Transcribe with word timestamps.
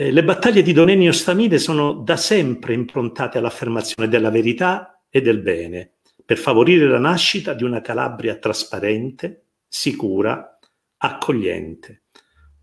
Eh, 0.00 0.12
le 0.12 0.22
battaglie 0.22 0.62
di 0.62 0.72
Don 0.72 0.90
Ennio 0.90 1.10
Stamide 1.10 1.58
sono 1.58 1.92
da 1.92 2.16
sempre 2.16 2.72
improntate 2.72 3.38
all'affermazione 3.38 4.08
della 4.08 4.30
verità 4.30 5.02
e 5.10 5.20
del 5.20 5.40
bene, 5.40 5.94
per 6.24 6.38
favorire 6.38 6.86
la 6.86 7.00
nascita 7.00 7.52
di 7.52 7.64
una 7.64 7.80
Calabria 7.80 8.36
trasparente, 8.36 9.46
sicura, 9.66 10.56
accogliente. 10.98 12.02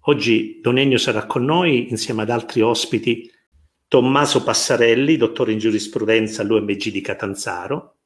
Oggi 0.03 0.61
Don 0.61 0.77
Ennio 0.77 0.97
sarà 0.97 1.25
con 1.25 1.43
noi 1.43 1.89
insieme 1.89 2.21
ad 2.21 2.29
altri 2.29 2.61
ospiti 2.61 3.29
Tommaso 3.89 4.41
Passarelli, 4.41 5.17
dottore 5.17 5.51
in 5.51 5.59
giurisprudenza 5.59 6.41
all'UMG 6.41 6.89
di 6.89 7.01
Catanzaro, 7.01 7.97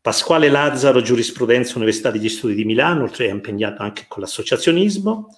Pasquale 0.00 0.48
Lazzaro, 0.50 1.02
giurisprudenza 1.02 1.78
Università 1.78 2.12
degli 2.12 2.28
Studi 2.28 2.54
di 2.54 2.64
Milano, 2.64 3.02
oltre 3.02 3.26
è 3.26 3.30
impegnato 3.32 3.82
anche 3.82 4.04
con 4.06 4.22
l'associazionismo, 4.22 5.30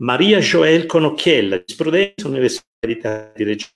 Maria 0.00 0.38
Joel 0.38 0.86
Conocchiella, 0.86 1.56
giurisprudenza 1.56 2.28
Università 2.28 3.32
di 3.34 3.42
Reggio 3.42 3.66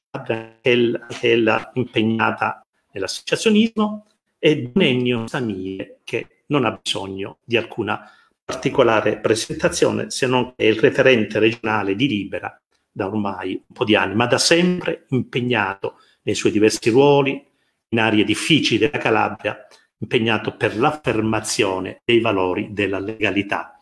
Emilia, 0.60 1.06
anche 1.09 1.70
impegnata 1.74 2.65
nell'associazionismo, 2.92 4.06
e 4.38 4.70
Donegno 4.73 5.27
Samie, 5.27 5.98
che 6.05 6.45
non 6.46 6.65
ha 6.65 6.79
bisogno 6.80 7.38
di 7.45 7.56
alcuna 7.56 8.09
particolare 8.45 9.19
presentazione, 9.19 10.10
se 10.10 10.29
non 10.29 10.52
che 10.55 10.65
è 10.65 10.69
il 10.69 10.79
referente 10.79 11.41
regionale 11.41 11.96
di 11.96 12.06
Libera 12.06 12.57
da 12.91 13.07
ormai 13.07 13.54
un 13.54 13.74
po' 13.74 13.84
di 13.84 13.96
anni, 13.96 14.15
ma 14.15 14.27
da 14.27 14.38
sempre 14.38 15.07
impegnato 15.09 15.96
nei 16.23 16.37
suoi 16.37 16.52
diversi 16.52 16.91
ruoli 16.91 17.45
in 17.88 17.98
aree 17.98 18.23
difficili 18.23 18.79
della 18.79 18.98
Calabria, 18.98 19.59
impegnato 19.98 20.57
per 20.57 20.77
l'affermazione 20.77 22.02
dei 22.04 22.20
valori 22.20 22.68
della 22.73 23.01
legalità. 23.01 23.77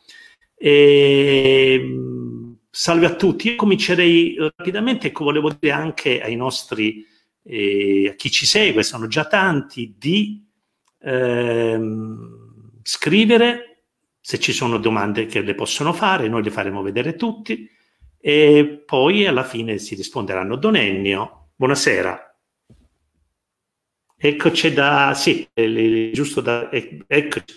E, 0.55 1.83
salve 2.71 3.07
a 3.07 3.15
tutti, 3.15 3.49
io 3.49 3.57
comincerei 3.57 4.37
rapidamente, 4.39 5.09
ecco, 5.09 5.25
volevo 5.25 5.51
dire 5.59 5.73
anche 5.73 6.21
ai 6.21 6.37
nostri, 6.37 7.05
eh, 7.43 8.11
a 8.11 8.15
chi 8.15 8.31
ci 8.31 8.47
segue, 8.47 8.83
sono 8.83 9.09
già 9.09 9.27
tanti, 9.27 9.97
di 9.99 10.47
ehm, 11.01 12.81
scrivere 12.83 13.85
se 14.21 14.39
ci 14.39 14.53
sono 14.53 14.79
domande 14.79 15.27
che 15.27 15.41
le 15.41 15.55
possono 15.55 15.93
fare, 15.93 16.29
noi 16.29 16.43
le 16.43 16.51
faremo 16.51 16.83
vedere 16.83 17.17
tutti 17.17 17.69
e 18.21 18.83
poi 18.85 19.27
alla 19.27 19.45
fine 19.45 19.79
si 19.79 19.95
risponderanno. 19.95 20.57
Don 20.57 20.77
Ennio, 20.77 21.53
buonasera. 21.57 22.37
Eccoci 24.17 24.73
da... 24.75 25.15
sì, 25.15 25.49
giusto 26.13 26.43
da... 26.43 26.71
Eccoci. 26.71 27.55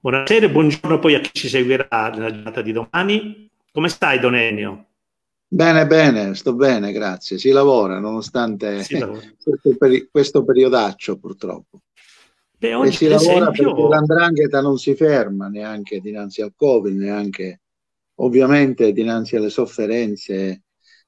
Buonasera 0.00 0.46
e 0.46 0.50
buongiorno 0.50 0.98
poi 0.98 1.14
a 1.14 1.20
chi 1.20 1.30
ci 1.32 1.48
seguirà 1.48 2.10
nella 2.10 2.32
giornata 2.32 2.60
di 2.62 2.72
domani. 2.72 3.48
Come 3.76 3.90
stai 3.90 4.18
Don 4.18 4.34
Ennio? 4.34 4.86
Bene, 5.46 5.86
bene, 5.86 6.34
sto 6.34 6.54
bene, 6.54 6.92
grazie. 6.92 7.36
Si 7.36 7.50
lavora 7.50 7.98
nonostante 7.98 8.82
si 8.82 8.98
lavora. 8.98 9.20
Questo, 9.36 9.76
peri- 9.76 10.08
questo 10.10 10.44
periodaccio 10.44 11.18
purtroppo. 11.18 11.82
Beh, 12.56 12.72
oggi, 12.72 12.88
e 12.88 12.92
si 12.92 13.06
lavora 13.06 13.50
esempio... 13.50 13.74
perché 13.74 13.88
l'andrangheta 13.88 14.62
non 14.62 14.78
si 14.78 14.94
ferma 14.94 15.48
neanche 15.48 16.00
dinanzi 16.00 16.40
al 16.40 16.54
Covid, 16.56 16.96
neanche 16.96 17.60
ovviamente 18.20 18.92
dinanzi 18.92 19.36
alle 19.36 19.50
sofferenze 19.50 20.62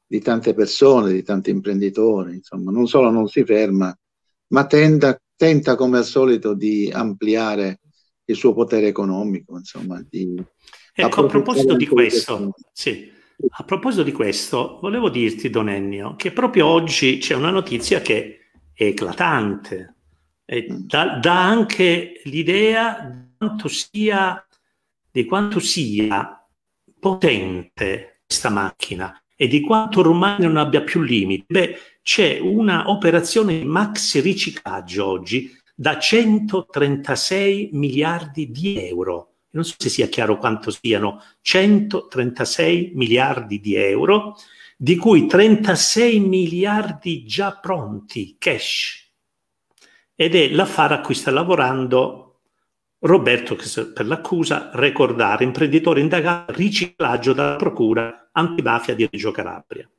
di 0.07 0.21
tante 0.21 0.53
persone, 0.53 1.15
di 1.15 1.23
tanti 1.23 1.49
imprenditori, 1.49 2.35
insomma, 2.35 2.71
non 2.71 2.87
solo 2.87 3.11
non 3.11 3.29
si 3.29 3.47
ferma, 3.47 3.99
ma 4.49 4.67
tenta, 4.67 5.19
tenta 5.37 5.75
come 5.75 5.97
al 5.97 6.05
solito 6.05 6.53
di 6.53 6.91
ampliare 6.93 7.81
il 8.27 8.37
suo 8.37 8.53
potere 8.53 8.89
economico, 8.89 9.57
insomma. 9.57 10.05
Di 10.07 10.37
ecco, 11.03 11.21
a 11.21 11.27
proposito 11.27 11.75
di 11.75 11.87
questo, 11.87 12.55
sì, 12.73 13.11
a 13.51 13.65
proposito 13.65 14.03
di 14.03 14.13
questo, 14.13 14.79
volevo 14.81 15.09
dirti, 15.09 15.51
Don 15.51 15.69
Ennio, 15.69 16.17
che 16.17 16.33
proprio 16.33 16.67
oggi 16.67 17.19
c'è 17.19 17.35
una 17.35 17.51
notizia 17.51 18.01
che 18.01 18.39
è 18.73 18.85
eclatante, 18.85 19.95
e 20.45 20.67
dà, 20.69 21.19
dà 21.21 21.45
anche 21.45 22.23
l'idea 22.25 23.11
di 23.11 23.37
quanto 23.37 23.69
sia, 23.69 24.47
di 25.11 25.25
quanto 25.27 25.61
sia 25.61 26.47
potente 26.99 28.23
questa 28.25 28.49
macchina 28.49 29.23
e 29.37 29.47
di 29.47 29.61
quanto 29.61 30.01
ormai 30.01 30.41
non 30.41 30.57
abbia 30.57 30.83
più 30.83 31.03
limiti. 31.03 31.45
Beh, 31.47 31.77
c'è 32.03 32.39
una 32.41 32.91
operazione 32.91 33.63
maxi 33.63 34.21
riciclaggio 34.21 35.07
oggi 35.07 35.55
da 35.75 35.99
136 35.99 37.69
miliardi 37.73 38.51
di 38.51 38.79
euro. 38.79 39.35
Non 39.59 39.67
so 39.67 39.75
se 39.77 39.89
sia 39.89 40.07
chiaro 40.07 40.39
quanto 40.39 40.71
siano 40.71 41.21
136 41.41 42.93
miliardi 42.95 43.59
di 43.59 43.75
euro, 43.75 44.37
di 44.77 44.95
cui 44.95 45.27
36 45.27 46.21
miliardi 46.21 47.27
già 47.27 47.59
pronti, 47.61 48.37
cash. 48.39 49.11
Ed 50.15 50.37
è 50.37 50.51
l'affare 50.51 50.95
a 50.95 51.01
cui 51.01 51.17
sta 51.17 51.33
lavorando 51.33 52.43
Roberto, 53.01 53.57
per 53.93 54.07
l'accusa, 54.07 54.71
ricordare, 54.75 55.43
imprenditore 55.43 55.99
indagato, 55.99 56.53
riciclaggio 56.53 57.33
dalla 57.33 57.57
procura 57.57 58.29
antimafia 58.31 58.95
di 58.95 59.09
Reggio 59.11 59.33
Calabria. 59.33 59.91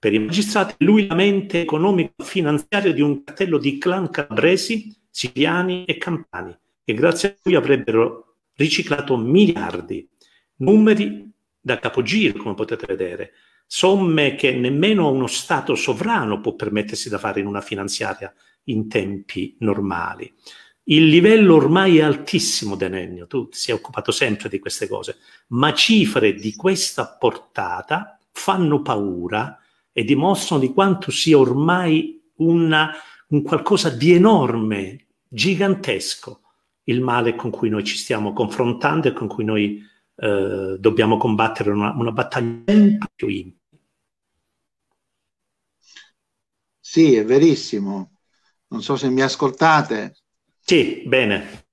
Per 0.00 0.12
i 0.12 0.18
magistrati, 0.18 0.74
lui 0.78 1.06
la 1.06 1.14
mente 1.14 1.60
economico-finanziaria 1.60 2.92
di 2.92 3.02
un 3.02 3.22
cartello 3.22 3.58
di 3.58 3.78
clan 3.78 4.10
calabresi, 4.10 4.92
siciliani 5.08 5.84
e 5.84 5.96
campani, 5.96 6.58
che 6.84 6.92
grazie 6.92 7.28
a 7.28 7.36
lui 7.44 7.54
avrebbero 7.54 8.25
riciclato 8.56 9.16
miliardi, 9.16 10.08
numeri 10.56 11.30
da 11.60 11.78
capogiro, 11.78 12.38
come 12.38 12.54
potete 12.54 12.86
vedere, 12.86 13.32
somme 13.66 14.34
che 14.34 14.52
nemmeno 14.52 15.10
uno 15.10 15.26
Stato 15.26 15.74
sovrano 15.74 16.40
può 16.40 16.54
permettersi 16.54 17.08
da 17.08 17.18
fare 17.18 17.40
in 17.40 17.46
una 17.46 17.60
finanziaria 17.60 18.32
in 18.64 18.88
tempi 18.88 19.56
normali. 19.60 20.32
Il 20.88 21.06
livello 21.06 21.56
ormai 21.56 21.98
è 21.98 22.02
altissimo, 22.02 22.76
Denennio, 22.76 23.26
tu 23.26 23.48
ti 23.48 23.58
sei 23.58 23.74
occupato 23.74 24.12
sempre 24.12 24.48
di 24.48 24.60
queste 24.60 24.86
cose, 24.86 25.16
ma 25.48 25.74
cifre 25.74 26.34
di 26.34 26.54
questa 26.54 27.16
portata 27.18 28.18
fanno 28.30 28.82
paura 28.82 29.58
e 29.92 30.04
dimostrano 30.04 30.60
di 30.60 30.72
quanto 30.72 31.10
sia 31.10 31.38
ormai 31.38 32.22
una, 32.36 32.92
un 33.28 33.42
qualcosa 33.42 33.90
di 33.90 34.12
enorme, 34.12 35.06
gigantesco, 35.26 36.42
il 36.88 37.00
male 37.00 37.34
con 37.34 37.50
cui 37.50 37.68
noi 37.68 37.84
ci 37.84 37.96
stiamo 37.96 38.32
confrontando 38.32 39.08
e 39.08 39.12
con 39.12 39.28
cui 39.28 39.44
noi 39.44 39.82
eh, 40.16 40.76
dobbiamo 40.78 41.16
combattere 41.16 41.70
una, 41.70 41.92
una 41.92 42.12
battaglia 42.12 42.62
sempre 42.66 43.08
più 43.14 43.28
intima. 43.28 43.60
Sì, 46.80 47.14
è 47.14 47.24
verissimo. 47.24 48.12
Non 48.68 48.82
so 48.82 48.96
se 48.96 49.08
mi 49.10 49.20
ascoltate. 49.20 50.16
Sì, 50.60 51.02
bene. 51.06 51.66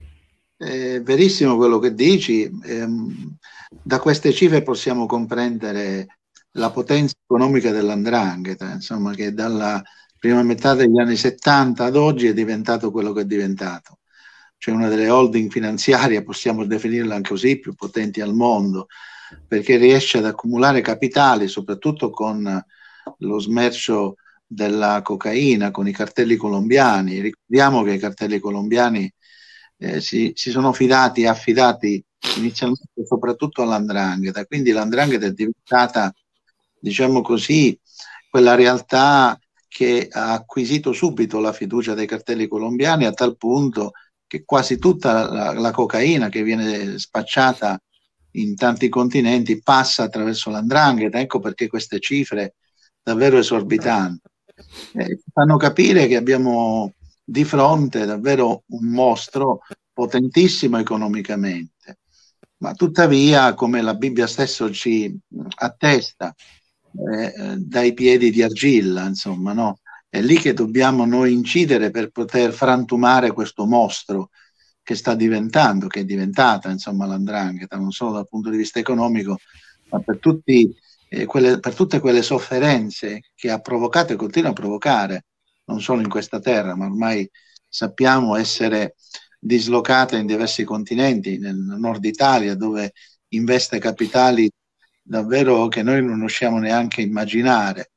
È 0.57 1.01
verissimo 1.01 1.56
quello 1.56 1.80
che 1.80 1.94
dici. 1.94 2.50
Ehm, 2.63 3.38
da 3.69 4.00
queste 4.00 4.31
cifre 4.34 4.63
possiamo 4.63 5.06
comprendere 5.06 6.19
la 6.53 6.72
potenza 6.72 7.16
economica 7.24 7.72
dell'andrangheta, 7.72 8.72
insomma, 8.74 9.13
che 9.13 9.34
dalla 9.34 9.81
prima 10.19 10.44
metà 10.44 10.74
degli 10.74 11.00
anni 11.00 11.16
70 11.16 11.85
ad 11.85 11.95
oggi 11.95 12.28
è 12.28 12.34
diventato 12.34 12.91
quello 12.91 13.13
che 13.13 13.22
è 13.22 13.25
diventato. 13.25 14.00
Cioè 14.63 14.74
una 14.74 14.88
delle 14.88 15.09
holding 15.09 15.51
finanziarie, 15.51 16.24
possiamo 16.24 16.63
definirla 16.63 17.16
anche 17.16 17.31
così, 17.31 17.59
più 17.59 17.74
potenti 17.74 18.22
al 18.22 18.34
mondo, 18.34 18.88
perché 19.46 19.75
riesce 19.75 20.19
ad 20.19 20.25
accumulare 20.25 20.79
capitali, 20.79 21.50
soprattutto 21.50 22.09
con 22.09 22.63
lo 23.18 23.40
smercio 23.40 24.16
della 24.47 25.01
cocaina 25.01 25.69
con 25.69 25.85
i 25.90 25.91
cartelli 25.91 26.38
colombiani. 26.38 27.19
Ricordiamo 27.19 27.84
che 27.84 27.96
i 27.96 28.00
cartelli 28.00 28.40
colombiani 28.40 29.13
eh, 29.79 30.00
si, 30.00 30.31
si, 30.34 30.50
sono 30.50 30.72
fidati 30.72 31.25
affidati 31.25 32.01
inizialmente 32.38 33.06
soprattutto 33.06 33.63
all'andrangheta, 33.63 34.45
quindi 34.45 34.72
l'andrangheta 34.72 35.25
è 35.25 35.31
diventata, 35.31 36.09
diciamo 36.80 37.19
così, 37.19 37.78
quella 38.30 38.56
realtà 38.56 39.38
che 39.68 40.07
ha 40.09 40.31
acquisito 40.31 40.94
subito 40.94 41.42
la 41.42 41.51
fiducia 41.51 41.94
dei 41.94 42.07
cartelli 42.07 42.48
colombiani 42.48 43.04
a 43.04 43.12
tal 43.12 43.36
punto 43.36 43.92
che 44.33 44.45
quasi 44.45 44.80
tutta 44.80 45.30
la, 45.31 45.53
la 45.53 45.69
cocaina 45.69 46.27
che 46.27 46.41
viene 46.41 46.97
spacciata 46.97 47.80
in 48.31 48.56
tanti 48.56 48.89
continenti 48.89 49.62
passa 49.62 50.01
attraverso 50.01 50.50
l'andrangheta, 50.50 51.19
ecco 51.19 51.39
perché 51.39 51.68
queste 51.68 52.00
cifre 52.00 52.56
davvero 53.03 53.38
esorbitanti. 53.38 54.27
Eh, 54.94 55.19
fanno 55.31 55.57
capire 55.57 56.07
che 56.07 56.15
abbiamo 56.15 56.94
di 57.24 57.44
fronte 57.44 58.06
davvero 58.06 58.63
un 58.69 58.88
mostro 58.88 59.59
potentissimo 59.94 60.80
economicamente, 60.80 62.00
ma 62.57 62.74
tuttavia, 62.74 63.53
come 63.53 63.83
la 63.83 63.94
Bibbia 63.94 64.25
stesso 64.25 64.71
ci 64.71 65.15
attesta, 65.57 66.33
eh, 66.33 67.56
dai 67.57 67.94
piedi 67.94 68.31
di 68.31 68.41
argilla, 68.41 69.06
insomma, 69.06 69.53
no? 69.53 69.77
È 70.13 70.21
lì 70.21 70.38
che 70.38 70.54
dobbiamo 70.54 71.06
noi 71.06 71.33
incidere 71.33 71.89
per 71.89 72.12
poter 72.12 72.54
frantumare 72.54 73.31
questo 73.31 73.65
mostro 73.65 74.30
che 74.83 74.94
sta 74.94 75.15
diventando, 75.15 75.88
che 75.88 76.01
è 76.01 76.06
diventata, 76.06 76.69
insomma, 76.69 77.07
l'andrangheta, 77.07 77.77
non 77.77 77.89
solo 77.89 78.12
dal 78.12 78.27
punto 78.27 78.51
di 78.51 78.57
vista 78.57 78.77
economico, 78.77 79.39
ma 79.89 80.01
per 80.01 80.19
tutti 80.19 80.71
eh, 81.10 81.25
quelle, 81.25 81.60
per 81.60 81.74
tutte 81.74 82.00
quelle 82.00 82.21
sofferenze 82.21 83.21
che 83.33 83.50
ha 83.50 83.60
provocato 83.60 84.13
e 84.13 84.15
continua 84.15 84.51
a 84.51 84.54
provocare, 84.54 85.25
non 85.65 85.81
solo 85.81 86.01
in 86.01 86.10
questa 86.10 86.39
terra, 86.39 86.75
ma 86.75 86.86
ormai 86.86 87.27
sappiamo 87.68 88.36
essere 88.36 88.94
dislocata 89.39 90.16
in 90.16 90.27
diversi 90.27 90.63
continenti, 90.63 91.39
nel 91.39 91.57
nord 91.57 92.06
Italia, 92.06 92.54
dove 92.54 92.92
investe 93.30 93.80
capitali 93.80 94.48
davvero 95.01 95.68
che 95.69 95.81
noi 95.81 96.06
non 96.06 96.19
riusciamo 96.19 96.59
neanche 96.59 97.01
a 97.01 97.04
immaginare. 97.04 97.93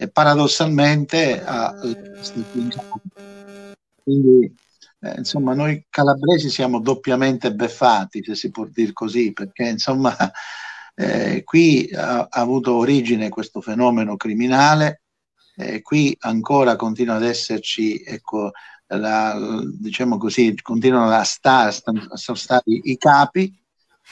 E 0.00 0.08
paradossalmente 0.08 1.42
ha 1.44 1.74
quindi 4.04 4.54
eh, 5.00 5.14
insomma 5.18 5.54
noi 5.54 5.86
calabresi 5.90 6.50
siamo 6.50 6.80
doppiamente 6.80 7.52
beffati, 7.52 8.22
se 8.22 8.34
si 8.34 8.50
può 8.50 8.66
dire 8.66 8.92
così, 8.92 9.32
perché 9.32 9.64
insomma 9.68 10.16
eh, 10.94 11.42
qui 11.44 11.90
ha, 11.92 12.20
ha, 12.20 12.28
avuto 12.30 12.76
origine 12.76 13.28
questo 13.28 13.60
fenomeno 13.60 14.16
criminale, 14.16 15.02
eh, 15.56 15.82
qui 15.82 16.16
ancora 16.20 16.76
continua 16.76 17.16
ad 17.16 17.24
esserci, 17.24 18.02
ecco, 18.04 18.52
la, 18.86 19.36
diciamo 19.78 20.16
così, 20.16 20.54
continuano 20.62 21.10
a 21.10 21.24
stare, 21.24 21.70
a 21.70 22.16
stare 22.16 22.62
i 22.66 22.96
capi, 22.96 23.52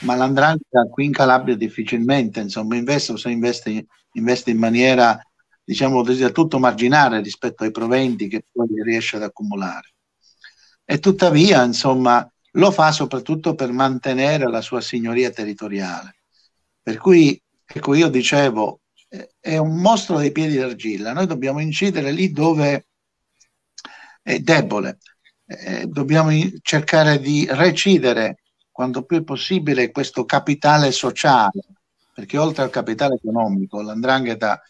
ma 0.00 0.14
l'andrangheta 0.14 0.88
qui 0.90 1.06
in 1.06 1.12
Calabria 1.12 1.56
difficilmente 1.56 2.40
insomma, 2.40 2.76
investe 2.76 3.12
o 3.12 3.16
se 3.16 3.30
investe, 3.30 3.86
investe 4.12 4.50
in 4.50 4.58
maniera 4.58 5.18
diciamo 5.66 6.02
del 6.02 6.30
tutto 6.30 6.60
marginale 6.60 7.20
rispetto 7.20 7.64
ai 7.64 7.72
proventi 7.72 8.28
che 8.28 8.44
poi 8.52 8.68
riesce 8.84 9.16
ad 9.16 9.24
accumulare. 9.24 9.94
E 10.84 11.00
tuttavia, 11.00 11.64
insomma, 11.64 12.30
lo 12.52 12.70
fa 12.70 12.92
soprattutto 12.92 13.56
per 13.56 13.72
mantenere 13.72 14.48
la 14.48 14.60
sua 14.60 14.80
signoria 14.80 15.30
territoriale. 15.30 16.18
Per 16.80 16.98
cui, 16.98 17.42
ecco, 17.66 17.94
io 17.94 18.06
dicevo, 18.06 18.82
eh, 19.08 19.34
è 19.40 19.56
un 19.56 19.80
mostro 19.80 20.18
dei 20.18 20.30
piedi 20.30 20.56
d'argilla, 20.56 21.12
noi 21.12 21.26
dobbiamo 21.26 21.58
incidere 21.58 22.12
lì 22.12 22.30
dove 22.30 22.86
è 24.22 24.38
debole, 24.38 24.98
eh, 25.46 25.86
dobbiamo 25.88 26.30
cercare 26.62 27.18
di 27.18 27.44
recidere 27.50 28.38
quanto 28.70 29.02
più 29.02 29.24
possibile 29.24 29.90
questo 29.90 30.24
capitale 30.24 30.92
sociale, 30.92 31.60
perché 32.14 32.38
oltre 32.38 32.62
al 32.62 32.70
capitale 32.70 33.16
economico, 33.16 33.82
l'andrangheta, 33.82 34.62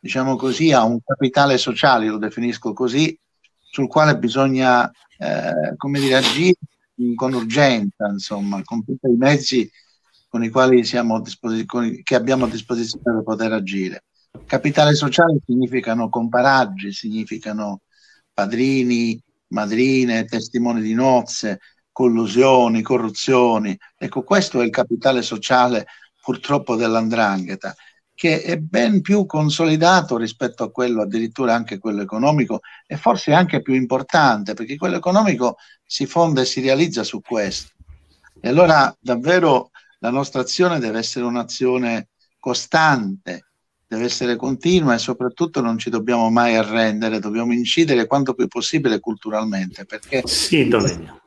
diciamo 0.00 0.36
così, 0.36 0.72
ha 0.72 0.82
un 0.82 0.98
capitale 1.04 1.58
sociale, 1.58 2.06
lo 2.06 2.18
definisco 2.18 2.72
così, 2.72 3.16
sul 3.58 3.86
quale 3.86 4.18
bisogna, 4.18 4.90
eh, 5.18 5.76
come 5.76 6.00
dire, 6.00 6.16
agire 6.16 6.56
con 7.14 7.32
urgenza, 7.32 8.08
insomma, 8.08 8.60
con 8.64 8.84
tutti 8.84 9.06
i 9.08 9.16
mezzi 9.16 9.70
con 10.30 10.44
i 10.44 10.48
quali 10.48 10.84
siamo 10.84 11.16
a 11.16 11.20
disposizione, 11.20 12.02
che 12.04 12.14
abbiamo 12.14 12.44
a 12.44 12.48
disposizione 12.48 13.02
per 13.02 13.24
poter 13.24 13.52
agire. 13.52 14.04
Capitale 14.46 14.94
sociale 14.94 15.40
significano 15.44 16.08
comparaggi, 16.08 16.92
significano 16.92 17.80
padrini, 18.32 19.20
madrine, 19.48 20.26
testimoni 20.26 20.82
di 20.82 20.94
nozze, 20.94 21.58
collusioni, 21.90 22.80
corruzioni. 22.80 23.76
Ecco, 23.98 24.22
questo 24.22 24.60
è 24.60 24.64
il 24.64 24.70
capitale 24.70 25.22
sociale 25.22 25.86
purtroppo 26.22 26.76
dell'andrangheta, 26.76 27.74
che 28.20 28.42
è 28.42 28.58
ben 28.58 29.00
più 29.00 29.24
consolidato 29.24 30.18
rispetto 30.18 30.62
a 30.62 30.70
quello, 30.70 31.00
addirittura 31.00 31.54
anche 31.54 31.78
quello 31.78 32.02
economico, 32.02 32.60
e 32.86 32.98
forse 32.98 33.32
anche 33.32 33.62
più 33.62 33.72
importante, 33.72 34.52
perché 34.52 34.76
quello 34.76 34.96
economico 34.96 35.56
si 35.86 36.04
fonda 36.04 36.42
e 36.42 36.44
si 36.44 36.60
realizza 36.60 37.02
su 37.02 37.22
questo. 37.22 37.70
E 38.38 38.46
allora 38.46 38.94
davvero 39.00 39.70
la 40.00 40.10
nostra 40.10 40.42
azione 40.42 40.78
deve 40.78 40.98
essere 40.98 41.24
un'azione 41.24 42.08
costante, 42.38 43.46
deve 43.86 44.04
essere 44.04 44.36
continua 44.36 44.92
e 44.92 44.98
soprattutto 44.98 45.62
non 45.62 45.78
ci 45.78 45.88
dobbiamo 45.88 46.28
mai 46.28 46.56
arrendere, 46.56 47.20
dobbiamo 47.20 47.54
incidere 47.54 48.06
quanto 48.06 48.34
più 48.34 48.48
possibile 48.48 49.00
culturalmente. 49.00 49.86
Perché 49.86 50.24
sì, 50.26 50.68
Don 50.68 50.86
Ennio. 50.86 51.22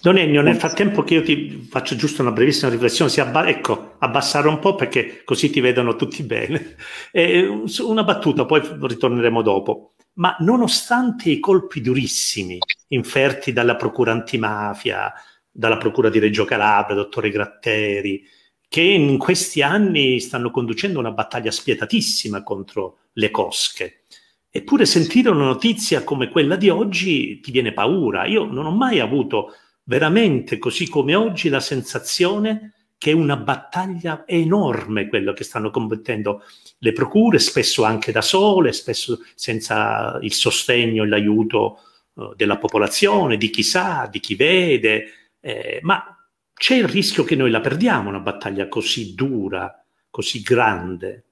Don 0.00 0.18
Ennio, 0.18 0.40
nel 0.40 0.56
frattempo 0.56 1.02
che 1.02 1.14
io 1.14 1.24
ti 1.24 1.66
faccio 1.68 1.96
giusto 1.96 2.22
una 2.22 2.30
brevissima 2.30 2.70
riflessione, 2.70 3.10
si 3.10 3.20
abba- 3.20 3.48
ecco, 3.48 3.89
abbassare 4.00 4.48
un 4.48 4.58
po' 4.58 4.74
perché 4.74 5.22
così 5.24 5.50
ti 5.50 5.60
vedono 5.60 5.96
tutti 5.96 6.22
bene. 6.22 6.76
Eh, 7.12 7.46
una 7.80 8.04
battuta, 8.04 8.44
poi 8.44 8.60
ritorneremo 8.80 9.42
dopo. 9.42 9.94
Ma 10.14 10.36
nonostante 10.40 11.30
i 11.30 11.38
colpi 11.38 11.80
durissimi 11.80 12.58
inferti 12.88 13.52
dalla 13.52 13.76
procura 13.76 14.12
antimafia, 14.12 15.12
dalla 15.50 15.78
Procura 15.78 16.08
di 16.08 16.18
Reggio 16.18 16.44
Calabria, 16.44 16.96
dottore 16.96 17.30
Gratteri, 17.30 18.24
che 18.68 18.82
in 18.82 19.18
questi 19.18 19.62
anni 19.62 20.20
stanno 20.20 20.50
conducendo 20.50 20.98
una 20.98 21.10
battaglia 21.10 21.50
spietatissima 21.50 22.42
contro 22.42 22.98
le 23.14 23.30
cosche. 23.30 24.04
Eppure 24.48 24.86
sentire 24.86 25.30
una 25.30 25.44
notizia 25.44 26.02
come 26.04 26.28
quella 26.28 26.56
di 26.56 26.68
oggi 26.68 27.40
ti 27.40 27.50
viene 27.50 27.72
paura. 27.72 28.26
Io 28.26 28.44
non 28.44 28.66
ho 28.66 28.70
mai 28.70 29.00
avuto 29.00 29.54
veramente, 29.84 30.58
così 30.58 30.88
come 30.88 31.14
oggi, 31.14 31.48
la 31.48 31.60
sensazione 31.60 32.74
che 33.00 33.12
è 33.12 33.14
una 33.14 33.38
battaglia 33.38 34.26
enorme 34.26 35.08
quello 35.08 35.32
che 35.32 35.42
stanno 35.42 35.70
combattendo 35.70 36.42
le 36.80 36.92
procure, 36.92 37.38
spesso 37.38 37.82
anche 37.82 38.12
da 38.12 38.20
sole, 38.20 38.74
spesso 38.74 39.20
senza 39.34 40.18
il 40.20 40.34
sostegno 40.34 41.04
e 41.04 41.08
l'aiuto 41.08 41.78
uh, 42.12 42.34
della 42.34 42.58
popolazione, 42.58 43.38
di 43.38 43.48
chi 43.48 43.62
sa, 43.62 44.06
di 44.12 44.20
chi 44.20 44.34
vede, 44.34 45.30
eh, 45.40 45.78
ma 45.80 46.14
c'è 46.52 46.76
il 46.76 46.88
rischio 46.88 47.24
che 47.24 47.36
noi 47.36 47.50
la 47.50 47.62
perdiamo 47.62 48.10
una 48.10 48.20
battaglia 48.20 48.68
così 48.68 49.14
dura, 49.14 49.82
così 50.10 50.42
grande. 50.42 51.24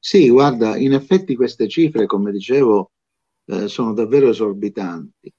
Sì, 0.00 0.28
guarda, 0.30 0.76
in 0.76 0.94
effetti 0.94 1.36
queste 1.36 1.68
cifre, 1.68 2.06
come 2.06 2.32
dicevo, 2.32 2.90
eh, 3.44 3.68
sono 3.68 3.94
davvero 3.94 4.30
esorbitanti. 4.30 5.32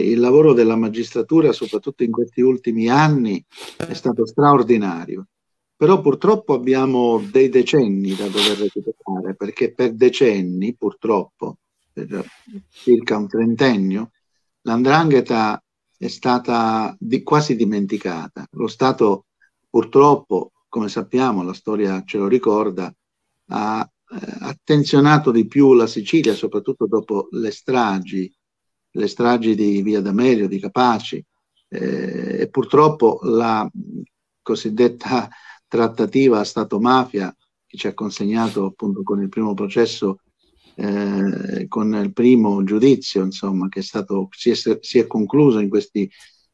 Il 0.00 0.18
lavoro 0.18 0.52
della 0.54 0.74
magistratura, 0.74 1.52
soprattutto 1.52 2.02
in 2.02 2.10
questi 2.10 2.40
ultimi 2.40 2.88
anni, 2.88 3.44
è 3.76 3.94
stato 3.94 4.26
straordinario. 4.26 5.28
Però 5.76 6.00
purtroppo 6.00 6.54
abbiamo 6.54 7.22
dei 7.30 7.48
decenni 7.48 8.14
da 8.14 8.26
dover 8.26 8.58
recuperare, 8.58 9.34
perché 9.36 9.72
per 9.72 9.92
decenni, 9.94 10.74
purtroppo, 10.74 11.58
per 11.92 12.26
circa 12.70 13.16
un 13.16 13.28
trentennio, 13.28 14.10
l'andrangheta 14.62 15.62
è 15.96 16.08
stata 16.08 16.96
di, 16.98 17.22
quasi 17.22 17.54
dimenticata. 17.54 18.46
Lo 18.52 18.66
Stato 18.66 19.26
purtroppo, 19.70 20.52
come 20.68 20.88
sappiamo, 20.88 21.44
la 21.44 21.54
storia 21.54 22.02
ce 22.04 22.18
lo 22.18 22.26
ricorda, 22.26 22.92
ha 23.48 23.80
eh, 23.82 24.36
attenzionato 24.40 25.30
di 25.30 25.46
più 25.46 25.72
la 25.72 25.86
Sicilia, 25.86 26.34
soprattutto 26.34 26.86
dopo 26.86 27.28
le 27.30 27.52
stragi, 27.52 28.32
le 28.96 29.08
stragi 29.08 29.54
di 29.54 29.82
Via 29.82 30.00
D'Amelio, 30.00 30.48
di 30.48 30.60
Capaci, 30.60 31.24
eh, 31.68 32.40
e 32.40 32.48
purtroppo 32.48 33.20
la 33.22 33.68
cosiddetta 34.42 35.28
trattativa 35.66 36.44
Stato-mafia 36.44 37.34
che 37.66 37.76
ci 37.76 37.86
ha 37.86 37.94
consegnato 37.94 38.66
appunto 38.66 39.02
con 39.02 39.20
il 39.20 39.28
primo 39.28 39.54
processo 39.54 40.18
eh, 40.76 41.66
con 41.68 41.94
il 41.94 42.12
primo 42.12 42.62
giudizio, 42.64 43.22
insomma, 43.22 43.68
che 43.68 43.80
è 43.80 43.82
stato, 43.82 44.28
si, 44.30 44.50
è, 44.50 44.54
si 44.54 44.98
è 44.98 45.06
concluso 45.06 45.60
in 45.60 45.68
questi, 45.68 46.10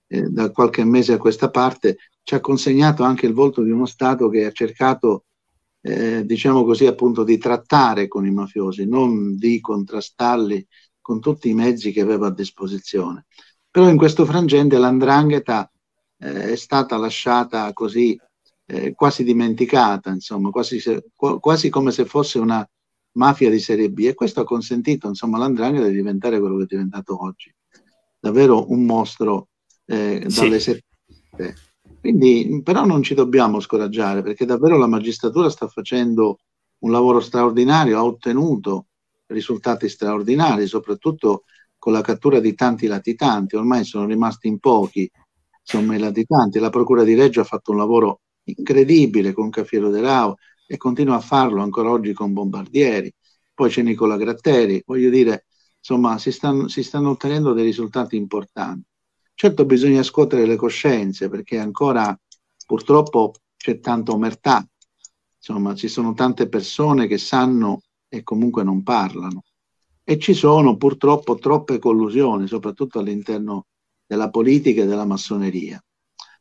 eh, 0.08 0.28
da 0.28 0.50
qualche 0.50 0.84
mese 0.84 1.14
a 1.14 1.18
questa 1.18 1.50
parte, 1.50 1.96
ci 2.22 2.34
ha 2.34 2.40
consegnato 2.40 3.02
anche 3.02 3.26
il 3.26 3.32
volto 3.32 3.62
di 3.62 3.70
uno 3.70 3.86
Stato 3.86 4.28
che 4.28 4.44
ha 4.44 4.52
cercato, 4.52 5.24
eh, 5.80 6.24
diciamo 6.24 6.64
così, 6.64 6.86
appunto 6.86 7.24
di 7.24 7.38
trattare 7.38 8.08
con 8.08 8.26
i 8.26 8.30
mafiosi, 8.30 8.86
non 8.86 9.36
di 9.36 9.60
contrastarli 9.60 10.66
con 11.10 11.18
tutti 11.18 11.48
i 11.48 11.54
mezzi 11.54 11.90
che 11.90 12.02
aveva 12.02 12.28
a 12.28 12.32
disposizione. 12.32 13.26
Però 13.68 13.88
in 13.88 13.96
questo 13.96 14.24
frangente 14.24 14.78
l'andrangheta 14.78 15.68
eh, 16.18 16.52
è 16.52 16.56
stata 16.56 16.96
lasciata 16.96 17.72
così 17.72 18.16
eh, 18.66 18.94
quasi 18.94 19.24
dimenticata, 19.24 20.10
insomma, 20.10 20.50
quasi, 20.50 20.78
se, 20.78 21.06
quasi 21.16 21.68
come 21.68 21.90
se 21.90 22.04
fosse 22.04 22.38
una 22.38 22.64
mafia 23.14 23.50
di 23.50 23.58
serie 23.58 23.90
B 23.90 24.04
e 24.04 24.14
questo 24.14 24.42
ha 24.42 24.44
consentito 24.44 25.08
insomma 25.08 25.36
all'Andrangheta 25.36 25.88
di 25.88 25.96
diventare 25.96 26.38
quello 26.38 26.58
che 26.58 26.62
è 26.62 26.66
diventato 26.68 27.20
oggi 27.24 27.52
davvero 28.20 28.70
un 28.70 28.84
mostro 28.84 29.48
eh, 29.84 30.24
dalle 30.28 30.60
sì. 30.60 30.80
sette 31.34 31.56
quindi 32.00 32.60
però 32.62 32.84
non 32.86 33.02
ci 33.02 33.14
dobbiamo 33.14 33.58
scoraggiare 33.58 34.22
perché 34.22 34.44
davvero 34.44 34.78
la 34.78 34.86
magistratura 34.86 35.50
sta 35.50 35.66
facendo 35.66 36.38
un 36.84 36.92
lavoro 36.92 37.18
straordinario 37.18 37.98
ha 37.98 38.04
ottenuto 38.04 38.89
risultati 39.32 39.88
straordinari 39.88 40.66
soprattutto 40.66 41.44
con 41.78 41.92
la 41.92 42.02
cattura 42.02 42.40
di 42.40 42.54
tanti 42.54 42.86
latitanti 42.86 43.56
ormai 43.56 43.84
sono 43.84 44.06
rimasti 44.06 44.48
in 44.48 44.58
pochi 44.58 45.10
insomma 45.60 45.94
i 45.94 45.98
latitanti 45.98 46.58
la 46.58 46.70
procura 46.70 47.04
di 47.04 47.14
Reggio 47.14 47.40
ha 47.40 47.44
fatto 47.44 47.70
un 47.70 47.78
lavoro 47.78 48.20
incredibile 48.44 49.32
con 49.32 49.50
Cafiero 49.50 49.90
De 49.90 50.00
Rao 50.00 50.36
e 50.66 50.76
continua 50.76 51.16
a 51.16 51.20
farlo 51.20 51.62
ancora 51.62 51.90
oggi 51.90 52.12
con 52.12 52.32
Bombardieri. 52.32 53.12
Poi 53.52 53.70
c'è 53.70 53.82
Nicola 53.82 54.16
Gratteri, 54.16 54.82
voglio 54.86 55.10
dire, 55.10 55.46
insomma, 55.78 56.16
si 56.18 56.30
stanno, 56.30 56.68
si 56.68 56.82
stanno 56.82 57.10
ottenendo 57.10 57.52
dei 57.52 57.64
risultati 57.64 58.16
importanti. 58.16 58.86
Certo 59.34 59.64
bisogna 59.64 60.02
scuotere 60.02 60.46
le 60.46 60.56
coscienze 60.56 61.28
perché 61.28 61.58
ancora 61.58 62.16
purtroppo 62.66 63.32
c'è 63.56 63.80
tanta 63.80 64.12
omertà 64.12 64.66
insomma 65.40 65.74
ci 65.74 65.88
sono 65.88 66.12
tante 66.12 66.48
persone 66.48 67.06
che 67.06 67.16
sanno 67.16 67.80
e 68.10 68.22
comunque 68.22 68.62
non 68.62 68.82
parlano 68.82 69.44
e 70.10 70.18
ci 70.18 70.34
sono 70.34 70.76
purtroppo 70.76 71.36
troppe 71.36 71.78
collusioni, 71.78 72.48
soprattutto 72.48 72.98
all'interno 72.98 73.66
della 74.04 74.28
politica 74.28 74.82
e 74.82 74.86
della 74.86 75.04
massoneria. 75.04 75.80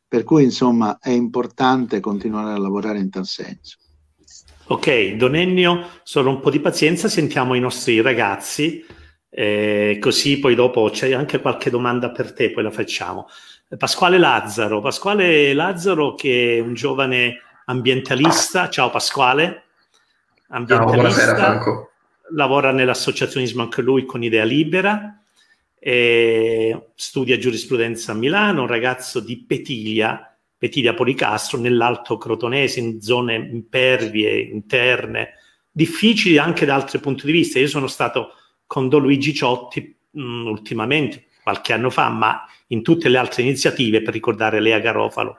Per 0.08 0.24
cui 0.24 0.42
insomma 0.42 0.98
è 0.98 1.10
importante 1.10 2.00
continuare 2.00 2.52
a 2.52 2.58
lavorare 2.58 2.98
in 2.98 3.10
tal 3.10 3.26
senso. 3.26 3.76
Ok, 4.66 5.12
Don 5.14 5.36
Ennio, 5.36 5.86
solo 6.02 6.30
un 6.30 6.40
po' 6.40 6.50
di 6.50 6.58
pazienza, 6.58 7.06
sentiamo 7.06 7.54
i 7.54 7.60
nostri 7.60 8.00
ragazzi, 8.00 8.84
eh, 9.28 9.98
così 10.00 10.40
poi 10.40 10.56
dopo 10.56 10.90
c'è 10.90 11.12
anche 11.12 11.40
qualche 11.40 11.70
domanda 11.70 12.10
per 12.10 12.32
te, 12.32 12.50
poi 12.50 12.64
la 12.64 12.72
facciamo. 12.72 13.28
Pasquale 13.78 14.18
Lazzaro, 14.18 14.80
Pasquale 14.80 15.54
Lazzaro 15.54 16.16
che 16.16 16.56
è 16.56 16.60
un 16.60 16.74
giovane 16.74 17.36
ambientalista, 17.66 18.68
ciao 18.68 18.90
Pasquale, 18.90 19.66
ambientalista, 20.50 20.76
ciao, 20.76 20.92
buonasera 20.92 21.34
Franco. 21.34 21.90
lavora 22.32 22.72
nell'associazionismo 22.72 23.62
anche 23.62 23.82
lui 23.82 24.04
con 24.04 24.22
Idea 24.22 24.44
Libera, 24.44 25.20
studia 26.94 27.38
giurisprudenza 27.38 28.12
a 28.12 28.14
Milano, 28.14 28.62
un 28.62 28.66
ragazzo 28.66 29.20
di 29.20 29.44
Petiglia, 29.44 30.36
Petiglia 30.58 30.94
Policastro, 30.94 31.58
nell'Alto 31.58 32.18
Crotonese, 32.18 32.80
in 32.80 33.00
zone 33.00 33.34
impervie, 33.34 34.40
interne, 34.40 35.34
difficili 35.70 36.36
anche 36.36 36.66
da 36.66 36.74
altri 36.74 36.98
punti 36.98 37.24
di 37.24 37.32
vista. 37.32 37.58
Io 37.58 37.68
sono 37.68 37.86
stato 37.86 38.34
con 38.66 38.88
Don 38.88 39.00
Luigi 39.00 39.32
Ciotti 39.32 39.96
mh, 40.10 40.22
mm, 40.22 40.46
ultimamente, 40.46 41.28
qualche 41.42 41.72
anno 41.72 41.88
fa, 41.88 42.10
ma 42.10 42.44
in 42.68 42.82
tutte 42.82 43.08
le 43.08 43.16
altre 43.16 43.42
iniziative 43.42 44.02
per 44.02 44.12
ricordare 44.12 44.60
Lea 44.60 44.78
Garofalo 44.80 45.38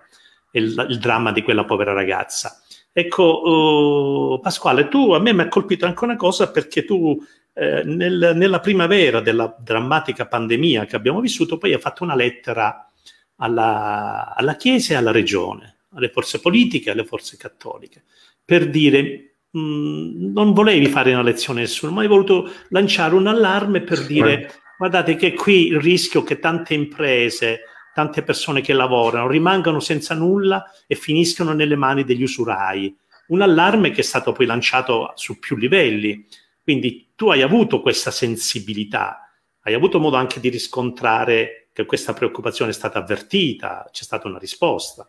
e 0.50 0.60
il, 0.60 0.88
il 0.90 0.98
dramma 0.98 1.32
di 1.32 1.44
quella 1.44 1.66
povera 1.66 1.94
ragazza. 1.94 2.61
Ecco, 2.94 4.34
uh, 4.34 4.40
Pasquale, 4.42 4.88
tu 4.90 5.14
a 5.14 5.20
me 5.20 5.34
mi 5.34 5.42
ha 5.42 5.48
colpito 5.48 5.86
anche 5.86 6.04
una 6.04 6.18
cosa 6.18 6.52
perché 6.52 6.84
tu 6.84 7.18
eh, 7.54 7.84
nel, 7.84 8.34
nella 8.36 8.60
primavera 8.60 9.20
della 9.20 9.56
drammatica 9.60 10.26
pandemia 10.26 10.86
che 10.86 10.96
abbiamo 10.96 11.20
vissuto, 11.20 11.58
poi 11.58 11.74
ha 11.74 11.80
fatto 11.80 12.04
una 12.04 12.16
lettera 12.16 12.90
alla, 13.38 14.34
alla 14.36 14.56
Chiesa 14.56 14.94
e 14.94 14.98
alla 14.98 15.12
Regione, 15.12 15.80
alle 15.94 16.10
forze 16.10 16.40
politiche, 16.40 16.92
alle 16.92 17.06
forze 17.06 17.38
cattoliche, 17.38 18.04
per 18.44 18.70
dire 18.70 19.36
mh, 19.52 19.60
mm, 19.60 20.32
non 20.34 20.54
volevi 20.54 20.88
fare 20.88 21.14
una 21.14 21.24
lezione 21.24 21.60
a 21.60 21.64
nessuno, 21.64 21.92
ma 21.92 22.02
hai 22.02 22.08
voluto 22.08 22.50
lanciare 22.70 23.16
un 23.16 23.28
allarme 23.28 23.82
per 23.82 24.06
dire 24.06 24.52
guardate 24.78 25.16
che 25.16 25.34
qui 25.34 25.68
il 25.68 25.80
rischio 25.80 26.24
che 26.24 26.40
tante 26.40 26.74
imprese, 26.74 27.62
tante 28.02 28.24
persone 28.24 28.62
che 28.62 28.74
lavorano 28.74 29.28
rimangano 29.28 29.80
senza 29.80 30.16
nulla 30.16 30.72
e 30.88 30.96
finiscano 30.96 31.54
nelle 31.54 31.76
mani 31.76 32.04
degli 32.04 32.24
usurai. 32.24 32.96
Un 33.28 33.42
allarme 33.42 33.92
che 33.92 34.02
è 34.02 34.04
stato 34.04 34.32
poi 34.32 34.48
lanciato 34.48 35.14
su 35.16 35.38
più 35.38 35.56
livelli. 35.56 36.26
Quindi 36.64 37.12
tu 37.16 37.30
hai 37.30 37.44
avuto 37.44 37.82
questa 37.82 38.10
sensibilità, 38.10 39.30
hai 39.62 39.74
avuto 39.76 40.00
modo 40.00 40.16
anche 40.16 40.40
di 40.40 40.50
riscontrare 40.50 41.70
che 41.72 41.86
questa 41.86 42.14
preoccupazione 42.14 42.72
è 42.72 42.74
stata 42.74 43.00
avvertita, 43.00 43.88
c'è 43.92 44.04
stata 44.04 44.28
una 44.28 44.40
risposta. 44.40 45.08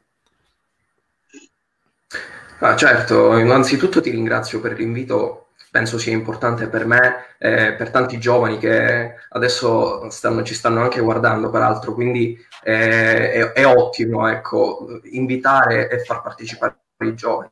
Ah, 2.58 2.76
certo, 2.76 3.36
innanzitutto 3.38 4.00
ti 4.00 4.10
ringrazio 4.10 4.60
per 4.60 4.78
l'invito, 4.78 5.41
penso 5.72 5.96
sia 5.96 6.12
importante 6.12 6.68
per 6.68 6.84
me 6.84 7.36
e 7.38 7.72
per 7.72 7.88
tanti 7.88 8.18
giovani 8.18 8.58
che 8.58 9.14
adesso 9.30 10.10
stanno, 10.10 10.42
ci 10.42 10.52
stanno 10.52 10.82
anche 10.82 11.00
guardando, 11.00 11.48
peraltro, 11.48 11.94
quindi 11.94 12.38
è, 12.62 13.30
è, 13.32 13.52
è 13.52 13.66
ottimo 13.66 14.28
ecco, 14.28 15.00
invitare 15.04 15.88
e 15.88 16.00
far 16.00 16.20
partecipare 16.20 16.76
i 16.98 17.14
giovani. 17.14 17.48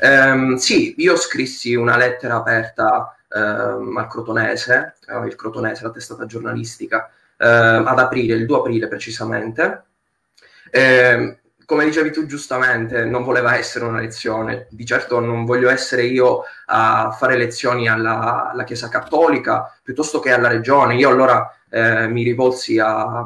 Um, 0.00 0.54
sì, 0.54 0.94
io 0.98 1.16
scrissi 1.16 1.74
una 1.74 1.96
lettera 1.96 2.36
aperta 2.36 3.16
ehm, 3.28 3.96
al 3.96 4.06
Crotonese, 4.06 4.94
eh, 5.08 5.26
il 5.26 5.34
Crotonese, 5.34 5.82
la 5.82 5.90
testata 5.90 6.26
giornalistica, 6.26 7.10
ehm, 7.36 7.88
ad 7.88 7.98
aprile, 7.98 8.34
il 8.34 8.46
2 8.46 8.56
aprile 8.56 8.86
precisamente. 8.86 9.82
Eh, 10.70 11.38
come 11.68 11.84
dicevi 11.84 12.10
tu 12.10 12.24
giustamente, 12.24 13.04
non 13.04 13.24
voleva 13.24 13.54
essere 13.54 13.84
una 13.84 14.00
lezione. 14.00 14.68
Di 14.70 14.86
certo 14.86 15.20
non 15.20 15.44
voglio 15.44 15.68
essere 15.68 16.04
io 16.04 16.44
a 16.64 17.10
fare 17.10 17.36
lezioni 17.36 17.86
alla, 17.86 18.48
alla 18.50 18.64
Chiesa 18.64 18.88
Cattolica 18.88 19.78
piuttosto 19.82 20.18
che 20.18 20.32
alla 20.32 20.48
Regione. 20.48 20.94
Io 20.94 21.10
allora 21.10 21.54
eh, 21.68 22.08
mi 22.08 22.22
rivolsi 22.22 22.78
a, 22.78 23.22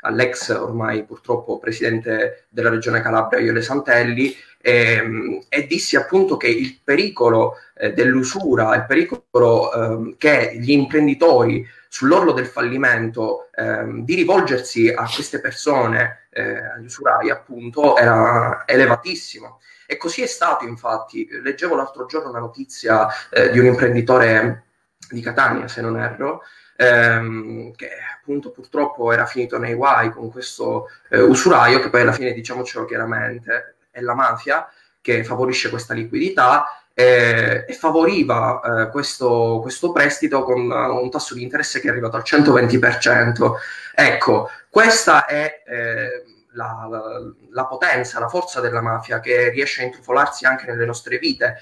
all'ex 0.00 0.48
ormai 0.58 1.04
purtroppo 1.04 1.58
presidente 1.58 2.46
della 2.48 2.70
Regione 2.70 3.02
Calabria, 3.02 3.40
Iole 3.40 3.60
Santelli, 3.60 4.34
e, 4.58 5.44
e 5.50 5.66
dissi 5.66 5.94
appunto 5.96 6.38
che 6.38 6.48
il 6.48 6.80
pericolo 6.82 7.56
eh, 7.76 7.92
dell'usura, 7.92 8.74
il 8.74 8.86
pericolo 8.86 9.70
eh, 9.70 10.14
che 10.16 10.56
gli 10.58 10.70
imprenditori 10.70 11.68
sull'orlo 11.92 12.32
del 12.32 12.46
fallimento 12.46 13.50
eh, 13.54 13.84
di 14.02 14.14
rivolgersi 14.14 14.88
a 14.88 15.06
queste 15.14 15.40
persone, 15.40 16.28
eh, 16.30 16.64
agli 16.64 16.86
usurai 16.86 17.28
appunto, 17.28 17.98
era 17.98 18.62
elevatissimo. 18.64 19.60
E 19.86 19.98
così 19.98 20.22
è 20.22 20.26
stato 20.26 20.64
infatti. 20.64 21.28
Leggevo 21.42 21.74
l'altro 21.74 22.06
giorno 22.06 22.30
una 22.30 22.38
notizia 22.38 23.08
eh, 23.28 23.50
di 23.50 23.58
un 23.58 23.66
imprenditore 23.66 24.64
di 25.10 25.20
Catania, 25.20 25.68
se 25.68 25.82
non 25.82 26.00
erro, 26.00 26.40
ehm, 26.76 27.72
che 27.72 27.90
appunto 28.18 28.52
purtroppo 28.52 29.12
era 29.12 29.26
finito 29.26 29.58
nei 29.58 29.74
guai 29.74 30.12
con 30.12 30.30
questo 30.30 30.86
eh, 31.10 31.20
usuraio, 31.20 31.78
che 31.80 31.90
poi 31.90 32.00
alla 32.00 32.12
fine, 32.12 32.32
diciamocelo 32.32 32.86
chiaramente, 32.86 33.74
è 33.90 34.00
la 34.00 34.14
mafia 34.14 34.66
che 35.02 35.24
favorisce 35.24 35.68
questa 35.68 35.92
liquidità 35.92 36.81
eh, 37.02 37.64
e 37.66 37.72
favoriva 37.72 38.60
eh, 38.60 38.90
questo, 38.90 39.58
questo, 39.60 39.90
prestito 39.90 40.44
con 40.44 40.70
un 40.70 41.10
tasso 41.10 41.34
di 41.34 41.42
interesse 41.42 41.80
che 41.80 41.88
è 41.88 41.90
arrivato 41.90 42.16
al 42.16 42.22
120%. 42.24 43.52
Ecco, 43.94 44.48
questa 44.70 45.26
è 45.26 45.62
eh, 45.66 46.24
la, 46.52 46.86
la, 46.88 47.02
la, 47.50 47.66
potenza, 47.66 48.20
la 48.20 48.28
forza 48.28 48.60
della 48.60 48.80
mafia 48.80 49.20
che 49.20 49.50
riesce 49.50 49.82
a 49.82 49.86
intrufolarsi 49.86 50.46
anche 50.46 50.66
nelle 50.66 50.86
nostre 50.86 51.18
vite 51.18 51.56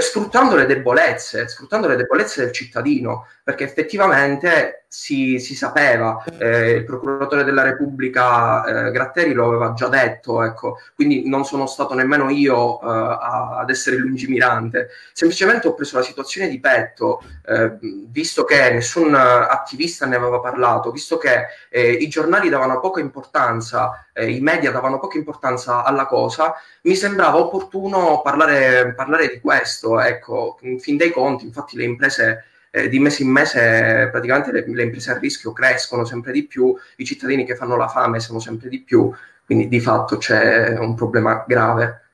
sfruttando 0.00 0.56
le 0.56 0.66
debolezze, 0.66 1.48
sfruttando 1.48 1.88
le 1.88 1.96
debolezze 1.96 2.42
del 2.42 2.52
cittadino, 2.52 3.26
perché 3.42 3.64
effettivamente 3.64 4.79
si, 4.92 5.38
si 5.38 5.54
sapeva, 5.54 6.24
eh, 6.36 6.70
il 6.72 6.84
procuratore 6.84 7.44
della 7.44 7.62
Repubblica 7.62 8.64
eh, 8.64 8.90
Gratteri 8.90 9.32
lo 9.32 9.46
aveva 9.46 9.72
già 9.72 9.86
detto, 9.86 10.42
ecco, 10.42 10.78
quindi 10.96 11.28
non 11.28 11.44
sono 11.44 11.66
stato 11.66 11.94
nemmeno 11.94 12.28
io 12.28 12.80
eh, 12.80 13.18
ad 13.60 13.70
essere 13.70 13.94
lungimirante, 13.98 14.88
semplicemente 15.12 15.68
ho 15.68 15.74
preso 15.74 15.98
la 15.98 16.02
situazione 16.02 16.48
di 16.48 16.58
petto, 16.58 17.22
eh, 17.46 17.78
visto 18.08 18.42
che 18.42 18.68
nessun 18.72 19.14
attivista 19.14 20.06
ne 20.06 20.16
aveva 20.16 20.40
parlato, 20.40 20.90
visto 20.90 21.18
che 21.18 21.46
eh, 21.68 21.92
i 21.92 22.08
giornali 22.08 22.48
davano 22.48 22.80
poca 22.80 22.98
importanza, 22.98 24.08
eh, 24.12 24.28
i 24.28 24.40
media 24.40 24.72
davano 24.72 24.98
poca 24.98 25.18
importanza 25.18 25.84
alla 25.84 26.06
cosa, 26.06 26.52
mi 26.82 26.96
sembrava 26.96 27.38
opportuno 27.38 28.22
parlare, 28.22 28.92
parlare 28.94 29.28
di 29.28 29.40
questo. 29.40 30.00
Ecco, 30.00 30.58
in 30.62 30.80
fin 30.80 30.96
dei 30.96 31.12
conti, 31.12 31.44
infatti, 31.44 31.76
le 31.76 31.84
imprese 31.84 32.44
eh, 32.70 32.88
di 32.88 32.98
mese 32.98 33.22
in 33.22 33.30
mese, 33.30 34.08
praticamente 34.10 34.52
le, 34.52 34.64
le, 34.66 34.82
imprese 34.84 35.10
a 35.10 35.18
rischio 35.18 35.52
crescono 35.52 36.04
sempre 36.04 36.32
di 36.32 36.46
più, 36.46 36.74
i 36.96 37.04
cittadini 37.04 37.44
che 37.44 37.56
fanno 37.56 37.76
la 37.76 37.88
fame 37.88 38.20
sono 38.20 38.38
sempre 38.38 38.68
di 38.68 38.80
più, 38.80 39.12
quindi 39.44 39.68
di 39.68 39.80
fatto 39.80 40.16
c'è 40.16 40.78
un 40.78 40.94
problema 40.94 41.44
grave. 41.46 42.04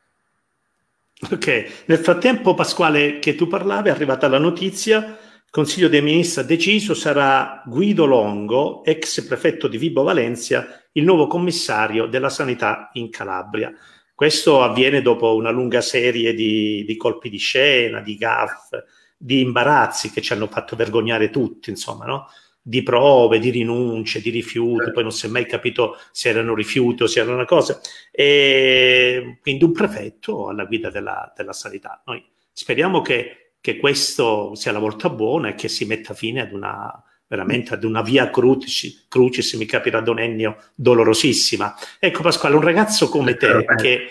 Ok, 1.30 1.84
nel 1.86 1.98
frattempo 1.98 2.54
Pasquale 2.54 3.18
che 3.18 3.34
tu 3.34 3.46
parlavi 3.46 3.88
è 3.88 3.92
arrivata 3.92 4.28
la 4.28 4.38
notizia, 4.38 4.98
il 4.98 5.50
Consiglio 5.50 5.88
dei 5.88 6.02
Ministri 6.02 6.42
ha 6.42 6.44
deciso, 6.44 6.94
sarà 6.94 7.62
Guido 7.64 8.04
Longo, 8.04 8.84
ex 8.84 9.22
prefetto 9.24 9.68
di 9.68 9.78
Vibo 9.78 10.02
Valencia, 10.02 10.82
il 10.92 11.04
nuovo 11.04 11.26
commissario 11.26 12.06
della 12.06 12.28
sanità 12.28 12.90
in 12.94 13.10
Calabria. 13.10 13.72
Questo 14.14 14.62
avviene 14.62 15.02
dopo 15.02 15.34
una 15.34 15.50
lunga 15.50 15.82
serie 15.82 16.34
di, 16.34 16.84
di 16.86 16.96
colpi 16.96 17.28
di 17.28 17.38
scena, 17.38 18.00
di 18.00 18.16
gaff, 18.16 18.70
di 19.16 19.40
imbarazzi 19.40 20.10
che 20.10 20.20
ci 20.20 20.32
hanno 20.32 20.46
fatto 20.46 20.76
vergognare 20.76 21.30
tutti, 21.30 21.70
insomma, 21.70 22.04
no? 22.04 22.28
di 22.68 22.82
prove, 22.82 23.38
di 23.38 23.50
rinunce, 23.50 24.20
di 24.20 24.30
rifiuti, 24.30 24.90
poi 24.90 25.04
non 25.04 25.12
si 25.12 25.26
è 25.26 25.28
mai 25.28 25.46
capito 25.46 25.98
se 26.10 26.30
erano 26.30 26.52
rifiuti 26.52 27.04
o 27.04 27.06
se 27.06 27.20
erano 27.20 27.36
una 27.36 27.44
cosa. 27.44 27.80
E 28.10 29.38
quindi 29.40 29.62
un 29.62 29.70
prefetto 29.70 30.48
alla 30.48 30.64
guida 30.64 30.90
della, 30.90 31.32
della 31.36 31.52
sanità. 31.52 32.02
Noi 32.06 32.24
speriamo 32.52 33.02
che, 33.02 33.52
che 33.60 33.76
questo 33.76 34.56
sia 34.56 34.72
la 34.72 34.80
volta 34.80 35.08
buona 35.10 35.50
e 35.50 35.54
che 35.54 35.68
si 35.68 35.84
metta 35.84 36.12
fine 36.12 36.40
ad 36.40 36.52
una 36.52 37.00
veramente 37.28 37.74
ad 37.74 37.84
una 37.84 38.02
via 38.02 38.30
crucis, 38.30 39.06
crucis 39.08 39.52
mi 39.54 39.64
capirà 39.64 40.00
Don 40.00 40.18
Ennio, 40.18 40.56
dolorosissima. 40.74 41.74
Ecco 41.98 42.22
Pasquale, 42.22 42.54
un 42.54 42.62
ragazzo 42.62 43.08
come 43.08 43.36
te 43.36 43.64
che, 43.76 44.10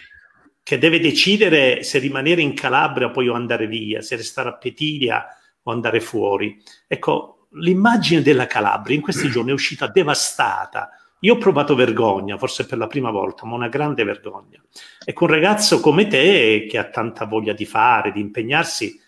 che, 0.65 0.79
deve 0.79 0.99
decidere 0.99 1.83
se 1.83 1.99
rimanere 1.99 2.41
in 2.41 2.55
Calabria 2.55 3.05
o 3.05 3.11
poi 3.11 3.29
andare 3.29 3.67
via, 3.67 4.01
se 4.01 4.15
restare 4.15 4.49
a 4.49 4.57
Petilia 4.57 5.27
o 5.61 5.71
andare 5.71 5.99
fuori. 5.99 6.59
Ecco, 6.87 7.47
l'immagine 7.51 8.23
della 8.23 8.47
Calabria 8.47 8.95
in 8.95 9.03
questi 9.03 9.29
giorni 9.29 9.51
è 9.51 9.53
uscita 9.53 9.85
devastata, 9.85 10.89
Io 11.19 11.35
ho 11.35 11.37
provato 11.37 11.75
vergogna, 11.75 12.37
forse 12.37 12.65
per 12.65 12.79
la 12.79 12.87
prima 12.87 13.11
volta, 13.11 13.45
ma 13.45 13.55
una 13.55 13.69
grande 13.69 14.03
vergogna. 14.03 14.59
Ecco, 15.03 15.25
un 15.25 15.29
ragazzo 15.29 15.79
come 15.79 16.07
te, 16.07 16.65
che 16.67 16.77
ha 16.79 16.89
tanta 16.89 17.25
voglia 17.25 17.53
di 17.53 17.65
fare, 17.65 18.11
di 18.11 18.19
impegnarsi, 18.19 18.99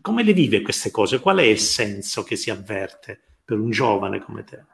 come 0.00 0.22
le 0.22 0.32
vive 0.32 0.62
queste 0.62 0.90
cose? 0.90 1.20
Qual 1.20 1.38
è 1.38 1.42
il 1.42 1.58
senso 1.58 2.22
che 2.22 2.36
si 2.36 2.50
avverte 2.50 3.20
per 3.44 3.58
un 3.58 3.70
giovane 3.70 4.20
come 4.20 4.44
te? 4.44 4.64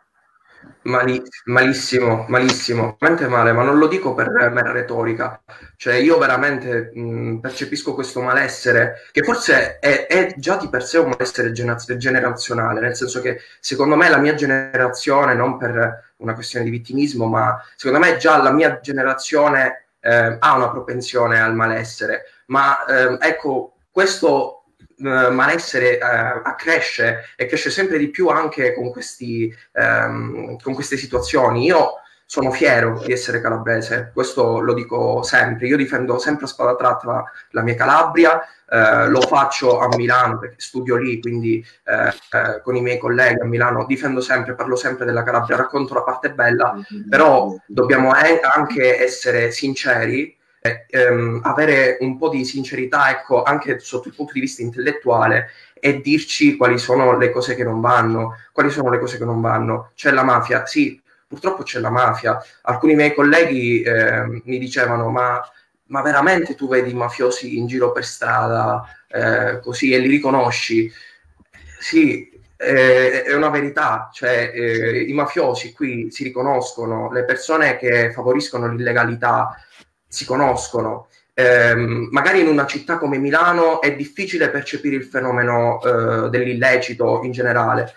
Mali- 0.83 1.23
malissimo, 1.45 2.25
malissimo, 2.29 2.97
veramente 2.99 3.29
male, 3.29 3.53
ma 3.53 3.62
non 3.62 3.79
lo 3.79 3.88
dico 3.88 4.15
per 4.15 4.31
mera 4.31 4.73
retorica. 4.73 5.43
Cioè, 5.77 5.95
io 5.95 6.19
veramente 6.19 6.91
mh, 6.95 7.38
percepisco 7.41 7.95
questo 7.95 8.21
malessere, 8.23 9.03
che 9.12 9.23
forse 9.23 9.79
è, 9.79 10.07
è, 10.07 10.35
già 10.38 10.57
di 10.57 10.69
per 10.69 10.83
sé 10.83 10.99
un 10.99 11.11
malessere 11.11 11.53
gener- 11.53 11.97
generazionale, 11.97 12.81
nel 12.81 12.97
senso 12.97 13.21
che 13.21 13.41
secondo 13.61 13.97
me 13.97 14.09
la 14.09 14.17
mia 14.17 14.35
generazione, 14.35 15.35
non 15.35 15.59
per 15.59 16.15
una 16.17 16.35
questione 16.35 16.65
di 16.65 16.71
vittimismo, 16.71 17.27
ma 17.27 17.62
secondo 17.77 18.05
me 18.05 18.17
già 18.17 18.41
la 18.43 18.53
mia 18.53 18.81
generazione 18.81 19.88
eh, 20.00 20.37
ha 20.38 20.57
una 20.57 20.71
propensione 20.71 21.41
al 21.41 21.55
malessere. 21.55 22.25
Ma 22.47 22.85
eh, 22.87 23.19
ecco, 23.21 23.75
questo 23.91 24.58
malessere 24.99 25.99
eh, 25.99 26.00
accresce 26.00 27.25
e 27.37 27.47
cresce 27.47 27.71
sempre 27.71 27.99
di 27.99 28.09
più 28.09 28.28
anche 28.28 28.75
con, 28.75 28.90
questi, 28.90 29.55
ehm, 29.73 30.59
con 30.61 30.75
queste 30.75 30.97
situazioni. 30.97 31.64
Io 31.64 31.95
sono 32.31 32.50
fiero 32.50 33.02
di 33.07 33.11
essere 33.11 33.40
calabrese, 33.40 34.11
questo 34.12 34.61
lo 34.61 34.75
dico 34.75 35.23
sempre. 35.23 35.67
Io 35.67 35.78
difendo 35.78 36.19
sempre 36.19 36.45
a 36.45 36.49
spada 36.49 36.76
tratta 36.76 37.25
la 37.52 37.62
mia 37.62 37.75
Calabria, 37.75 38.38
eh, 38.69 39.09
lo 39.09 39.23
faccio 39.23 39.78
a 39.78 39.88
Milano 39.97 40.38
perché 40.38 40.57
studio 40.59 40.97
lì, 40.97 41.21
quindi 41.21 41.64
eh, 41.85 42.09
eh, 42.09 42.61
con 42.62 42.76
i 42.76 42.83
miei 42.83 42.99
colleghi 42.99 43.40
a 43.40 43.47
Milano 43.47 43.87
difendo 43.87 44.21
sempre, 44.21 44.55
parlo 44.55 44.76
sempre 44.76 45.07
della 45.07 45.23
Calabria, 45.23 45.57
racconto 45.57 45.95
la 45.95 46.02
parte 46.02 46.33
bella, 46.33 46.78
però 47.09 47.57
dobbiamo 47.67 48.11
anche 48.12 49.02
essere 49.02 49.50
sinceri 49.50 50.38
ehm, 50.61 51.41
avere 51.45 51.99
un 52.00 52.19
po' 52.19 52.29
di 52.29 52.45
sincerità, 52.45 53.11
ecco, 53.11 53.43
anche 53.43 53.79
sotto 53.79 54.09
il 54.09 54.15
punto 54.15 54.33
di 54.33 54.41
vista 54.41 54.62
intellettuale 54.62 55.50
e 55.81 56.00
dirci 56.00 56.57
quali 56.57 56.79
sono 56.79 57.17
le 57.17 57.31
cose 57.31 57.55
che 57.55 57.65
non 57.65 57.81
vanno, 57.81 58.37
quali 58.53 58.71
sono 58.71 58.91
le 58.91 58.99
cose 58.99 59.19
che 59.19 59.25
non 59.25 59.41
vanno. 59.41 59.93
C'è 59.95 60.11
la 60.11 60.25
mafia, 60.25 60.67
sì, 60.67 61.00
purtroppo 61.27 61.62
c'è 61.62 61.79
la 61.79 61.91
mafia. 61.91 62.43
Alcuni 62.62 62.95
miei 62.95 63.15
colleghi 63.15 63.83
eh, 63.83 64.25
mi 64.45 64.59
dicevano, 64.59 65.11
ma, 65.11 65.41
ma, 65.87 66.03
veramente 66.03 66.55
tu 66.55 66.69
vedi 66.69 66.93
mafiosi 66.95 67.57
in 67.59 67.67
giro 67.67 67.93
per 67.93 68.05
strada 68.05 68.85
eh, 69.09 69.61
così 69.61 69.93
e 69.93 69.99
li 69.99 70.09
riconosci? 70.09 70.91
Sì, 71.79 72.29
eh, 72.57 73.23
è 73.23 73.35
una 73.35 73.50
verità, 73.50 74.11
cioè 74.12 74.50
eh, 74.53 75.03
i 75.03 75.12
mafiosi 75.12 75.73
qui 75.73 76.11
si 76.11 76.25
riconoscono, 76.25 77.12
le 77.12 77.25
persone 77.25 77.77
che 77.77 78.11
favoriscono 78.12 78.69
l'illegalità 78.69 79.57
si 80.09 80.25
conoscono. 80.25 81.09
Eh, 81.35 81.73
magari 81.75 82.41
in 82.41 82.49
una 82.49 82.67
città 82.67 82.99
come 82.99 83.19
Milano 83.19 83.81
è 83.81 83.95
difficile 83.95 84.50
percepire 84.50 84.97
il 84.97 85.05
fenomeno 85.05 85.81
eh, 85.81 86.31
dell'illecito 86.31 87.21
in 87.23 87.31
generale, 87.31 87.95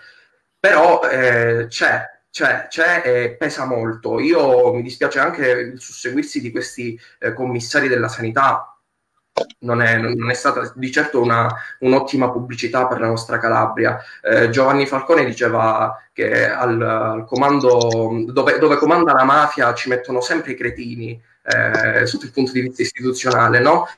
però 0.60 1.00
eh, 1.02 1.66
c'è, 1.68 2.08
c'è, 2.30 2.68
c'è 2.68 3.02
e 3.04 3.30
pesa 3.32 3.64
molto. 3.64 4.20
Io 4.20 4.72
mi 4.72 4.82
dispiace 4.82 5.18
anche 5.18 5.50
il 5.50 5.80
susseguirsi 5.80 6.40
di 6.40 6.52
questi 6.52 6.96
eh, 7.18 7.32
commissari 7.32 7.88
della 7.88 8.08
sanità. 8.08 8.76
Non 9.60 9.80
è, 9.80 9.96
non 9.96 10.30
è, 10.30 10.34
stata 10.34 10.72
di 10.76 10.92
certo 10.92 11.20
una, 11.20 11.48
un'ottima 11.80 12.30
pubblicità 12.30 12.86
per 12.86 13.00
la 13.00 13.08
nostra 13.08 13.38
Calabria. 13.38 13.98
Eh, 14.22 14.50
Giovanni 14.50 14.86
Falcone 14.86 15.24
diceva 15.24 16.00
che 16.12 16.48
al, 16.48 16.80
al 16.80 17.24
comando 17.24 18.24
dove, 18.26 18.58
dove 18.58 18.76
comanda 18.76 19.14
la 19.14 19.24
mafia 19.24 19.72
ci 19.74 19.88
mettono 19.88 20.20
sempre 20.20 20.52
i 20.52 20.56
cretini 20.56 21.20
eh, 21.42 22.06
sotto 22.06 22.24
il 22.24 22.32
punto 22.32 22.52
di 22.52 22.60
vista 22.60 22.82
istituzionale, 22.82 23.60
no? 23.60 23.88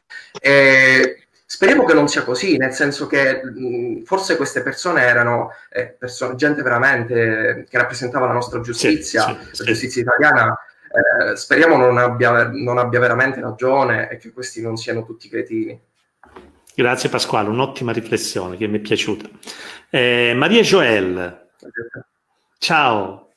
E 0.41 1.27
speriamo 1.45 1.85
che 1.85 1.95
non 1.95 2.09
sia 2.09 2.25
così, 2.25 2.57
nel 2.57 2.73
senso 2.73 3.07
che 3.07 3.43
mh, 3.45 4.03
forse 4.05 4.37
queste 4.37 4.63
persone 4.63 5.03
erano 5.03 5.51
eh, 5.71 5.87
person- 5.99 6.37
gente 6.37 6.63
veramente 6.63 7.67
che 7.69 7.79
rappresentava 7.79 8.27
la 8.27 8.33
nostra 8.33 8.61
giustizia, 8.61 9.23
sì, 9.23 9.37
sì, 9.53 9.59
la 9.59 9.65
giustizia 9.65 10.03
italiana. 10.03 10.59
Eh, 10.95 11.37
speriamo 11.37 11.77
non 11.77 11.99
abbia, 11.99 12.49
non 12.53 12.79
abbia 12.79 13.01
veramente 13.01 13.41
ragione 13.41 14.09
e 14.09 14.17
che 14.17 14.33
questi 14.33 14.63
non 14.63 14.77
siano 14.77 15.05
tutti 15.05 15.29
cretini. 15.29 15.81
Grazie 16.77 17.09
Pasquale, 17.09 17.49
un'ottima 17.49 17.93
riflessione 17.93 18.57
che 18.57 18.67
mi 18.67 18.79
è 18.79 18.81
piaciuta. 18.81 19.29
Eh, 19.91 20.33
Maria 20.35 20.63
Joel, 20.63 21.49
ciao. 22.59 23.34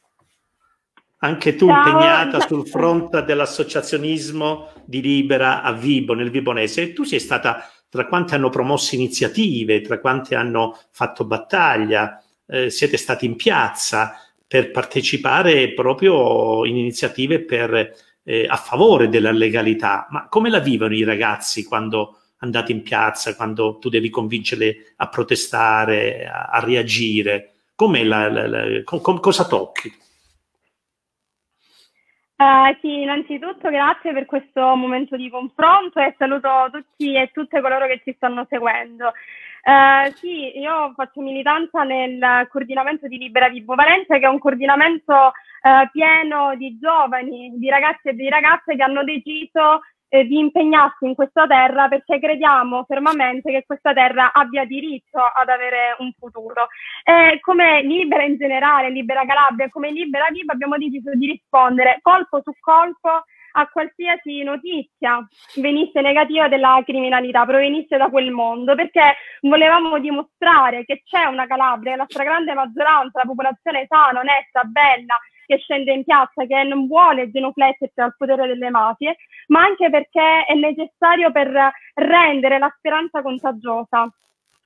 Anche 1.19 1.55
tu 1.55 1.67
Ciao. 1.67 1.77
impegnata 1.77 2.39
sul 2.41 2.67
fronte 2.67 3.23
dell'associazionismo 3.23 4.71
di 4.85 5.01
Libera 5.01 5.63
a 5.63 5.71
Vibo, 5.73 6.13
nel 6.13 6.29
Vibonese. 6.29 6.83
E 6.83 6.93
tu 6.93 7.03
sei 7.03 7.19
stata 7.19 7.69
tra 7.89 8.05
quanti 8.05 8.35
hanno 8.35 8.49
promosso 8.49 8.95
iniziative, 8.95 9.81
tra 9.81 9.99
quanti 9.99 10.35
hanno 10.35 10.77
fatto 10.91 11.25
battaglia, 11.25 12.21
eh, 12.45 12.69
siete 12.69 12.97
stati 12.97 13.25
in 13.25 13.35
piazza 13.35 14.21
per 14.45 14.71
partecipare 14.71 15.73
proprio 15.73 16.65
in 16.65 16.77
iniziative 16.77 17.43
per, 17.43 17.95
eh, 18.23 18.45
a 18.47 18.55
favore 18.55 19.09
della 19.09 19.31
legalità. 19.31 20.07
Ma 20.09 20.27
come 20.27 20.49
la 20.49 20.59
vivono 20.59 20.93
i 20.93 21.03
ragazzi 21.03 21.63
quando 21.63 22.19
andate 22.37 22.71
in 22.71 22.83
piazza, 22.83 23.35
quando 23.35 23.77
tu 23.79 23.89
devi 23.89 24.09
convincerli 24.09 24.75
a 24.97 25.07
protestare, 25.09 26.27
a, 26.27 26.49
a 26.51 26.59
reagire? 26.59 27.53
Com'è 27.75 28.03
la, 28.03 28.29
la, 28.29 28.47
la, 28.47 28.83
com, 28.83 29.19
cosa 29.19 29.45
tocchi? 29.45 29.91
Uh, 32.37 32.77
sì, 32.81 33.01
innanzitutto 33.01 33.67
grazie 33.71 34.13
per 34.13 34.27
questo 34.27 34.75
momento 34.75 35.15
di 35.15 35.27
confronto 35.27 35.99
e 35.99 36.13
saluto 36.19 36.69
tutti 36.71 37.15
e 37.15 37.31
tutte 37.33 37.61
coloro 37.61 37.87
che 37.87 38.01
ci 38.03 38.13
stanno 38.15 38.45
seguendo. 38.47 39.11
Uh, 39.63 40.13
sì, 40.13 40.55
io 40.59 40.93
faccio 40.95 41.21
militanza 41.21 41.81
nel 41.81 42.47
coordinamento 42.51 43.07
di 43.07 43.17
Libera 43.17 43.49
Vibo 43.49 43.73
Valencia, 43.73 44.19
che 44.19 44.25
è 44.25 44.29
un 44.29 44.37
coordinamento 44.37 45.13
uh, 45.13 45.89
pieno 45.91 46.55
di 46.55 46.77
giovani, 46.77 47.53
di 47.57 47.69
ragazzi 47.69 48.09
e 48.09 48.13
di 48.13 48.29
ragazze 48.29 48.75
che 48.75 48.83
hanno 48.83 49.03
deciso 49.03 49.81
eh, 50.09 50.25
di 50.25 50.37
impegnarsi 50.39 51.05
in 51.05 51.15
questa 51.15 51.45
terra 51.47 51.87
perché 51.87 52.19
crediamo 52.19 52.83
fermamente 52.85 53.51
che 53.51 53.63
questa 53.65 53.93
terra 53.93 54.31
abbia 54.33 54.65
diritto 54.65 55.19
ad 55.19 55.49
avere 55.49 55.95
un 55.99 56.11
futuro. 56.17 56.67
E 57.03 57.39
come 57.41 57.81
Libera 57.81 58.23
in 58.23 58.37
generale, 58.37 58.89
Libera 58.89 59.25
Calabria, 59.25 59.69
come 59.69 59.91
Libera 59.91 60.27
Viva 60.31 60.53
abbiamo 60.53 60.77
deciso 60.77 61.11
di 61.13 61.27
rispondere 61.27 61.99
colpo 62.01 62.41
su 62.43 62.51
colpo 62.59 63.23
a 63.57 63.67
qualsiasi 63.69 64.43
notizia 64.43 65.25
venisse 65.55 66.01
negativa 66.01 66.47
della 66.47 66.79
criminalità, 66.85 67.43
provenisse 67.45 67.97
da 67.97 68.09
quel 68.09 68.29
mondo, 68.31 68.75
perché 68.75 69.15
volevamo 69.41 69.97
dimostrare 69.99 70.85
che 70.85 71.01
c'è 71.03 71.25
una 71.25 71.47
Calabria, 71.47 71.95
la 71.95 72.05
stragrande 72.07 72.53
maggioranza, 72.53 73.19
la 73.19 73.25
popolazione 73.25 73.85
sana, 73.87 74.19
onesta, 74.19 74.63
bella, 74.63 75.17
che 75.47 75.57
scende 75.57 75.93
in 75.93 76.03
piazza, 76.03 76.45
che 76.45 76.63
non 76.63 76.85
vuole 76.85 77.31
genuflettersi 77.31 77.99
al 77.99 78.15
potere 78.15 78.45
delle 78.45 78.69
mafie, 78.69 79.15
ma 79.47 79.61
anche 79.61 79.89
perché 79.89 80.45
è 80.45 80.53
necessario 80.53 81.31
per 81.31 81.71
rendere 81.95 82.59
la 82.59 82.71
speranza 82.77 83.21
contagiosa. 83.21 84.07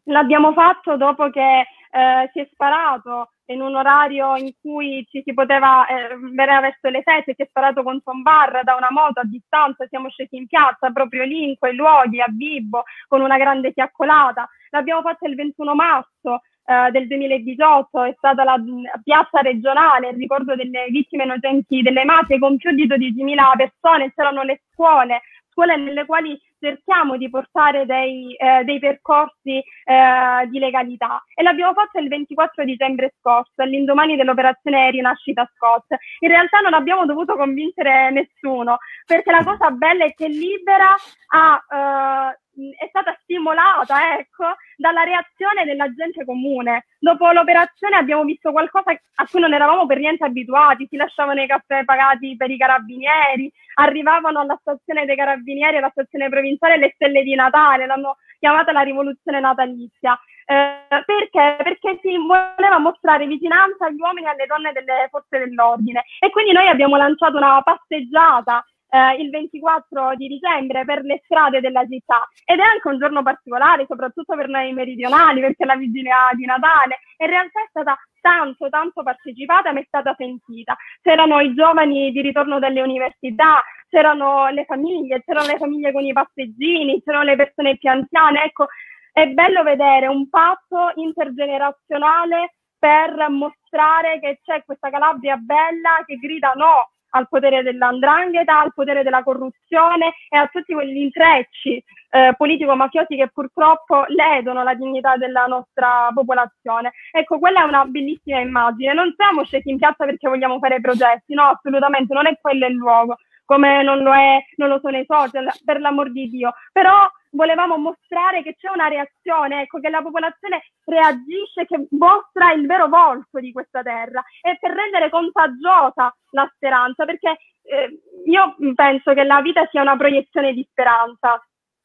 L'abbiamo 0.05 0.51
fatto 0.51 0.97
dopo 0.97 1.29
che 1.29 1.59
eh, 1.91 2.29
si 2.33 2.39
è 2.39 2.49
sparato 2.51 3.29
in 3.51 3.61
un 3.61 3.75
orario 3.75 4.35
in 4.37 4.51
cui 4.59 5.05
ci 5.09 5.21
si 5.23 5.33
poteva 5.33 5.85
eh, 5.85 6.17
vedere 6.17 6.61
verso 6.61 6.89
le 6.89 7.01
sette, 7.03 7.33
si 7.35 7.41
è 7.43 7.45
sparato 7.47 7.83
contro 7.83 8.13
un 8.13 8.21
bar 8.21 8.63
da 8.63 8.75
una 8.75 8.87
moto 8.89 9.19
a 9.19 9.25
distanza, 9.25 9.85
siamo 9.87 10.09
scesi 10.09 10.37
in 10.37 10.47
piazza 10.47 10.89
proprio 10.91 11.23
lì 11.23 11.49
in 11.49 11.57
quei 11.57 11.75
luoghi 11.75 12.21
a 12.21 12.27
Vibo 12.29 12.83
con 13.07 13.21
una 13.21 13.37
grande 13.37 13.71
fiaccolata. 13.73 14.49
L'abbiamo 14.69 15.01
fatto 15.01 15.27
il 15.27 15.35
21 15.35 15.75
marzo 15.75 16.41
eh, 16.71 16.91
del 16.91 17.07
2018 17.07 18.03
è 18.03 18.13
stata 18.17 18.43
la 18.43 18.57
piazza 19.03 19.41
regionale 19.41 20.09
il 20.09 20.17
ricordo 20.17 20.55
delle 20.55 20.85
vittime 20.89 21.23
innocenti 21.23 21.81
delle 21.81 22.05
mafie 22.05 22.39
con 22.39 22.57
più 22.57 22.71
di 22.71 22.87
12.000 22.87 23.57
persone, 23.57 24.13
c'erano 24.15 24.43
le 24.43 24.61
scuole, 24.71 25.21
scuole 25.49 25.75
nelle 25.75 26.05
quali 26.05 26.39
cerchiamo 26.59 27.17
di 27.17 27.29
portare 27.29 27.85
dei, 27.85 28.33
eh, 28.35 28.63
dei 28.63 28.79
percorsi 28.79 29.57
eh, 29.57 30.47
di 30.47 30.59
legalità 30.59 31.23
e 31.33 31.41
l'abbiamo 31.43 31.73
fatto 31.73 31.99
il 31.99 32.07
24 32.07 32.63
dicembre 32.63 33.13
scorso, 33.19 33.61
all'indomani 33.61 34.15
dell'operazione 34.15 34.91
Rinascita 34.91 35.49
Scott. 35.55 35.95
In 36.19 36.29
realtà 36.29 36.59
non 36.59 36.73
abbiamo 36.73 37.05
dovuto 37.05 37.35
convincere 37.35 38.11
nessuno 38.11 38.77
perché 39.05 39.31
la 39.31 39.43
cosa 39.43 39.71
bella 39.71 40.05
è 40.05 40.13
che 40.13 40.27
Libera 40.27 40.95
ha 41.33 42.31
eh, 42.33 42.39
è 42.77 42.87
stata 42.89 43.17
stimolata 43.21 44.17
ecco, 44.17 44.45
dalla 44.77 45.03
reazione 45.03 45.65
della 45.65 45.91
gente 45.93 46.25
comune. 46.25 46.85
Dopo 46.99 47.31
l'operazione 47.31 47.95
abbiamo 47.95 48.23
visto 48.23 48.51
qualcosa 48.51 48.91
a 48.91 49.27
cui 49.29 49.39
non 49.39 49.53
eravamo 49.53 49.85
per 49.85 49.99
niente 49.99 50.25
abituati, 50.25 50.87
si 50.89 50.97
lasciavano 50.97 51.41
i 51.41 51.47
caffè 51.47 51.83
pagati 51.83 52.35
per 52.35 52.49
i 52.51 52.57
carabinieri, 52.57 53.51
arrivavano 53.75 54.39
alla 54.39 54.57
stazione 54.59 55.05
dei 55.05 55.15
carabinieri, 55.15 55.77
alla 55.77 55.91
stazione 55.91 56.29
provinciale, 56.29 56.77
le 56.77 56.91
stelle 56.95 57.23
di 57.23 57.35
Natale, 57.35 57.85
l'anno 57.85 58.17
chiamata 58.39 58.71
la 58.71 58.81
rivoluzione 58.81 59.39
natalizia. 59.39 60.19
Eh, 60.45 61.03
perché? 61.05 61.63
Perché 61.63 61.99
si 62.01 62.17
voleva 62.17 62.79
mostrare 62.79 63.27
vicinanza 63.27 63.85
agli 63.85 63.99
uomini 63.99 64.25
e 64.27 64.29
alle 64.31 64.45
donne 64.47 64.71
delle 64.73 65.07
forze 65.09 65.37
dell'ordine 65.37 66.03
e 66.19 66.29
quindi 66.29 66.51
noi 66.51 66.67
abbiamo 66.67 66.97
lanciato 66.97 67.37
una 67.37 67.61
passeggiata 67.61 68.65
eh, 68.91 69.21
il 69.21 69.29
24 69.29 70.15
di 70.15 70.27
dicembre 70.27 70.83
per 70.83 71.03
le 71.03 71.21
strade 71.23 71.61
della 71.61 71.85
città 71.87 72.27
ed 72.43 72.59
è 72.59 72.63
anche 72.63 72.87
un 72.89 72.99
giorno 72.99 73.23
particolare, 73.23 73.85
soprattutto 73.87 74.35
per 74.35 74.49
noi 74.49 74.73
meridionali, 74.73 75.39
perché 75.39 75.63
è 75.63 75.65
la 75.65 75.77
vigilia 75.77 76.29
di 76.35 76.45
Natale. 76.45 76.99
In 77.17 77.27
realtà 77.27 77.61
è 77.61 77.67
stata 77.69 77.97
tanto, 78.19 78.67
tanto 78.69 79.01
partecipata, 79.01 79.71
ma 79.71 79.79
è 79.79 79.85
stata 79.87 80.13
sentita. 80.17 80.75
C'erano 81.01 81.39
i 81.39 81.53
giovani 81.53 82.11
di 82.11 82.21
ritorno 82.21 82.59
dalle 82.59 82.81
università, 82.81 83.63
c'erano 83.89 84.49
le 84.49 84.65
famiglie, 84.65 85.23
c'erano 85.23 85.47
le 85.47 85.57
famiglie 85.57 85.93
con 85.93 86.03
i 86.03 86.11
passeggini, 86.11 87.01
c'erano 87.01 87.23
le 87.23 87.35
persone 87.37 87.77
più 87.77 87.89
anziane. 87.89 88.43
Ecco, 88.43 88.67
è 89.13 89.25
bello 89.27 89.63
vedere 89.63 90.07
un 90.07 90.29
patto 90.29 90.91
intergenerazionale 90.95 92.55
per 92.77 93.29
mostrare 93.29 94.19
che 94.19 94.39
c'è 94.43 94.63
questa 94.65 94.89
Calabria 94.89 95.37
bella 95.37 96.03
che 96.05 96.15
grida 96.15 96.51
no 96.55 96.89
al 97.11 97.27
potere 97.29 97.63
dell'andrangheta, 97.63 98.59
al 98.59 98.73
potere 98.73 99.03
della 99.03 99.23
corruzione 99.23 100.13
e 100.29 100.37
a 100.37 100.47
tutti 100.47 100.73
quegli 100.73 100.97
intrecci 100.97 101.83
eh, 102.11 102.33
politico-mafiosi 102.37 103.15
che 103.15 103.29
purtroppo 103.33 104.03
ledono 104.07 104.63
la 104.63 104.73
dignità 104.73 105.15
della 105.15 105.45
nostra 105.45 106.09
popolazione. 106.13 106.91
Ecco, 107.11 107.39
quella 107.39 107.61
è 107.61 107.67
una 107.67 107.85
bellissima 107.85 108.39
immagine. 108.39 108.93
Non 108.93 109.13
siamo 109.15 109.45
scesi 109.45 109.69
in 109.69 109.77
piazza 109.77 110.05
perché 110.05 110.27
vogliamo 110.27 110.59
fare 110.59 110.81
protesti, 110.81 111.33
no, 111.33 111.43
assolutamente, 111.43 112.13
non 112.13 112.27
è 112.27 112.37
quello 112.39 112.67
il 112.67 112.75
luogo, 112.75 113.17
come 113.45 113.81
non 113.83 113.99
lo, 113.99 114.13
è, 114.13 114.43
non 114.57 114.69
lo 114.69 114.79
sono 114.81 114.97
i 114.97 115.05
social, 115.07 115.49
per 115.63 115.79
l'amor 115.79 116.11
di 116.11 116.29
Dio. 116.29 116.51
Però 116.71 117.09
volevamo 117.31 117.77
mostrare 117.77 118.43
che 118.43 118.55
c'è 118.55 118.69
una 118.69 118.87
reazione, 118.87 119.61
ecco, 119.61 119.79
che 119.79 119.89
la 119.89 120.01
popolazione 120.01 120.63
reagisce, 120.85 121.65
che 121.65 121.87
mostra 121.91 122.51
il 122.53 122.65
vero 122.65 122.87
volto 122.87 123.39
di 123.39 123.51
questa 123.51 123.81
terra 123.81 124.23
e 124.41 124.57
per 124.59 124.71
rendere 124.71 125.09
contagiosa 125.09 126.15
la 126.31 126.51
speranza, 126.55 127.05
perché 127.05 127.37
eh, 127.63 127.99
io 128.25 128.55
penso 128.75 129.13
che 129.13 129.23
la 129.23 129.41
vita 129.41 129.67
sia 129.69 129.81
una 129.81 129.97
proiezione 129.97 130.53
di 130.53 130.65
speranza. 130.69 131.43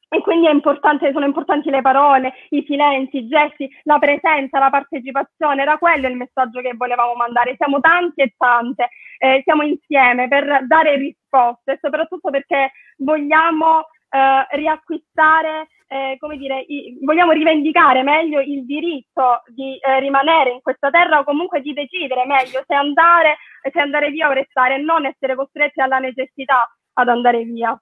E 0.08 0.20
quindi 0.20 0.48
importante, 0.48 1.10
sono 1.12 1.26
importanti 1.26 1.68
le 1.68 1.82
parole, 1.82 2.32
i 2.50 2.64
silenzi, 2.64 3.18
i 3.18 3.28
gesti, 3.28 3.68
la 3.82 3.98
presenza, 3.98 4.60
la 4.60 4.70
partecipazione. 4.70 5.62
Era 5.62 5.78
quello 5.78 6.06
il 6.06 6.14
messaggio 6.16 6.60
che 6.60 6.74
volevamo 6.76 7.14
mandare. 7.14 7.56
Siamo 7.56 7.80
tanti 7.80 8.22
e 8.22 8.32
tante, 8.36 8.88
eh, 9.18 9.40
siamo 9.42 9.62
insieme 9.64 10.28
per 10.28 10.64
dare 10.68 10.96
risposte, 10.96 11.78
soprattutto 11.82 12.30
perché 12.30 12.70
vogliamo 12.98 13.84
eh, 14.08 14.56
riacquistare, 14.56 15.68
eh, 15.88 16.16
come 16.18 16.36
dire, 16.36 16.64
i, 16.66 16.98
vogliamo 17.02 17.32
rivendicare 17.32 18.02
meglio 18.02 18.40
il 18.40 18.64
diritto 18.64 19.42
di 19.46 19.78
eh, 19.78 20.00
rimanere 20.00 20.50
in 20.50 20.60
questa 20.60 20.90
terra 20.90 21.18
o 21.18 21.24
comunque 21.24 21.60
di 21.60 21.72
decidere 21.72 22.26
meglio 22.26 22.62
se 22.66 22.74
andare, 22.74 23.36
se 23.70 23.80
andare 23.80 24.10
via 24.10 24.28
o 24.28 24.32
restare 24.32 24.76
e 24.76 24.78
non 24.78 25.06
essere 25.06 25.34
costretti 25.34 25.80
alla 25.80 25.98
necessità 25.98 26.68
ad 26.94 27.08
andare 27.08 27.42
via. 27.44 27.78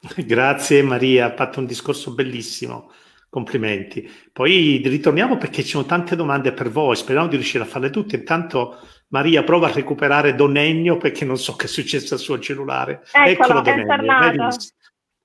Grazie 0.16 0.82
Maria, 0.82 1.26
ha 1.26 1.34
fatto 1.34 1.60
un 1.60 1.66
discorso 1.66 2.14
bellissimo. 2.14 2.90
Complimenti. 3.28 4.08
Poi 4.32 4.80
ritorniamo 4.82 5.36
perché 5.36 5.62
ci 5.62 5.70
sono 5.70 5.84
tante 5.84 6.16
domande 6.16 6.52
per 6.52 6.70
voi, 6.70 6.96
speriamo 6.96 7.28
di 7.28 7.34
riuscire 7.34 7.64
a 7.64 7.66
farle 7.66 7.90
tutte. 7.90 8.16
Intanto 8.16 8.78
Maria 9.08 9.42
prova 9.44 9.66
a 9.66 9.72
recuperare 9.72 10.34
Don 10.34 10.56
Ennio 10.56 10.96
perché 10.96 11.26
non 11.26 11.36
so 11.36 11.54
che 11.54 11.66
è 11.66 11.68
successo 11.68 12.14
al 12.14 12.20
suo 12.20 12.38
cellulare. 12.38 13.02
Eccolo, 13.12 13.58
Eccolo 13.58 13.60
Don 13.60 14.10
Ennio. 14.10 14.48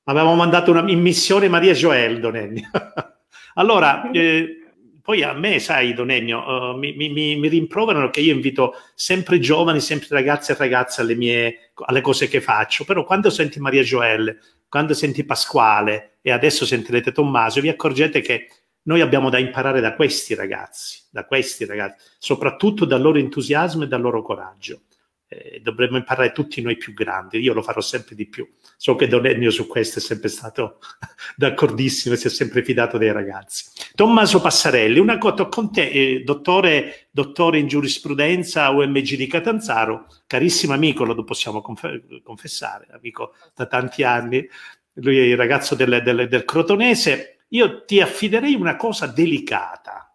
Avevamo 0.05 0.35
mandato 0.35 0.71
una, 0.71 0.89
in 0.89 0.99
missione 0.99 1.47
Maria 1.47 1.73
Joel, 1.73 2.19
Don 2.19 2.35
Ennio. 2.35 2.69
allora, 3.55 4.09
eh, 4.11 4.61
poi 5.01 5.23
a 5.23 5.33
me, 5.33 5.59
sai, 5.59 5.93
Don 5.93 6.09
Ennio, 6.09 6.39
uh, 6.39 6.77
mi, 6.77 6.93
mi, 6.93 7.09
mi, 7.09 7.47
rimproverano 7.47 8.09
che 8.09 8.21
io 8.21 8.33
invito 8.33 8.75
sempre 8.95 9.39
giovani, 9.39 9.79
sempre 9.79 10.07
ragazzi 10.11 10.51
e 10.51 10.55
ragazze 10.55 11.01
alle, 11.01 11.15
mie, 11.15 11.71
alle 11.85 12.01
cose 12.01 12.27
che 12.27 12.41
faccio, 12.41 12.85
però 12.85 13.03
quando 13.03 13.29
senti 13.29 13.59
Maria 13.59 13.81
Joel, 13.81 14.37
quando 14.69 14.93
senti 14.93 15.23
Pasquale 15.25 16.17
e 16.21 16.31
adesso 16.31 16.65
sentirete 16.65 17.11
Tommaso, 17.11 17.61
vi 17.61 17.69
accorgete 17.69 18.21
che 18.21 18.47
noi 18.83 19.01
abbiamo 19.01 19.29
da 19.29 19.37
imparare 19.37 19.81
da 19.81 19.93
questi 19.93 20.33
ragazzi, 20.33 21.01
da 21.11 21.25
questi 21.25 21.65
ragazzi, 21.65 22.05
soprattutto 22.17 22.85
dal 22.85 23.01
loro 23.01 23.17
entusiasmo 23.17 23.83
e 23.83 23.87
dal 23.87 24.01
loro 24.01 24.21
coraggio 24.21 24.83
eh, 25.27 25.61
dovremmo 25.61 25.97
imparare 25.97 26.31
tutti 26.31 26.61
noi 26.61 26.75
più 26.75 26.93
grandi, 26.93 27.39
io 27.39 27.53
lo 27.53 27.61
farò 27.61 27.79
sempre 27.79 28.15
di 28.15 28.27
più. 28.27 28.47
So 28.82 28.96
che 28.96 29.08
Don 29.08 29.28
Ennio 29.28 29.52
su 29.52 29.67
questo 29.67 30.00
è 30.00 30.02
sempre 30.02 30.28
stato 30.28 30.80
d'accordissimo 31.38 32.15
e 32.15 32.17
si 32.17 32.26
è 32.26 32.30
sempre 32.32 32.63
fidato 32.63 32.98
dei 32.98 33.12
ragazzi. 33.12 33.65
Tommaso 33.94 34.41
Passarelli, 34.41 34.98
una 34.98 35.20
cosa 35.20 35.46
con 35.46 35.72
te, 35.72 35.88
eh, 35.88 36.24
dottore, 36.24 37.08
dottore, 37.12 37.60
in 37.60 37.67
giurisprudenza 37.67 38.72
UMG 38.72 39.17
di 39.17 39.28
Catanzaro, 39.28 40.08
carissimo 40.26 40.74
amico, 40.74 41.04
lo 41.04 41.24
possiamo 41.24 41.62
conf- 41.62 42.24
confessare, 42.24 42.88
amico 42.89 43.36
da 43.54 43.67
tanti 43.67 44.02
anni, 44.02 44.50
lui 44.94 45.20
è 45.20 45.22
il 45.26 45.38
ragazzo 45.38 45.76
del, 45.76 46.02
del, 46.04 46.28
del 46.28 46.44
Crotonese, 46.44 47.44
io 47.50 47.86
ti 47.86 48.02
affiderei 48.02 48.56
una 48.56 48.78
cosa 48.78 49.06
delicata. 49.06 50.12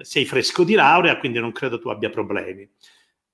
Sei 0.00 0.24
fresco 0.24 0.64
di 0.64 0.74
laurea, 0.74 1.16
quindi 1.18 1.38
non 1.38 1.52
credo 1.52 1.78
tu 1.78 1.90
abbia 1.90 2.10
problemi 2.10 2.68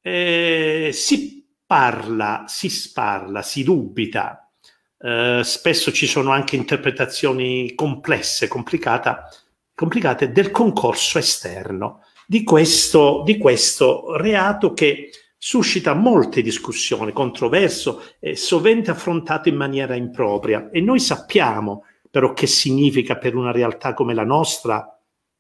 eh, 0.07 0.91
si 0.93 1.44
parla, 1.67 2.45
si 2.47 2.69
sparla, 2.69 3.43
si 3.43 3.63
dubita, 3.63 4.51
eh, 4.99 5.41
spesso 5.45 5.93
ci 5.93 6.07
sono 6.07 6.31
anche 6.31 6.57
interpretazioni 6.57 7.75
complesse, 7.75 8.49
complicate 8.49 10.33
del 10.33 10.51
concorso 10.51 11.19
esterno, 11.19 12.05
di 12.27 12.43
questo, 12.43 13.23
di 13.25 13.37
questo 13.37 14.17
reato 14.17 14.73
che 14.73 15.11
suscita 15.37 15.93
molte 15.93 16.41
discussioni, 16.41 17.13
controverso 17.13 18.03
e 18.19 18.35
sovente 18.35 18.91
affrontato 18.91 19.49
in 19.51 19.57
maniera 19.57 19.95
impropria. 19.95 20.71
E 20.71 20.81
noi 20.81 21.01
sappiamo 21.01 21.85
però 22.15 22.33
che 22.33 22.47
significa 22.47 23.17
per 23.17 23.35
una 23.35 23.51
realtà 23.51 23.93
come 23.93 24.15
la 24.15 24.25
nostra, 24.25 24.89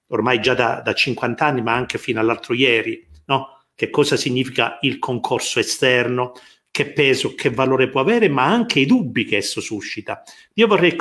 ormai 0.09 0.41
già 0.41 0.55
da, 0.55 0.83
da 0.85 0.93
50 0.93 1.47
anni, 1.47 1.63
ma 1.63 1.73
anche 1.73 1.99
fino 1.99 2.19
all'altro 2.19 2.53
ieri, 2.53 3.07
no? 3.27 3.54
Che 3.75 3.91
cosa 3.91 4.17
significa 4.17 4.79
il 4.83 4.99
concorso 4.99 5.59
esterno, 5.59 6.33
che 6.71 6.91
peso, 6.91 7.35
che 7.35 7.51
valore 7.51 7.89
può 7.89 8.01
avere, 8.01 8.29
ma 8.29 8.47
anche 8.47 8.81
i 8.81 8.87
dubbi 8.87 9.25
che 9.25 9.37
esso 9.37 9.61
suscita. 9.61 10.25
Io 10.55 10.67
vorrei 10.67 10.97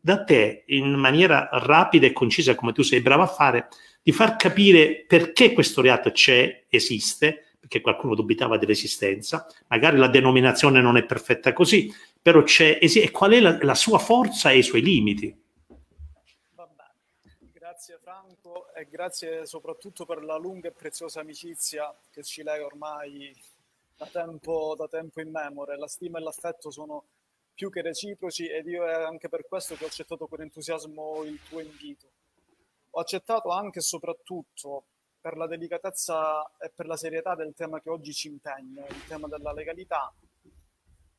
da 0.00 0.22
te, 0.22 0.64
in 0.66 0.92
maniera 0.92 1.48
rapida 1.50 2.06
e 2.06 2.12
concisa, 2.12 2.54
come 2.54 2.72
tu 2.72 2.82
sei 2.82 3.00
bravo 3.00 3.22
a 3.22 3.26
fare, 3.26 3.68
di 4.02 4.12
far 4.12 4.36
capire 4.36 5.04
perché 5.06 5.54
questo 5.54 5.80
reato 5.80 6.10
c'è, 6.10 6.66
esiste, 6.68 7.56
perché 7.58 7.80
qualcuno 7.80 8.14
dubitava 8.14 8.58
dell'esistenza, 8.58 9.46
magari 9.68 9.96
la 9.96 10.08
denominazione 10.08 10.82
non 10.82 10.98
è 10.98 11.06
perfetta 11.06 11.54
così, 11.54 11.90
però 12.20 12.42
c'è, 12.42 12.78
e 12.78 13.10
qual 13.10 13.32
è 13.32 13.40
la, 13.40 13.56
la 13.62 13.74
sua 13.74 13.98
forza 13.98 14.50
e 14.50 14.58
i 14.58 14.62
suoi 14.62 14.82
limiti. 14.82 15.34
Grazie 17.54 17.98
Franco 18.02 18.66
grazie 18.88 19.46
soprattutto 19.46 20.04
per 20.04 20.24
la 20.24 20.36
lunga 20.36 20.68
e 20.68 20.72
preziosa 20.72 21.20
amicizia 21.20 21.94
che 22.10 22.22
ci 22.22 22.42
lega 22.42 22.64
ormai 22.64 23.34
da 23.96 24.06
tempo, 24.06 24.74
da 24.76 24.88
tempo 24.88 25.20
in 25.20 25.30
memoria. 25.30 25.76
La 25.76 25.88
stima 25.88 26.18
e 26.18 26.22
l'affetto 26.22 26.70
sono 26.70 27.04
più 27.54 27.70
che 27.70 27.82
reciproci 27.82 28.48
ed 28.48 28.66
io 28.66 28.84
è 28.84 28.92
anche 28.92 29.28
per 29.28 29.46
questo 29.46 29.76
che 29.76 29.84
ho 29.84 29.86
accettato 29.86 30.26
con 30.26 30.40
entusiasmo 30.40 31.22
il 31.24 31.40
tuo 31.48 31.60
invito. 31.60 32.06
Ho 32.90 33.00
accettato 33.00 33.50
anche 33.50 33.78
e 33.78 33.82
soprattutto 33.82 34.84
per 35.20 35.36
la 35.36 35.46
delicatezza 35.46 36.56
e 36.58 36.70
per 36.74 36.86
la 36.86 36.96
serietà 36.96 37.34
del 37.34 37.54
tema 37.54 37.80
che 37.80 37.88
oggi 37.88 38.12
ci 38.12 38.28
impegna, 38.28 38.86
il 38.86 39.06
tema 39.06 39.26
della 39.26 39.52
legalità. 39.52 40.12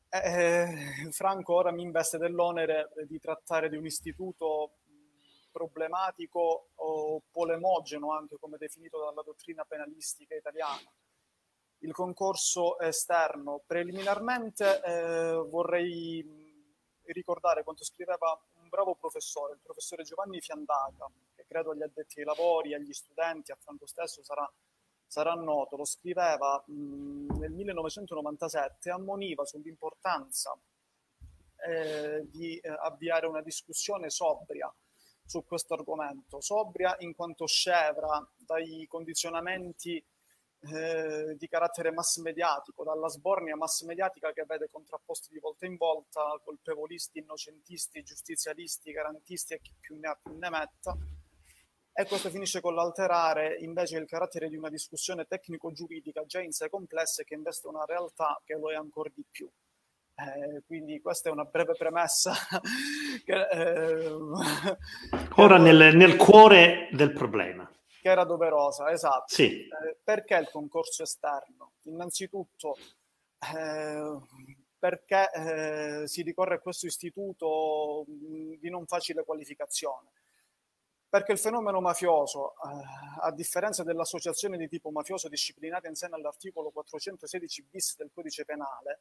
Eh, 0.09 1.09
Franco 1.11 1.55
ora 1.55 1.71
mi 1.71 1.81
investe 1.81 2.17
dell'onere 2.17 2.91
di 3.07 3.19
trattare 3.19 3.67
di 3.67 3.75
un 3.75 3.85
istituto 3.85 4.71
problematico 5.55 6.71
o 6.75 7.21
polemogeno, 7.31 8.11
anche 8.11 8.35
come 8.37 8.57
definito 8.57 8.99
dalla 8.99 9.21
dottrina 9.21 9.63
penalistica 9.63 10.35
italiana. 10.35 10.91
Il 11.79 11.93
concorso 11.93 12.77
esterno. 12.77 13.61
Preliminarmente 13.65 14.81
eh, 14.83 15.35
vorrei 15.47 16.43
ricordare 17.05 17.63
quanto 17.63 17.85
scriveva 17.85 18.37
un 18.59 18.67
bravo 18.67 18.95
professore, 18.95 19.53
il 19.53 19.61
professore 19.63 20.03
Giovanni 20.03 20.41
Fiandaca, 20.41 21.09
che 21.33 21.45
credo 21.47 21.71
agli 21.71 21.83
addetti 21.83 22.19
ai 22.19 22.25
lavori, 22.25 22.73
agli 22.73 22.91
studenti, 22.91 23.53
a 23.53 23.57
Franco 23.57 23.87
stesso 23.87 24.23
sarà, 24.23 24.51
sarà 25.07 25.35
noto. 25.35 25.77
Lo 25.77 25.85
scriveva 25.85 26.61
mh, 26.67 27.37
nel 27.37 27.51
1997 27.51 28.89
e 28.89 28.91
ammoniva 28.91 29.45
sull'importanza 29.45 30.53
eh, 31.65 32.27
di 32.29 32.57
eh, 32.57 32.67
avviare 32.67 33.25
una 33.25 33.41
discussione 33.41 34.09
sobria 34.09 34.69
su 35.25 35.43
questo 35.43 35.73
argomento, 35.73 36.39
sobria 36.39 36.95
in 36.99 37.15
quanto 37.15 37.47
scevra 37.47 38.25
dai 38.37 38.85
condizionamenti 38.87 40.03
eh, 40.73 41.35
di 41.37 41.47
carattere 41.47 41.91
mass 41.91 42.17
mediatico, 42.17 42.83
dalla 42.83 43.07
sbornia 43.07 43.55
mass 43.55 43.81
mediatica 43.81 44.31
che 44.31 44.45
vede 44.47 44.69
contrapposti 44.71 45.29
di 45.31 45.39
volta 45.39 45.65
in 45.65 45.77
volta 45.77 46.21
colpevolisti, 46.43 47.19
innocentisti, 47.19 48.03
giustizialisti, 48.03 48.91
garantisti 48.91 49.53
e 49.53 49.61
chi 49.61 49.73
più 49.79 49.97
ne 49.99 50.07
ha 50.07 50.19
più 50.21 50.37
ne 50.37 50.49
metta. 50.49 50.97
E 51.97 52.05
questo 52.07 52.29
finisce 52.29 52.61
con 52.61 52.75
l'alterare 52.75 53.55
invece 53.59 53.97
il 53.97 54.05
carattere 54.05 54.49
di 54.49 54.57
una 54.57 54.69
discussione 54.69 55.25
tecnico-giuridica 55.25 56.25
già 56.25 56.41
in 56.41 56.51
sé 56.51 56.67
complessa 56.69 57.21
e 57.21 57.25
che 57.25 57.35
investe 57.35 57.67
una 57.67 57.85
realtà 57.85 58.41
che 58.43 58.55
lo 58.55 58.69
è 58.71 58.75
ancora 58.75 59.09
di 59.13 59.23
più. 59.29 59.49
Eh, 60.15 60.63
quindi 60.65 61.01
questa 61.01 61.29
è 61.29 61.31
una 61.31 61.43
breve 61.43 61.73
premessa. 61.73 62.33
che, 63.25 63.47
eh, 63.49 64.07
Ora 65.35 65.57
nel, 65.57 65.95
nel, 65.95 66.15
cuore 66.15 66.87
del 66.91 67.11
problema. 67.11 67.69
Che 68.01 68.09
era 68.09 68.23
doverosa, 68.23 68.91
esatto. 68.91 69.33
Sì. 69.33 69.61
Eh, 69.61 69.97
perché 70.03 70.35
il 70.35 70.49
concorso 70.49 71.03
esterno? 71.03 71.73
Innanzitutto 71.83 72.77
eh, 73.53 74.17
perché 74.77 75.31
eh, 75.33 76.07
si 76.07 76.21
ricorre 76.21 76.55
a 76.55 76.59
questo 76.59 76.85
istituto 76.85 78.05
di 78.07 78.69
non 78.69 78.85
facile 78.85 79.23
qualificazione. 79.23 80.11
Perché 81.09 81.31
il 81.31 81.39
fenomeno 81.39 81.81
mafioso, 81.81 82.53
eh, 82.53 83.21
a 83.21 83.31
differenza 83.31 83.83
dell'associazione 83.83 84.57
di 84.57 84.67
tipo 84.67 84.91
mafioso 84.91 85.27
disciplinata 85.27 85.87
in 85.87 85.95
seno 85.95 86.15
all'articolo 86.15 86.71
416 86.71 87.63
bis 87.69 87.95
del 87.97 88.11
codice 88.13 88.45
penale, 88.45 88.99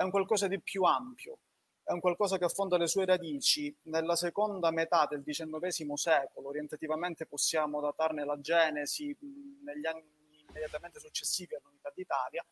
è 0.00 0.02
un 0.02 0.10
qualcosa 0.10 0.48
di 0.48 0.58
più 0.58 0.84
ampio, 0.84 1.40
è 1.84 1.92
un 1.92 2.00
qualcosa 2.00 2.38
che 2.38 2.46
affonda 2.46 2.78
le 2.78 2.86
sue 2.86 3.04
radici. 3.04 3.76
Nella 3.82 4.16
seconda 4.16 4.70
metà 4.70 5.04
del 5.04 5.22
XIX 5.22 5.92
secolo, 5.92 6.48
orientativamente 6.48 7.26
possiamo 7.26 7.82
datarne 7.82 8.24
la 8.24 8.40
genesi 8.40 9.14
negli 9.62 9.84
anni 9.84 10.02
immediatamente 10.48 11.00
successivi 11.00 11.54
all'unità 11.54 11.92
d'Italia, 11.94 12.42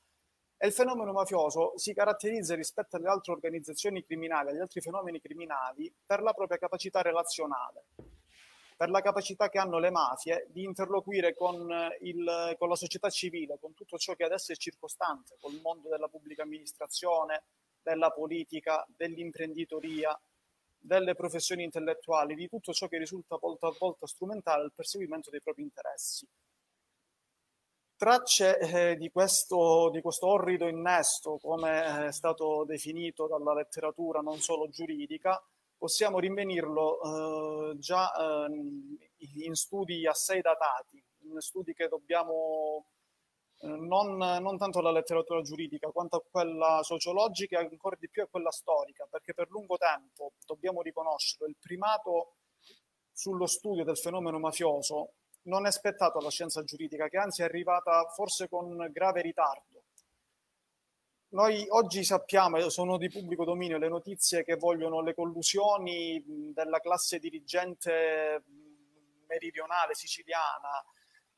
e 0.59 0.67
il 0.67 0.75
fenomeno 0.75 1.13
mafioso 1.13 1.73
si 1.77 1.95
caratterizza 1.95 2.55
rispetto 2.55 2.97
alle 2.97 3.09
altre 3.09 3.33
organizzazioni 3.33 4.05
criminali, 4.05 4.51
agli 4.51 4.61
altri 4.61 4.83
fenomeni 4.83 5.19
criminali, 5.19 5.91
per 6.05 6.21
la 6.21 6.35
propria 6.35 6.59
capacità 6.59 7.01
relazionale, 7.01 7.87
per 8.79 8.91
la 8.91 9.01
capacità 9.01 9.49
che 9.49 9.59
hanno 9.59 9.81
le 9.81 9.91
mafie 9.91 10.47
di 10.51 10.62
interloquire 10.62 11.35
con, 11.35 11.69
il, 12.03 12.55
con 12.57 12.69
la 12.69 12.77
società 12.77 13.11
civile, 13.11 13.59
con 13.59 13.75
tutto 13.75 13.99
ciò 13.99 14.14
che 14.14 14.23
adesso 14.23 14.53
è 14.53 14.55
circostante, 14.55 15.37
col 15.41 15.59
mondo 15.61 15.88
della 15.88 16.07
pubblica 16.07 16.45
amministrazione, 16.45 17.43
della 17.83 18.11
politica, 18.11 18.87
dell'imprenditoria, 18.97 20.17
delle 20.79 21.17
professioni 21.17 21.64
intellettuali, 21.64 22.37
di 22.37 22.47
tutto 22.47 22.73
ciò 22.73 22.87
che 22.87 22.99
risulta 22.99 23.37
volta 23.37 23.67
a 23.67 23.75
volta 23.77 24.07
strumentale 24.07 24.62
al 24.62 24.73
perseguimento 24.73 25.29
dei 25.29 25.43
propri 25.43 25.62
interessi. 25.62 26.25
Tracce 27.97 28.61
eh, 28.61 28.95
di, 28.95 29.11
questo, 29.11 29.91
di, 29.91 30.01
questo, 30.01 30.29
orrido 30.29 30.69
innesto, 30.69 31.37
come 31.43 32.07
è 32.07 32.12
stato 32.12 32.62
definito 32.64 33.27
dalla 33.27 33.55
letteratura 33.55 34.21
non 34.21 34.38
solo 34.38 34.69
giuridica, 34.69 35.43
possiamo 35.79 36.19
rinvenirlo 36.19 37.71
eh, 37.71 37.79
già 37.79 38.12
eh, 38.12 38.47
in 39.45 39.55
studi 39.55 40.07
assai 40.07 40.41
datati, 40.41 41.03
in 41.23 41.41
studi 41.41 41.73
che 41.73 41.88
dobbiamo 41.88 42.87
eh, 43.61 43.69
non, 43.69 44.17
non, 44.17 44.59
tanto 44.59 44.81
alla 44.81 44.91
letteratura 44.91 45.41
giuridica 45.41 45.88
quanto 45.91 46.17
a 46.17 46.23
quella 46.29 46.81
sociologica 46.83 47.61
e 47.61 47.69
ancora 47.71 47.97
di 47.99 48.09
più 48.11 48.23
a 48.23 48.29
quella 48.29 48.51
storica, 48.51 49.07
perché 49.09 49.33
per 49.33 49.49
lungo 49.51 49.77
tempo 49.77 50.33
dobbiamo 50.45 50.83
riconoscere 50.83 51.49
il 51.49 51.57
primato 51.59 52.35
sullo 53.12 53.47
studio 53.47 53.85
del 53.85 53.97
fenomeno 53.97 54.38
mafioso 54.38 55.12
non 55.43 55.67
è 55.67 55.73
spettato 55.73 56.19
alla 56.19 56.31
scienza 56.31 56.62
giuridica, 56.62 57.09
che 57.09 57.17
anzi 57.17 57.41
è 57.41 57.45
arrivata 57.45 58.05
forse 58.14 58.49
con 58.49 58.88
grave 58.93 59.23
ritardo 59.23 59.68
noi 61.31 61.67
oggi 61.71 62.05
sappiamo, 62.05 62.59
sono 62.71 62.97
di 62.97 63.11
pubblico 63.11 63.45
dominio, 63.45 63.79
le 63.79 63.88
notizie 63.88 64.45
che 64.45 64.57
vogliono 64.57 65.03
le 65.03 65.14
collusioni 65.14 66.23
della 66.55 66.81
classe 66.81 67.19
dirigente 67.19 68.43
meridionale 69.27 69.95
siciliana 69.95 70.83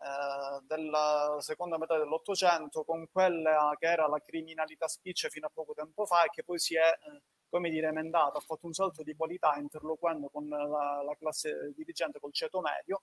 eh, 0.02 0.64
della 0.66 1.36
seconda 1.40 1.76
metà 1.76 1.98
dell'Ottocento 1.98 2.84
con 2.84 3.08
quella 3.10 3.74
che 3.78 3.86
era 3.86 4.06
la 4.06 4.20
criminalità 4.20 4.86
spiccia 4.86 5.28
fino 5.28 5.46
a 5.46 5.50
poco 5.52 5.74
tempo 5.74 6.06
fa 6.06 6.24
e 6.24 6.30
che 6.30 6.44
poi 6.44 6.58
si 6.58 6.76
è, 6.76 6.88
eh, 6.88 7.22
come 7.48 7.68
dire, 7.68 7.88
emendata, 7.88 8.38
ha 8.38 8.40
fatto 8.40 8.66
un 8.66 8.72
salto 8.72 9.02
di 9.02 9.16
qualità 9.16 9.56
interloquendo 9.56 10.28
con 10.28 10.48
la, 10.48 11.02
la 11.02 11.16
classe 11.18 11.72
dirigente, 11.74 12.20
col 12.20 12.32
ceto 12.32 12.60
medio 12.60 13.02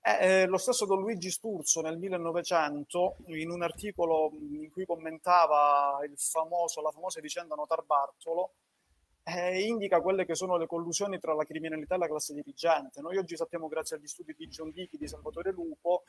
eh, 0.00 0.42
eh, 0.42 0.46
lo 0.46 0.58
stesso 0.58 0.86
Don 0.86 1.00
Luigi 1.00 1.30
Sturzo 1.30 1.80
nel 1.80 1.98
1900, 1.98 3.16
in 3.26 3.50
un 3.50 3.62
articolo 3.62 4.30
in 4.32 4.70
cui 4.70 4.86
commentava 4.86 5.98
famoso, 6.16 6.80
la 6.80 6.90
famosa 6.90 7.20
vicenda 7.20 7.54
Notar 7.54 7.84
Bartolo, 7.84 8.52
eh, 9.24 9.66
indica 9.66 10.00
quelle 10.00 10.24
che 10.24 10.34
sono 10.34 10.56
le 10.56 10.66
collusioni 10.66 11.18
tra 11.18 11.34
la 11.34 11.44
criminalità 11.44 11.96
e 11.96 11.98
la 11.98 12.06
classe 12.06 12.32
dirigente. 12.32 13.00
Noi 13.00 13.18
oggi 13.18 13.36
sappiamo, 13.36 13.68
grazie 13.68 13.96
agli 13.96 14.06
studi 14.06 14.34
di 14.36 14.48
John 14.48 14.70
Dickey, 14.70 14.98
di 14.98 15.08
Salvatore 15.08 15.50
Lupo 15.52 16.04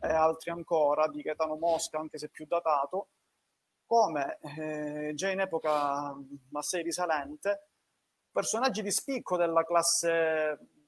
e 0.00 0.08
altri 0.08 0.50
ancora, 0.50 1.08
di 1.08 1.22
Gaetano 1.22 1.56
Mosca, 1.56 1.98
anche 1.98 2.18
se 2.18 2.28
più 2.28 2.46
datato, 2.46 3.08
come 3.86 4.38
eh, 4.56 5.12
già 5.14 5.30
in 5.30 5.40
epoca 5.40 6.14
assai 6.52 6.82
risalente, 6.82 7.70
personaggi 8.30 8.82
di 8.82 8.90
spicco 8.92 9.36
della 9.36 9.64
classe 9.64 10.79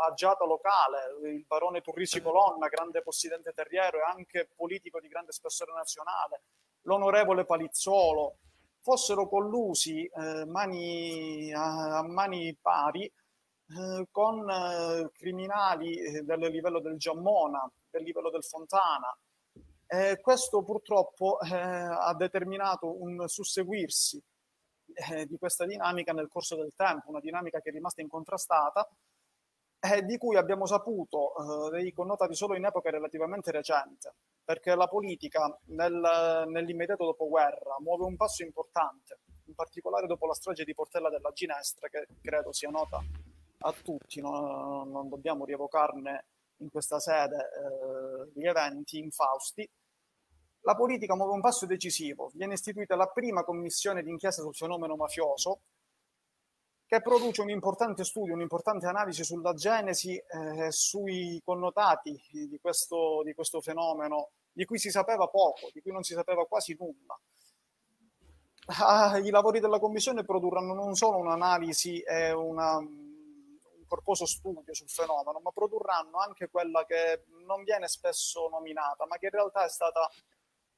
agiata 0.00 0.44
locale, 0.44 1.30
il 1.30 1.44
barone 1.46 1.80
Turrisi 1.80 2.20
Colonna, 2.20 2.68
grande 2.68 3.02
possidente 3.02 3.52
terriero 3.52 3.98
e 3.98 4.02
anche 4.02 4.48
politico 4.54 5.00
di 5.00 5.08
grande 5.08 5.32
spessore 5.32 5.72
nazionale, 5.72 6.42
l'onorevole 6.82 7.44
Palizzolo, 7.44 8.36
fossero 8.80 9.28
collusi 9.28 10.04
eh, 10.04 10.44
mani, 10.44 11.52
a, 11.52 11.98
a, 11.98 12.02
mani 12.02 12.56
pari 12.60 13.04
eh, 13.04 14.06
con 14.10 14.48
eh, 14.50 15.10
criminali 15.12 15.96
eh, 15.96 16.22
del 16.22 16.40
livello 16.50 16.80
del 16.80 16.96
Giammona, 16.96 17.70
del 17.90 18.02
livello 18.02 18.30
del 18.30 18.44
Fontana. 18.44 19.16
Questo 20.22 20.62
purtroppo 20.62 21.38
eh, 21.40 21.54
ha 21.54 22.14
determinato 22.14 23.02
un 23.02 23.28
susseguirsi 23.28 24.18
eh, 24.94 25.26
di 25.26 25.36
questa 25.36 25.66
dinamica 25.66 26.14
nel 26.14 26.28
corso 26.28 26.56
del 26.56 26.72
tempo, 26.74 27.10
una 27.10 27.20
dinamica 27.20 27.60
che 27.60 27.68
è 27.68 27.72
rimasta 27.72 28.00
incontrastata 28.00 28.88
eh, 29.84 30.04
di 30.04 30.16
cui 30.16 30.36
abbiamo 30.36 30.64
saputo 30.64 31.32
eh, 31.34 31.70
dei 31.70 31.92
connotati 31.92 32.36
solo 32.36 32.54
in 32.54 32.64
epoca 32.64 32.90
relativamente 32.90 33.50
recente, 33.50 34.14
perché 34.44 34.76
la 34.76 34.86
politica 34.86 35.58
nel, 35.66 36.44
nell'immediato 36.46 37.04
dopoguerra 37.04 37.76
muove 37.80 38.04
un 38.04 38.14
passo 38.16 38.44
importante, 38.44 39.18
in 39.46 39.54
particolare 39.54 40.06
dopo 40.06 40.26
la 40.26 40.34
strage 40.34 40.62
di 40.62 40.72
Portella 40.72 41.10
della 41.10 41.32
Ginestra, 41.32 41.88
che 41.88 42.06
credo 42.22 42.52
sia 42.52 42.70
nota 42.70 43.02
a 43.64 43.74
tutti, 43.82 44.20
no? 44.20 44.84
non 44.84 45.08
dobbiamo 45.08 45.44
rievocarne 45.44 46.26
in 46.58 46.70
questa 46.70 47.00
sede 47.00 47.36
eh, 47.36 48.30
gli 48.38 48.46
eventi 48.46 48.98
infausti. 48.98 49.68
La 50.60 50.76
politica 50.76 51.16
muove 51.16 51.32
un 51.32 51.40
passo 51.40 51.66
decisivo, 51.66 52.30
viene 52.34 52.54
istituita 52.54 52.94
la 52.94 53.08
prima 53.08 53.42
commissione 53.42 54.04
d'inchiesta 54.04 54.42
sul 54.42 54.54
fenomeno 54.54 54.94
mafioso, 54.94 55.62
che 56.92 57.00
produce 57.00 57.40
un 57.40 57.48
importante 57.48 58.04
studio, 58.04 58.34
un'importante 58.34 58.84
analisi 58.84 59.24
sulla 59.24 59.54
genesi 59.54 60.14
e 60.14 60.66
eh, 60.66 60.70
sui 60.70 61.40
connotati 61.42 62.20
di 62.30 62.58
questo, 62.60 63.22
di 63.24 63.32
questo 63.32 63.62
fenomeno, 63.62 64.32
di 64.52 64.66
cui 64.66 64.78
si 64.78 64.90
sapeva 64.90 65.26
poco, 65.26 65.70
di 65.72 65.80
cui 65.80 65.90
non 65.90 66.02
si 66.02 66.12
sapeva 66.12 66.44
quasi 66.44 66.76
nulla. 66.78 67.18
Ah, 68.78 69.16
I 69.16 69.30
lavori 69.30 69.58
della 69.58 69.78
Commissione 69.78 70.22
produrranno 70.22 70.74
non 70.74 70.94
solo 70.94 71.16
un'analisi 71.16 72.00
e 72.00 72.30
una, 72.32 72.76
un 72.76 73.86
corposo 73.88 74.26
studio 74.26 74.74
sul 74.74 74.90
fenomeno, 74.90 75.40
ma 75.42 75.50
produrranno 75.50 76.18
anche 76.18 76.50
quella 76.50 76.84
che 76.84 77.24
non 77.46 77.62
viene 77.64 77.88
spesso 77.88 78.50
nominata, 78.50 79.06
ma 79.06 79.16
che 79.16 79.26
in 79.26 79.32
realtà 79.32 79.64
è 79.64 79.70
stata 79.70 80.10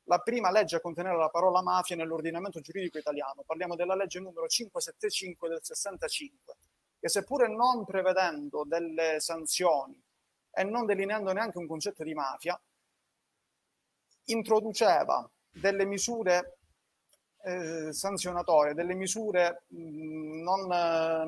la 0.04 0.18
prima 0.18 0.50
legge 0.50 0.76
a 0.76 0.80
contenere 0.80 1.16
la 1.16 1.28
parola 1.28 1.62
mafia 1.62 1.96
nell'ordinamento 1.96 2.60
giuridico 2.60 2.98
italiano. 2.98 3.42
Parliamo 3.44 3.74
della 3.74 3.94
legge 3.94 4.20
numero 4.20 4.46
575 4.46 5.48
del 5.48 5.60
65, 5.62 6.56
che 6.98 7.08
seppure 7.08 7.48
non 7.48 7.84
prevedendo 7.84 8.64
delle 8.66 9.20
sanzioni 9.20 10.00
e 10.50 10.64
non 10.64 10.86
delineando 10.86 11.32
neanche 11.32 11.58
un 11.58 11.66
concetto 11.66 12.02
di 12.04 12.14
mafia, 12.14 12.60
introduceva 14.26 15.28
delle 15.50 15.84
misure 15.84 16.58
eh, 17.42 17.92
sanzionatorie, 17.92 18.74
delle 18.74 18.94
misure 18.94 19.64
mh, 19.68 20.42
non, 20.42 20.66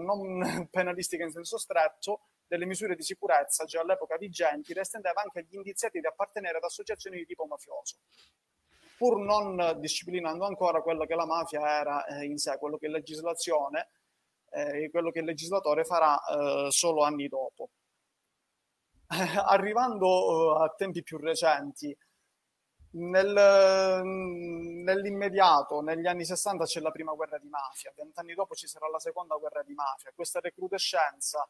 non 0.02 0.68
penalistiche 0.70 1.24
in 1.24 1.30
senso 1.30 1.58
stretto, 1.58 2.20
delle 2.46 2.64
misure 2.64 2.94
di 2.94 3.02
sicurezza 3.02 3.64
già 3.64 3.80
all'epoca 3.80 4.16
vigenti, 4.16 4.72
le 4.72 4.82
estendeva 4.82 5.20
anche 5.20 5.40
agli 5.40 5.56
indiziati 5.56 5.98
di 5.98 6.06
appartenere 6.06 6.58
ad 6.58 6.62
associazioni 6.62 7.16
di 7.16 7.26
tipo 7.26 7.44
mafioso 7.44 7.96
pur 8.96 9.18
non 9.20 9.76
disciplinando 9.78 10.46
ancora 10.46 10.80
quello 10.80 11.04
che 11.04 11.14
la 11.14 11.26
mafia 11.26 11.60
era 11.60 12.04
eh, 12.06 12.24
in 12.24 12.38
sé, 12.38 12.56
quello 12.58 12.78
che 12.78 12.88
legislazione, 12.88 13.88
eh, 14.50 14.88
quello 14.90 15.10
che 15.10 15.18
il 15.20 15.26
legislatore 15.26 15.84
farà 15.84 16.18
eh, 16.24 16.66
solo 16.70 17.02
anni 17.02 17.28
dopo. 17.28 17.70
arrivando 19.46 20.60
eh, 20.60 20.64
a 20.64 20.74
tempi 20.76 21.02
più 21.02 21.18
recenti, 21.18 21.96
Nel, 22.98 24.02
nell'immediato, 24.02 25.82
negli 25.82 26.06
anni 26.06 26.24
60 26.24 26.64
c'è 26.64 26.80
la 26.80 26.90
prima 26.90 27.12
guerra 27.12 27.38
di 27.38 27.48
mafia, 27.48 27.92
vent'anni 27.94 28.32
dopo 28.34 28.54
ci 28.54 28.66
sarà 28.66 28.88
la 28.88 28.98
seconda 28.98 29.36
guerra 29.36 29.62
di 29.62 29.74
mafia. 29.74 30.12
Questa 30.14 30.40
recrudescenza 30.40 31.46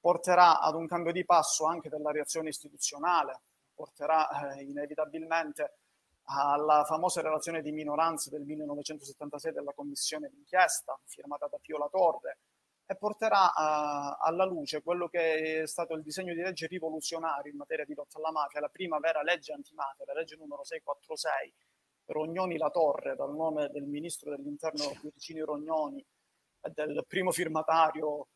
porterà 0.00 0.60
ad 0.60 0.74
un 0.74 0.86
cambio 0.88 1.12
di 1.12 1.24
passo 1.24 1.66
anche 1.66 1.88
della 1.88 2.10
reazione 2.10 2.48
istituzionale, 2.48 3.42
porterà 3.74 4.56
eh, 4.56 4.62
inevitabilmente 4.64 5.78
alla 6.26 6.84
famosa 6.84 7.20
relazione 7.20 7.62
di 7.62 7.72
minoranza 7.72 8.30
del 8.30 8.42
1976 8.42 9.52
della 9.52 9.72
commissione 9.72 10.28
d'inchiesta 10.28 10.98
firmata 11.04 11.46
da 11.46 11.58
Pio 11.60 11.78
La 11.78 11.88
Torre 11.88 12.38
e 12.86 12.96
porterà 12.96 13.52
a, 13.52 14.16
alla 14.20 14.44
luce 14.44 14.82
quello 14.82 15.08
che 15.08 15.62
è 15.62 15.66
stato 15.66 15.94
il 15.94 16.02
disegno 16.02 16.34
di 16.34 16.40
legge 16.40 16.66
rivoluzionario 16.66 17.50
in 17.50 17.58
materia 17.58 17.84
di 17.84 17.94
lotta 17.94 18.18
alla 18.18 18.30
mafia, 18.30 18.60
la 18.60 18.68
prima 18.68 18.98
vera 18.98 19.22
legge 19.22 19.52
antimafia, 19.52 20.04
la 20.06 20.14
legge 20.14 20.36
numero 20.36 20.64
646, 20.64 21.54
Rognoni 22.06 22.56
La 22.56 22.70
Torre, 22.70 23.16
dal 23.16 23.34
nome 23.34 23.68
del 23.70 23.84
ministro 23.84 24.30
dell'interno 24.30 24.84
Virginio 25.02 25.46
Rognoni 25.46 26.04
e 26.60 26.70
del 26.72 27.04
primo 27.08 27.32
firmatario 27.32 28.28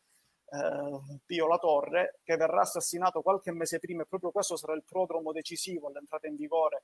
eh, 0.46 1.18
Pio 1.24 1.46
La 1.46 1.58
Torre, 1.58 2.18
che 2.24 2.36
verrà 2.36 2.62
assassinato 2.62 3.22
qualche 3.22 3.52
mese 3.52 3.78
prima 3.78 4.02
e 4.02 4.06
proprio 4.06 4.32
questo 4.32 4.56
sarà 4.56 4.74
il 4.74 4.84
prodromo 4.84 5.30
decisivo 5.30 5.86
all'entrata 5.86 6.26
in 6.26 6.36
vigore 6.36 6.82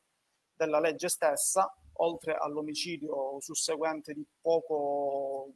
della 0.56 0.80
legge 0.80 1.08
stessa, 1.08 1.72
oltre 1.98 2.34
all'omicidio 2.34 3.40
susseguente 3.40 4.12
di, 4.12 4.26
poco, 4.40 5.52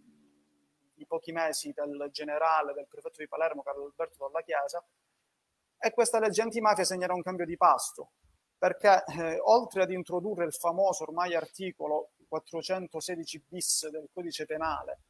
di 0.95 1.07
pochi 1.07 1.33
mesi 1.33 1.73
del 1.73 2.09
generale, 2.13 2.73
del 2.73 2.87
prefetto 2.89 3.17
di 3.19 3.29
Palermo, 3.29 3.63
Carlo 3.63 3.85
Alberto 3.85 4.27
Dalla 4.27 4.43
Chiesa, 4.43 4.85
e 5.79 5.91
questa 5.93 6.19
legge 6.19 6.43
antimafia 6.43 6.85
segnerà 6.85 7.15
un 7.15 7.23
cambio 7.23 7.47
di 7.47 7.57
pasto, 7.57 8.13
perché 8.59 9.03
eh, 9.07 9.39
oltre 9.41 9.83
ad 9.83 9.91
introdurre 9.91 10.45
il 10.45 10.53
famoso 10.53 11.05
ormai 11.05 11.35
articolo 11.35 12.11
416 12.29 13.45
bis 13.49 13.89
del 13.89 14.09
codice 14.13 14.45
penale, 14.45 15.01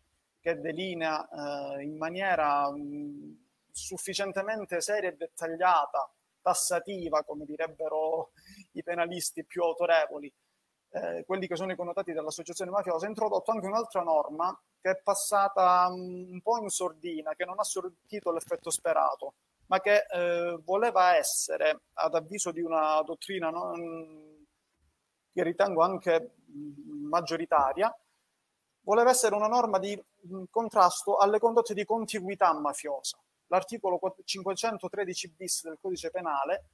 che 0.41 0.59
delinea 0.59 1.29
eh, 1.29 1.83
in 1.83 1.97
maniera 1.97 2.71
mh, 2.71 3.47
sufficientemente 3.73 4.81
seria 4.81 5.11
e 5.11 5.17
dettagliata, 5.17 6.11
tassativa, 6.41 7.23
come 7.25 7.45
direbbero 7.45 8.31
i 8.73 8.83
penalisti 8.83 9.45
più 9.45 9.63
autorevoli, 9.63 10.33
eh, 10.93 11.25
quelli 11.25 11.47
che 11.47 11.57
sono 11.57 11.73
i 11.73 11.77
connotati 11.77 12.13
dell'associazione 12.13 12.71
mafiosa, 12.71 13.07
ha 13.07 13.09
introdotto 13.09 13.51
anche 13.53 13.67
un'altra 13.67 14.03
norma 14.03 14.59
che 14.81 14.91
è 14.91 15.01
passata 15.01 15.89
mh, 15.89 16.33
un 16.33 16.41
po' 16.43 16.59
in 16.59 16.69
sordina, 16.69 17.35
che 17.35 17.45
non 17.45 17.59
ha 17.59 17.65
sortito 17.65 18.33
l'effetto 18.33 18.71
sperato, 18.71 19.35
ma 19.67 19.81
che 19.81 20.07
eh, 20.11 20.59
voleva 20.65 21.17
essere, 21.17 21.83
ad 21.95 22.15
avviso 22.15 22.51
di 22.51 22.61
una 22.61 23.01
dottrina 23.03 23.51
non, 23.51 24.47
che 25.33 25.43
ritengo 25.43 25.83
anche 25.83 26.35
maggioritaria, 27.09 27.95
voleva 28.83 29.11
essere 29.11 29.35
una 29.35 29.47
norma 29.47 29.79
di 29.79 30.01
contrasto 30.51 31.17
alle 31.19 31.39
condotte 31.39 31.75
di 31.75 31.85
contiguità 31.85 32.53
mafiosa. 32.53 33.19
L'articolo 33.47 33.99
513 34.25 35.35
bis 35.37 35.63
del 35.65 35.79
codice 35.81 36.11
penale 36.11 36.65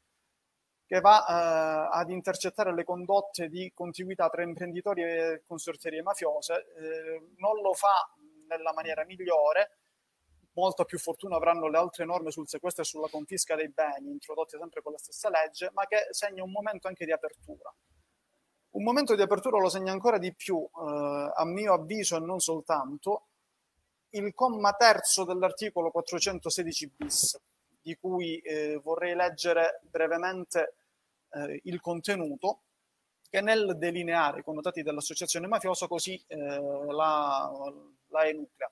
che 0.87 1.01
va 1.01 1.27
eh, 1.27 1.99
ad 1.99 2.11
intercettare 2.11 2.73
le 2.73 2.85
condotte 2.85 3.49
di 3.49 3.73
contiguità 3.75 4.29
tra 4.29 4.43
imprenditori 4.43 5.03
e 5.03 5.43
consorterie 5.47 6.03
mafiose, 6.03 6.55
eh, 6.77 7.33
non 7.39 7.61
lo 7.61 7.75
fa 7.75 8.09
nella 8.49 8.73
maniera 8.73 9.05
migliore, 9.05 9.79
molta 10.53 10.85
più 10.85 10.99
fortuna 10.99 11.37
avranno 11.37 11.69
le 11.69 11.79
altre 11.79 12.05
norme 12.05 12.31
sul 12.31 12.49
sequestro 12.49 12.83
e 12.83 12.87
sulla 12.87 13.09
confisca 13.09 13.57
dei 13.57 13.69
beni, 13.69 14.11
introdotte 14.11 14.59
sempre 14.59 14.81
con 14.81 14.93
la 14.93 14.99
stessa 14.99 15.29
legge, 15.29 15.71
ma 15.75 15.87
che 15.87 16.07
segna 16.11 16.45
un 16.45 16.53
momento 16.53 16.87
anche 16.89 17.05
di 17.05 17.13
apertura. 17.13 17.75
Un 18.71 18.83
momento 18.83 19.15
di 19.15 19.23
apertura 19.23 19.59
lo 19.59 19.69
segna 19.69 19.91
ancora 19.91 20.19
di 20.19 20.35
più, 20.35 20.59
eh, 20.59 21.33
a 21.35 21.45
mio 21.45 21.73
avviso 21.73 22.17
e 22.17 22.21
non 22.21 22.39
soltanto, 22.39 23.29
il 24.11 24.33
comma 24.35 24.73
terzo 24.73 25.25
dell'articolo 25.25 25.91
416 25.91 26.93
bis, 26.97 27.41
di 27.87 27.95
cui 27.95 28.39
eh, 28.39 28.81
vorrei 28.83 29.15
leggere 29.15 29.81
brevemente 29.89 30.75
eh, 31.31 31.61
il 31.63 31.81
contenuto, 31.81 32.63
che 33.31 33.41
nel 33.41 33.77
delineare 33.79 34.41
i 34.41 34.43
connotati 34.43 34.83
dell'associazione 34.83 35.47
mafiosa 35.47 35.87
così 35.87 36.21
eh, 36.27 36.37
la, 36.37 37.49
la 38.09 38.27
enuclea. 38.27 38.69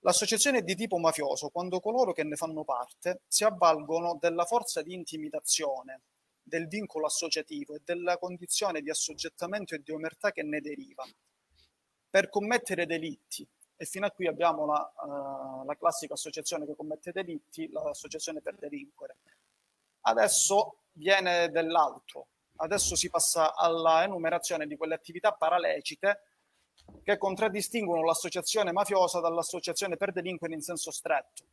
L'associazione 0.00 0.58
è 0.58 0.62
di 0.62 0.74
tipo 0.74 0.98
mafioso 0.98 1.50
quando 1.50 1.78
coloro 1.78 2.12
che 2.12 2.24
ne 2.24 2.34
fanno 2.34 2.64
parte 2.64 3.20
si 3.28 3.44
avvalgono 3.44 4.18
della 4.20 4.46
forza 4.46 4.82
di 4.82 4.94
intimidazione, 4.94 6.00
del 6.42 6.66
vincolo 6.66 7.06
associativo 7.06 7.76
e 7.76 7.82
della 7.84 8.18
condizione 8.18 8.80
di 8.80 8.90
assoggettamento 8.90 9.76
e 9.76 9.82
di 9.84 9.92
omertà 9.92 10.32
che 10.32 10.42
ne 10.42 10.60
deriva, 10.60 11.04
per 12.10 12.28
commettere 12.30 12.84
delitti. 12.84 13.46
E 13.80 13.84
fino 13.84 14.06
a 14.06 14.10
qui 14.10 14.26
abbiamo 14.26 14.66
la, 14.66 14.92
uh, 15.04 15.64
la 15.64 15.76
classica 15.76 16.14
associazione 16.14 16.66
che 16.66 16.74
commette 16.74 17.12
delitti, 17.12 17.70
l'associazione 17.70 18.40
per 18.40 18.56
delinquere. 18.56 19.18
Adesso 20.00 20.78
viene 20.94 21.48
dell'altro, 21.50 22.26
adesso 22.56 22.96
si 22.96 23.08
passa 23.08 23.54
alla 23.54 24.02
enumerazione 24.02 24.66
di 24.66 24.76
quelle 24.76 24.94
attività 24.94 25.32
paralecite 25.32 26.22
che 27.04 27.16
contraddistinguono 27.18 28.02
l'associazione 28.02 28.72
mafiosa 28.72 29.20
dall'associazione 29.20 29.96
per 29.96 30.10
delinquere 30.10 30.54
in 30.54 30.60
senso 30.60 30.90
stretto 30.90 31.44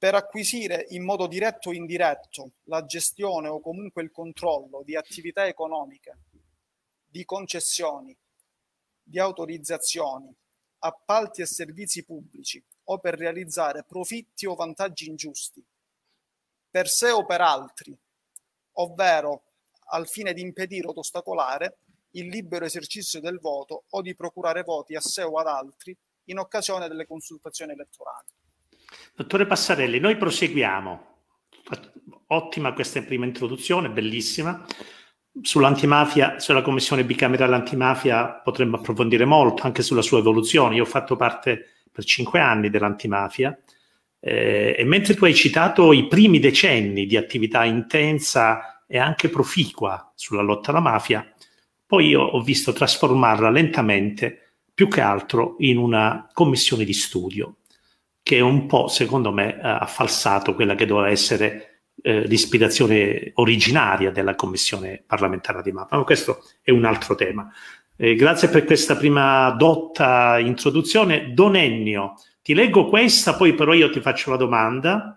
per 0.00 0.14
acquisire 0.14 0.86
in 0.90 1.04
modo 1.04 1.26
diretto 1.26 1.68
o 1.68 1.72
indiretto 1.74 2.52
la 2.64 2.86
gestione 2.86 3.48
o 3.48 3.60
comunque 3.60 4.02
il 4.02 4.10
controllo 4.10 4.80
di 4.82 4.96
attività 4.96 5.46
economiche, 5.46 6.16
di 7.06 7.22
concessioni, 7.26 8.16
di 9.02 9.18
autorizzazioni, 9.18 10.34
appalti 10.80 11.42
e 11.42 11.46
servizi 11.46 12.04
pubblici 12.04 12.62
o 12.84 12.98
per 12.98 13.16
realizzare 13.16 13.84
profitti 13.84 14.46
o 14.46 14.54
vantaggi 14.54 15.08
ingiusti, 15.08 15.64
per 16.70 16.88
sé 16.88 17.10
o 17.10 17.24
per 17.24 17.40
altri, 17.40 17.96
ovvero 18.72 19.44
al 19.92 20.08
fine 20.08 20.32
di 20.32 20.40
impedire 20.40 20.86
o 20.86 20.92
ostacolare 20.94 21.78
il 22.12 22.28
libero 22.28 22.64
esercizio 22.64 23.20
del 23.20 23.38
voto 23.38 23.84
o 23.90 24.02
di 24.02 24.14
procurare 24.14 24.62
voti 24.62 24.94
a 24.94 25.00
sé 25.00 25.22
o 25.22 25.38
ad 25.38 25.46
altri 25.46 25.96
in 26.24 26.38
occasione 26.38 26.88
delle 26.88 27.06
consultazioni 27.06 27.72
elettorali. 27.72 28.28
Dottore 29.14 29.46
Passarelli, 29.46 29.98
noi 29.98 30.16
proseguiamo. 30.16 31.08
Ottima 32.28 32.72
questa 32.72 33.02
prima 33.02 33.26
introduzione, 33.26 33.90
bellissima. 33.90 34.64
Sull'antimafia, 35.42 36.38
sulla 36.40 36.62
commissione 36.62 37.04
bicamerale 37.04 37.54
antimafia 37.54 38.40
potremmo 38.42 38.76
approfondire 38.76 39.24
molto, 39.24 39.62
anche 39.62 39.82
sulla 39.82 40.02
sua 40.02 40.18
evoluzione. 40.18 40.74
Io 40.74 40.82
ho 40.82 40.86
fatto 40.86 41.16
parte 41.16 41.66
per 41.92 42.04
cinque 42.04 42.40
anni 42.40 42.68
dell'antimafia 42.70 43.56
eh, 44.20 44.74
e 44.76 44.84
mentre 44.84 45.14
tu 45.14 45.24
hai 45.24 45.34
citato 45.34 45.92
i 45.92 46.06
primi 46.06 46.38
decenni 46.38 47.06
di 47.06 47.16
attività 47.16 47.64
intensa 47.64 48.84
e 48.86 48.98
anche 48.98 49.28
proficua 49.28 50.12
sulla 50.14 50.42
lotta 50.42 50.70
alla 50.70 50.80
mafia, 50.80 51.32
poi 51.86 52.08
io 52.08 52.22
ho 52.22 52.40
visto 52.42 52.72
trasformarla 52.72 53.50
lentamente 53.50 54.54
più 54.74 54.88
che 54.88 55.00
altro 55.00 55.56
in 55.58 55.78
una 55.78 56.28
commissione 56.32 56.84
di 56.84 56.92
studio 56.92 57.56
che 58.22 58.40
un 58.40 58.66
po', 58.66 58.88
secondo 58.88 59.32
me, 59.32 59.58
ha 59.60 59.86
falsato 59.86 60.54
quella 60.54 60.74
che 60.74 60.86
doveva 60.86 61.08
essere 61.08 61.69
eh, 62.02 62.26
l'ispirazione 62.26 63.32
originaria 63.34 64.10
della 64.10 64.34
Commissione 64.34 65.02
parlamentare 65.06 65.62
di 65.62 65.72
mappa. 65.72 65.96
Ma 65.96 66.04
questo 66.04 66.44
è 66.62 66.70
un 66.70 66.84
altro 66.84 67.14
tema. 67.14 67.50
Eh, 67.96 68.14
grazie 68.14 68.48
per 68.48 68.64
questa 68.64 68.96
prima 68.96 69.50
dotta 69.50 70.38
introduzione. 70.38 71.32
Don 71.34 71.56
Ennio, 71.56 72.14
ti 72.42 72.54
leggo 72.54 72.86
questa, 72.86 73.34
poi 73.34 73.54
però 73.54 73.74
io 73.74 73.90
ti 73.90 74.00
faccio 74.00 74.30
la 74.30 74.36
domanda. 74.36 75.14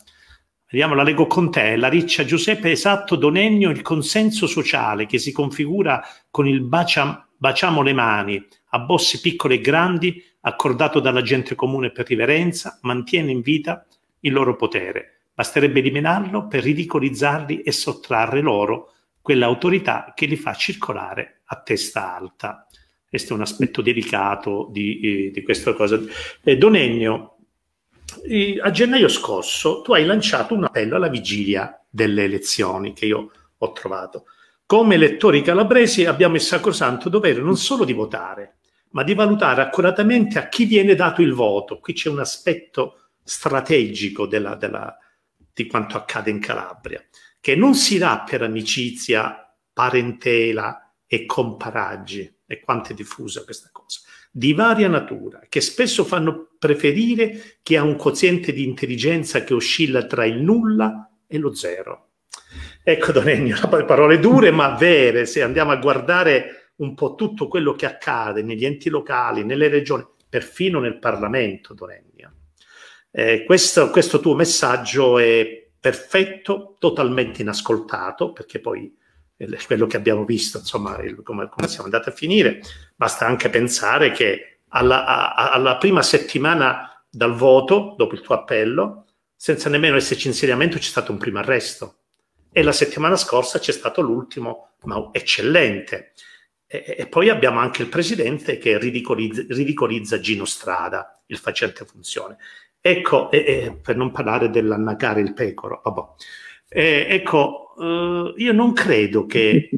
Vediamo, 0.69 0.95
la 0.95 1.03
leggo 1.03 1.27
con 1.27 1.51
te. 1.51 1.75
La 1.75 1.87
riccia 1.87 2.25
Giuseppe, 2.25 2.71
esatto, 2.71 3.15
Don 3.15 3.37
Ennio, 3.37 3.69
il 3.69 3.81
consenso 3.81 4.47
sociale 4.47 5.05
che 5.05 5.19
si 5.19 5.31
configura 5.31 6.03
con 6.29 6.47
il 6.47 6.61
bacia, 6.61 7.27
baciamo 7.37 7.81
le 7.81 7.93
mani 7.93 8.47
a 8.69 8.79
bossi 8.79 9.21
piccoli 9.21 9.55
e 9.55 9.61
grandi 9.61 10.21
accordato 10.41 10.99
dalla 10.99 11.21
gente 11.21 11.55
comune 11.55 11.91
per 11.91 12.07
riverenza, 12.07 12.79
mantiene 12.81 13.31
in 13.31 13.41
vita 13.41 13.85
il 14.21 14.33
loro 14.33 14.55
potere. 14.55 15.12
Basterebbe 15.33 15.79
eliminarlo 15.79 16.47
per 16.47 16.63
ridicolizzarli 16.63 17.61
e 17.61 17.71
sottrarre 17.71 18.41
loro 18.41 18.91
quell'autorità 19.21 20.11
che 20.15 20.25
li 20.25 20.35
fa 20.35 20.53
circolare 20.53 21.41
a 21.45 21.61
testa 21.61 22.15
alta. 22.15 22.67
Questo 23.07 23.33
è 23.33 23.35
un 23.35 23.41
aspetto 23.41 23.81
delicato 23.81 24.69
di, 24.71 24.99
eh, 24.99 25.31
di 25.31 25.41
questa 25.43 25.73
cosa. 25.73 25.99
Eh, 26.43 26.57
Don 26.57 26.75
Ennio, 26.75 27.37
eh, 28.27 28.59
a 28.61 28.69
gennaio 28.69 29.07
scorso 29.07 29.81
tu 29.81 29.93
hai 29.93 30.05
lanciato 30.05 30.53
un 30.53 30.65
appello 30.65 30.97
alla 30.97 31.09
vigilia 31.09 31.79
delle 31.89 32.25
elezioni 32.25 32.93
che 32.93 33.05
io 33.05 33.31
ho 33.57 33.71
trovato. 33.71 34.25
Come 34.65 34.95
elettori 34.95 35.41
calabresi 35.41 36.05
abbiamo 36.05 36.35
il 36.35 36.41
sacrosanto 36.41 37.09
dovere 37.09 37.41
non 37.41 37.57
solo 37.57 37.85
di 37.85 37.93
votare, 37.93 38.57
ma 38.91 39.03
di 39.03 39.13
valutare 39.13 39.61
accuratamente 39.61 40.37
a 40.37 40.47
chi 40.47 40.65
viene 40.65 40.95
dato 40.95 41.21
il 41.21 41.33
voto. 41.33 41.79
Qui 41.79 41.93
c'è 41.93 42.09
un 42.09 42.19
aspetto 42.19 43.09
strategico 43.23 44.25
della, 44.25 44.55
della, 44.55 44.97
di 45.53 45.67
quanto 45.67 45.97
accade 45.97 46.29
in 46.29 46.39
Calabria, 46.39 47.03
che 47.39 47.55
non 47.55 47.75
si 47.75 47.97
dà 47.97 48.23
per 48.27 48.41
amicizia 48.41 49.37
parentela 49.71 50.95
e 51.05 51.25
comparaggi. 51.25 52.31
E 52.45 52.59
quanto 52.59 52.91
è 52.91 52.95
diffusa 52.95 53.43
questa 53.43 53.69
cosa. 53.71 54.01
Di 54.31 54.53
varia 54.53 54.87
natura, 54.87 55.41
che 55.47 55.61
spesso 55.61 56.03
fanno 56.03 56.55
preferire 56.57 57.59
chi 57.63 57.75
ha 57.75 57.83
un 57.83 57.95
quoziente 57.95 58.51
di 58.51 58.63
intelligenza 58.63 59.43
che 59.43 59.53
oscilla 59.53 60.05
tra 60.05 60.25
il 60.25 60.41
nulla 60.41 61.09
e 61.27 61.37
lo 61.37 61.53
zero. 61.53 62.09
Ecco, 62.83 63.11
Don 63.11 63.27
Ennio, 63.29 63.57
parole 63.85 64.19
dure 64.19 64.51
ma 64.51 64.75
vere, 64.75 65.25
se 65.25 65.41
andiamo 65.41 65.71
a 65.71 65.77
guardare 65.77 66.71
un 66.77 66.95
po' 66.95 67.15
tutto 67.15 67.47
quello 67.47 67.73
che 67.73 67.85
accade 67.85 68.41
negli 68.41 68.65
enti 68.65 68.89
locali, 68.89 69.43
nelle 69.43 69.67
regioni, 69.67 70.05
perfino 70.27 70.79
nel 70.79 70.99
Parlamento, 70.99 71.73
Don 71.73 71.91
Ennio. 71.91 72.12
Eh, 73.15 73.43
questo, 73.43 73.91
questo 73.91 74.19
tuo 74.19 74.33
messaggio 74.33 75.19
è 75.19 75.69
perfetto, 75.79 76.77
totalmente 76.79 77.43
inascoltato, 77.43 78.33
perché 78.33 78.59
poi 78.59 78.91
quello 79.67 79.85
che 79.85 79.97
abbiamo 79.97 80.25
visto, 80.25 80.57
insomma, 80.57 80.97
come, 81.21 81.47
come, 81.47 81.67
siamo 81.67 81.83
andati 81.83 82.09
a 82.09 82.13
finire, 82.13 82.61
basta 82.95 83.27
anche 83.27 83.49
pensare 83.49 84.11
che 84.11 84.61
alla, 84.69 85.05
a, 85.05 85.51
alla, 85.51 85.77
prima 85.77 86.01
settimana 86.01 87.05
dal 87.07 87.35
voto, 87.35 87.93
dopo 87.95 88.15
il 88.15 88.21
tuo 88.21 88.33
appello, 88.33 89.05
senza 89.35 89.69
nemmeno 89.69 89.95
esserci 89.95 90.27
insediamento, 90.27 90.77
c'è 90.77 90.83
stato 90.83 91.11
un 91.11 91.19
primo 91.19 91.37
arresto. 91.37 91.97
E 92.51 92.63
la 92.63 92.71
settimana 92.71 93.15
scorsa 93.15 93.59
c'è 93.59 93.71
stato 93.71 94.01
l'ultimo, 94.01 94.75
ma 94.85 95.09
eccellente. 95.11 96.13
E, 96.65 96.95
e 96.97 97.07
poi 97.07 97.29
abbiamo 97.29 97.59
anche 97.59 97.83
il 97.83 97.89
presidente 97.89 98.57
che 98.57 98.79
ridicolizza, 98.79 99.43
ridicolizza 99.49 100.19
Gino 100.19 100.45
Strada, 100.45 101.21
il 101.27 101.37
facente 101.37 101.85
funzione. 101.85 102.37
Ecco, 102.85 103.31
e, 103.31 103.37
e, 103.37 103.79
per 103.81 103.95
non 103.95 104.11
parlare 104.11 104.49
dell'annacare 104.49 105.21
il 105.21 105.31
pecoro, 105.33 105.79
vabbè. 105.85 106.01
Eh, 106.67 107.07
ecco, 107.11 107.73
eh, 107.79 108.33
io 108.35 108.51
non 108.51 108.73
credo 108.73 109.25
che 109.25 109.69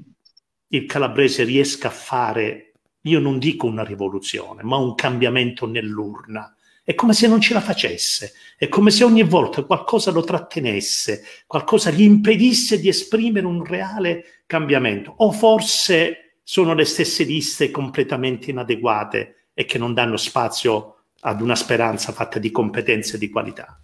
il 0.70 0.86
calabrese 0.88 1.44
riesca 1.44 1.90
a 1.90 1.92
fare, 1.92 2.72
io 3.02 3.20
non 3.20 3.38
dico 3.38 3.68
una 3.68 3.84
rivoluzione, 3.84 4.64
ma 4.64 4.78
un 4.78 4.96
cambiamento 4.96 5.68
nell'urna. 5.68 6.56
È 6.84 6.96
come 6.96 7.14
se 7.14 7.28
non 7.28 7.40
ce 7.42 7.54
la 7.54 7.62
facesse, 7.62 8.34
è 8.58 8.68
come 8.70 8.90
se 8.90 9.04
ogni 9.04 9.22
volta 9.22 9.64
qualcosa 9.66 10.10
lo 10.10 10.24
trattenesse, 10.24 11.22
qualcosa 11.46 11.92
gli 11.92 12.02
impedisse 12.02 12.80
di 12.80 12.88
esprimere 12.88 13.46
un 13.46 13.64
reale 13.64 14.42
cambiamento. 14.48 15.14
O 15.18 15.32
forse 15.32 16.40
sono 16.42 16.74
le 16.74 16.86
stesse 16.86 17.24
liste 17.24 17.70
completamente 17.70 18.50
inadeguate 18.50 19.50
e 19.54 19.66
che 19.66 19.78
non 19.78 19.94
danno 19.94 20.18
spazio 20.18 20.95
ad 21.28 21.42
una 21.42 21.56
speranza 21.56 22.12
fatta 22.12 22.38
di 22.40 22.52
competenze 22.52 23.16
e 23.16 23.20
di 23.20 23.30
qualità. 23.30 23.80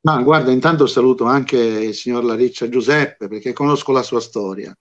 Ma 0.00 0.20
guarda, 0.22 0.50
intanto 0.50 0.86
saluto 0.86 1.24
anche 1.24 1.56
il 1.56 1.94
signor 1.94 2.24
Lariccia 2.24 2.68
Giuseppe 2.68 3.28
perché 3.28 3.52
conosco 3.52 3.92
la 3.92 4.02
sua 4.02 4.20
storia, 4.20 4.76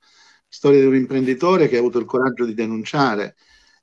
storia 0.47 0.81
di 0.81 0.85
un 0.87 0.95
imprenditore 0.95 1.69
che 1.69 1.77
ha 1.77 1.79
avuto 1.79 1.99
il 1.99 2.05
coraggio 2.05 2.43
di 2.45 2.53
denunciare 2.53 3.35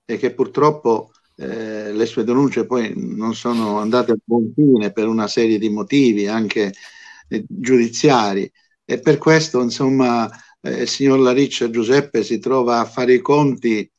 e 0.05 0.19
che 0.19 0.35
purtroppo 0.35 1.13
eh, 1.37 1.93
le 1.93 2.07
sue 2.07 2.25
denunce 2.25 2.67
poi 2.67 2.93
non 2.95 3.35
sono 3.35 3.79
andate 3.79 4.13
a 4.13 4.17
buon 4.23 4.53
fine 4.55 4.93
per 4.93 5.07
una 5.07 5.29
serie 5.29 5.59
di 5.59 5.71
motivi 5.71 6.27
anche 6.27 6.75
eh, 7.29 7.45
giudiziari 7.49 8.51
e 8.85 8.99
per 9.01 9.17
questo 9.17 9.63
insomma 9.63 10.29
eh, 10.61 10.83
il 10.83 10.89
signor 10.89 11.21
Lariccia 11.21 11.71
Giuseppe 11.71 12.23
si 12.23 12.39
trova 12.39 12.81
a 12.81 12.85
fare 12.85 13.15
i 13.15 13.21
conti 13.21 13.91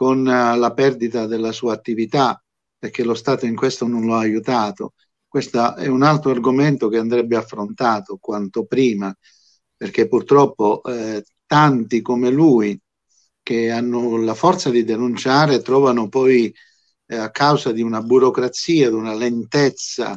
con 0.00 0.26
eh, 0.26 0.56
la 0.56 0.72
perdita 0.72 1.26
della 1.26 1.52
sua 1.52 1.74
attività 1.74 2.42
perché 2.78 3.04
lo 3.04 3.12
Stato 3.12 3.44
in 3.44 3.54
questo 3.54 3.86
non 3.86 4.06
lo 4.06 4.14
ha 4.14 4.20
aiutato. 4.20 4.94
Questo 5.28 5.76
è 5.76 5.88
un 5.88 6.02
altro 6.02 6.30
argomento 6.30 6.88
che 6.88 6.96
andrebbe 6.96 7.36
affrontato 7.36 8.16
quanto 8.18 8.64
prima, 8.64 9.14
perché 9.76 10.08
purtroppo 10.08 10.82
eh, 10.84 11.22
tanti 11.44 12.00
come 12.00 12.30
lui 12.30 12.80
che 13.42 13.70
hanno 13.70 14.16
la 14.16 14.32
forza 14.32 14.70
di 14.70 14.84
denunciare 14.84 15.60
trovano 15.60 16.08
poi 16.08 16.50
eh, 17.06 17.16
a 17.16 17.30
causa 17.30 17.70
di 17.70 17.82
una 17.82 18.00
burocrazia, 18.00 18.88
di 18.88 18.94
una 18.94 19.12
lentezza 19.12 20.14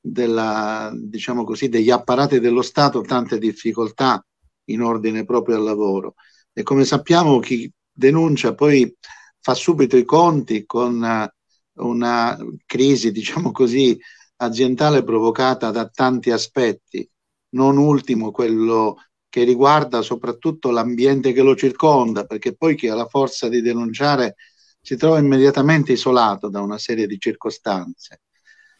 della, 0.00 0.92
diciamo 0.94 1.42
così, 1.42 1.68
degli 1.68 1.90
apparati 1.90 2.38
dello 2.38 2.62
Stato 2.62 3.00
tante 3.00 3.38
difficoltà 3.38 4.24
in 4.66 4.80
ordine 4.80 5.24
proprio 5.24 5.56
al 5.56 5.64
lavoro. 5.64 6.14
E 6.52 6.62
come 6.62 6.84
sappiamo 6.84 7.40
chi 7.40 7.68
denuncia 7.92 8.54
poi 8.54 8.96
fa 9.44 9.52
subito 9.52 9.98
i 9.98 10.06
conti 10.06 10.64
con 10.64 11.02
uh, 11.02 11.86
una 11.86 12.34
crisi, 12.64 13.12
diciamo 13.12 13.52
così, 13.52 14.00
aziendale 14.36 15.04
provocata 15.04 15.70
da 15.70 15.86
tanti 15.86 16.30
aspetti, 16.30 17.06
non 17.50 17.76
ultimo 17.76 18.30
quello 18.30 18.96
che 19.28 19.44
riguarda 19.44 20.00
soprattutto 20.00 20.70
l'ambiente 20.70 21.34
che 21.34 21.42
lo 21.42 21.54
circonda, 21.54 22.24
perché 22.24 22.56
poi 22.56 22.74
chi 22.74 22.88
ha 22.88 22.94
la 22.94 23.04
forza 23.06 23.50
di 23.50 23.60
denunciare 23.60 24.36
si 24.80 24.96
trova 24.96 25.18
immediatamente 25.18 25.92
isolato 25.92 26.48
da 26.48 26.62
una 26.62 26.78
serie 26.78 27.06
di 27.06 27.18
circostanze. 27.18 28.22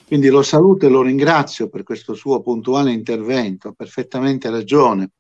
Quindi 0.07 0.29
lo 0.29 0.43
saluto 0.43 0.87
e 0.87 0.89
lo 0.89 1.03
ringrazio 1.03 1.69
per 1.69 1.83
questo 1.83 2.15
suo 2.15 2.41
puntuale 2.41 2.91
intervento, 2.91 3.69
ha 3.69 3.73
perfettamente 3.73 4.49
ragione. 4.49 5.11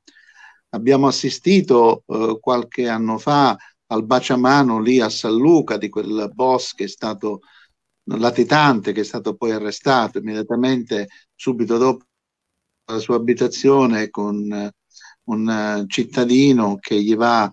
Abbiamo 0.70 1.06
assistito 1.06 2.02
eh, 2.06 2.38
qualche 2.40 2.88
anno 2.88 3.18
fa 3.18 3.54
al 3.86 4.04
baciamano 4.04 4.80
lì 4.80 5.00
a 5.00 5.08
San 5.08 5.34
Luca 5.34 5.76
di 5.76 5.88
quel 5.88 6.30
boss 6.32 6.74
che 6.74 6.84
è 6.84 6.88
stato 6.88 7.40
latitante, 8.04 8.92
che 8.92 9.00
è 9.00 9.04
stato 9.04 9.34
poi 9.34 9.52
arrestato 9.52 10.18
immediatamente 10.18 11.08
subito 11.34 11.78
dopo 11.78 12.04
la 12.86 12.98
sua 12.98 13.16
abitazione 13.16 14.10
con 14.10 14.70
un 15.24 15.84
cittadino 15.88 16.76
che 16.78 17.02
gli 17.02 17.16
va, 17.16 17.50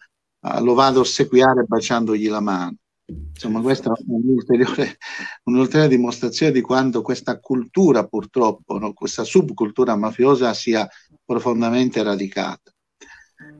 lo 0.59 0.73
va 0.73 0.87
ad 0.87 0.97
ossequiare 0.97 1.63
baciandogli 1.63 2.27
la 2.27 2.41
mano. 2.41 2.75
Insomma, 3.05 3.61
questa 3.61 3.91
è 3.93 4.03
un'ulteriore, 4.07 4.97
un'ulteriore 5.43 5.89
dimostrazione 5.89 6.51
di 6.51 6.61
quanto 6.61 7.01
questa 7.01 7.39
cultura, 7.39 8.07
purtroppo, 8.07 8.77
no? 8.77 8.93
questa 8.93 9.23
subcultura 9.23 9.95
mafiosa 9.95 10.53
sia 10.53 10.87
profondamente 11.25 12.01
radicata. 12.03 12.70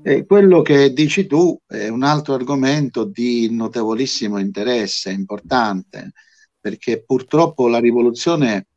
E 0.04 0.26
quello 0.26 0.62
che 0.62 0.94
dici 0.94 1.28
tu 1.28 1.60
è 1.68 1.88
un 1.88 2.02
altro 2.04 2.34
argomento 2.34 3.04
di 3.04 3.48
notevolissimo 3.52 4.40
interesse, 4.40 5.12
importante, 5.12 6.14
perché 6.60 7.04
purtroppo 7.04 7.68
la 7.68 7.80
rivoluzione 7.80 8.68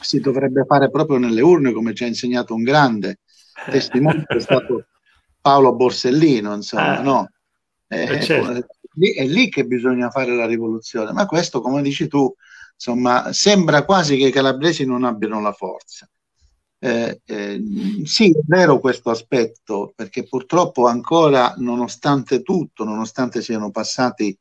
si 0.00 0.20
dovrebbe 0.20 0.64
fare 0.66 0.90
proprio 0.90 1.16
nelle 1.16 1.40
urne, 1.40 1.72
come 1.72 1.94
ci 1.94 2.04
ha 2.04 2.06
insegnato 2.08 2.54
un 2.54 2.62
grande 2.62 3.20
testimone, 3.70 4.24
che 4.26 4.36
è 4.36 4.40
stato 4.40 4.86
Paolo 5.40 5.74
Borsellino, 5.74 6.54
insomma, 6.54 7.00
eh, 7.00 7.02
no? 7.02 7.30
È, 7.86 8.20
certo. 8.20 8.52
è, 8.52 9.14
è 9.14 9.26
lì 9.26 9.48
che 9.48 9.64
bisogna 9.64 10.10
fare 10.10 10.34
la 10.34 10.46
rivoluzione, 10.46 11.12
ma 11.12 11.24
questo, 11.26 11.60
come 11.62 11.80
dici 11.80 12.06
tu, 12.06 12.32
insomma, 12.74 13.32
sembra 13.32 13.84
quasi 13.84 14.18
che 14.18 14.26
i 14.26 14.32
calabresi 14.32 14.84
non 14.84 15.04
abbiano 15.04 15.40
la 15.40 15.52
forza. 15.52 16.08
Eh, 16.80 17.20
eh, 17.24 17.60
sì, 18.04 18.30
è 18.30 18.40
vero 18.46 18.78
questo 18.78 19.10
aspetto, 19.10 19.92
perché 19.96 20.24
purtroppo 20.24 20.86
ancora, 20.86 21.54
nonostante 21.58 22.42
tutto, 22.42 22.84
nonostante 22.84 23.42
siano 23.42 23.70
passati 23.70 24.36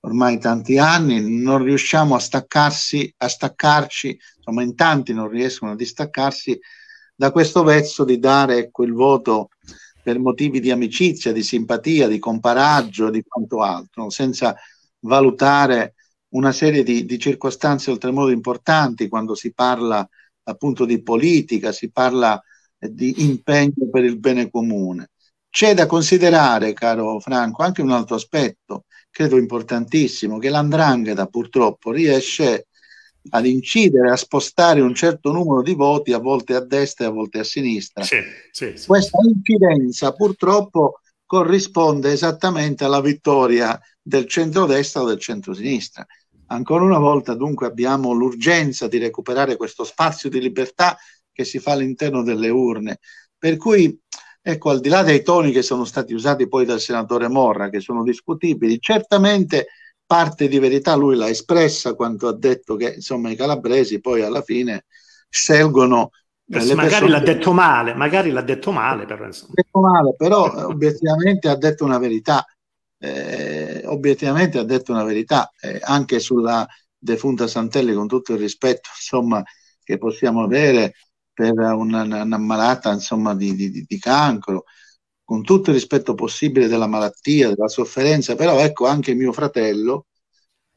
ormai 0.00 0.38
tanti 0.38 0.78
anni, 0.78 1.40
non 1.42 1.62
riusciamo 1.62 2.14
a 2.14 2.18
staccarsi, 2.18 3.12
a 3.18 3.28
staccarci, 3.28 4.18
insomma 4.36 4.62
in 4.62 4.74
tanti 4.74 5.12
non 5.14 5.28
riescono 5.28 5.72
a 5.72 5.76
distaccarsi 5.76 6.58
da 7.14 7.30
questo 7.30 7.62
vezzo 7.62 8.04
di 8.04 8.18
dare 8.18 8.70
quel 8.70 8.92
voto 8.92 9.48
per 10.02 10.18
motivi 10.18 10.60
di 10.60 10.70
amicizia, 10.70 11.32
di 11.32 11.42
simpatia, 11.42 12.08
di 12.08 12.18
comparaggio, 12.18 13.10
di 13.10 13.22
quanto 13.26 13.62
altro, 13.62 14.08
senza 14.10 14.54
valutare 15.00 15.94
una 16.30 16.52
serie 16.52 16.82
di, 16.82 17.04
di 17.04 17.18
circostanze 17.18 17.90
oltremodo 17.90 18.30
importanti 18.30 19.08
quando 19.08 19.34
si 19.34 19.52
parla 19.52 20.06
appunto 20.44 20.84
di 20.84 21.02
politica, 21.02 21.72
si 21.72 21.90
parla 21.90 22.40
di 22.78 23.22
impegno 23.24 23.88
per 23.90 24.04
il 24.04 24.18
bene 24.18 24.50
comune. 24.50 25.10
C'è 25.50 25.74
da 25.74 25.86
considerare, 25.86 26.72
caro 26.72 27.18
Franco, 27.18 27.62
anche 27.62 27.82
un 27.82 27.90
altro 27.90 28.14
aspetto, 28.14 28.84
credo 29.10 29.36
importantissimo, 29.36 30.38
che 30.38 30.48
l'andrangheta 30.48 31.26
purtroppo 31.26 31.90
riesce 31.90 32.66
ad 33.30 33.44
incidere, 33.44 34.10
a 34.10 34.16
spostare 34.16 34.80
un 34.80 34.94
certo 34.94 35.32
numero 35.32 35.62
di 35.62 35.74
voti, 35.74 36.12
a 36.12 36.18
volte 36.18 36.54
a 36.54 36.60
destra 36.60 37.04
e 37.04 37.08
a 37.08 37.12
volte 37.12 37.40
a 37.40 37.44
sinistra. 37.44 38.02
Sì, 38.04 38.20
sì, 38.50 38.72
sì, 38.76 38.86
Questa 38.86 39.18
incidenza 39.22 40.12
purtroppo 40.12 41.00
corrisponde 41.26 42.12
esattamente 42.12 42.84
alla 42.84 43.00
vittoria 43.00 43.78
del 44.00 44.26
centrodestra 44.26 45.02
o 45.02 45.06
del 45.06 45.20
centrosinistra. 45.20 46.06
Ancora 46.52 46.84
una 46.84 46.98
volta 46.98 47.34
dunque 47.34 47.66
abbiamo 47.66 48.12
l'urgenza 48.12 48.88
di 48.88 48.98
recuperare 48.98 49.56
questo 49.56 49.84
spazio 49.84 50.28
di 50.28 50.40
libertà 50.40 50.96
che 51.32 51.44
si 51.44 51.58
fa 51.58 51.72
all'interno 51.72 52.22
delle 52.22 52.48
urne. 52.48 52.98
Per 53.38 53.56
cui, 53.56 53.98
ecco, 54.42 54.70
al 54.70 54.80
di 54.80 54.88
là 54.88 55.02
dei 55.02 55.22
toni 55.22 55.52
che 55.52 55.62
sono 55.62 55.84
stati 55.84 56.12
usati 56.12 56.48
poi 56.48 56.64
dal 56.64 56.80
senatore 56.80 57.28
Morra, 57.28 57.70
che 57.70 57.80
sono 57.80 58.02
discutibili, 58.02 58.80
certamente 58.80 59.68
parte 60.04 60.48
di 60.48 60.58
verità 60.58 60.96
lui 60.96 61.14
l'ha 61.14 61.28
espressa 61.28 61.94
quando 61.94 62.26
ha 62.26 62.36
detto 62.36 62.74
che 62.74 62.94
insomma 62.96 63.30
i 63.30 63.36
calabresi 63.36 64.00
poi 64.00 64.22
alla 64.22 64.42
fine 64.42 64.86
scelgono 65.28 66.10
magari 66.50 66.74
persone... 66.74 67.10
l'ha 67.10 67.20
detto 67.20 67.52
male, 67.52 67.94
magari 67.94 68.30
l'ha 68.30 68.42
detto 68.42 68.72
male, 68.72 69.06
però, 69.06 69.28
detto 69.28 69.80
male, 69.80 70.14
però 70.16 70.52
eh, 70.52 70.62
obiettivamente 70.64 71.48
ha 71.48 71.56
detto 71.56 71.84
una 71.84 71.98
verità. 71.98 72.44
Eh, 73.02 73.82
obiettivamente 73.86 74.58
ha 74.58 74.62
detto 74.64 74.92
una 74.92 75.04
verità 75.04 75.50
eh, 75.60 75.80
anche 75.82 76.18
sulla 76.20 76.66
defunta 76.98 77.46
Santelli, 77.46 77.94
con 77.94 78.06
tutto 78.06 78.32
il 78.34 78.38
rispetto 78.38 78.90
insomma, 78.96 79.42
che 79.82 79.98
possiamo 79.98 80.42
avere 80.42 80.94
per 81.32 81.52
una, 81.58 82.02
una 82.02 83.34
di, 83.34 83.54
di, 83.54 83.84
di 83.86 83.98
cancro, 83.98 84.64
con 85.24 85.42
tutto 85.42 85.70
il 85.70 85.76
rispetto 85.76 86.14
possibile 86.14 86.66
della 86.68 86.86
malattia, 86.86 87.48
della 87.48 87.68
sofferenza, 87.68 88.34
però 88.34 88.58
ecco 88.58 88.86
anche 88.86 89.14
mio 89.14 89.32
fratello, 89.32 90.06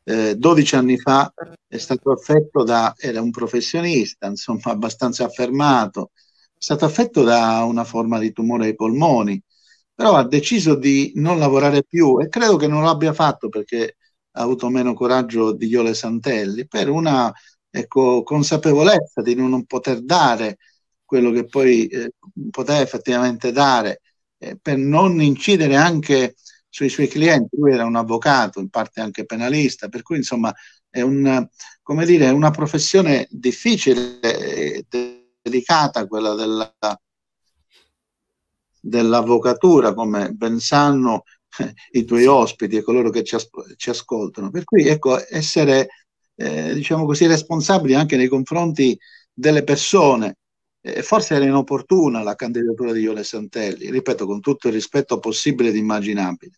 eh, 0.04 0.36
12 0.36 0.76
anni 0.76 0.98
fa 0.98 1.34
è 1.68 1.78
stato 1.78 2.12
affetto 2.12 2.64
da, 2.64 2.94
era 2.98 3.22
un 3.22 3.32
professionista, 3.32 4.28
insomma 4.28 4.72
abbastanza 4.72 5.26
affermato, 5.26 6.12
è 6.14 6.58
stato 6.58 6.86
affetto 6.86 7.24
da 7.24 7.64
una 7.64 7.84
forma 7.84 8.20
di 8.20 8.32
tumore 8.32 8.66
ai 8.68 8.76
polmoni, 8.76 9.42
però 9.94 10.16
ha 10.16 10.28
deciso 10.28 10.76
di 10.76 11.12
non 11.16 11.40
lavorare 11.40 11.84
più 11.84 12.20
e 12.20 12.28
credo 12.30 12.58
che 12.58 12.68
non 12.68 12.82
lo 12.82 12.90
abbia 12.90 13.14
fatto 13.14 13.50
perché 13.50 13.98
ha 14.32 14.42
avuto 14.42 14.70
meno 14.70 14.94
coraggio 14.94 15.54
di 15.54 15.68
Iole 15.68 15.94
Santelli, 15.94 16.68
per 16.68 16.90
una 16.90 17.32
ecco, 17.70 18.24
consapevolezza 18.24 19.22
di 19.22 19.36
non 19.36 19.66
poter 19.66 20.02
dare 20.02 20.58
quello 21.06 21.32
che 21.32 21.46
poi 21.46 21.88
eh, 21.88 22.14
poteva 22.50 22.82
effettivamente 22.82 23.52
dare, 23.52 24.02
eh, 24.40 24.58
per 24.60 24.78
non 24.78 25.22
incidere 25.22 25.76
anche 25.76 26.36
sui 26.70 26.90
suoi 26.90 27.08
clienti. 27.08 27.56
Lui 27.58 27.72
era 27.74 27.86
un 27.86 27.96
avvocato, 27.96 28.60
in 28.60 28.70
parte 28.70 29.02
anche 29.02 29.26
penalista, 29.26 29.90
per 29.90 30.02
cui 30.02 30.18
insomma 30.18 30.52
è 30.90 31.02
un, 31.02 31.48
dire, 32.06 32.30
una 32.30 32.52
professione 32.52 33.28
difficile 33.30 34.20
e 34.22 34.86
delicata 35.42 36.08
quella 36.08 36.34
della, 36.34 36.76
dell'avvocatura, 38.86 39.94
come 39.94 40.32
ben 40.32 40.60
sanno 40.60 41.24
i 41.92 42.04
tuoi 42.04 42.26
ospiti 42.26 42.76
e 42.76 42.82
coloro 42.82 43.10
che 43.10 43.24
ci, 43.24 43.36
as- 43.36 43.50
ci 43.78 43.90
ascoltano. 43.90 44.50
Per 44.50 44.66
cui 44.66 44.88
ecco, 44.88 45.18
essere 45.30 45.88
eh, 46.36 46.74
diciamo 46.74 47.06
così 47.06 47.28
responsabili 47.28 47.94
anche 47.94 48.18
nei 48.18 48.28
confronti 48.28 48.98
delle 49.32 49.64
persone. 49.64 50.38
Eh, 50.82 51.02
forse 51.02 51.36
era 51.36 51.46
inopportuna 51.46 52.24
la 52.24 52.36
candidatura 52.36 52.92
di 52.92 53.02
Iole 53.02 53.24
Santelli, 53.24 53.90
ripeto, 53.90 54.26
con 54.26 54.42
tutto 54.42 54.68
il 54.68 54.74
rispetto 54.74 55.20
possibile 55.20 55.70
ed 55.70 55.78
immaginabile 55.78 56.58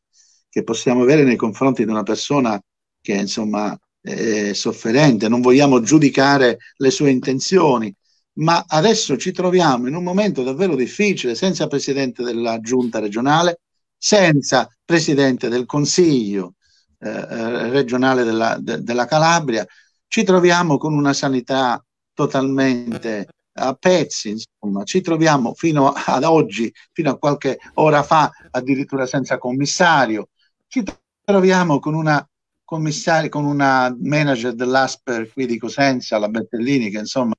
che 0.50 0.64
possiamo 0.64 1.02
avere 1.02 1.24
nei 1.24 1.36
confronti 1.36 1.84
di 1.84 1.92
una 1.92 2.04
persona 2.04 2.60
che 3.02 3.14
insomma 3.14 3.78
è 4.02 4.54
sofferente, 4.54 5.28
non 5.28 5.42
vogliamo 5.42 5.82
giudicare 5.82 6.58
le 6.78 6.92
sue 6.92 7.10
intenzioni, 7.12 7.94
ma 8.36 8.64
adesso 8.68 9.18
ci 9.18 9.32
troviamo 9.32 9.88
in 9.88 9.96
un 9.96 10.04
momento 10.04 10.44
davvero 10.44 10.76
difficile, 10.76 11.36
senza 11.36 11.68
presidente 11.68 12.24
della 12.24 12.60
giunta 12.60 13.00
regionale, 13.00 13.62
senza 13.98 14.70
presidente 14.84 15.48
del 15.50 15.66
consiglio 15.66 16.56
eh, 17.00 17.10
eh, 17.10 17.70
regionale 17.70 18.24
della, 18.24 18.58
de, 18.60 18.82
della 18.82 19.06
Calabria, 19.06 19.66
ci 20.08 20.24
troviamo 20.24 20.78
con 20.78 20.94
una 20.94 21.14
sanità 21.14 21.84
totalmente 22.14 23.28
a 23.58 23.74
pezzi, 23.74 24.30
insomma, 24.32 24.84
ci 24.84 25.02
troviamo 25.02 25.54
fino 25.54 25.92
ad 25.92 26.24
oggi, 26.24 26.72
fino 26.92 27.12
a 27.12 27.18
qualche 27.18 27.58
ora 27.76 28.04
fa, 28.04 28.30
addirittura 28.52 29.06
senza 29.06 29.38
commissario, 29.38 30.30
ci 30.68 30.84
troviamo 31.24 31.80
con 31.80 31.94
una 31.94 32.28
commissaria, 32.66 33.30
con 33.30 33.46
una 33.46 33.96
manager 33.98 34.54
dell'Asper 34.54 35.32
qui 35.32 35.46
di 35.46 35.58
Cosenza, 35.58 36.18
la 36.18 36.28
Bettellini, 36.28 36.90
che 36.90 37.00
insomma 37.00 37.34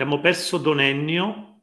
Abbiamo 0.00 0.20
perso 0.20 0.58
Donennio. 0.58 1.62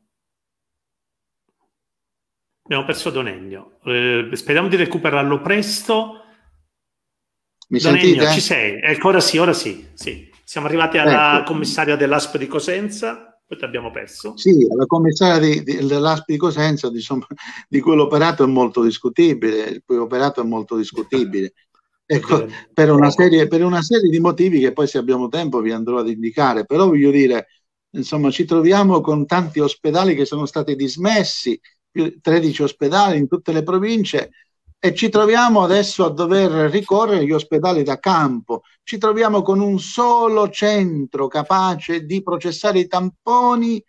Abbiamo 2.64 2.84
perso 2.84 3.10
Donennio. 3.10 3.80
Eh, 3.86 4.30
speriamo 4.34 4.68
di 4.68 4.76
recuperarlo 4.76 5.40
presto. 5.40 6.20
Mi 7.70 7.80
Donennio, 7.80 8.08
sentite? 8.08 8.32
ci 8.34 8.42
sei? 8.42 8.82
Ecco, 8.82 9.08
ora 9.08 9.22
sì, 9.22 9.38
ora 9.38 9.54
sì, 9.54 9.88
sì. 9.94 10.30
Siamo 10.44 10.68
arrivati 10.68 10.98
alla 10.98 11.38
ecco. 11.38 11.54
commissaria 11.54 11.96
dell'ASP 11.96 12.36
di 12.38 12.48
Cosenza, 12.48 13.42
poi 13.48 13.58
ti 13.58 13.64
abbiamo 13.64 13.90
perso. 13.90 14.36
Sì, 14.36 14.68
la 14.68 14.86
commissaria 14.86 15.64
dell'ASP 15.64 16.26
di 16.26 16.38
Cosenza, 16.38 16.92
diciamo, 16.92 17.26
di 17.70 17.80
cui 17.80 17.96
l'operato 17.96 18.44
è 18.44 18.48
molto 18.48 18.84
discutibile, 18.84 19.64
il 19.64 19.84
cui 19.86 19.96
operato 19.96 20.42
è 20.42 20.44
molto 20.44 20.76
discutibile. 20.76 21.54
Ecco, 22.08 22.46
per 22.72 22.92
una, 22.92 23.10
serie, 23.10 23.48
per 23.48 23.64
una 23.64 23.82
serie 23.82 24.12
di 24.12 24.20
motivi 24.20 24.60
che 24.60 24.74
poi 24.74 24.86
se 24.86 25.00
abbiamo 25.00 25.28
tempo 25.28 25.60
vi 25.60 25.72
andrò 25.72 25.98
ad 25.98 26.08
indicare, 26.08 26.64
però 26.64 26.86
voglio 26.86 27.10
dire, 27.10 27.48
insomma, 27.96 28.30
ci 28.30 28.46
troviamo 28.46 29.02
con 29.02 29.26
tanti 29.26 29.60
ospedali 29.60 30.16
che 30.16 30.26
sono 30.26 30.46
stati 30.46 30.76
dismessi, 30.76 31.60
13 32.22 32.64
ospedali 32.64 33.18
in 33.18 33.28
tutte 33.28 33.54
le 33.54 33.64
province 33.64 34.32
e 34.78 34.94
ci 34.94 35.10
troviamo 35.10 35.64
adesso 35.64 36.06
a 36.06 36.10
dover 36.10 36.70
ricorrere 36.70 37.20
agli 37.20 37.32
ospedali 37.32 37.84
da 37.84 37.98
campo. 37.98 38.64
Ci 38.84 38.98
troviamo 38.98 39.42
con 39.42 39.60
un 39.60 39.80
solo 39.80 40.50
centro 40.50 41.28
capace 41.28 42.06
di 42.06 42.22
processare 42.22 42.80
i 42.80 42.88
tamponi 42.88 43.84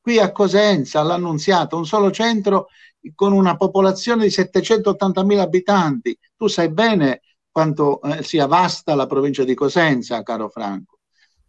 qui 0.00 0.18
a 0.18 0.32
Cosenza, 0.32 1.00
all'Annunziata, 1.00 1.76
un 1.76 1.86
solo 1.86 2.10
centro 2.10 2.66
con 3.14 3.32
una 3.32 3.56
popolazione 3.56 4.24
di 4.24 4.30
780.000 4.30 5.38
abitanti. 5.38 6.18
Tu 6.36 6.48
sai 6.48 6.70
bene 6.70 7.20
quanto 7.50 8.00
eh, 8.02 8.22
sia 8.22 8.46
vasta 8.46 8.94
la 8.94 9.06
provincia 9.06 9.44
di 9.44 9.54
Cosenza, 9.54 10.22
caro 10.22 10.48
Franco. 10.48 10.91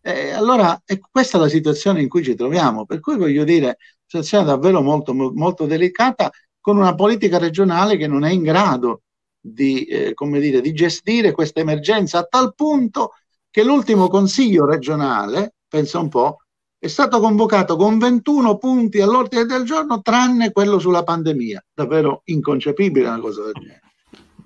Eh, 0.06 0.32
allora, 0.32 0.82
è 0.84 1.00
questa 1.00 1.38
la 1.38 1.48
situazione 1.48 2.02
in 2.02 2.10
cui 2.10 2.24
ci 2.24 2.36
troviamo, 2.36 2.86
per 2.86 3.00
cui 3.00 3.16
voglio 3.16 3.46
dire, 3.46 3.78
situazione 4.06 4.44
davvero 4.44 4.82
molto, 4.82 5.14
molto 5.14 5.66
delicata, 5.66 6.30
con 6.60 6.76
una 6.76 6.94
politica 6.94 7.38
regionale 7.38 7.96
che 7.96 8.08
non 8.08 8.26
è 8.26 8.30
in 8.30 8.42
grado 8.42 9.04
di, 9.40 9.86
eh, 9.86 10.14
come 10.14 10.42
dire, 10.42 10.60
di 10.60 10.74
gestire 10.74 11.32
questa 11.32 11.62
emergenza, 11.62 12.20
a 12.20 12.24
tal 12.26 12.54
punto 12.54 13.14
che 13.50 13.64
l'ultimo 13.64 14.10
consiglio 14.10 14.66
regionale, 14.66 15.54
pensa 15.70 16.00
un 16.00 16.10
po', 16.10 16.40
è 16.78 16.88
stato 16.88 17.22
convocato 17.22 17.78
con 17.78 17.98
21 17.98 18.58
punti 18.58 19.00
all'ordine 19.00 19.46
del 19.46 19.64
giorno, 19.64 20.02
tranne 20.02 20.52
quello 20.52 20.80
sulla 20.80 21.04
pandemia. 21.04 21.64
Davvero 21.74 22.24
inconcepibile 22.26 23.08
una 23.08 23.20
cosa 23.22 23.44
del 23.44 23.54
genere. 23.54 23.82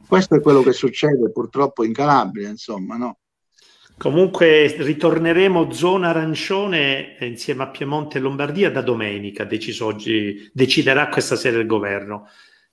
Questo 0.08 0.36
è 0.36 0.42
quello 0.42 0.62
che 0.62 0.72
succede 0.72 1.32
purtroppo 1.32 1.84
in 1.84 1.94
Calabria, 1.94 2.48
insomma, 2.48 2.96
no? 2.96 3.18
Comunque 3.98 4.76
ritorneremo 4.78 5.72
zona 5.72 6.10
arancione 6.10 7.18
insieme 7.22 7.64
a 7.64 7.70
Piemonte 7.70 8.20
e 8.20 8.22
Lombardia 8.22 8.70
da 8.70 8.82
domenica, 8.82 9.44
deciso 9.44 9.88
oggi, 9.88 10.48
deciderà 10.54 11.10
questa 11.10 11.36
sera 11.36 11.58
il 11.58 11.66
governo, 11.66 12.28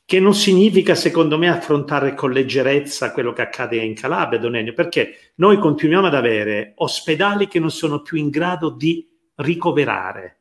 che 0.05 0.21
non 0.21 0.35
significa 0.35 0.95
secondo 0.95 1.39
me 1.39 1.49
affrontare 1.49 2.13
con 2.13 2.31
leggerezza 2.31 3.11
quello 3.13 3.33
che 3.33 3.41
accade 3.41 3.77
in 3.77 3.95
Calabria, 3.95 4.39
Donenio, 4.39 4.75
perché 4.75 5.33
noi 5.37 5.57
continuiamo 5.57 6.09
ad 6.09 6.15
avere 6.15 6.75
ospedali 6.77 7.49
che 7.49 7.59
non 7.59 7.71
sono 7.71 8.03
più 8.03 8.19
in 8.19 8.29
grado 8.29 8.69
di 8.69 9.09
ricoverare, 9.37 10.41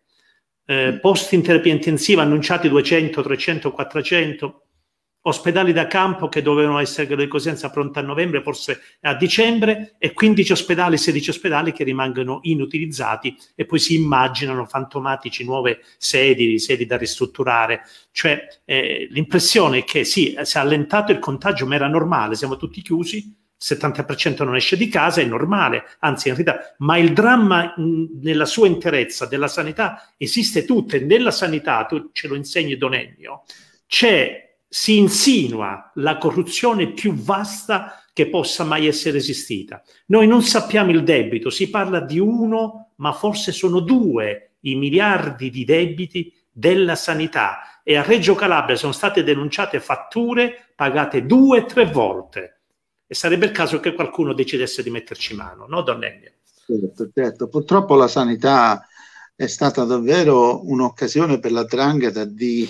eh, 0.66 1.00
posti 1.00 1.36
in 1.36 1.44
terapia 1.44 1.72
intensiva 1.72 2.24
annunciati 2.24 2.68
200, 2.68 3.22
300, 3.22 3.72
400, 3.72 4.63
ospedali 5.26 5.72
da 5.72 5.88
campo 5.88 6.28
che 6.28 6.42
dovevano 6.42 6.80
essere 6.80 7.16
di 7.16 7.28
Cosenza 7.28 7.70
pronta 7.70 8.00
a 8.00 8.04
novembre, 8.04 8.42
forse 8.42 8.82
a 9.02 9.16
dicembre, 9.16 9.96
e 9.98 10.14
15 10.14 10.52
ospedali, 10.52 10.98
16 10.98 11.30
ospedali 11.30 11.72
che 11.72 11.84
rimangono 11.84 12.40
inutilizzati 12.44 13.36
e 13.56 13.66
poi 13.66 13.80
si 13.80 13.96
immaginano 13.96 14.66
fantomatici 14.66 15.46
nuove 15.46 15.82
sedi, 15.98 16.60
sedi 16.60 16.86
da 16.86 16.98
ristrutturare. 16.98 17.84
Cioè 18.12 18.48
eh, 18.66 19.08
l'impressione 19.12 19.80
è 19.80 19.84
che 19.84 20.04
sì, 20.04 20.36
si 20.42 20.58
è 20.58 20.60
allentato 20.60 21.12
il 21.12 21.20
contagio, 21.20 21.66
ma 21.66 21.76
era 21.76 21.88
normale, 21.88 22.36
siamo 22.36 22.58
tutti 22.58 22.82
chiusi, 22.82 23.18
il 23.18 23.78
70% 23.78 24.44
non 24.44 24.58
esce 24.58 24.76
di 24.76 24.90
casa, 24.90 25.22
è 25.22 25.26
normale, 25.26 25.86
anzi 26.00 26.28
in 26.28 26.36
realtà, 26.36 26.76
ma 26.80 26.98
il 26.98 27.14
dramma 27.14 27.74
mh, 27.78 28.20
nella 28.22 28.46
sua 28.46 28.68
interezza 28.68 29.26
della 29.26 29.48
sanità 29.48 30.12
esiste 30.18 30.66
tutto 30.66 30.98
e 30.98 31.00
nella 31.00 31.32
sanità, 31.32 31.86
tu 31.86 32.10
ce 32.12 32.28
lo 32.28 32.36
insegni 32.36 32.76
Donennio, 32.76 33.44
c'è 33.88 34.53
si 34.74 34.98
insinua 34.98 35.92
la 35.98 36.18
corruzione 36.18 36.94
più 36.94 37.14
vasta 37.14 38.04
che 38.12 38.28
possa 38.28 38.64
mai 38.64 38.88
essere 38.88 39.20
esistita. 39.20 39.84
Noi 40.08 40.26
non 40.26 40.42
sappiamo 40.42 40.90
il 40.90 41.04
debito, 41.04 41.52
si 41.52 41.70
parla 41.70 42.00
di 42.00 42.18
uno, 42.18 42.94
ma 42.96 43.14
forse 43.14 43.52
sono 43.52 43.82
due 43.82 44.54
i 44.62 44.74
miliardi 44.74 45.52
di 45.52 45.64
debiti 45.64 46.34
della 46.52 46.96
sanità 46.96 47.82
e 47.84 47.98
a 47.98 48.02
Reggio 48.02 48.34
Calabria 48.34 48.76
sono 48.76 48.94
state 48.94 49.24
denunciate 49.24 49.80
fatture 49.80 50.72
pagate 50.76 51.28
due 51.28 51.60
o 51.60 51.66
tre 51.66 51.86
volte 51.86 52.62
e 53.06 53.14
sarebbe 53.14 53.46
il 53.46 53.52
caso 53.52 53.80
che 53.80 53.94
qualcuno 53.94 54.34
decidesse 54.34 54.82
di 54.82 54.90
metterci 54.90 55.36
mano, 55.36 55.68
no 55.68 55.84
Donnelli? 55.84 56.32
Certo, 56.66 57.12
certo. 57.14 57.48
Purtroppo 57.48 57.94
la 57.94 58.08
sanità 58.08 58.88
è 59.36 59.46
stata 59.46 59.84
davvero 59.84 60.68
un'occasione 60.68 61.38
per 61.38 61.52
la 61.52 61.64
Drangheta 61.64 62.26
di, 62.26 62.68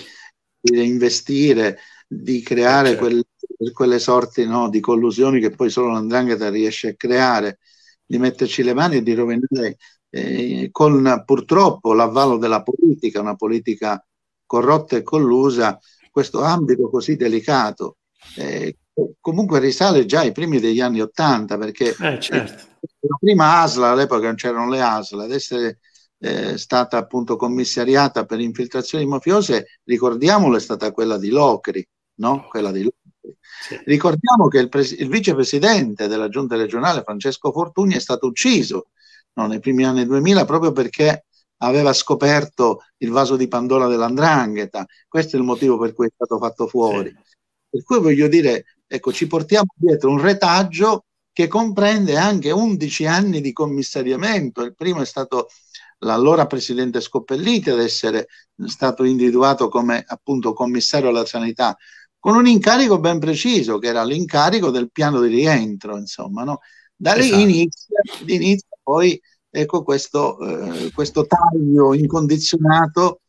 di 0.60 0.84
investire 0.84 1.78
di 2.06 2.42
creare 2.42 2.90
certo. 2.90 3.04
quelle, 3.04 3.24
quelle, 3.72 3.98
sorti 3.98 4.46
no, 4.46 4.68
di 4.68 4.80
collusioni 4.80 5.40
che 5.40 5.50
poi 5.50 5.70
solo 5.70 5.92
l'andrangheta 5.92 6.50
riesce 6.50 6.88
a 6.88 6.94
creare 6.94 7.58
di 8.04 8.18
metterci 8.18 8.62
le 8.62 8.74
mani 8.74 8.96
e 8.96 9.02
di 9.02 9.14
rovinare 9.14 9.76
eh, 10.10 10.68
con 10.70 11.22
purtroppo 11.24 11.92
l'avvallo 11.92 12.36
della 12.36 12.62
politica, 12.62 13.20
una 13.20 13.34
politica 13.34 14.04
corrotta 14.46 14.96
e 14.96 15.02
collusa, 15.02 15.78
questo 16.10 16.42
ambito 16.42 16.88
così 16.88 17.16
delicato. 17.16 17.96
Eh, 18.36 18.76
comunque 19.20 19.58
risale 19.58 20.06
già 20.06 20.20
ai 20.20 20.32
primi 20.32 20.60
degli 20.60 20.80
anni 20.80 21.00
Ottanta, 21.00 21.58
perché 21.58 21.94
eh, 21.98 22.20
certo. 22.20 22.62
la 23.00 23.16
prima 23.18 23.60
ASLA, 23.62 23.90
all'epoca 23.90 24.26
non 24.26 24.36
c'erano 24.36 24.68
le 24.70 24.80
ASLA, 24.80 25.24
ad 25.24 25.32
essere 25.32 25.80
eh, 26.18 26.56
stata 26.56 26.96
appunto 26.96 27.36
commissariata 27.36 28.24
per 28.24 28.40
infiltrazioni 28.40 29.04
mafiose, 29.06 29.80
ricordiamolo, 29.84 30.56
è 30.56 30.60
stata 30.60 30.92
quella 30.92 31.18
di 31.18 31.30
Locri, 31.30 31.86
no? 32.16 32.46
Quella 32.48 32.70
di 32.70 32.82
Locri. 32.82 33.36
Sì. 33.66 33.80
Ricordiamo 33.84 34.48
che 34.48 34.58
il, 34.58 34.68
pres- 34.68 34.98
il, 34.98 35.08
vicepresidente 35.08 36.06
della 36.08 36.28
giunta 36.28 36.56
regionale, 36.56 37.02
Francesco 37.02 37.52
Fortuni, 37.52 37.94
è 37.94 38.00
stato 38.00 38.26
ucciso 38.26 38.88
no, 39.34 39.46
nei 39.46 39.60
primi 39.60 39.84
anni 39.84 40.04
2000 40.04 40.44
proprio 40.44 40.72
perché 40.72 41.24
aveva 41.58 41.92
scoperto 41.92 42.80
il 42.98 43.10
vaso 43.10 43.36
di 43.36 43.48
Pandora 43.48 43.86
dell'andrangheta. 43.86 44.86
Questo 45.08 45.36
è 45.36 45.38
il 45.38 45.44
motivo 45.44 45.78
per 45.78 45.94
cui 45.94 46.06
è 46.06 46.12
stato 46.14 46.38
fatto 46.38 46.66
fuori. 46.66 47.08
Sì. 47.08 47.36
Per 47.70 47.82
cui 47.82 48.00
voglio 48.00 48.28
dire, 48.28 48.64
ecco, 48.86 49.12
ci 49.12 49.26
portiamo 49.26 49.72
dietro 49.76 50.10
un 50.10 50.20
retaggio 50.20 51.06
che 51.32 51.48
comprende 51.48 52.16
anche 52.16 52.50
11 52.50 53.06
anni 53.06 53.40
di 53.40 53.52
commissariamento. 53.52 54.62
Il 54.62 54.74
primo 54.74 55.00
è 55.02 55.06
stato 55.06 55.48
l'allora 55.98 56.46
presidente 56.46 57.00
Scoppelliti 57.00 57.70
ad 57.70 57.80
essere 57.80 58.28
stato 58.66 59.04
individuato 59.04 59.68
come 59.68 60.04
appunto 60.06 60.52
commissario 60.52 61.08
alla 61.08 61.26
sanità, 61.26 61.76
con 62.24 62.36
un 62.36 62.46
incarico 62.46 62.98
ben 63.00 63.18
preciso, 63.18 63.76
che 63.76 63.88
era 63.88 64.02
l'incarico 64.02 64.70
del 64.70 64.90
piano 64.90 65.20
di 65.20 65.28
rientro, 65.28 65.98
insomma, 65.98 66.42
no? 66.42 66.60
Da 66.96 67.12
lì 67.12 67.26
esatto. 67.26 67.42
inizia, 67.42 68.00
inizia, 68.24 68.78
poi 68.82 69.20
ecco 69.50 69.82
questo, 69.82 70.38
eh, 70.40 70.90
questo 70.94 71.26
taglio 71.26 71.92
incondizionato 71.92 73.20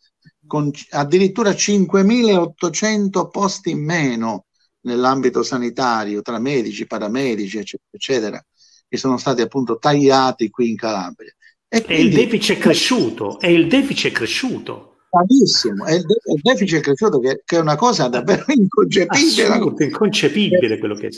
con 0.48 0.72
addirittura 0.92 1.50
5.800 1.50 3.30
posti 3.30 3.72
in 3.72 3.84
meno 3.84 4.46
nell'ambito 4.84 5.44
sanitario 5.44 6.22
tra 6.22 6.40
medici, 6.40 6.88
paramedici, 6.88 7.58
eccetera, 7.58 7.90
eccetera, 7.92 8.46
che 8.88 8.96
sono 8.96 9.18
stati 9.18 9.42
appunto 9.42 9.78
tagliati 9.78 10.50
qui 10.50 10.70
in 10.70 10.78
Calabria. 10.78 11.36
E, 11.68 11.84
quindi, 11.84 12.02
e 12.02 12.06
il 12.06 12.14
deficit 12.14 12.56
è 12.56 12.60
cresciuto, 12.62 13.42
e 13.42 13.52
il 13.52 13.68
deficit 13.68 14.12
è 14.12 14.16
cresciuto. 14.16 14.95
Bravissimo, 15.16 15.86
è 15.86 15.94
il, 15.94 16.06
de- 16.06 16.20
il 16.34 16.42
deficit 16.42 16.80
è 16.80 16.82
cresciuto 16.82 17.20
che, 17.20 17.42
che, 17.46 17.56
è 17.56 17.60
una 17.62 17.78
cosa 17.78 18.10
davvero 18.10 18.44
inconcepibile. 18.52 19.48
Assurdo, 19.48 19.84
inconcepibile 19.84 20.78
quello 20.78 20.96
che 20.96 21.08
è. 21.08 21.10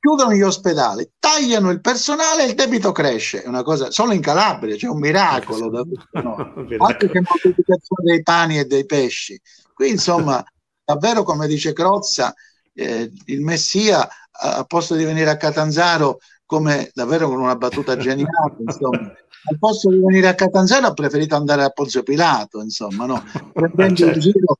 Chiudono 0.00 0.32
gli 0.32 0.42
ospedali, 0.42 1.08
tagliano 1.20 1.70
il 1.70 1.80
personale 1.80 2.44
e 2.44 2.48
il 2.48 2.54
debito 2.54 2.90
cresce. 2.90 3.44
È 3.44 3.48
una 3.48 3.62
cosa, 3.62 3.92
solo 3.92 4.12
in 4.12 4.20
Calabria 4.20 4.74
c'è 4.74 4.88
un 4.88 4.98
miracolo, 4.98 5.70
davvero, 5.70 6.02
no? 6.14 6.34
anche 6.84 7.08
che 7.08 7.20
moltiplicazione 7.20 8.02
dei 8.02 8.22
pani 8.22 8.58
e 8.58 8.64
dei 8.64 8.86
pesci. 8.86 9.40
Qui 9.72 9.88
insomma, 9.88 10.42
davvero 10.84 11.22
come 11.22 11.46
dice 11.46 11.72
Crozza, 11.72 12.34
eh, 12.74 13.08
il 13.26 13.40
Messia 13.42 14.08
a 14.40 14.64
posto 14.64 14.94
di 14.96 15.04
venire 15.04 15.30
a 15.30 15.36
Catanzaro 15.36 16.18
come 16.44 16.90
davvero 16.94 17.28
con 17.28 17.40
una 17.40 17.56
battuta 17.56 17.96
geniale, 17.96 18.56
insomma, 18.58 19.12
al 19.50 19.58
posto 19.58 19.90
di 19.90 19.98
venire 19.98 20.28
a 20.28 20.34
Catanzaro 20.34 20.86
ha 20.86 20.92
preferito 20.92 21.34
andare 21.34 21.62
a 21.64 21.70
Ponzio 21.70 22.02
Pilato, 22.02 22.60
insomma, 22.60 23.06
no? 23.06 23.24
prendendo 23.52 23.96
certo. 23.96 24.14
in 24.14 24.20
giro 24.20 24.58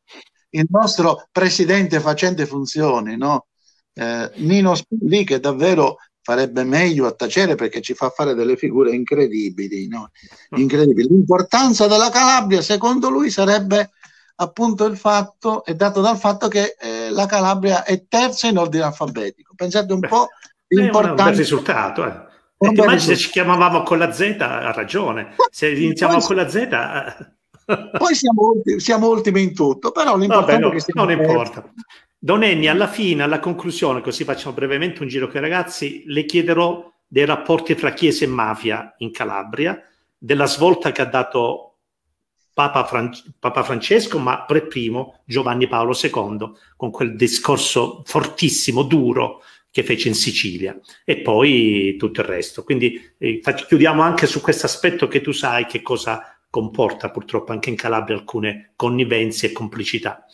il 0.51 0.67
nostro 0.71 1.29
presidente 1.31 2.01
facente 2.01 2.47
funzioni, 2.47 3.17
no? 3.17 3.47
eh, 3.95 4.31
Nino 4.37 4.75
Spilli 4.75 5.25
che 5.25 5.41
davvero 5.41 5.99
farebbe 6.23 6.63
meglio 6.63 7.07
a 7.07 7.13
tacere 7.13 7.55
perché 7.55 7.81
ci 7.81 7.95
fa 7.95 8.11
fare 8.11 8.35
delle 8.35 8.57
figure 8.57 8.95
incredibili, 8.95 9.89
no? 9.89 10.11
incredibili. 10.57 11.09
L'importanza 11.09 11.87
della 11.87 12.11
Calabria, 12.11 12.61
secondo 12.63 13.09
lui, 13.09 13.31
sarebbe 13.31 13.91
appunto 14.37 14.85
il 14.85 14.97
fatto, 14.97 15.65
è 15.65 15.75
dato 15.75 16.01
dal 16.01 16.19
fatto 16.19 16.49
che 16.49 16.77
eh, 16.79 17.11
la 17.11 17.27
Calabria 17.27 17.83
è 17.83 18.05
terza 18.07 18.47
in 18.47 18.59
ordine 18.59 18.85
alfabetico. 18.85 19.55
Pensate 19.55 19.93
un 19.93 20.01
po' 20.01 20.29
l'importanza. 20.69 21.25
È 21.25 21.31
un 21.31 21.37
risultato, 21.37 22.07
eh. 22.07 22.27
Ti 22.59 22.67
immagini 22.69 23.01
se 23.01 23.17
ci 23.17 23.31
chiamavamo 23.31 23.83
con 23.83 23.99
la 23.99 24.13
Z, 24.13 24.37
ha 24.41 24.73
ragione. 24.73 25.35
Se 25.51 25.71
iniziamo 25.71 26.19
con 26.19 26.37
la 26.37 26.49
Z... 26.49 26.57
Eh. 26.57 27.37
Poi 27.99 28.15
siamo, 28.15 28.55
siamo, 28.79 29.11
ultimi 29.11 29.43
in 29.43 29.55
tutto, 29.55 29.93
però 29.93 30.17
l'importante 30.17 30.63
Vabbè, 30.63 30.65
no, 30.65 30.73
è 30.73 30.83
che 30.83 30.93
Non 30.95 31.11
importa. 31.11 31.71
Don 32.19 32.43
Enni, 32.43 32.67
alla 32.67 32.89
fine, 32.89 33.23
alla 33.23 33.39
conclusione, 33.39 34.01
così 34.01 34.25
facciamo 34.25 34.55
brevemente 34.55 35.03
un 35.03 35.09
giro 35.09 35.29
con 35.29 35.37
i 35.37 35.41
ragazzi, 35.41 36.03
le 36.07 36.25
chiederò 36.25 36.91
dei 37.07 37.27
rapporti 37.27 37.75
fra 37.75 37.93
Chiesa 37.93 38.25
e 38.25 38.29
mafia 38.29 38.95
in 38.99 39.13
Calabria, 39.13 39.81
della 40.17 40.47
svolta 40.47 40.91
che 40.93 41.03
ha 41.03 41.07
dato 41.07 41.77
Papa, 42.55 42.85
Fran- 42.85 43.13
Papa 43.39 43.63
Francesco, 43.63 44.19
ma 44.19 44.45
per 44.45 44.67
primo 44.67 45.21
Giovanni 45.25 45.69
Paolo 45.69 45.97
II, 46.01 46.51
con 46.77 46.91
quel 46.91 47.15
discorso 47.15 48.03
fortissimo, 48.05 48.83
duro, 48.83 49.43
che 49.71 49.83
fece 49.83 50.09
in 50.09 50.15
Sicilia 50.15 50.79
e 51.05 51.21
poi 51.21 51.97
tutto 51.99 52.21
il 52.21 52.27
resto. 52.27 52.65
Quindi 52.65 53.13
eh, 53.19 53.41
chiudiamo 53.41 54.03
anche 54.03 54.27
su 54.27 54.41
questo 54.41 54.67
aspetto 54.67 55.09
che 55.09 55.21
tu 55.21 55.33
sai 55.33 55.67
che 55.67 55.83
cosa 55.83 56.39
comporta 56.51 57.11
purtroppo 57.11 57.53
anche 57.53 57.71
in 57.71 57.77
Calabria 57.77 58.17
alcune 58.17 58.73
connivenze 58.77 59.47
e 59.47 59.53
complicità. 59.53 60.25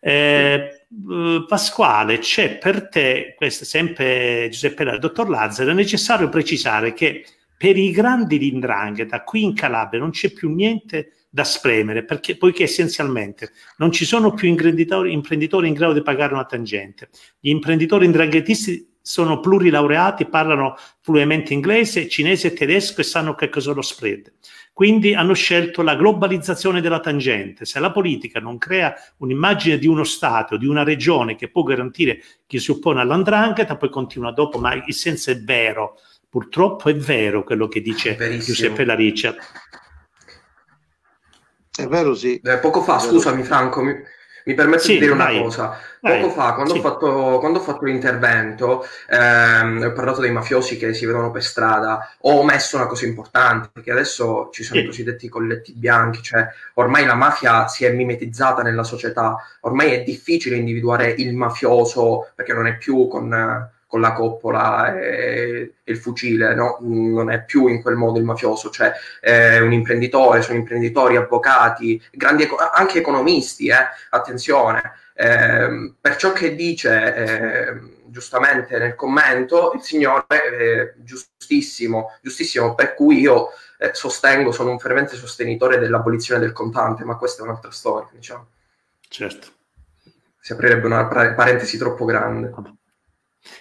Eh, 0.00 0.86
eh 0.88 1.44
Pasquale, 1.46 2.18
c'è 2.18 2.58
per 2.58 2.88
te, 2.88 3.34
questo 3.36 3.64
sempre 3.64 4.48
Giuseppe 4.50 4.84
il 4.84 4.98
dottor 4.98 5.28
Lazzaro, 5.28 5.70
è 5.70 5.74
necessario 5.74 6.28
precisare 6.28 6.92
che 6.92 7.24
per 7.56 7.76
i 7.76 7.90
grandi 7.90 8.38
lindrangheta 8.38 9.22
qui 9.22 9.42
in 9.42 9.54
Calabria 9.54 10.00
non 10.00 10.10
c'è 10.10 10.30
più 10.30 10.54
niente 10.54 11.12
da 11.36 11.44
spremere, 11.44 12.02
perché, 12.02 12.38
poiché 12.38 12.62
essenzialmente 12.62 13.52
non 13.76 13.92
ci 13.92 14.06
sono 14.06 14.32
più 14.32 14.48
imprenditori, 14.48 15.12
imprenditori 15.12 15.68
in 15.68 15.74
grado 15.74 15.92
di 15.92 16.00
pagare 16.00 16.32
una 16.32 16.46
tangente. 16.46 17.10
Gli 17.38 17.50
imprenditori 17.50 18.06
indranghetisti 18.06 18.94
sono 19.02 19.38
plurilaureati, 19.38 20.24
parlano 20.24 20.76
fluentemente 21.02 21.52
inglese, 21.52 22.08
cinese 22.08 22.46
e 22.46 22.52
tedesco 22.54 23.02
e 23.02 23.04
sanno 23.04 23.34
che 23.34 23.50
cosa 23.50 23.72
è 23.72 23.74
lo 23.74 23.82
spread. 23.82 24.32
Quindi 24.72 25.12
hanno 25.12 25.34
scelto 25.34 25.82
la 25.82 25.94
globalizzazione 25.94 26.80
della 26.80 27.00
tangente. 27.00 27.66
Se 27.66 27.80
la 27.80 27.92
politica 27.92 28.40
non 28.40 28.56
crea 28.56 28.94
un'immagine 29.18 29.76
di 29.76 29.86
uno 29.86 30.04
Stato, 30.04 30.56
di 30.56 30.66
una 30.66 30.84
regione 30.84 31.36
che 31.36 31.50
può 31.50 31.64
garantire 31.64 32.22
chi 32.46 32.58
si 32.58 32.70
oppone 32.70 33.02
all'andrangheta, 33.02 33.76
poi 33.76 33.90
continua 33.90 34.32
dopo, 34.32 34.58
ma 34.58 34.72
il 34.72 34.94
senso 34.94 35.30
è 35.30 35.38
vero. 35.38 35.98
Purtroppo 36.30 36.88
è 36.88 36.96
vero 36.96 37.44
quello 37.44 37.68
che 37.68 37.82
dice 37.82 38.16
Giuseppe 38.38 38.86
Lariccia. 38.86 39.34
È 41.76 41.86
vero, 41.86 42.14
sì. 42.14 42.40
Eh, 42.42 42.56
poco 42.58 42.82
fa, 42.82 42.98
scusami 42.98 43.42
Franco, 43.42 43.82
mi, 43.82 43.94
mi 44.46 44.54
permetto 44.54 44.84
sì, 44.84 44.92
di 44.92 45.00
dire 45.00 45.12
una 45.12 45.28
cosa. 45.28 45.78
Poco 46.00 46.26
vai. 46.26 46.30
fa, 46.30 46.52
quando, 46.54 46.72
sì. 46.72 46.78
ho 46.78 46.82
fatto, 46.82 47.38
quando, 47.38 47.58
ho 47.58 47.62
fatto, 47.62 47.84
l'intervento, 47.84 48.86
ehm, 49.10 49.82
ho 49.84 49.92
parlato 49.92 50.20
dei 50.20 50.30
mafiosi 50.30 50.76
che 50.76 50.94
si 50.94 51.04
vedono 51.04 51.30
per 51.30 51.42
strada, 51.42 52.14
ho 52.20 52.38
omesso 52.38 52.76
una 52.76 52.86
cosa 52.86 53.06
importante, 53.06 53.70
perché 53.72 53.90
adesso 53.90 54.48
ci 54.52 54.62
sono 54.62 54.78
sì. 54.78 54.84
i 54.84 54.88
cosiddetti 54.88 55.28
colletti 55.28 55.72
bianchi, 55.74 56.22
cioè 56.22 56.48
ormai 56.74 57.04
la 57.04 57.14
mafia 57.14 57.66
si 57.66 57.84
è 57.84 57.90
mimetizzata 57.90 58.62
nella 58.62 58.84
società, 58.84 59.36
ormai 59.60 59.90
è 59.92 60.02
difficile 60.02 60.56
individuare 60.56 61.10
il 61.10 61.34
mafioso, 61.34 62.30
perché 62.34 62.52
non 62.52 62.66
è 62.66 62.76
più 62.76 63.08
con 63.08 63.74
con 63.86 64.00
la 64.00 64.12
coppola 64.12 64.98
e, 64.98 65.74
e, 65.84 65.92
il 65.92 65.98
fucile, 65.98 66.54
no? 66.54 66.78
non 66.80 67.30
è 67.30 67.44
più 67.44 67.68
in 67.68 67.80
quel 67.80 67.94
modo 67.94 68.18
il 68.18 68.24
mafioso, 68.24 68.70
cioè 68.70 68.92
è 69.20 69.58
un 69.58 69.72
imprenditore, 69.72 70.42
sono 70.42 70.58
imprenditori, 70.58 71.16
avvocati, 71.16 72.02
grandi, 72.10 72.48
anche 72.72 72.98
economisti, 72.98 73.68
eh? 73.68 73.86
attenzione. 74.10 74.92
Eh, 75.14 75.94
per 75.98 76.16
ciò 76.16 76.32
che 76.32 76.54
dice 76.54 77.14
eh, 77.14 77.80
giustamente 78.06 78.78
nel 78.78 78.94
commento 78.94 79.72
il 79.74 79.80
signore 79.80 80.24
eh, 80.28 80.94
giustissimo, 80.98 82.18
giustissimo, 82.20 82.74
per 82.74 82.94
cui 82.94 83.20
io 83.20 83.50
eh, 83.78 83.90
sostengo, 83.92 84.52
sono 84.52 84.70
un 84.70 84.78
fervente 84.78 85.16
sostenitore 85.16 85.78
dell'abolizione 85.78 86.40
del 86.40 86.52
contante, 86.52 87.04
ma 87.04 87.16
questa 87.16 87.42
è 87.42 87.46
un'altra 87.46 87.70
storia, 87.70 88.08
diciamo. 88.12 88.48
Certo. 89.08 89.48
Si 90.40 90.52
aprirebbe 90.52 90.86
una 90.86 91.06
parentesi 91.06 91.76
troppo 91.76 92.04
grande. 92.04 92.52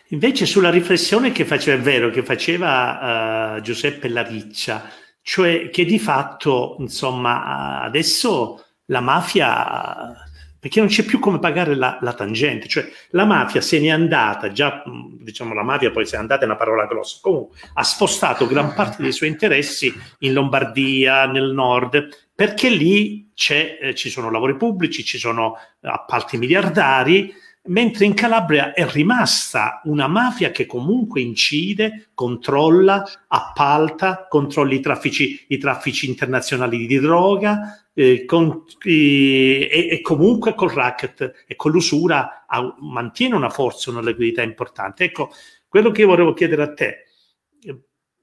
Invece 0.10 0.46
sulla 0.46 0.70
riflessione 0.70 1.32
che 1.32 1.46
faceva, 1.46 1.78
è 1.78 1.82
vero, 1.82 2.10
che 2.10 2.24
faceva 2.24 3.56
uh, 3.56 3.62
Giuseppe 3.62 4.08
Lariccia, 4.08 4.90
cioè 5.22 5.70
che 5.70 5.86
di 5.86 5.98
fatto, 5.98 6.76
insomma, 6.80 7.82
adesso 7.82 8.64
la 8.86 9.02
mafia, 9.02 10.14
perché 10.60 10.80
non 10.80 10.90
c'è 10.90 11.04
più 11.04 11.20
come 11.20 11.40
pagare 11.40 11.76
la, 11.76 11.98
la, 12.02 12.14
tangente, 12.14 12.68
cioè 12.68 12.88
la 13.10 13.26
mafia 13.26 13.62
se 13.62 13.80
n'è 13.80 13.90
andata, 13.90 14.52
già 14.52 14.84
diciamo 15.20 15.54
la 15.54 15.64
mafia 15.64 15.92
poi 15.92 16.06
se 16.06 16.16
n'è 16.16 16.22
andata 16.22 16.44
è 16.44 16.46
una 16.46 16.56
parola 16.56 16.86
grossa, 16.86 17.18
comunque 17.22 17.58
ha 17.74 17.84
spostato 17.84 18.46
gran 18.46 18.74
parte 18.74 19.02
dei 19.02 19.12
suoi 19.12 19.30
interessi 19.30 19.94
in 20.20 20.34
Lombardia, 20.34 21.26
nel 21.26 21.52
nord, 21.52 22.08
perché 22.36 22.70
lì 22.70 23.32
eh, 23.50 23.96
ci 23.96 24.10
sono 24.10 24.30
lavori 24.30 24.56
pubblici, 24.56 25.04
ci 25.04 25.18
sono 25.18 25.58
appalti 25.82 26.38
miliardari, 26.38 27.34
mentre 27.68 28.06
in 28.06 28.14
Calabria 28.14 28.74
è 28.74 28.88
rimasta 28.90 29.82
una 29.86 30.08
mafia 30.08 30.52
che 30.52 30.66
comunque 30.66 31.22
incide, 31.22 32.10
controlla, 32.14 33.04
appalta, 33.28 34.28
controlla 34.28 34.74
i 34.74 34.80
traffici, 34.80 35.46
i 35.48 35.58
traffici 35.58 36.08
internazionali 36.08 36.86
di 36.86 37.00
droga 37.00 37.88
eh, 37.94 38.26
con, 38.26 38.66
eh, 38.84 39.90
e, 39.92 40.02
comunque 40.02 40.54
col 40.54 40.72
racket 40.72 41.46
e 41.48 41.56
con 41.56 41.72
l'usura 41.72 42.46
ha, 42.48 42.76
mantiene 42.80 43.36
una 43.36 43.50
forza, 43.50 43.90
una 43.90 44.02
liquidità 44.02 44.44
importante. 44.44 45.06
Ecco, 45.06 45.32
quello 45.68 45.92
che 45.92 46.02
io 46.02 46.08
volevo 46.08 46.34
chiedere 46.34 46.62
a 46.62 46.74
te, 46.74 47.06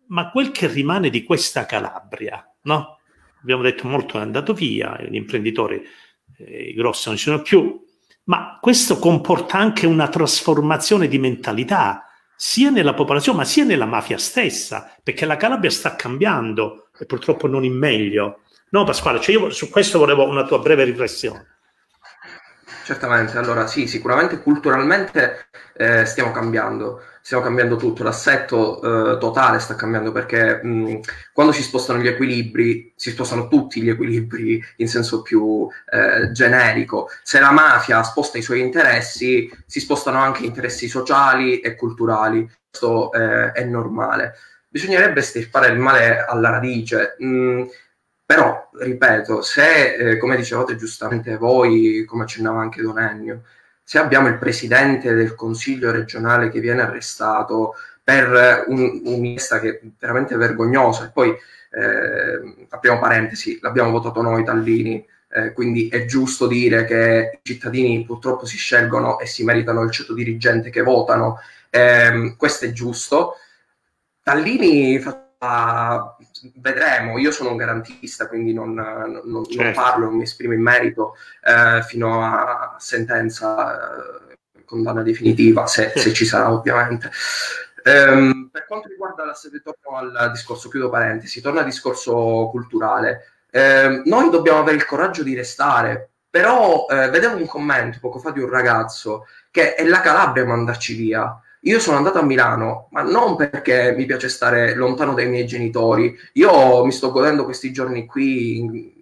ma 0.08 0.30
quel 0.30 0.50
che 0.50 0.66
rimane 0.66 1.10
di 1.10 1.24
questa 1.24 1.66
Calabria, 1.66 2.46
no? 2.62 2.98
Abbiamo 3.40 3.62
detto 3.62 3.88
molto 3.88 4.18
è 4.18 4.20
andato 4.20 4.54
via, 4.54 4.96
gli 5.02 5.16
imprenditori 5.16 5.82
eh, 6.38 6.72
grossi 6.74 7.08
non 7.08 7.16
ci 7.16 7.24
sono 7.24 7.42
più, 7.42 7.82
ma 8.24 8.58
questo 8.60 8.98
comporta 8.98 9.58
anche 9.58 9.86
una 9.86 10.08
trasformazione 10.08 11.08
di 11.08 11.18
mentalità 11.18 12.06
sia 12.36 12.70
nella 12.70 12.94
popolazione 12.94 13.38
ma 13.38 13.44
sia 13.44 13.64
nella 13.64 13.86
mafia 13.86 14.18
stessa, 14.18 14.92
perché 15.02 15.26
la 15.26 15.36
Calabria 15.36 15.70
sta 15.70 15.94
cambiando 15.94 16.88
e 16.98 17.06
purtroppo 17.06 17.46
non 17.46 17.64
in 17.64 17.76
meglio. 17.76 18.40
No, 18.70 18.84
Pasquale, 18.84 19.20
cioè 19.20 19.34
io 19.36 19.50
su 19.50 19.70
questo 19.70 19.98
volevo 19.98 20.24
una 20.24 20.44
tua 20.44 20.58
breve 20.58 20.84
riflessione. 20.84 21.46
Certamente, 22.84 23.38
allora 23.38 23.66
sì, 23.66 23.86
sicuramente 23.86 24.42
culturalmente 24.42 25.46
eh, 25.74 26.04
stiamo 26.04 26.32
cambiando 26.32 27.00
stiamo 27.22 27.42
cambiando 27.42 27.76
tutto, 27.76 28.02
l'assetto 28.02 29.14
eh, 29.14 29.18
totale 29.18 29.60
sta 29.60 29.76
cambiando 29.76 30.10
perché 30.10 30.60
mh, 30.62 31.00
quando 31.32 31.52
si 31.52 31.62
spostano 31.62 32.00
gli 32.00 32.08
equilibri, 32.08 32.92
si 32.96 33.10
spostano 33.10 33.48
tutti 33.48 33.80
gli 33.80 33.88
equilibri 33.88 34.62
in 34.76 34.88
senso 34.88 35.22
più 35.22 35.68
eh, 35.90 36.32
generico. 36.32 37.08
Se 37.22 37.38
la 37.38 37.52
mafia 37.52 38.02
sposta 38.02 38.38
i 38.38 38.42
suoi 38.42 38.60
interessi, 38.60 39.50
si 39.66 39.80
spostano 39.80 40.18
anche 40.18 40.44
interessi 40.44 40.88
sociali 40.88 41.60
e 41.60 41.76
culturali. 41.76 42.50
Questo 42.68 43.12
eh, 43.12 43.52
è 43.52 43.64
normale. 43.64 44.34
Bisognerebbe 44.68 45.22
stirpare 45.22 45.68
il 45.68 45.78
male 45.78 46.24
alla 46.24 46.50
radice. 46.50 47.14
Mh, 47.18 47.64
però, 48.24 48.68
ripeto, 48.72 49.42
se, 49.42 49.94
eh, 49.94 50.18
come 50.18 50.36
dicevate 50.36 50.76
giustamente 50.76 51.36
voi, 51.36 52.04
come 52.06 52.24
accennava 52.24 52.60
anche 52.60 52.82
Don 52.82 52.98
Ennio, 52.98 53.42
se 53.92 53.98
abbiamo 53.98 54.28
il 54.28 54.38
presidente 54.38 55.12
del 55.12 55.34
consiglio 55.34 55.90
regionale 55.90 56.48
che 56.48 56.60
viene 56.60 56.80
arrestato 56.80 57.74
per 58.02 58.64
un, 58.68 59.02
un'inchiesta 59.04 59.60
che 59.60 59.68
è 59.68 59.80
veramente 59.98 60.34
vergognosa, 60.36 61.04
e 61.04 61.10
poi 61.10 61.28
eh, 61.28 62.66
apriamo 62.70 62.98
parentesi, 62.98 63.58
l'abbiamo 63.60 63.90
votato 63.90 64.22
noi 64.22 64.44
Tallini, 64.44 65.06
eh, 65.28 65.52
quindi 65.52 65.88
è 65.88 66.06
giusto 66.06 66.46
dire 66.46 66.86
che 66.86 67.32
i 67.34 67.38
cittadini 67.42 68.02
purtroppo 68.06 68.46
si 68.46 68.56
scelgono 68.56 69.18
e 69.18 69.26
si 69.26 69.44
meritano 69.44 69.82
il 69.82 69.90
ceto 69.90 70.14
dirigente 70.14 70.70
che 70.70 70.80
votano, 70.80 71.40
eh, 71.68 72.34
questo 72.38 72.64
è 72.64 72.72
giusto. 72.72 73.34
Tallini 74.22 74.98
fa 75.00 75.31
vedremo, 76.54 77.18
io 77.18 77.30
sono 77.30 77.50
un 77.50 77.56
garantista, 77.56 78.28
quindi 78.28 78.52
non, 78.52 78.74
non, 78.74 79.44
certo. 79.44 79.62
non 79.62 79.72
parlo, 79.72 80.06
non 80.06 80.16
mi 80.16 80.22
esprimo 80.22 80.52
in 80.52 80.62
merito 80.62 81.16
eh, 81.42 81.82
fino 81.82 82.22
a 82.22 82.76
sentenza, 82.78 84.28
eh, 84.30 84.38
condanna 84.64 85.02
definitiva, 85.02 85.66
se, 85.66 85.92
se, 85.96 86.12
ci 86.12 86.24
sarà 86.24 86.52
ovviamente. 86.52 87.10
Um, 87.84 88.48
per 88.52 88.66
quanto 88.66 88.86
riguarda 88.86 89.24
la 89.24 89.36
torno 89.62 90.16
al 90.16 90.30
discorso, 90.30 90.68
chiudo 90.68 90.88
parentesi, 90.88 91.40
torno 91.40 91.58
al 91.58 91.64
discorso 91.64 92.48
culturale. 92.50 93.26
Eh, 93.50 94.02
noi 94.04 94.30
dobbiamo 94.30 94.60
avere 94.60 94.76
il 94.76 94.86
coraggio 94.86 95.22
di 95.22 95.34
restare, 95.34 96.10
però 96.30 96.86
eh, 96.88 97.10
vedevo 97.10 97.36
un 97.36 97.46
commento 97.46 97.98
poco 98.00 98.18
fa 98.18 98.30
di 98.30 98.40
un 98.40 98.48
ragazzo 98.48 99.26
che 99.50 99.74
è 99.74 99.84
la 99.84 100.00
Calabria 100.00 100.44
a 100.44 100.46
mandarci 100.46 100.94
via. 100.94 101.41
Io 101.64 101.78
sono 101.78 101.96
andato 101.96 102.18
a 102.18 102.22
Milano, 102.22 102.88
ma 102.90 103.02
non 103.02 103.36
perché 103.36 103.94
mi 103.96 104.04
piace 104.04 104.28
stare 104.28 104.74
lontano 104.74 105.14
dai 105.14 105.28
miei 105.28 105.46
genitori. 105.46 106.18
Io 106.32 106.84
mi 106.84 106.90
sto 106.90 107.12
godendo 107.12 107.44
questi 107.44 107.72
giorni 107.72 108.04
qui 108.04 108.58
in, 108.58 108.92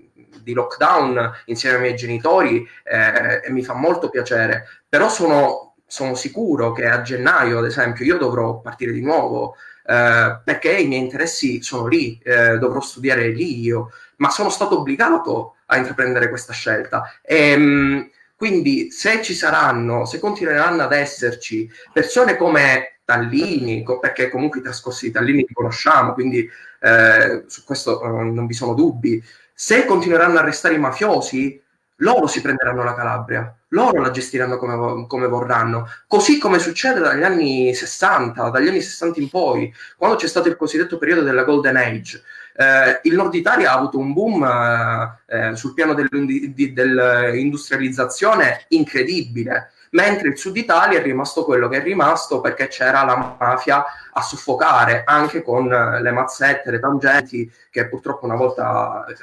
di 0.43 0.53
lockdown 0.53 1.33
insieme 1.47 1.77
ai 1.77 1.83
miei 1.83 1.97
genitori 1.97 2.67
eh, 2.85 3.41
e 3.45 3.51
mi 3.51 3.63
fa 3.63 3.75
molto 3.75 4.11
piacere. 4.11 4.67
Però 4.89 5.09
sono, 5.09 5.77
sono, 5.87 6.15
sicuro 6.15 6.73
che 6.73 6.87
a 6.87 7.01
gennaio, 7.01 7.59
ad 7.59 7.65
esempio, 7.65 8.05
io 8.05 8.19
dovrò 8.19 8.61
partire 8.61 8.93
di 8.93 9.01
nuovo 9.01 9.55
eh, 9.87 10.41
perché 10.45 10.73
i 10.73 10.87
miei 10.87 11.01
interessi 11.01 11.63
sono 11.63 11.87
lì, 11.87 12.21
eh, 12.23 12.59
dovrò 12.59 12.81
studiare 12.81 13.29
lì 13.29 13.61
io, 13.61 13.91
ma 14.17 14.29
sono 14.29 14.51
stato 14.51 14.81
obbligato 14.81 15.55
a 15.67 15.79
intraprendere 15.79 16.29
questa 16.29 16.53
scelta. 16.53 17.05
E, 17.23 17.57
mh, 17.57 18.11
quindi 18.41 18.91
se 18.91 19.21
ci 19.21 19.35
saranno, 19.35 20.07
se 20.07 20.19
continueranno 20.19 20.83
ad 20.83 20.95
esserci 20.95 21.71
persone 21.93 22.39
come 22.39 23.01
Tallini, 23.05 23.85
perché 24.01 24.31
comunque 24.31 24.61
i 24.61 24.63
trascorsi 24.63 25.09
di 25.09 25.13
Tallini 25.13 25.45
li 25.47 25.53
conosciamo, 25.53 26.15
quindi 26.15 26.49
eh, 26.81 27.45
su 27.47 27.65
questo 27.65 28.03
eh, 28.03 28.09
non 28.09 28.47
vi 28.47 28.55
sono 28.55 28.73
dubbi, 28.73 29.23
se 29.53 29.85
continueranno 29.85 30.39
a 30.39 30.43
restare 30.43 30.75
i 30.75 30.79
mafiosi, 30.79 31.63
loro 31.97 32.27
si 32.27 32.41
prenderanno 32.41 32.83
la 32.83 32.95
Calabria, 32.95 33.55
loro 33.69 34.01
la 34.01 34.11
gestiranno 34.11 34.57
come, 34.57 35.07
come, 35.07 35.27
vorranno, 35.27 35.87
così 36.07 36.39
come 36.39 36.59
succede 36.59 37.01
dagli 37.01 37.23
anni 37.23 37.75
60, 37.75 38.49
dagli 38.49 38.69
anni 38.69 38.81
60 38.81 39.21
in 39.21 39.29
poi, 39.29 39.71
quando 39.99 40.17
c'è 40.17 40.27
stato 40.27 40.49
il 40.49 40.57
cosiddetto 40.57 40.97
periodo 40.97 41.21
della 41.21 41.45
Golden 41.45 41.77
Age. 41.77 42.23
Eh, 42.55 43.01
il 43.05 43.15
Nord 43.15 43.35
Italia 43.35 43.73
ha 43.73 43.77
avuto 43.77 43.99
un 43.99 44.13
boom 44.13 44.45
eh, 44.45 45.51
eh 45.51 45.57
sul 45.57 45.75
piano 45.75 45.95
dell'industrializzazione 45.95 48.65
incredibile, 48.69 49.71
mentre 49.91 50.29
il 50.29 50.39
Sud 50.39 50.57
Italia 50.57 50.99
è 50.99 51.03
rimasto 51.03 51.45
quello 51.45 51.69
che 51.69 51.79
è 51.79 51.83
rimasto 51.83 52.41
perché 52.41 52.69
c'era 52.69 53.05
la 53.05 53.37
mafia 53.39 53.85
a 54.13 54.23
soffocare, 54.23 55.03
anche 55.07 55.43
con 55.43 55.69
le 55.69 56.11
mazzette, 56.11 56.71
le 56.71 56.81
tangenti, 56.81 57.51
che 57.71 57.89
purtroppo 57.89 58.27
una 58.27 58.37
volta 58.37 59.05
eh, 59.07 59.15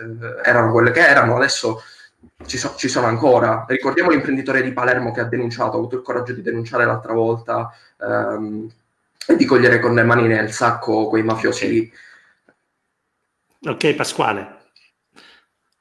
erano 0.43 0.71
quelle 0.71 0.91
che 0.91 1.05
erano, 1.05 1.35
adesso 1.35 1.81
ci, 2.45 2.57
so, 2.57 2.73
ci, 2.75 2.87
sono 2.87 3.07
ancora. 3.07 3.65
Ricordiamo 3.67 4.11
l'imprenditore 4.11 4.61
di 4.63 4.73
Palermo 4.73 5.11
che 5.11 5.21
ha 5.21 5.25
denunciato, 5.25 5.75
ha 5.75 5.79
avuto 5.79 5.95
il 5.95 6.01
coraggio 6.01 6.33
di 6.33 6.41
denunciare 6.41 6.85
l'altra 6.85 7.13
volta 7.13 7.71
ehm, 8.01 8.69
e 9.27 9.35
di 9.35 9.45
cogliere 9.45 9.79
con 9.79 9.93
le 9.93 10.03
mani 10.03 10.27
nel 10.27 10.51
sacco 10.51 11.07
quei 11.07 11.23
mafiosi 11.23 11.69
lì 11.69 11.91
Ok, 13.67 13.95
Pasquale. 13.95 14.71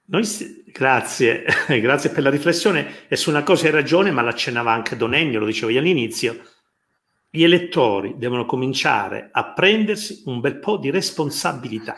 Noi, 0.06 0.24
grazie, 0.72 1.44
grazie 1.80 2.10
per 2.10 2.24
la 2.24 2.30
riflessione. 2.30 3.06
E 3.06 3.14
su 3.14 3.30
una 3.30 3.44
cosa 3.44 3.66
hai 3.66 3.70
ragione, 3.70 4.10
ma 4.10 4.22
l'accennava 4.22 4.72
anche 4.72 4.96
Donegno, 4.96 5.38
lo 5.38 5.46
dicevo 5.46 5.70
io 5.70 5.78
all'inizio. 5.78 6.40
Gli 7.30 7.44
elettori 7.44 8.14
devono 8.16 8.44
cominciare 8.44 9.28
a 9.30 9.52
prendersi 9.52 10.22
un 10.26 10.40
bel 10.40 10.58
po' 10.58 10.78
di 10.78 10.90
responsabilità, 10.90 11.94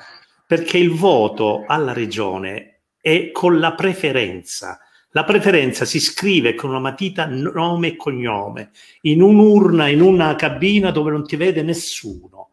perché 0.46 0.76
il 0.76 0.90
voto 0.90 1.64
alla 1.66 1.94
regione 1.94 2.82
è 3.00 3.30
con 3.30 3.58
la 3.58 3.72
preferenza. 3.72 4.80
La 5.12 5.24
preferenza 5.24 5.86
si 5.86 6.00
scrive 6.00 6.54
con 6.54 6.68
una 6.68 6.80
matita 6.80 7.24
nome 7.24 7.88
e 7.88 7.96
cognome, 7.96 8.72
in 9.02 9.22
un'urna, 9.22 9.88
in 9.88 10.02
una 10.02 10.34
cabina 10.34 10.90
dove 10.90 11.12
non 11.12 11.24
ti 11.26 11.36
vede 11.36 11.62
nessuno 11.62 12.47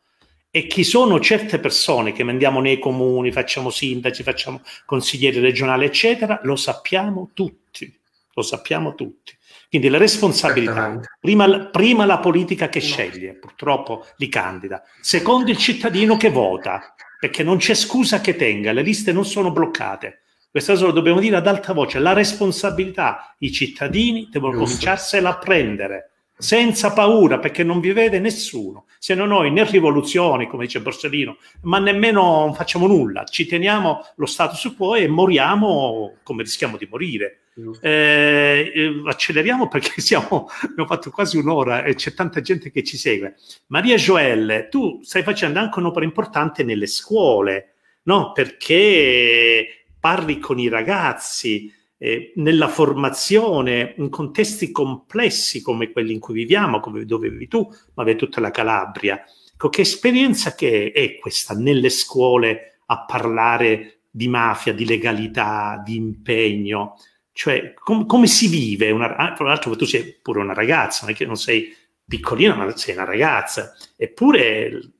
e 0.56 0.68
chi 0.68 0.86
sono 0.86 1.20
certe 1.20 1.60
persone 1.60 2.14
che 2.14 2.24
mandiamo 2.24 2.62
nei 2.62 2.80
comuni, 2.80 3.30
facciamo 3.34 3.70
sindaci, 3.70 4.24
facciamo 4.24 4.62
consiglieri 4.86 5.41
regionali, 5.41 5.84
eccetera, 5.84 6.39
lo 6.43 6.56
sappiamo 6.56 7.32
tutti, 7.34 7.93
lo 8.34 8.41
sappiamo 8.41 8.95
tutti. 8.95 9.36
Quindi 9.68 9.89
la 9.89 9.97
responsabilità, 9.97 10.97
prima, 11.20 11.66
prima, 11.66 12.06
la 12.06 12.20
politica 12.20 12.70
che 12.70 12.80
sceglie, 12.80 13.34
purtroppo 13.34 14.06
li 14.16 14.30
candida, 14.30 14.82
secondo 15.01 15.51
il 15.51 15.58
cittadino 15.58 16.16
che 16.16 16.30
vota, 16.30 16.95
perché 17.20 17.43
non 17.43 17.58
c'è 17.58 17.74
scusa 17.74 18.22
che 18.22 18.38
tenga, 18.38 18.72
le 18.72 18.82
liste 18.82 19.12
non 19.12 19.26
sono 19.26 19.51
bloccate. 19.51 20.22
Questa 20.49 20.72
cosa 20.72 20.86
lo 20.86 20.93
dobbiamo 20.93 21.20
dire 21.20 21.36
ad 21.36 21.47
alta 21.47 21.74
voce, 21.74 21.99
la 21.99 22.14
responsabilità 22.14 23.36
i 23.39 23.51
cittadini 23.51 24.30
devono 24.32 24.53
Giusto. 24.53 24.68
cominciarsela 24.68 25.32
a 25.32 25.38
prendere 25.38 26.12
senza 26.38 26.91
paura 26.91 27.39
perché 27.39 27.63
non 27.63 27.79
vi 27.79 27.91
vede 27.91 28.19
nessuno, 28.19 28.86
se 28.99 29.15
non 29.15 29.29
noi 29.29 29.51
né 29.51 29.63
rivoluzioni, 29.63 30.47
come 30.47 30.65
dice 30.65 30.81
Borsellino, 30.81 31.38
ma 31.61 31.79
nemmeno 31.79 32.53
facciamo 32.53 32.88
nulla, 32.88 33.23
ci 33.23 33.45
teniamo 33.45 34.05
lo 34.15 34.25
status 34.25 34.73
quo 34.75 34.95
e 34.95 35.07
moriamo 35.07 36.17
come 36.23 36.43
rischiamo 36.43 36.77
di 36.77 36.88
morire. 36.89 37.39
Eh, 37.79 38.71
eh, 38.75 39.01
acceleriamo 39.05 39.69
perché 39.69 40.01
siamo, 40.01 40.49
abbiamo 40.61 40.89
fatto 40.89 41.09
quasi 41.09 41.38
un'ora 41.38 41.83
e 41.83 41.95
c'è 41.95 42.13
tanta 42.13 42.41
gente 42.41 42.69
che 42.69 42.83
ci 42.83 42.97
segue. 42.97 43.36
Maria 43.67 43.95
Joelle, 43.95 44.67
tu 44.69 44.99
stai 45.03 45.23
facendo 45.23 45.59
anche 45.59 45.79
un'opera 45.79 46.03
importante 46.03 46.63
nelle 46.63 46.88
scuole, 46.88 47.75
no? 48.03 48.33
Perché 48.33 49.86
parli 49.97 50.38
con 50.38 50.59
i 50.59 50.67
ragazzi, 50.67 51.73
eh, 51.98 52.34
nella 52.36 52.68
formazione 52.68 53.96
in 53.98 54.10
contesti 54.10 54.72
complessi 54.72 55.62
come 55.62 55.91
quelli 55.91 56.14
in 56.14 56.20
cui 56.20 56.34
viviamo, 56.34 56.80
come 56.80 57.06
dove 57.06 57.30
vivi 57.30 57.48
tu, 57.48 57.68
ma 57.93 58.04
vedi 58.04 58.18
tutta 58.20 58.41
la 58.41 58.52
Calabria. 58.52 59.24
Ecco, 59.54 59.70
che 59.70 59.82
esperienza 59.82 60.54
che 60.56 60.91
è 60.91 61.18
questa 61.18 61.54
nelle 61.54 61.89
scuole 61.89 62.80
a 62.88 63.06
parlare 63.06 64.02
di 64.12 64.28
mafia, 64.28 64.74
di 64.74 64.86
legalità, 64.86 65.82
di 65.84 65.96
impegno? 65.96 66.96
Cioè, 67.32 67.74
com- 67.74 68.06
come 68.06 68.28
si 68.28 68.48
vive? 68.48 68.91
Una, 68.91 69.34
tra 69.34 69.46
l'altro 69.46 69.76
tu 69.76 69.86
sei 69.86 70.18
pure 70.22 70.39
una 70.39 70.54
ragazza, 70.54 71.06
non 71.06 71.14
è 71.14 71.18
che 71.18 71.26
non 71.26 71.38
sei 71.38 71.74
piccolina, 72.06 72.56
ma 72.56 72.76
sei 72.76 72.96
una 72.96 73.06
ragazza. 73.06 73.74
Eppure 73.96 74.91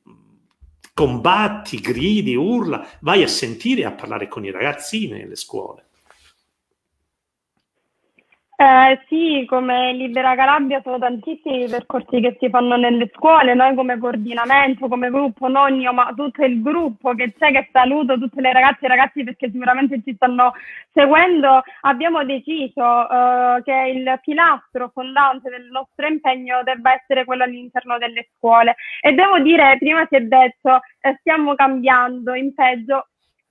combatti, 0.94 1.80
gridi, 1.82 2.36
urla, 2.36 2.88
vai 3.02 3.22
a 3.24 3.28
sentire 3.28 3.82
e 3.82 3.86
a 3.86 3.92
parlare 3.92 4.30
con 4.30 4.46
i 4.46 4.52
ragazzini 4.52 5.20
nelle 5.20 5.36
scuole. 5.36 5.85
Eh, 8.58 9.02
sì, 9.10 9.44
come 9.50 9.92
Libera 9.92 10.34
Calabria 10.34 10.80
sono 10.82 10.98
tantissimi 10.98 11.66
i 11.66 11.70
percorsi 11.70 12.22
che 12.22 12.38
si 12.40 12.50
fanno 12.50 12.78
nelle 12.78 13.10
scuole, 13.14 13.54
noi 13.54 13.76
come 13.76 13.98
coordinamento, 13.98 14.88
come 14.88 15.10
gruppo, 15.10 15.50
non 15.50 15.78
io, 15.82 15.92
ma 15.92 16.14
tutto 16.16 16.42
il 16.46 16.62
gruppo 16.62 17.14
che 17.16 17.34
c'è, 17.38 17.52
che 17.52 17.68
saluto 17.74 18.18
tutte 18.18 18.40
le 18.40 18.54
ragazze 18.54 18.86
e 18.86 18.88
ragazzi 18.88 19.26
perché 19.26 19.52
sicuramente 19.52 20.02
ci 20.06 20.14
stanno 20.16 20.54
seguendo, 20.94 21.64
abbiamo 21.82 22.24
deciso 22.24 23.10
eh, 23.10 23.62
che 23.64 23.92
il 23.94 24.20
pilastro 24.22 24.90
fondante 24.94 25.50
del 25.50 25.68
nostro 25.70 26.08
impegno 26.08 26.64
debba 26.64 26.94
essere 26.94 27.26
quello 27.26 27.44
all'interno 27.44 27.98
delle 27.98 28.30
scuole. 28.38 28.76
E 29.02 29.12
devo 29.12 29.38
dire, 29.40 29.76
prima 29.80 30.06
si 30.10 30.16
è 30.16 30.22
detto, 30.22 30.80
eh, 31.02 31.18
stiamo 31.20 31.56
cambiando 31.56 32.34
in 32.34 32.54
peggio, 32.54 33.08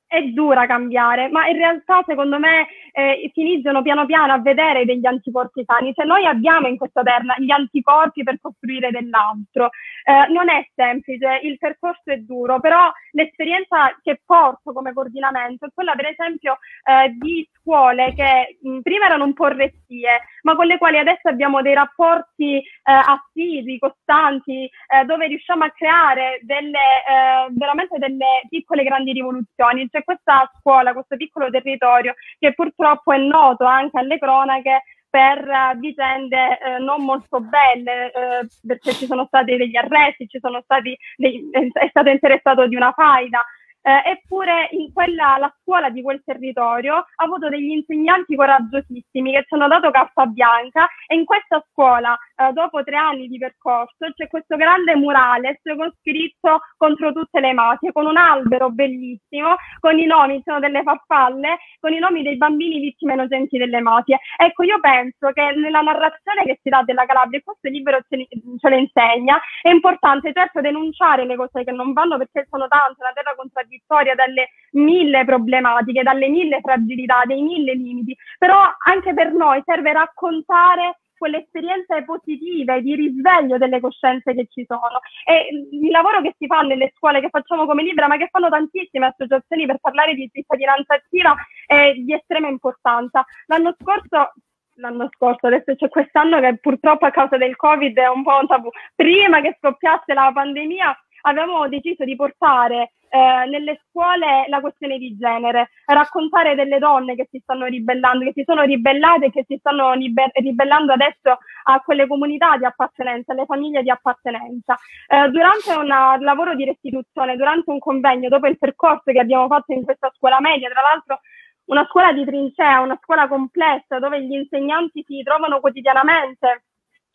è 0.06 0.22
dura 0.22 0.66
cambiare, 0.66 1.28
ma 1.28 1.48
in 1.48 1.56
realtà 1.56 2.02
secondo 2.06 2.38
me 2.38 2.66
eh, 2.92 3.30
si 3.32 3.40
iniziano 3.40 3.82
piano 3.82 4.06
piano 4.06 4.32
a 4.32 4.40
vedere 4.40 4.84
degli 4.84 5.06
anticorpi 5.06 5.64
sani. 5.66 5.92
Se 5.94 6.04
noi 6.04 6.24
abbiamo 6.26 6.68
in 6.68 6.76
questa 6.76 7.02
terra 7.02 7.34
gli 7.38 7.50
anticorpi 7.50 8.22
per 8.22 8.38
costruire 8.40 8.90
dell'altro, 8.90 9.70
eh, 10.04 10.32
non 10.32 10.48
è 10.48 10.68
semplice, 10.74 11.40
il 11.42 11.58
percorso 11.58 12.10
è 12.10 12.18
duro, 12.18 12.60
però 12.60 12.90
l'esperienza 13.12 13.96
che 14.02 14.20
porto 14.24 14.72
come 14.72 14.92
coordinamento 14.92 15.66
è 15.66 15.70
quella 15.74 15.94
per 15.94 16.06
esempio 16.06 16.58
eh, 16.84 17.10
di 17.18 17.48
scuole 17.64 18.12
che 18.14 18.58
mh, 18.60 18.80
prima 18.80 19.06
erano 19.06 19.24
un 19.24 19.32
po' 19.32 19.48
restie, 19.48 20.20
ma 20.42 20.54
con 20.54 20.66
le 20.66 20.76
quali 20.76 20.98
adesso 20.98 21.28
abbiamo 21.28 21.62
dei 21.62 21.72
rapporti 21.72 22.58
eh, 22.58 22.62
attivi, 22.84 23.78
costanti, 23.78 24.64
eh, 24.64 25.04
dove 25.06 25.26
riusciamo 25.26 25.64
a 25.64 25.70
creare 25.70 26.40
delle, 26.42 26.78
eh, 26.78 27.46
veramente 27.52 27.96
delle 27.98 28.42
piccole 28.50 28.84
grandi 28.84 29.12
rivoluzioni. 29.12 29.88
C'è 29.88 30.04
questa 30.04 30.50
scuola, 30.58 30.92
questo 30.92 31.16
piccolo 31.16 31.48
territorio 31.48 32.14
che 32.38 32.52
purtroppo 32.52 33.12
è 33.12 33.18
noto 33.18 33.64
anche 33.64 33.98
alle 33.98 34.18
cronache 34.18 34.82
per 35.14 35.46
uh, 35.46 35.78
vicende 35.78 36.58
uh, 36.60 36.82
non 36.82 37.04
molto 37.04 37.40
belle, 37.40 38.10
uh, 38.12 38.66
perché 38.66 38.92
ci 38.94 39.06
sono 39.06 39.26
stati 39.26 39.56
degli 39.56 39.76
arresti, 39.76 40.26
ci 40.26 40.40
sono 40.40 40.60
stati 40.62 40.96
dei, 41.16 41.48
è 41.52 41.86
stato 41.88 42.08
interessato 42.10 42.66
di 42.66 42.74
una 42.74 42.90
faida. 42.90 43.40
Eh, 43.86 44.12
eppure 44.12 44.70
quella, 44.94 45.36
la 45.38 45.54
scuola 45.60 45.90
di 45.90 46.00
quel 46.00 46.22
territorio 46.24 46.94
ha 46.94 47.04
avuto 47.16 47.50
degli 47.50 47.68
insegnanti 47.68 48.34
coraggiosissimi 48.34 49.30
che 49.30 49.44
ci 49.46 49.52
hanno 49.52 49.68
dato 49.68 49.90
carta 49.90 50.24
bianca 50.24 50.88
e 51.06 51.14
in 51.14 51.26
questa 51.26 51.62
scuola, 51.70 52.16
eh, 52.36 52.50
dopo 52.52 52.82
tre 52.82 52.96
anni 52.96 53.28
di 53.28 53.36
percorso, 53.36 54.10
c'è 54.14 54.26
questo 54.28 54.56
grande 54.56 54.96
murale 54.96 55.60
con 55.76 55.92
scritto 56.00 56.60
contro 56.78 57.12
tutte 57.12 57.40
le 57.40 57.52
mafie, 57.52 57.92
con 57.92 58.06
un 58.06 58.16
albero 58.16 58.70
bellissimo, 58.70 59.56
con 59.80 59.98
i 59.98 60.06
nomi, 60.06 60.40
sono 60.46 60.60
delle 60.60 60.82
farfalle, 60.82 61.58
con 61.78 61.92
i 61.92 61.98
nomi 61.98 62.22
dei 62.22 62.38
bambini 62.38 62.80
vittime 62.80 63.12
innocenti 63.12 63.58
delle 63.58 63.80
mafie. 63.80 64.18
Ecco, 64.38 64.62
io 64.62 64.80
penso 64.80 65.30
che 65.32 65.52
nella 65.56 65.82
narrazione 65.82 66.44
che 66.46 66.58
si 66.62 66.70
dà 66.70 66.82
della 66.84 67.04
Calabria, 67.04 67.38
e 67.38 67.42
questo 67.42 67.68
libro 67.68 68.00
ce, 68.08 68.28
ce 68.30 68.68
lo 68.70 68.76
insegna, 68.76 69.38
è 69.60 69.68
importante 69.68 70.32
certo 70.32 70.62
denunciare 70.62 71.26
le 71.26 71.36
cose 71.36 71.64
che 71.64 71.72
non 71.72 71.92
vanno 71.92 72.16
perché 72.16 72.46
sono 72.48 72.66
tante, 72.66 73.02
la 73.02 73.12
terra 73.12 73.34
contraddittoria 73.34 73.72
vittoria 73.78 74.14
dalle 74.14 74.48
mille 74.72 75.24
problematiche, 75.24 76.02
dalle 76.02 76.28
mille 76.28 76.60
fragilità, 76.60 77.22
dei 77.26 77.42
mille 77.42 77.74
limiti, 77.74 78.16
però 78.38 78.60
anche 78.86 79.14
per 79.14 79.32
noi 79.32 79.62
serve 79.64 79.92
raccontare 79.92 80.98
quelle 81.16 81.38
esperienze 81.38 82.04
positive 82.04 82.82
di 82.82 82.94
risveglio 82.94 83.56
delle 83.56 83.80
coscienze 83.80 84.34
che 84.34 84.46
ci 84.50 84.64
sono 84.66 85.00
e 85.24 85.48
il 85.70 85.90
lavoro 85.90 86.20
che 86.20 86.34
si 86.36 86.46
fa 86.46 86.60
nelle 86.60 86.92
scuole 86.94 87.20
che 87.20 87.30
facciamo 87.30 87.66
come 87.66 87.82
Libra 87.82 88.08
ma 88.08 88.16
che 88.16 88.28
fanno 88.30 88.50
tantissime 88.50 89.06
associazioni 89.06 89.64
per 89.64 89.78
parlare 89.78 90.14
di 90.14 90.28
cittadinanza 90.30 90.94
attiva 90.94 91.34
è 91.66 91.94
di 91.94 92.12
estrema 92.12 92.48
importanza. 92.48 93.24
L'anno 93.46 93.74
scorso 93.80 94.32
l'anno 94.78 95.08
scorso, 95.14 95.46
adesso 95.46 95.74
c'è 95.76 95.88
quest'anno 95.88 96.40
che 96.40 96.58
purtroppo 96.58 97.06
a 97.06 97.10
causa 97.10 97.36
del 97.36 97.56
Covid 97.56 97.96
è 97.96 98.08
un 98.08 98.22
po' 98.22 98.38
un 98.40 98.46
tabù. 98.46 98.68
Prima 98.94 99.40
che 99.40 99.56
scoppiasse 99.58 100.12
la 100.14 100.30
pandemia 100.34 101.03
avevamo 101.26 101.68
deciso 101.68 102.04
di 102.04 102.16
portare 102.16 102.92
eh, 103.08 103.46
nelle 103.48 103.80
scuole 103.86 104.46
la 104.48 104.60
questione 104.60 104.98
di 104.98 105.16
genere, 105.16 105.70
raccontare 105.86 106.54
delle 106.56 106.78
donne 106.78 107.14
che 107.14 107.28
si 107.30 107.38
stanno 107.40 107.66
ribellando, 107.66 108.24
che 108.24 108.32
si 108.34 108.42
sono 108.44 108.62
ribellate 108.62 109.26
e 109.26 109.30
che 109.30 109.44
si 109.46 109.56
stanno 109.58 109.94
liber- 109.94 110.36
ribellando 110.38 110.92
adesso 110.92 111.38
a 111.64 111.80
quelle 111.80 112.06
comunità 112.08 112.56
di 112.56 112.64
appartenenza, 112.64 113.32
alle 113.32 113.46
famiglie 113.46 113.82
di 113.82 113.90
appartenenza. 113.90 114.76
Eh, 115.06 115.28
durante 115.30 115.72
un 115.74 115.86
lavoro 115.86 116.54
di 116.56 116.64
restituzione, 116.64 117.36
durante 117.36 117.70
un 117.70 117.78
convegno, 117.78 118.28
dopo 118.28 118.48
il 118.48 118.58
percorso 118.58 119.12
che 119.12 119.20
abbiamo 119.20 119.46
fatto 119.46 119.72
in 119.72 119.84
questa 119.84 120.10
scuola 120.16 120.40
media, 120.40 120.68
tra 120.68 120.82
l'altro 120.82 121.20
una 121.66 121.86
scuola 121.88 122.12
di 122.12 122.24
trincea, 122.24 122.80
una 122.80 122.98
scuola 123.00 123.28
complessa 123.28 123.98
dove 123.98 124.22
gli 124.22 124.32
insegnanti 124.34 125.04
si 125.06 125.22
trovano 125.22 125.60
quotidianamente 125.60 126.64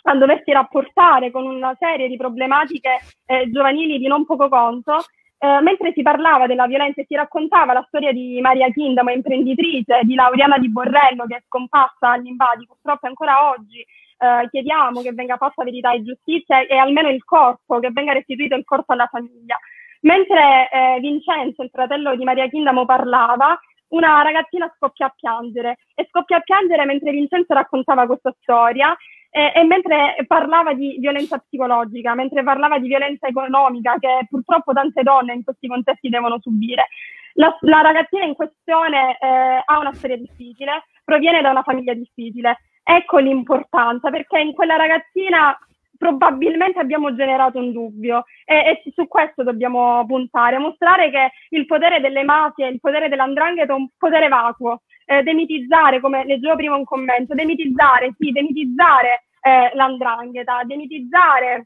a 0.04 0.16
doversi 0.16 0.52
rapportare 0.52 1.32
con 1.32 1.45
una 1.45 1.76
serie 1.78 2.08
di 2.08 2.18
problematiche 2.18 3.00
eh, 3.26 3.50
giovanili 3.52 3.97
di 3.97 4.08
non 4.08 4.26
poco 4.26 4.47
conto, 4.50 4.97
eh, 5.38 5.62
mentre 5.62 5.93
si 5.93 6.02
parlava 6.02 6.47
della 6.47 6.68
violenza 6.68 7.02
e 7.02 7.06
si 7.08 7.16
raccontava 7.16 7.74
la 7.74 7.86
storia 7.88 8.12
di 8.12 8.39
Maria 8.41 8.70
Kindamo, 8.70 9.12
imprenditrice, 9.12 10.02
di 10.04 10.16
Lauriana 10.16 10.58
Di 10.58 10.70
Borrello 10.70 11.26
che 11.26 11.38
è 11.38 11.43
scomparsa 11.45 12.12
agli 12.12 12.28
invadi, 12.28 12.66
purtroppo 12.66 13.08
ancora 13.08 13.50
oggi 13.50 13.80
eh, 13.80 14.47
chiediamo 14.50 15.02
che 15.02 15.14
venga 15.14 15.38
fatta 15.38 15.64
verità 15.64 15.93
e 15.93 16.04
giustizia 16.04 16.60
e 16.66 16.76
almeno 16.76 17.10
il 17.10 17.24
corpo, 17.24 17.80
che 17.80 17.91
venga 17.91 18.14
restituito 18.14 18.56
il 18.56 18.66
corpo 18.66 18.93
alla 18.93 19.08
famiglia. 19.08 19.58
Mentre 20.02 20.70
eh, 20.72 21.00
Vincenzo, 21.00 21.62
il 21.62 21.70
fratello 21.72 22.16
di 22.16 22.24
Maria 22.24 22.47
Kindamo, 22.47 22.86
parlava, 22.86 23.58
una 23.89 24.22
ragazzina 24.22 24.72
scoppia 24.76 25.08
a 25.08 25.14
piangere 25.16 25.78
e 25.95 26.06
scoppia 26.10 26.38
a 26.38 26.41
piangere 26.41 26.86
mentre 26.86 27.12
Vincenzo 27.12 27.54
raccontava 27.54 28.06
questa 28.06 28.34
storia 28.41 28.95
e, 29.30 29.52
e, 29.56 29.64
mentre 29.64 30.16
parlava 30.28 30.74
di 30.74 30.98
violenza 31.00 31.38
psicologica, 31.38 32.16
mentre 32.16 32.44
parlava 32.44 32.80
di 32.80 32.88
violenza 32.88 33.28
economica 33.28 33.96
che 34.00 34.28
purtroppo 34.30 34.74
tante 34.74 35.04
donne 35.04 35.34
in 35.34 35.44
questi 35.44 35.68
contesti 35.68 36.10
devono 36.10 36.40
subire. 36.40 36.88
La, 37.34 37.56
la 37.62 37.82
ragazzina 37.82 38.26
in 38.26 38.34
questione 38.34 39.18
eh, 39.20 39.62
ha 39.64 39.80
una 39.80 39.94
storia 39.94 40.18
difficile, 40.18 40.86
proviene 41.04 41.42
da 41.42 41.52
una 41.52 41.64
famiglia 41.64 41.94
difficile. 41.94 42.60
Ecco 42.84 43.20
l'importanza, 43.20 44.10
perché 44.10 44.40
in 44.40 44.54
quella 44.54 44.76
ragazzina 44.76 45.56
probabilmente 46.00 46.80
abbiamo 46.80 47.14
generato 47.14 47.60
un 47.60 47.74
dubbio 47.74 48.24
e, 48.46 48.82
e, 48.84 48.92
su 48.94 49.08
questo 49.08 49.44
dobbiamo 49.44 50.06
puntare, 50.08 50.58
mostrare 50.58 51.12
che 51.12 51.32
il 51.50 51.66
potere 51.66 52.00
delle 52.00 52.24
mafie, 52.24 52.70
il 52.70 52.80
potere 52.80 53.10
dell'andrangheta 53.10 53.74
è 53.74 53.76
un 53.76 53.90
potere 53.98 54.30
vacuo, 54.30 54.82
eh, 55.10 55.24
demitizzare, 55.24 55.99
come 55.99 56.24
leggevo 56.24 56.55
prima 56.55 56.76
un 56.76 56.84
commento, 56.84 57.34
demitizzare, 57.34 58.14
sì, 58.20 58.32
demitizzare 58.32 59.24
eh, 59.41 59.72
l'andrangheta, 59.74 60.62
demitizzare 60.66 61.64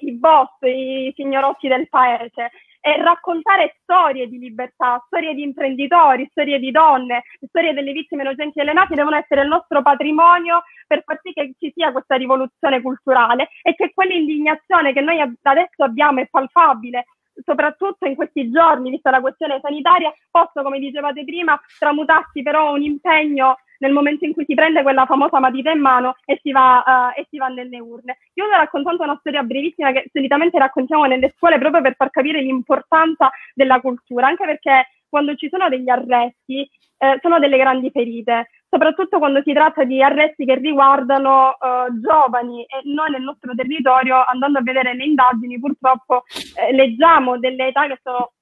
i 0.00 0.12
boss, 0.12 0.56
i 0.62 1.12
signorotti 1.14 1.68
del 1.68 1.86
paese 1.90 2.50
e 2.80 3.02
raccontare 3.02 3.76
storie 3.82 4.26
di 4.26 4.38
libertà, 4.38 5.02
storie 5.06 5.34
di 5.34 5.42
imprenditori, 5.42 6.26
storie 6.30 6.58
di 6.58 6.70
donne, 6.70 7.24
storie 7.46 7.74
delle 7.74 7.92
vittime 7.92 8.22
innocenti 8.22 8.58
delle 8.58 8.72
mafie 8.72 8.96
devono 8.96 9.16
essere 9.16 9.42
il 9.42 9.48
nostro 9.48 9.82
patrimonio 9.82 10.62
per 10.86 11.02
far 11.04 11.18
sì 11.22 11.32
che 11.32 11.52
ci 11.58 11.70
sia 11.74 11.92
questa 11.92 12.16
rivoluzione 12.16 12.80
culturale 12.80 13.48
e 13.62 13.74
che 13.74 13.92
quell'indignazione 13.92 14.94
che 14.94 15.00
noi 15.02 15.20
adesso 15.20 15.82
abbiamo 15.82 16.20
è 16.20 16.28
palpabile 16.30 17.04
soprattutto 17.44 18.06
in 18.06 18.14
questi 18.14 18.50
giorni, 18.50 18.90
vista 18.90 19.10
la 19.10 19.20
questione 19.20 19.58
sanitaria, 19.60 20.12
possa, 20.30 20.62
come 20.62 20.78
dicevate 20.78 21.24
prima, 21.24 21.60
tramutarsi 21.78 22.42
però 22.42 22.72
un 22.72 22.82
impegno 22.82 23.56
nel 23.78 23.92
momento 23.92 24.24
in 24.24 24.32
cui 24.32 24.44
si 24.46 24.54
prende 24.54 24.82
quella 24.82 25.04
famosa 25.06 25.38
matita 25.38 25.70
in 25.70 25.80
mano 25.80 26.16
e 26.24 26.38
si 26.42 26.50
va, 26.52 27.12
uh, 27.14 27.20
e 27.20 27.26
si 27.28 27.36
va 27.36 27.48
nelle 27.48 27.78
urne. 27.78 28.18
Ho 28.36 28.48
raccontato 28.48 29.02
una 29.02 29.16
storia 29.18 29.42
brevissima 29.42 29.92
che 29.92 30.08
solitamente 30.12 30.58
raccontiamo 30.58 31.04
nelle 31.04 31.32
scuole 31.36 31.58
proprio 31.58 31.82
per 31.82 31.94
far 31.96 32.10
capire 32.10 32.40
l'importanza 32.40 33.30
della 33.54 33.80
cultura, 33.80 34.28
anche 34.28 34.44
perché 34.44 34.88
quando 35.08 35.34
ci 35.34 35.48
sono 35.48 35.68
degli 35.68 35.88
arresti 35.88 36.68
eh, 36.98 37.18
sono 37.20 37.38
delle 37.38 37.58
grandi 37.58 37.90
ferite, 37.90 38.48
soprattutto 38.68 39.18
quando 39.18 39.42
si 39.42 39.52
tratta 39.52 39.84
di 39.84 40.02
arresti 40.02 40.44
che 40.44 40.56
riguardano 40.56 41.52
eh, 41.52 42.00
giovani 42.00 42.64
e 42.64 42.80
noi 42.84 43.10
nel 43.10 43.22
nostro 43.22 43.54
territorio, 43.54 44.24
andando 44.24 44.58
a 44.58 44.62
vedere 44.62 44.94
le 44.94 45.04
indagini, 45.04 45.58
purtroppo 45.58 46.24
eh, 46.56 46.72
leggiamo 46.72 47.38
delle 47.38 47.68
età 47.68 47.86
che 47.86 47.98
sono 48.02 48.32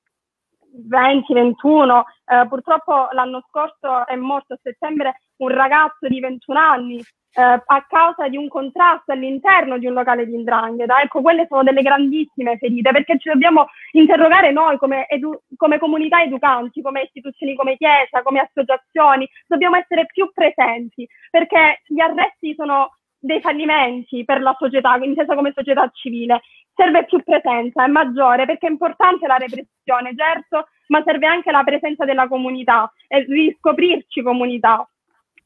20, 0.77 1.33
21, 1.33 2.05
eh, 2.27 2.47
purtroppo 2.49 3.09
l'anno 3.13 3.45
scorso 3.49 4.07
è 4.07 4.17
morto 4.17 4.55
a 4.55 4.59
settembre 4.63 5.21
un 5.37 5.49
ragazzo 5.49 6.09
di 6.09 6.21
21 6.21 6.59
anni 6.59 7.05
eh, 7.35 7.43
a 7.43 7.87
causa 7.89 8.29
di 8.29 8.37
un 8.37 8.49
contrasto 8.49 9.13
all'interno 9.13 9.79
di 9.79 9.87
un 9.87 9.93
locale 9.93 10.27
di 10.27 10.35
indrangheta. 10.35 11.01
Ecco, 11.01 11.21
quelle 11.21 11.47
sono 11.49 11.63
delle 11.63 11.83
grandissime 11.83 12.57
ferite 12.59 12.93
perché 12.93 13.19
ci 13.19 13.29
dobbiamo 13.29 13.67
interrogare 13.93 14.53
noi 14.53 14.79
come, 14.79 15.09
edu- 15.09 15.41
come 15.57 15.79
comunità 15.79 16.23
educanti, 16.23 16.81
come 16.81 17.03
istituzioni 17.03 17.55
come 17.57 17.77
Chiesa, 17.77 18.23
come 18.23 18.41
associazioni, 18.41 19.29
dobbiamo 19.47 19.77
essere 19.77 20.07
più 20.07 20.31
presenti 20.33 21.07
perché 21.31 21.83
gli 21.87 22.01
arresti 22.01 22.55
sono 22.57 22.97
dei 23.19 23.41
fallimenti 23.41 24.25
per 24.25 24.41
la 24.41 24.55
società, 24.59 24.97
intesa 24.97 25.35
come 25.35 25.53
società 25.55 25.91
civile. 25.93 26.43
Serve 26.75 27.05
più 27.05 27.23
presenza, 27.23 27.85
è 27.85 27.89
maggiore 27.89 28.47
perché 28.47 28.67
è 28.67 28.71
importante 28.71 29.27
la 29.27 29.37
repressione, 29.37 30.15
certo, 30.17 30.67
ma 30.89 31.03
serve 31.05 31.27
anche 31.27 31.51
la 31.51 31.63
presenza 31.63 32.05
della 32.05 32.29
comunità 32.29 32.93
e 33.09 33.25
riscoprirci 33.25 34.23
comunità. 34.23 34.87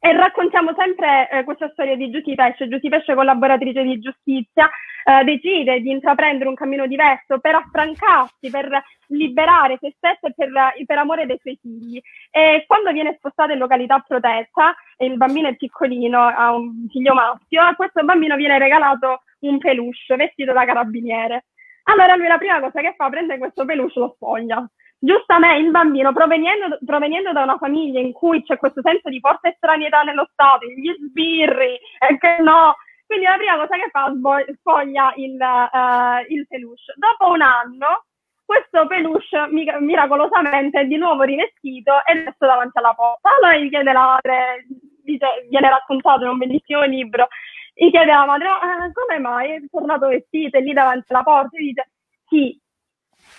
E 0.00 0.12
raccontiamo 0.12 0.74
sempre 0.76 1.28
eh, 1.28 1.44
questa 1.44 1.68
storia 1.70 1.96
di 1.96 2.10
Giussi 2.10 2.34
Pesce. 2.34 2.68
Giussi 2.68 2.88
Pesce, 2.88 3.14
collaboratrice 3.14 3.82
di 3.82 3.98
giustizia, 3.98 4.70
eh, 5.04 5.24
decide 5.24 5.80
di 5.80 5.90
intraprendere 5.90 6.48
un 6.48 6.54
cammino 6.54 6.86
diverso 6.86 7.40
per 7.40 7.56
affrancarsi, 7.56 8.48
per 8.48 8.80
liberare 9.08 9.76
se 9.80 9.94
stessa 9.96 10.28
e 10.28 10.34
per, 10.36 10.50
per, 10.86 10.98
amore 10.98 11.26
dei 11.26 11.38
suoi 11.40 11.58
figli. 11.60 12.00
E 12.30 12.64
quando 12.68 12.92
viene 12.92 13.16
spostata 13.16 13.52
in 13.52 13.58
località 13.58 13.98
protetta, 13.98 14.74
il 14.98 15.16
bambino 15.16 15.48
è 15.48 15.56
piccolino, 15.56 16.20
ha 16.20 16.54
un 16.54 16.86
figlio 16.88 17.14
maschio, 17.14 17.62
a 17.62 17.74
questo 17.74 18.04
bambino 18.04 18.36
viene 18.36 18.58
regalato 18.58 19.22
un 19.40 19.58
peluche 19.58 20.14
vestito 20.14 20.52
da 20.52 20.64
carabiniere. 20.64 21.46
Allora 21.84 22.16
lui 22.16 22.26
la 22.26 22.38
prima 22.38 22.60
cosa 22.60 22.80
che 22.80 22.94
fa, 22.96 23.08
prende 23.08 23.38
questo 23.38 23.64
peluche 23.64 23.98
e 23.98 24.00
lo 24.00 24.70
giustamente 24.98 25.60
il 25.60 25.70
bambino 25.70 26.12
proveniendo, 26.12 26.78
proveniendo, 26.84 27.32
da 27.32 27.42
una 27.42 27.58
famiglia 27.58 28.00
in 28.00 28.12
cui 28.12 28.42
c'è 28.42 28.56
questo 28.58 28.80
senso 28.82 29.08
di 29.08 29.20
forte 29.20 29.50
estranietà 29.50 30.02
nello 30.02 30.28
Stato, 30.32 30.66
gli 30.66 30.92
sbirri, 31.06 31.78
e 31.98 32.18
che 32.18 32.38
no, 32.42 32.76
quindi 33.06 33.24
la 33.26 33.36
prima 33.36 33.56
cosa 33.56 33.76
che 33.76 33.88
fa 33.90 34.12
spoglia 34.58 35.12
il, 35.16 35.38
uh, 35.40 36.32
il 36.32 36.46
peluche. 36.46 36.92
Dopo 36.96 37.32
un 37.32 37.40
anno 37.42 38.04
questo 38.48 38.86
peluche 38.86 39.46
miracolosamente 39.50 40.80
è 40.80 40.84
di 40.86 40.96
nuovo 40.96 41.22
rivestito 41.22 41.92
e 42.06 42.14
messo 42.14 42.46
davanti 42.46 42.78
alla 42.78 42.94
porta. 42.94 43.28
Allora 43.36 43.58
gli 43.58 43.68
chiede 43.68 43.92
la 43.92 44.04
madre, 44.06 44.66
dice, 45.04 45.26
viene 45.50 45.68
raccontato 45.68 46.24
in 46.24 46.30
un 46.30 46.38
bellissimo 46.38 46.82
libro, 46.84 47.28
gli 47.74 47.90
chiede 47.90 48.10
la 48.10 48.24
madre, 48.24 48.46
eh, 48.46 48.92
come 48.94 49.18
mai 49.18 49.50
è 49.52 49.60
tornato 49.70 50.08
vestito 50.08 50.56
e 50.56 50.62
lì 50.62 50.72
davanti 50.72 51.12
alla 51.12 51.22
porta? 51.22 51.58
E 51.58 51.62
dice, 51.62 51.90
sì, 52.26 52.58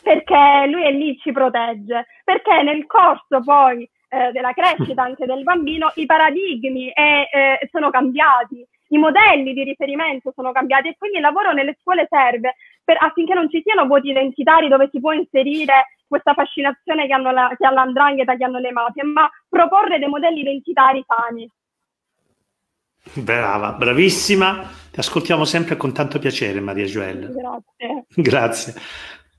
perché 0.01 0.67
lui 0.67 0.83
è 0.83 0.91
lì, 0.91 1.17
ci 1.17 1.31
protegge, 1.31 2.07
perché 2.23 2.63
nel 2.63 2.85
corso 2.85 3.41
poi 3.43 3.89
eh, 4.09 4.31
della 4.31 4.53
crescita 4.53 5.03
anche 5.03 5.25
del 5.25 5.43
bambino 5.43 5.91
i 5.95 6.05
paradigmi 6.05 6.91
è, 6.91 7.29
eh, 7.31 7.69
sono 7.71 7.89
cambiati, 7.89 8.65
i 8.89 8.97
modelli 8.97 9.53
di 9.53 9.63
riferimento 9.63 10.31
sono 10.35 10.51
cambiati 10.51 10.89
e 10.89 10.95
quindi 10.97 11.17
il 11.17 11.23
lavoro 11.23 11.51
nelle 11.51 11.77
scuole 11.79 12.07
serve 12.09 12.55
per, 12.83 12.97
affinché 12.99 13.33
non 13.33 13.49
ci 13.49 13.61
siano 13.63 13.85
vuoti 13.85 14.09
identitari 14.09 14.67
dove 14.67 14.89
si 14.91 14.99
può 14.99 15.11
inserire 15.11 15.97
questa 16.07 16.33
fascinazione 16.33 17.05
che, 17.05 17.13
hanno 17.13 17.31
la, 17.31 17.53
che 17.55 17.65
ha 17.65 17.71
l'andrangheta, 17.71 18.35
che 18.35 18.43
hanno 18.43 18.57
le 18.57 18.71
mafie, 18.71 19.03
ma 19.03 19.29
proporre 19.47 19.99
dei 19.99 20.07
modelli 20.07 20.39
identitari 20.39 21.03
sani. 21.05 21.47
Brava, 23.13 23.73
bravissima. 23.73 24.67
Ti 24.91 24.99
ascoltiamo 24.99 25.45
sempre 25.45 25.77
con 25.77 25.93
tanto 25.93 26.17
piacere, 26.17 26.59
Maria 26.59 26.85
Gioella. 26.85 27.27
Grazie. 27.27 28.05
Grazie. 28.15 28.73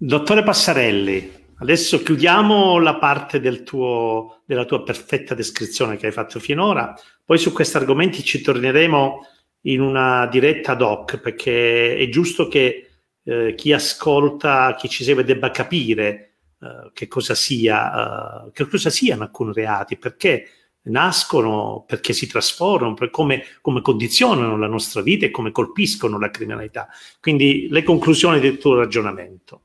Dottore 0.02 0.42
Passarelli, 0.42 1.30
adesso 1.58 2.02
chiudiamo 2.02 2.78
la 2.78 2.96
parte 2.96 3.38
del 3.38 3.64
tuo, 3.64 4.40
della 4.46 4.64
tua 4.64 4.82
perfetta 4.82 5.34
descrizione 5.34 5.98
che 5.98 6.06
hai 6.06 6.12
fatto 6.12 6.40
finora, 6.40 6.94
poi 7.22 7.36
su 7.36 7.52
questi 7.52 7.76
argomenti 7.76 8.24
ci 8.24 8.40
torneremo 8.40 9.20
in 9.64 9.82
una 9.82 10.26
diretta 10.26 10.72
ad 10.72 10.80
hoc, 10.80 11.18
perché 11.18 11.98
è 11.98 12.08
giusto 12.08 12.48
che 12.48 12.88
eh, 13.22 13.52
chi 13.54 13.74
ascolta, 13.74 14.74
chi 14.74 14.88
ci 14.88 15.04
segue 15.04 15.22
debba 15.22 15.50
capire 15.50 16.36
eh, 16.58 16.90
che, 16.94 17.06
cosa 17.06 17.34
sia, 17.34 18.46
eh, 18.46 18.52
che 18.52 18.66
cosa 18.68 18.88
siano 18.88 19.24
alcuni 19.24 19.52
reati, 19.52 19.98
perché 19.98 20.46
nascono, 20.84 21.84
perché 21.86 22.14
si 22.14 22.26
trasformano, 22.26 22.94
per 22.94 23.10
come, 23.10 23.42
come, 23.60 23.82
condizionano 23.82 24.56
la 24.56 24.66
nostra 24.66 25.02
vita 25.02 25.26
e 25.26 25.30
come 25.30 25.50
colpiscono 25.52 26.18
la 26.18 26.30
criminalità. 26.30 26.88
Quindi 27.20 27.68
le 27.68 27.82
conclusioni 27.82 28.40
del 28.40 28.56
tuo 28.56 28.76
ragionamento. 28.76 29.64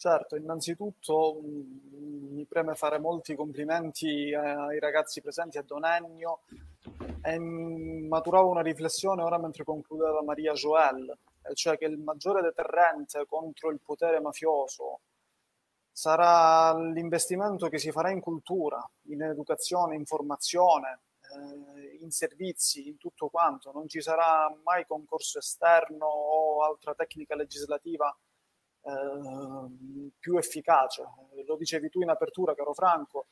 Certo, 0.00 0.36
innanzitutto 0.36 1.40
mh, 1.42 2.34
mi 2.34 2.46
preme 2.46 2.76
fare 2.76 3.00
molti 3.00 3.34
complimenti 3.34 4.32
ai 4.32 4.78
ragazzi 4.78 5.20
presenti 5.20 5.58
a 5.58 5.62
Don 5.62 5.84
Ennio 5.84 6.42
e 7.20 7.36
mh, 7.36 8.06
maturavo 8.06 8.48
una 8.48 8.60
riflessione 8.62 9.22
ora 9.22 9.38
mentre 9.38 9.64
concludeva 9.64 10.22
Maria 10.22 10.52
Joel, 10.52 11.18
cioè 11.54 11.76
che 11.76 11.86
il 11.86 11.98
maggiore 11.98 12.42
deterrente 12.42 13.26
contro 13.26 13.70
il 13.70 13.80
potere 13.84 14.20
mafioso 14.20 15.00
sarà 15.90 16.72
l'investimento 16.78 17.68
che 17.68 17.78
si 17.78 17.90
farà 17.90 18.10
in 18.12 18.20
cultura, 18.20 18.80
in 19.08 19.22
educazione, 19.22 19.96
in 19.96 20.04
formazione, 20.04 21.00
eh, 21.22 21.98
in 22.02 22.12
servizi, 22.12 22.86
in 22.86 22.98
tutto 22.98 23.28
quanto. 23.30 23.72
Non 23.72 23.88
ci 23.88 24.00
sarà 24.00 24.48
mai 24.62 24.86
concorso 24.86 25.40
esterno 25.40 26.06
o 26.06 26.62
altra 26.62 26.94
tecnica 26.94 27.34
legislativa 27.34 28.16
Ehm, 28.88 30.10
più 30.18 30.38
efficace. 30.38 31.04
Lo 31.46 31.56
dicevi 31.56 31.90
tu 31.90 32.00
in 32.00 32.08
apertura, 32.08 32.54
caro 32.54 32.72
Franco, 32.72 33.26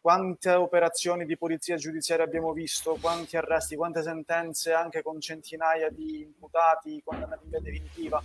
quante 0.00 0.50
operazioni 0.50 1.24
di 1.24 1.38
polizia 1.38 1.76
giudiziaria 1.76 2.24
abbiamo 2.24 2.52
visto, 2.52 2.98
quanti 3.00 3.36
arresti, 3.38 3.76
quante 3.76 4.02
sentenze 4.02 4.72
anche 4.72 5.02
con 5.02 5.20
centinaia 5.20 5.88
di 5.88 6.20
imputati 6.20 7.00
condannati 7.02 7.44
in 7.44 7.50
via 7.50 7.60
definitiva. 7.60 8.22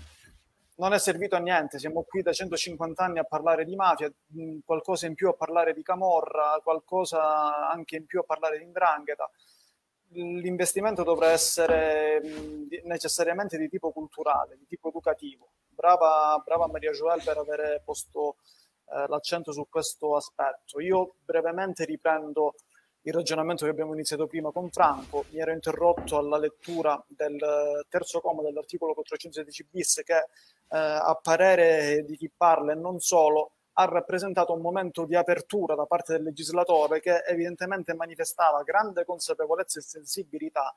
Non 0.76 0.94
è 0.94 1.00
servito 1.00 1.36
a 1.36 1.40
niente, 1.40 1.80
siamo 1.80 2.04
qui 2.04 2.22
da 2.22 2.32
150 2.32 3.04
anni 3.04 3.20
a 3.20 3.24
parlare 3.24 3.66
di 3.66 3.76
mafia, 3.76 4.12
qualcosa 4.66 5.08
in 5.08 5.16
più 5.16 5.30
a 5.30 5.34
parlare 5.34 5.74
di 5.74 5.82
camorra, 5.82 6.60
qualcosa 6.64 7.70
anche 7.70 7.98
in 7.98 8.06
più 8.06 8.20
a 8.20 8.24
parlare 8.24 8.58
di 8.58 8.64
indrangheta. 8.66 9.30
L'investimento 10.12 11.04
dovrà 11.04 11.32
essere 11.32 12.22
necessariamente 12.84 13.58
di 13.58 13.70
tipo 13.70 13.92
culturale, 13.92 14.58
di 14.58 14.66
tipo 14.68 14.90
educativo 14.90 15.50
brava, 15.80 16.42
brava 16.44 16.68
Maria 16.68 16.92
Joel 16.92 17.24
per 17.24 17.38
aver 17.38 17.82
posto 17.86 18.36
eh, 18.92 19.08
l'accento 19.08 19.54
su 19.54 19.66
questo 19.70 20.18
aspetto. 20.18 20.82
Io 20.82 21.16
brevemente 21.24 21.86
riprendo 21.86 22.56
il 23.04 23.14
ragionamento 23.14 23.64
che 23.64 23.72
abbiamo 23.72 23.94
iniziato 23.94 24.28
prima 24.28 24.52
con 24.52 24.70
Franco. 24.70 25.24
Mi 25.30 25.40
ero 25.40 25.54
interrotto 25.54 26.18
alla 26.18 26.38
lettura 26.38 27.02
del 27.08 27.86
terzo 27.88 28.20
comma 28.20 28.42
dell'articolo 28.42 28.94
416 28.94 29.68
bis 29.72 30.02
che 30.04 30.18
eh, 30.18 30.26
a 30.68 31.18
parere 31.22 32.04
di 32.06 32.18
chi 32.18 32.30
parla 32.36 32.74
e 32.74 32.76
non 32.76 33.00
solo 33.00 33.54
ha 33.74 33.86
rappresentato 33.86 34.52
un 34.52 34.60
momento 34.60 35.06
di 35.06 35.16
apertura 35.16 35.76
da 35.76 35.86
parte 35.86 36.12
del 36.12 36.24
legislatore 36.24 37.00
che 37.00 37.24
evidentemente 37.26 37.94
manifestava 37.94 38.64
grande 38.64 39.06
consapevolezza 39.06 39.80
e 39.80 39.84
sensibilità 39.84 40.74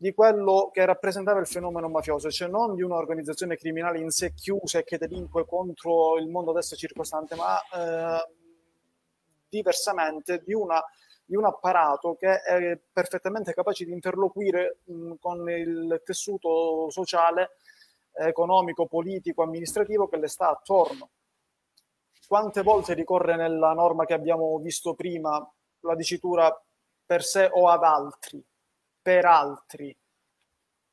di 0.00 0.14
quello 0.14 0.70
che 0.72 0.86
rappresentava 0.86 1.40
il 1.40 1.46
fenomeno 1.46 1.86
mafioso, 1.90 2.30
cioè 2.30 2.48
non 2.48 2.74
di 2.74 2.80
un'organizzazione 2.80 3.56
criminale 3.56 3.98
in 3.98 4.08
sé 4.08 4.32
chiusa 4.32 4.78
e 4.78 4.82
che 4.82 4.96
delinque 4.96 5.44
contro 5.44 6.16
il 6.16 6.26
mondo 6.26 6.52
adesso 6.52 6.74
circostante, 6.74 7.34
ma 7.34 7.60
eh, 7.60 8.26
diversamente 9.46 10.42
di, 10.42 10.54
una, 10.54 10.82
di, 11.22 11.36
un 11.36 11.44
apparato 11.44 12.16
che 12.18 12.40
è 12.40 12.80
perfettamente 12.90 13.52
capace 13.52 13.84
di 13.84 13.92
interloquire 13.92 14.78
mh, 14.84 15.16
con 15.20 15.46
il 15.50 16.00
tessuto 16.02 16.88
sociale, 16.88 17.56
economico, 18.12 18.86
politico, 18.86 19.42
amministrativo 19.42 20.08
che 20.08 20.16
le 20.16 20.28
sta 20.28 20.48
attorno. 20.48 21.10
Quante 22.26 22.62
volte 22.62 22.94
ricorre 22.94 23.36
nella 23.36 23.74
norma 23.74 24.06
che 24.06 24.14
abbiamo 24.14 24.56
visto 24.60 24.94
prima 24.94 25.46
la 25.80 25.94
dicitura 25.94 26.50
per 27.04 27.22
sé 27.22 27.50
o 27.52 27.68
ad 27.68 27.82
altri? 27.84 28.42
Per 29.00 29.24
altri. 29.24 29.96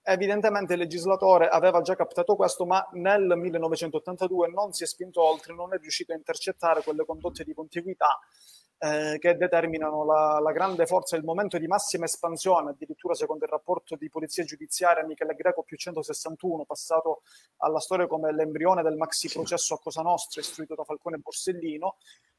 Evidentemente 0.01 0.73
il 0.73 0.79
legislatore 0.79 1.49
aveva 1.49 1.81
già 1.81 1.95
captato 1.95 2.35
questo, 2.35 2.65
ma 2.65 2.87
nel 2.93 3.35
1982 3.35 4.47
non 4.47 4.71
si 4.71 4.83
è 4.83 4.87
spinto 4.87 5.21
oltre, 5.21 5.53
non 5.53 5.73
è 5.73 5.77
riuscito 5.77 6.13
a 6.13 6.15
intercettare 6.15 6.81
quelle 6.81 7.03
condotte 7.03 7.43
di 7.43 7.53
contiguità 7.53 8.17
eh, 8.79 9.17
che 9.19 9.35
determinano 9.35 10.05
la, 10.05 10.39
la, 10.39 10.51
grande 10.51 10.85
forza, 10.85 11.15
il 11.15 11.23
momento 11.23 11.57
di 11.57 11.67
massima 11.67 12.05
espansione, 12.05 12.71
addirittura 12.71 13.15
secondo 13.15 13.45
il 13.45 13.51
rapporto 13.51 13.95
di 13.95 14.09
polizia 14.09 14.43
giudiziaria 14.43 15.05
Michele 15.05 15.33
Greco 15.33 15.63
più 15.63 15.77
161, 15.77 16.63
passato 16.65 17.21
alla 17.57 17.79
storia 17.79 18.07
come 18.07 18.31
l'embrione 18.33 18.83
del 18.83 18.95
maxi 18.95 19.29
processo 19.29 19.73
a 19.73 19.79
Cosa 19.79 20.01
Nostra, 20.01 20.41
istruito 20.41 20.75
da 20.75 20.83
Falcone 20.83 21.17
Borsellino, 21.17 21.97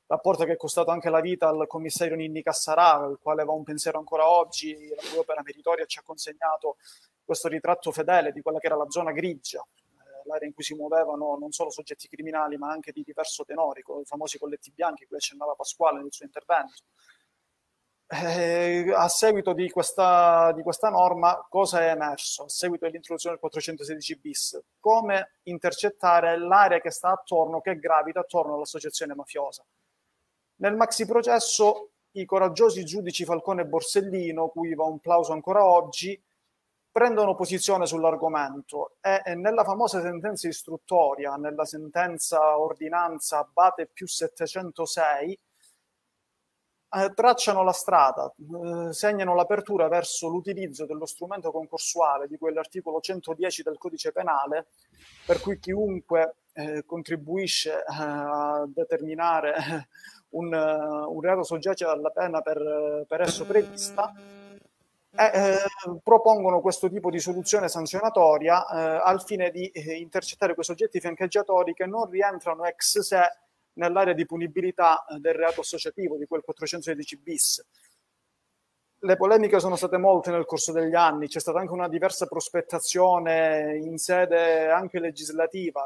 rapporto 0.08 0.44
che 0.44 0.52
è 0.52 0.56
costato 0.56 0.90
anche 0.90 1.10
la 1.10 1.20
vita 1.20 1.48
al 1.48 1.66
commissario 1.66 2.16
Ninni 2.16 2.42
Cassarà, 2.42 3.06
il 3.10 3.18
quale 3.20 3.44
va 3.44 3.52
un 3.52 3.62
pensiero 3.62 3.98
ancora 3.98 4.28
oggi, 4.28 4.88
la 4.88 5.02
cui 5.08 5.18
opera 5.18 5.42
meritoria 5.44 5.84
ci 5.84 5.98
ha 5.98 6.02
consegnato 6.02 6.76
questo 7.24 7.48
ritratto 7.48 7.92
fedele 7.92 8.32
di 8.32 8.40
quella 8.40 8.58
che 8.58 8.66
era 8.66 8.76
la 8.76 8.88
zona 8.88 9.12
grigia, 9.12 9.60
eh, 9.60 10.26
l'area 10.26 10.48
in 10.48 10.54
cui 10.54 10.64
si 10.64 10.74
muovevano 10.74 11.36
non 11.38 11.52
solo 11.52 11.70
soggetti 11.70 12.08
criminali 12.08 12.56
ma 12.56 12.70
anche 12.70 12.90
di 12.90 13.02
diverso 13.02 13.44
tenore, 13.44 13.80
i 13.80 14.04
famosi 14.04 14.38
colletti 14.38 14.72
bianchi, 14.74 15.06
cui 15.06 15.16
accennava 15.16 15.54
Pasquale 15.54 16.00
nel 16.00 16.12
suo 16.12 16.24
intervento. 16.24 16.84
Eh, 18.10 18.90
a 18.96 19.06
seguito 19.08 19.52
di 19.52 19.68
questa, 19.68 20.52
di 20.52 20.62
questa, 20.62 20.88
norma, 20.88 21.46
cosa 21.50 21.82
è 21.82 21.90
emerso? 21.90 22.44
A 22.44 22.48
seguito 22.48 22.86
dell'introduzione 22.86 23.36
del 23.38 23.44
416 23.44 24.16
bis, 24.16 24.62
come 24.80 25.40
intercettare 25.42 26.38
l'area 26.38 26.80
che 26.80 26.90
sta 26.90 27.10
attorno, 27.10 27.60
che 27.60 27.78
gravita 27.78 28.20
attorno 28.20 28.54
all'associazione 28.54 29.14
mafiosa. 29.14 29.62
Nel 30.60 30.74
maxi 30.74 31.06
processo, 31.06 31.90
i 32.12 32.24
coraggiosi 32.24 32.84
giudici 32.84 33.24
Falcone 33.24 33.62
e 33.62 33.66
Borsellino, 33.66 34.48
cui 34.48 34.74
va 34.74 34.84
un 34.84 34.98
plauso 34.98 35.32
ancora 35.32 35.64
oggi, 35.64 36.20
prendono 36.90 37.36
posizione 37.36 37.86
sull'argomento 37.86 38.96
e, 39.00 39.34
nella 39.36 39.62
famosa 39.62 40.00
sentenza 40.00 40.48
istruttoria, 40.48 41.36
nella 41.36 41.64
sentenza 41.64 42.58
ordinanza 42.58 43.38
Abate 43.38 43.86
più 43.86 44.08
706, 44.08 45.38
eh, 46.90 47.12
tracciano 47.14 47.62
la 47.62 47.72
strada, 47.72 48.32
eh, 48.36 48.92
segnano 48.92 49.36
l'apertura 49.36 49.86
verso 49.86 50.26
l'utilizzo 50.26 50.86
dello 50.86 51.06
strumento 51.06 51.52
concorsuale 51.52 52.26
di 52.26 52.36
quell'articolo 52.36 52.98
110 52.98 53.62
del 53.62 53.78
codice 53.78 54.10
penale, 54.10 54.66
per 55.24 55.40
cui 55.40 55.60
chiunque 55.60 56.38
eh, 56.52 56.84
contribuisce 56.84 57.74
eh, 57.74 57.84
a 57.86 58.64
determinare 58.66 59.86
un, 60.30 60.52
uh, 60.52 61.12
un 61.12 61.20
reato 61.20 61.42
soggetto 61.42 61.88
alla 61.88 62.10
pena 62.10 62.40
per, 62.40 63.04
per 63.06 63.20
esso 63.22 63.46
prevista, 63.46 64.12
eh, 65.18 65.58
propongono 66.02 66.60
questo 66.60 66.88
tipo 66.88 67.10
di 67.10 67.18
soluzione 67.18 67.68
sanzionatoria 67.68 68.66
eh, 68.66 69.00
al 69.02 69.22
fine 69.22 69.50
di 69.50 69.66
eh, 69.68 69.94
intercettare 69.96 70.54
quei 70.54 70.64
soggetti 70.64 71.00
fiancheggiatori 71.00 71.74
che 71.74 71.86
non 71.86 72.08
rientrano 72.08 72.64
ex 72.64 73.00
se 73.00 73.20
nell'area 73.74 74.12
di 74.12 74.26
punibilità 74.26 75.04
eh, 75.06 75.18
del 75.18 75.34
reato 75.34 75.60
associativo 75.60 76.16
di 76.16 76.26
quel 76.26 76.42
416 76.42 77.16
bis. 77.18 77.66
Le 79.00 79.16
polemiche 79.16 79.60
sono 79.60 79.76
state 79.76 79.96
molte 79.96 80.30
nel 80.30 80.44
corso 80.44 80.72
degli 80.72 80.94
anni, 80.94 81.28
c'è 81.28 81.40
stata 81.40 81.60
anche 81.60 81.72
una 81.72 81.88
diversa 81.88 82.26
prospettazione 82.26 83.76
in 83.80 83.96
sede 83.96 84.70
anche 84.70 84.98
legislativa. 84.98 85.84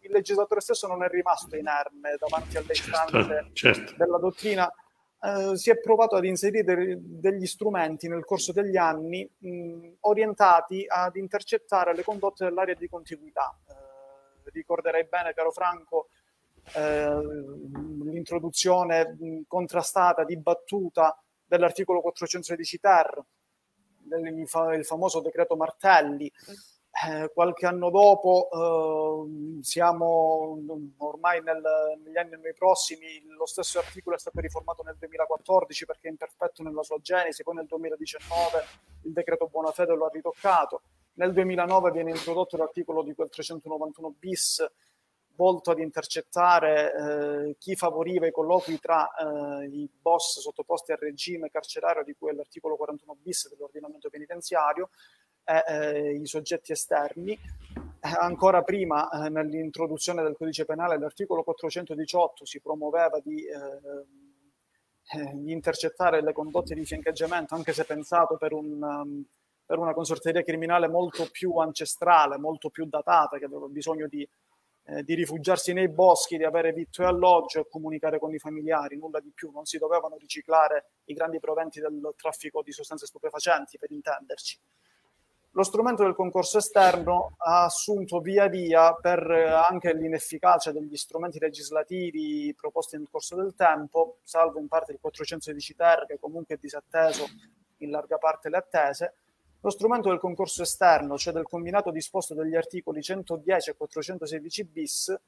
Il 0.00 0.12
legislatore 0.12 0.60
stesso 0.60 0.86
non 0.86 1.02
è 1.02 1.08
rimasto 1.08 1.56
inerme 1.56 2.16
davanti 2.18 2.56
alle 2.56 2.74
certo, 2.74 3.18
istanze 3.18 3.50
certo, 3.52 3.94
della 3.96 4.18
dottrina. 4.18 4.72
Eh, 5.22 5.56
si 5.56 5.70
è 5.70 5.78
provato 5.78 6.16
ad 6.16 6.24
inserire 6.24 6.96
degli 6.98 7.46
strumenti 7.46 8.08
nel 8.08 8.24
corso 8.24 8.52
degli 8.52 8.76
anni 8.76 9.28
mh, 9.38 9.96
orientati 10.00 10.84
ad 10.88 11.16
intercettare 11.16 11.94
le 11.94 12.02
condotte 12.02 12.44
dell'area 12.44 12.74
di 12.74 12.88
contiguità. 12.88 13.54
Eh, 13.68 14.50
ricorderei 14.50 15.04
bene, 15.04 15.34
caro 15.34 15.50
Franco, 15.50 16.08
eh, 16.74 17.20
l'introduzione 18.04 19.44
contrastata, 19.46 20.24
dibattuta 20.24 21.22
dell'articolo 21.44 22.00
416 22.00 22.80
ter, 22.80 23.24
il 24.24 24.84
famoso 24.84 25.20
decreto 25.20 25.56
Martelli. 25.56 26.30
Eh, 26.92 27.30
qualche 27.32 27.66
anno 27.66 27.88
dopo, 27.88 28.48
eh, 28.50 29.62
siamo 29.62 30.58
ormai 30.98 31.40
nel, 31.40 31.62
negli 32.04 32.18
anni 32.18 32.52
prossimi, 32.52 33.24
lo 33.36 33.46
stesso 33.46 33.78
articolo 33.78 34.16
è 34.16 34.18
stato 34.18 34.40
riformato 34.40 34.82
nel 34.82 34.96
2014 34.98 35.86
perché 35.86 36.08
è 36.08 36.10
imperfetto 36.10 36.62
nella 36.62 36.82
sua 36.82 36.98
genesi, 37.00 37.44
poi 37.44 37.54
nel 37.54 37.66
2019 37.66 38.64
il 39.04 39.12
decreto 39.12 39.46
Buonafede 39.46 39.94
lo 39.94 40.06
ha 40.06 40.10
ritoccato, 40.12 40.82
nel 41.14 41.32
2009 41.32 41.90
viene 41.92 42.10
introdotto 42.10 42.56
l'articolo 42.56 43.02
di 43.02 43.14
quel 43.14 43.30
391 43.30 44.14
bis 44.18 44.66
volto 45.36 45.70
ad 45.70 45.78
intercettare 45.78 46.92
eh, 46.92 47.56
chi 47.58 47.74
favoriva 47.74 48.26
i 48.26 48.30
colloqui 48.30 48.78
tra 48.78 49.08
eh, 49.08 49.64
i 49.68 49.88
boss 50.00 50.40
sottoposti 50.40 50.92
al 50.92 50.98
regime 50.98 51.48
carcerario 51.50 52.04
di 52.04 52.14
cui 52.18 52.28
è 52.30 52.34
l'articolo 52.34 52.76
41 52.76 53.16
bis 53.22 53.48
dell'ordinamento 53.48 54.10
penitenziario 54.10 54.90
eh, 55.66 56.14
i 56.14 56.26
soggetti 56.26 56.72
esterni. 56.72 57.32
Eh, 57.32 58.08
ancora 58.18 58.62
prima, 58.62 59.08
eh, 59.10 59.28
nell'introduzione 59.28 60.22
del 60.22 60.36
codice 60.36 60.64
penale, 60.64 60.98
l'articolo 60.98 61.42
418 61.42 62.44
si 62.44 62.60
promuoveva 62.60 63.20
di 63.22 63.44
eh, 63.44 64.04
intercettare 65.44 66.22
le 66.22 66.32
condotte 66.32 66.74
di 66.74 66.84
fiancheggiamento, 66.84 67.54
anche 67.54 67.72
se 67.72 67.84
pensato 67.84 68.36
per 68.36 68.52
un... 68.52 68.82
Um, 68.82 69.24
per 69.70 69.78
una 69.78 69.92
consorteria 69.94 70.42
criminale 70.42 70.88
molto 70.88 71.28
più 71.30 71.58
ancestrale, 71.58 72.38
molto 72.38 72.70
più 72.70 72.86
datata, 72.86 73.38
che 73.38 73.44
aveva 73.44 73.68
bisogno 73.68 74.08
di 74.08 74.28
eh, 74.90 75.04
di 75.04 75.14
rifugiarsi 75.14 75.72
nei 75.72 75.88
boschi, 75.88 76.36
di 76.36 76.44
avere 76.44 76.72
vitto 76.72 77.02
e 77.02 77.04
alloggio 77.04 77.60
e 77.60 77.68
comunicare 77.68 78.18
con 78.18 78.34
i 78.34 78.38
familiari, 78.38 78.96
nulla 78.96 79.20
di 79.20 79.30
più, 79.32 79.50
non 79.52 79.64
si 79.64 79.78
dovevano 79.78 80.16
riciclare 80.16 80.92
i 81.04 81.14
grandi 81.14 81.38
proventi 81.38 81.80
del 81.80 82.12
traffico 82.16 82.62
di 82.62 82.72
sostanze 82.72 83.06
stupefacenti, 83.06 83.78
per 83.78 83.92
intenderci. 83.92 84.58
Lo 85.54 85.64
strumento 85.64 86.04
del 86.04 86.14
concorso 86.14 86.58
esterno 86.58 87.34
ha 87.38 87.64
assunto 87.64 88.20
via 88.20 88.46
via, 88.46 88.94
per 88.94 89.28
eh, 89.28 89.50
anche 89.50 89.92
l'inefficacia 89.92 90.70
degli 90.70 90.96
strumenti 90.96 91.40
legislativi 91.40 92.54
proposti 92.56 92.96
nel 92.96 93.08
corso 93.10 93.34
del 93.34 93.54
tempo, 93.56 94.18
salvo 94.22 94.60
in 94.60 94.68
parte 94.68 94.92
il 94.92 94.98
416 95.00 95.74
ter, 95.74 96.06
che 96.06 96.20
comunque 96.20 96.54
è 96.54 96.58
disatteso 96.58 97.26
in 97.78 97.90
larga 97.90 98.16
parte 98.18 98.48
le 98.48 98.58
attese, 98.58 99.14
lo 99.60 99.70
strumento 99.70 100.08
del 100.08 100.20
concorso 100.20 100.62
esterno, 100.62 101.18
cioè 101.18 101.32
del 101.32 101.44
combinato 101.44 101.90
disposto 101.90 102.32
degli 102.32 102.54
articoli 102.54 103.02
110 103.02 103.70
e 103.70 103.76
416 103.76 104.64
bis, 104.64 105.20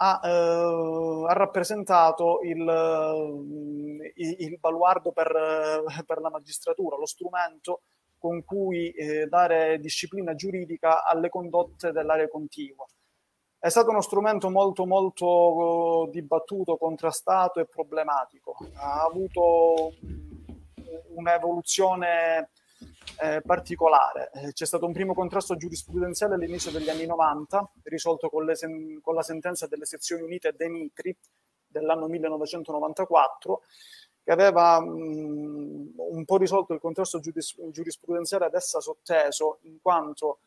ha, 0.00 0.20
eh, 0.24 1.24
ha 1.28 1.32
rappresentato 1.34 2.40
il, 2.42 2.66
eh, 2.66 4.12
il, 4.14 4.36
il 4.38 4.58
baluardo 4.58 5.12
per, 5.12 5.26
eh, 5.26 6.04
per, 6.04 6.18
la 6.20 6.30
magistratura, 6.30 6.96
lo 6.96 7.06
strumento 7.06 7.82
con 8.18 8.44
cui 8.44 8.90
eh, 8.90 9.26
dare 9.26 9.78
disciplina 9.78 10.34
giuridica 10.34 11.04
alle 11.04 11.28
condotte 11.28 11.92
dell'area 11.92 12.28
contigua. 12.28 12.86
È 13.60 13.68
stato 13.68 13.90
uno 13.90 14.00
strumento 14.00 14.50
molto 14.50 14.86
molto 14.86 16.06
eh, 16.06 16.10
dibattuto, 16.10 16.76
contrastato 16.76 17.60
e 17.60 17.66
problematico. 17.66 18.56
Ha 18.74 19.02
avuto 19.02 19.94
un'evoluzione 21.14 22.50
eh, 23.20 23.40
particolare. 23.44 24.30
Eh, 24.32 24.52
c'è 24.52 24.64
stato 24.64 24.86
un 24.86 24.92
primo 24.92 25.14
contrasto 25.14 25.56
giurisprudenziale 25.56 26.34
all'inizio 26.34 26.70
degli 26.70 26.88
anni 26.88 27.06
90, 27.06 27.72
risolto 27.84 28.28
con, 28.28 28.54
sen- 28.54 29.00
con 29.00 29.14
la 29.14 29.22
sentenza 29.22 29.66
delle 29.66 29.84
sezioni 29.84 30.22
unite 30.22 30.54
De 30.56 30.68
Mitri 30.68 31.16
dell'anno 31.66 32.06
1994, 32.06 33.62
che 34.28 34.34
aveva 34.34 34.78
mh, 34.78 35.94
un 35.96 36.24
po' 36.26 36.36
risolto 36.36 36.74
il 36.74 36.80
contrasto 36.80 37.18
giuris- 37.18 37.56
giurisprudenziale 37.70 38.44
ad 38.44 38.52
essa 38.52 38.78
sotteso, 38.78 39.60
in 39.62 39.80
quanto 39.80 40.40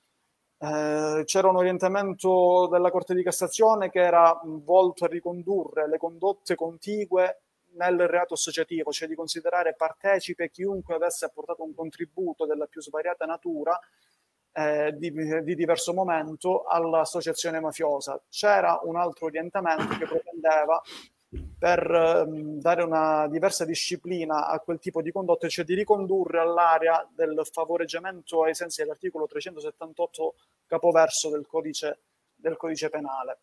eh, 0.60 1.24
c'era 1.26 1.50
un 1.50 1.56
orientamento 1.56 2.68
della 2.72 2.92
Corte 2.92 3.16
di 3.16 3.24
Cassazione 3.24 3.90
che 3.90 4.02
era 4.02 4.40
volto 4.44 5.06
a 5.06 5.08
ricondurre 5.08 5.90
le 5.90 5.98
condotte 5.98 6.54
contigue 6.54 7.42
nel 7.72 8.08
reato 8.08 8.36
associativo, 8.36 8.92
cioè 8.92 9.08
di 9.08 9.16
considerare 9.16 9.74
partecipe 9.74 10.52
chiunque 10.52 10.94
avesse 10.94 11.26
apportato 11.26 11.64
un 11.64 11.74
contributo 11.74 12.46
della 12.46 12.68
più 12.68 12.82
svariata 12.82 13.26
natura 13.26 13.80
eh, 14.52 14.94
di, 14.96 15.12
di, 15.12 15.56
diverso 15.56 15.92
momento 15.92 16.66
all'associazione 16.66 17.60
mafiosa. 17.60 18.22
C'era 18.30 18.80
un 18.84 18.96
altro 18.96 19.26
orientamento 19.26 19.98
che 19.98 20.06
pretendeva 20.06 20.80
per 21.58 22.26
um, 22.28 22.60
dare 22.60 22.84
una 22.84 23.28
diversa 23.28 23.64
disciplina 23.64 24.48
a 24.48 24.60
quel 24.60 24.80
tipo 24.80 25.02
di 25.02 25.12
condotte, 25.12 25.48
cioè 25.48 25.64
di 25.64 25.76
ricondurre 25.76 26.40
all'area 26.40 27.08
del 27.14 27.48
favoreggiamento 27.50 28.44
ai 28.44 28.54
sensi 28.54 28.82
dell'articolo 28.82 29.28
378 29.28 30.36
capoverso 30.66 31.30
del 31.30 31.46
codice, 31.48 32.02
del 32.36 32.58
codice 32.58 32.90
penale. 32.90 33.40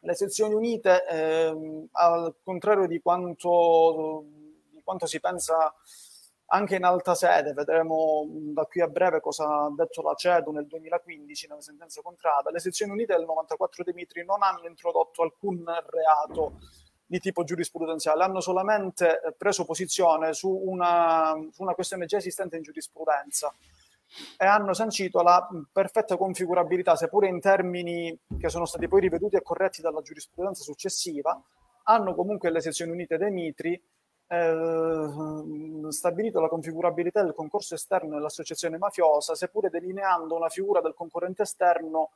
Le 0.00 0.14
sezioni 0.14 0.54
unite, 0.54 1.04
ehm, 1.06 1.88
al 1.92 2.34
contrario 2.42 2.86
di 2.86 3.00
quanto, 3.00 4.24
di 4.70 4.80
quanto 4.82 5.06
si 5.06 5.20
pensa 5.20 5.74
anche 6.50 6.76
in 6.76 6.84
alta 6.84 7.14
sede, 7.14 7.52
vedremo 7.52 8.24
da 8.30 8.64
qui 8.64 8.80
a 8.80 8.86
breve 8.86 9.20
cosa 9.20 9.64
ha 9.64 9.74
detto 9.76 10.00
la 10.00 10.14
CEDU 10.14 10.50
nel 10.50 10.66
2015 10.66 11.46
nella 11.48 11.60
sentenza 11.60 12.00
contrada, 12.00 12.50
le 12.50 12.58
sezioni 12.58 12.92
unite 12.92 13.14
del 13.14 13.26
94 13.26 13.84
Dimitri 13.84 14.24
non 14.24 14.42
hanno 14.42 14.66
introdotto 14.66 15.22
alcun 15.22 15.62
reato 15.90 16.58
di 17.08 17.18
tipo 17.20 17.42
giurisprudenziale, 17.42 18.22
hanno 18.22 18.40
solamente 18.40 19.20
preso 19.36 19.64
posizione 19.64 20.34
su 20.34 20.50
una, 20.50 21.34
su 21.50 21.62
una 21.62 21.72
questione 21.72 22.04
già 22.04 22.18
esistente 22.18 22.56
in 22.56 22.62
giurisprudenza 22.62 23.52
e 24.36 24.44
hanno 24.44 24.74
sancito 24.74 25.22
la 25.22 25.48
perfetta 25.72 26.18
configurabilità, 26.18 26.96
seppure 26.96 27.28
in 27.28 27.40
termini 27.40 28.16
che 28.38 28.48
sono 28.50 28.66
stati 28.66 28.88
poi 28.88 29.00
riveduti 29.00 29.36
e 29.36 29.42
corretti 29.42 29.80
dalla 29.80 30.02
giurisprudenza 30.02 30.62
successiva, 30.62 31.40
hanno 31.84 32.14
comunque 32.14 32.50
le 32.50 32.60
sezioni 32.60 32.92
unite 32.92 33.16
dei 33.16 33.30
Mitri 33.30 33.82
eh, 34.30 35.88
stabilito 35.88 36.40
la 36.40 36.48
configurabilità 36.48 37.22
del 37.22 37.32
concorso 37.32 37.74
esterno 37.74 38.16
nell'associazione 38.16 38.76
mafiosa, 38.76 39.34
seppure 39.34 39.70
delineando 39.70 40.34
una 40.36 40.50
figura 40.50 40.82
del 40.82 40.94
concorrente 40.94 41.42
esterno 41.42 42.10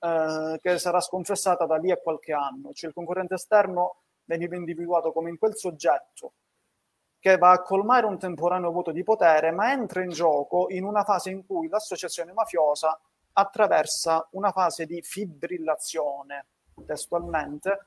eh, 0.00 0.58
che 0.60 0.78
sarà 0.78 1.00
sconfessata 1.00 1.64
da 1.64 1.76
lì 1.76 1.90
a 1.90 1.96
qualche 1.96 2.34
anno. 2.34 2.72
Cioè 2.74 2.90
il 2.90 2.94
concorrente 2.94 3.34
esterno 3.34 3.96
veniva 4.24 4.56
individuato 4.56 5.12
come 5.12 5.30
in 5.30 5.38
quel 5.38 5.56
soggetto 5.56 6.34
che 7.24 7.38
va 7.38 7.52
a 7.52 7.62
colmare 7.62 8.04
un 8.04 8.18
temporaneo 8.18 8.70
vuoto 8.70 8.92
di 8.92 9.02
potere, 9.02 9.50
ma 9.50 9.72
entra 9.72 10.02
in 10.02 10.10
gioco 10.10 10.66
in 10.68 10.84
una 10.84 11.04
fase 11.04 11.30
in 11.30 11.46
cui 11.46 11.68
l'associazione 11.68 12.34
mafiosa 12.34 13.00
attraversa 13.32 14.28
una 14.32 14.52
fase 14.52 14.84
di 14.84 15.00
fibrillazione, 15.00 16.46
testualmente, 16.84 17.86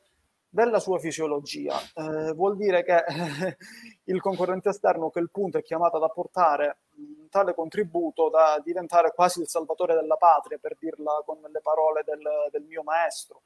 della 0.49 0.79
sua 0.79 0.97
fisiologia. 0.97 1.77
Eh, 1.93 2.33
vuol 2.33 2.57
dire 2.57 2.83
che 2.83 3.03
il 4.05 4.21
concorrente 4.21 4.69
esterno 4.69 5.05
a 5.05 5.11
quel 5.11 5.29
punto 5.29 5.59
è 5.59 5.61
chiamato 5.61 5.97
ad 5.97 6.03
apportare 6.03 6.77
un 6.97 7.29
tale 7.29 7.53
contributo 7.53 8.29
da 8.29 8.59
diventare 8.63 9.13
quasi 9.13 9.41
il 9.41 9.47
salvatore 9.47 9.93
della 9.93 10.15
patria, 10.15 10.57
per 10.57 10.75
dirla 10.79 11.21
con 11.23 11.39
le 11.41 11.61
parole 11.61 12.03
del, 12.03 12.23
del 12.49 12.63
mio 12.63 12.81
maestro. 12.81 13.43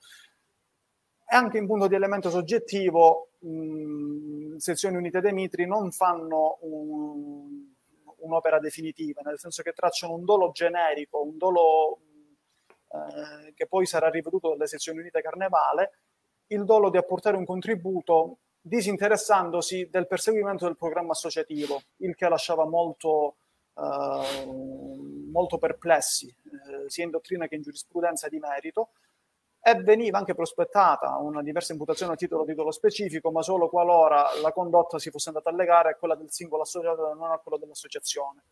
Anche 1.33 1.57
in 1.57 1.65
punto 1.65 1.87
di 1.87 1.95
elemento 1.95 2.29
soggettivo, 2.29 3.29
mh, 3.39 4.57
sezioni 4.57 4.97
unite 4.97 5.21
dei 5.21 5.31
mitri 5.31 5.65
non 5.65 5.91
fanno 5.91 6.57
un, 6.61 7.71
un'opera 8.17 8.59
definitiva, 8.59 9.21
nel 9.23 9.39
senso 9.39 9.63
che 9.63 9.71
tracciano 9.71 10.13
un 10.13 10.25
dolo 10.25 10.51
generico, 10.51 11.23
un 11.23 11.37
dolo 11.37 11.99
eh, 12.67 13.53
che 13.53 13.65
poi 13.65 13.85
sarà 13.85 14.09
ripetuto 14.09 14.49
dalle 14.49 14.67
sezioni 14.67 14.99
unite 14.99 15.21
carnevale, 15.21 15.91
il 16.47 16.65
dolo 16.65 16.89
di 16.89 16.97
apportare 16.97 17.37
un 17.37 17.45
contributo 17.45 18.39
disinteressandosi 18.59 19.87
del 19.89 20.07
perseguimento 20.07 20.65
del 20.65 20.75
programma 20.75 21.11
associativo, 21.11 21.81
il 21.97 22.13
che 22.13 22.27
lasciava 22.27 22.65
molto, 22.65 23.37
eh, 23.73 24.45
molto 25.31 25.57
perplessi, 25.57 26.27
eh, 26.27 26.89
sia 26.89 27.05
in 27.05 27.09
dottrina 27.09 27.47
che 27.47 27.55
in 27.55 27.61
giurisprudenza 27.61 28.27
di 28.27 28.37
merito, 28.37 28.89
e 29.63 29.75
veniva 29.75 30.17
anche 30.17 30.33
prospettata 30.33 31.17
una 31.17 31.43
diversa 31.43 31.71
imputazione 31.71 32.13
a 32.13 32.15
titolo 32.15 32.45
titolo 32.45 32.71
specifico, 32.71 33.31
ma 33.31 33.43
solo 33.43 33.69
qualora 33.69 34.25
la 34.41 34.51
condotta 34.51 34.97
si 34.97 35.11
fosse 35.11 35.29
andata 35.29 35.51
a 35.51 35.53
legare 35.53 35.91
a 35.91 35.95
quella 35.95 36.15
del 36.15 36.31
singolo 36.31 36.63
associato 36.63 37.11
e 37.11 37.13
non 37.13 37.31
a 37.31 37.37
quella 37.37 37.59
dell'associazione. 37.59 38.43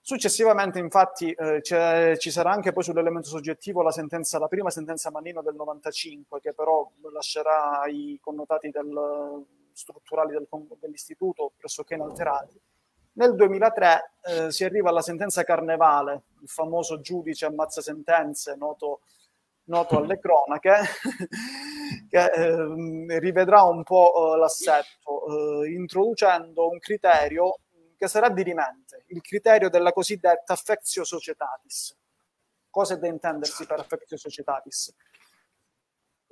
Successivamente, 0.00 0.78
infatti, 0.78 1.30
eh, 1.32 1.60
ci 1.62 2.30
sarà 2.30 2.50
anche 2.50 2.72
poi 2.72 2.82
sull'elemento 2.82 3.28
soggettivo 3.28 3.82
la, 3.82 3.92
sentenza, 3.92 4.38
la 4.38 4.48
prima 4.48 4.70
sentenza 4.70 5.10
Mannino 5.10 5.42
del 5.42 5.54
95, 5.54 6.40
che 6.40 6.54
però 6.54 6.90
lascerà 7.12 7.82
i 7.86 8.18
connotati 8.20 8.70
del, 8.70 9.44
strutturali 9.72 10.32
del, 10.32 10.48
dell'istituto 10.80 11.52
pressoché 11.56 11.94
inalterati. 11.94 12.58
Nel 13.12 13.34
2003 13.34 14.12
eh, 14.22 14.50
si 14.50 14.64
arriva 14.64 14.88
alla 14.88 15.02
sentenza 15.02 15.44
Carnevale, 15.44 16.22
il 16.40 16.48
famoso 16.48 17.00
giudice 17.00 17.46
ammazza 17.46 17.82
sentenze, 17.82 18.56
noto, 18.56 19.00
noto 19.68 19.98
alle 19.98 20.18
cronache, 20.18 20.74
che 22.08 22.24
eh, 22.24 23.18
rivedrà 23.18 23.62
un 23.62 23.82
po' 23.82 24.34
eh, 24.34 24.38
l'assetto, 24.38 25.62
eh, 25.62 25.72
introducendo 25.72 26.68
un 26.68 26.78
criterio 26.78 27.60
che 27.96 28.08
sarà 28.08 28.28
dirimente, 28.28 29.04
il 29.08 29.20
criterio 29.20 29.68
della 29.68 29.92
cosiddetta 29.92 30.52
affectio 30.52 31.04
societatis. 31.04 31.96
Cosa 32.70 32.94
è 32.94 32.98
da 32.98 33.08
intendersi 33.08 33.66
per 33.66 33.80
affectio 33.80 34.16
societatis? 34.16 34.94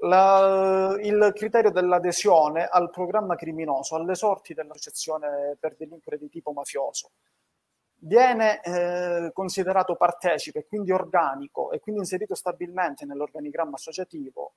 La, 0.00 0.94
il 1.00 1.32
criterio 1.34 1.70
dell'adesione 1.70 2.66
al 2.66 2.90
programma 2.90 3.34
criminoso, 3.34 3.96
alle 3.96 4.14
sorti 4.14 4.54
dell'associazione 4.54 5.56
per 5.58 5.74
delinquere 5.74 6.18
di 6.18 6.28
tipo 6.28 6.52
mafioso. 6.52 7.12
Viene 8.06 8.60
eh, 8.62 9.30
considerato 9.32 9.96
partecipe, 9.96 10.66
quindi 10.66 10.92
organico 10.92 11.72
e 11.72 11.80
quindi 11.80 12.02
inserito 12.02 12.36
stabilmente 12.36 13.04
nell'organigramma 13.04 13.74
associativo 13.74 14.52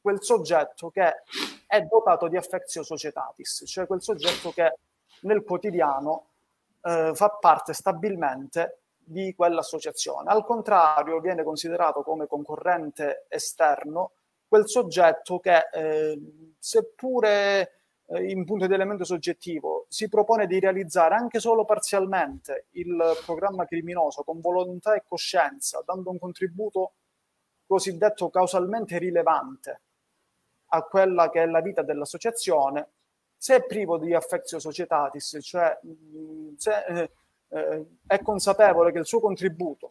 quel 0.00 0.22
soggetto 0.22 0.90
che 0.90 1.22
è 1.66 1.80
dotato 1.80 2.28
di 2.28 2.36
affectio 2.36 2.84
societatis, 2.84 3.64
cioè 3.66 3.88
quel 3.88 4.00
soggetto 4.00 4.52
che 4.52 4.78
nel 5.22 5.42
quotidiano 5.42 6.28
eh, 6.82 7.10
fa 7.12 7.30
parte 7.30 7.72
stabilmente 7.72 8.82
di 8.96 9.34
quell'associazione. 9.34 10.30
Al 10.30 10.44
contrario, 10.44 11.18
viene 11.18 11.42
considerato 11.42 12.02
come 12.02 12.28
concorrente 12.28 13.26
esterno 13.28 14.12
quel 14.46 14.68
soggetto 14.68 15.40
che, 15.40 15.68
eh, 15.72 16.20
seppure 16.58 17.80
eh, 18.06 18.30
in 18.30 18.44
punto 18.44 18.66
di 18.66 18.74
elemento 18.74 19.04
soggettivo, 19.04 19.75
si 19.88 20.08
propone 20.08 20.46
di 20.46 20.58
realizzare 20.58 21.14
anche 21.14 21.40
solo 21.40 21.64
parzialmente 21.64 22.66
il 22.72 23.18
programma 23.24 23.66
criminoso 23.66 24.22
con 24.22 24.40
volontà 24.40 24.94
e 24.94 25.04
coscienza, 25.06 25.82
dando 25.84 26.10
un 26.10 26.18
contributo 26.18 26.94
cosiddetto 27.66 28.30
causalmente 28.30 28.98
rilevante 28.98 29.80
a 30.68 30.82
quella 30.82 31.30
che 31.30 31.42
è 31.42 31.46
la 31.46 31.60
vita 31.60 31.82
dell'associazione, 31.82 32.88
se 33.36 33.56
è 33.56 33.64
privo 33.64 33.98
di 33.98 34.14
affectio 34.14 34.58
societatis, 34.58 35.38
cioè 35.42 35.78
se 36.56 36.84
eh, 36.86 37.10
eh, 37.48 37.86
è 38.06 38.20
consapevole 38.22 38.92
che 38.92 38.98
il 38.98 39.06
suo 39.06 39.20
contributo 39.20 39.90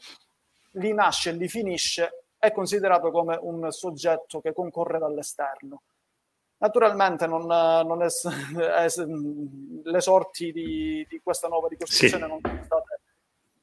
lì 0.72 0.94
nasce 0.94 1.30
e 1.30 1.34
lì 1.34 1.48
finisce, 1.48 2.26
è 2.38 2.52
considerato 2.52 3.12
come 3.12 3.38
un 3.42 3.72
soggetto 3.72 4.42
che 4.42 4.54
concorre 4.54 5.00
dall'esterno. 5.00 5.84
Naturalmente 6.66 7.28
non, 7.28 7.46
non 7.46 8.02
è, 8.02 8.08
è, 8.08 8.88
le 9.84 10.02
sorti 10.02 10.52
di, 10.52 11.06
di, 11.08 11.22
questa 11.22 11.48
nuova 11.48 11.68
ricostruzione 11.68 12.24
sì. 12.24 12.30
non, 12.30 12.40
sono 12.42 12.64
state, 12.64 13.02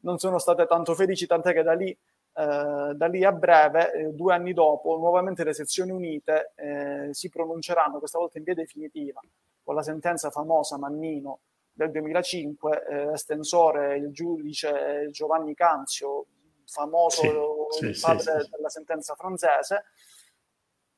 non, 0.00 0.18
sono 0.18 0.38
state, 0.38 0.66
tanto 0.66 0.94
felici, 0.94 1.26
tant'è 1.26 1.52
che 1.52 1.64
da 1.64 1.72
lì, 1.72 1.90
eh, 1.90 2.92
da 2.94 3.06
lì 3.06 3.24
a 3.24 3.32
breve, 3.32 3.92
eh, 3.92 4.04
due 4.12 4.34
anni 4.34 4.52
dopo, 4.52 4.96
nuovamente 4.98 5.42
le 5.42 5.52
sezioni 5.52 5.90
unite 5.90 6.52
eh, 6.54 7.08
si 7.12 7.28
pronunceranno, 7.28 7.98
questa 7.98 8.18
volta 8.18 8.38
in 8.38 8.44
via 8.44 8.54
definitiva, 8.54 9.20
con 9.64 9.74
la 9.74 9.82
sentenza 9.82 10.30
famosa 10.30 10.78
Mannino 10.78 11.40
del 11.72 11.90
2005, 11.90 12.86
eh, 12.88 13.12
estensore 13.14 13.96
il 13.96 14.12
giudice 14.12 15.08
Giovanni 15.10 15.54
Canzio, 15.54 16.26
famoso 16.66 17.66
sì, 17.70 17.92
sì, 17.92 18.00
padre 18.00 18.46
della 18.48 18.68
sentenza 18.68 19.16
francese, 19.16 19.86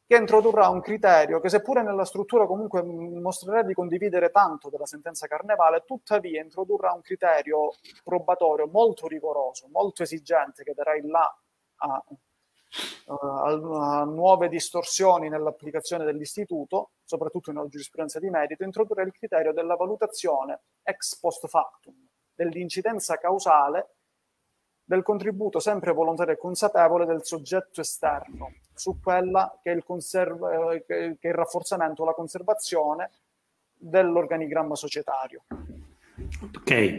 che 0.06 0.16
introdurrà 0.16 0.68
un 0.68 0.80
criterio 0.80 1.40
che 1.40 1.48
seppure 1.48 1.82
nella 1.82 2.04
struttura 2.04 2.46
comunque 2.46 2.82
mostrerà 2.82 3.62
di 3.62 3.72
condividere 3.72 4.30
tanto 4.30 4.68
della 4.68 4.86
sentenza 4.86 5.26
carnevale, 5.26 5.84
tuttavia 5.86 6.42
introdurrà 6.42 6.92
un 6.92 7.00
criterio 7.00 7.72
probatorio 8.02 8.66
molto 8.66 9.06
rigoroso, 9.06 9.68
molto 9.70 10.02
esigente, 10.02 10.62
che 10.62 10.74
darà 10.74 10.94
il 10.94 11.06
là 11.06 11.38
a 11.76 12.04
a 13.06 14.04
nuove 14.04 14.48
distorsioni 14.48 15.28
nell'applicazione 15.28 16.04
dell'istituto, 16.04 16.92
soprattutto 17.04 17.52
nella 17.52 17.68
giurisprudenza 17.68 18.18
di 18.18 18.30
merito, 18.30 18.64
introdurre 18.64 19.04
il 19.04 19.12
criterio 19.12 19.52
della 19.52 19.76
valutazione 19.76 20.62
ex 20.82 21.18
post 21.18 21.46
factum, 21.46 21.94
dell'incidenza 22.34 23.16
causale 23.16 23.96
del 24.84 25.02
contributo 25.02 25.60
sempre 25.60 25.92
volontario 25.92 26.34
e 26.34 26.38
consapevole 26.38 27.06
del 27.06 27.24
soggetto 27.24 27.80
esterno 27.80 28.52
su 28.74 29.00
quella 29.00 29.58
che 29.62 29.72
è 29.72 29.74
il, 29.74 29.82
conserv- 29.84 30.84
che 30.86 31.18
è 31.18 31.26
il 31.26 31.34
rafforzamento 31.34 32.02
o 32.02 32.04
la 32.04 32.12
conservazione 32.12 33.10
dell'organigramma 33.74 34.74
societario. 34.74 35.44
Ok. 36.54 36.96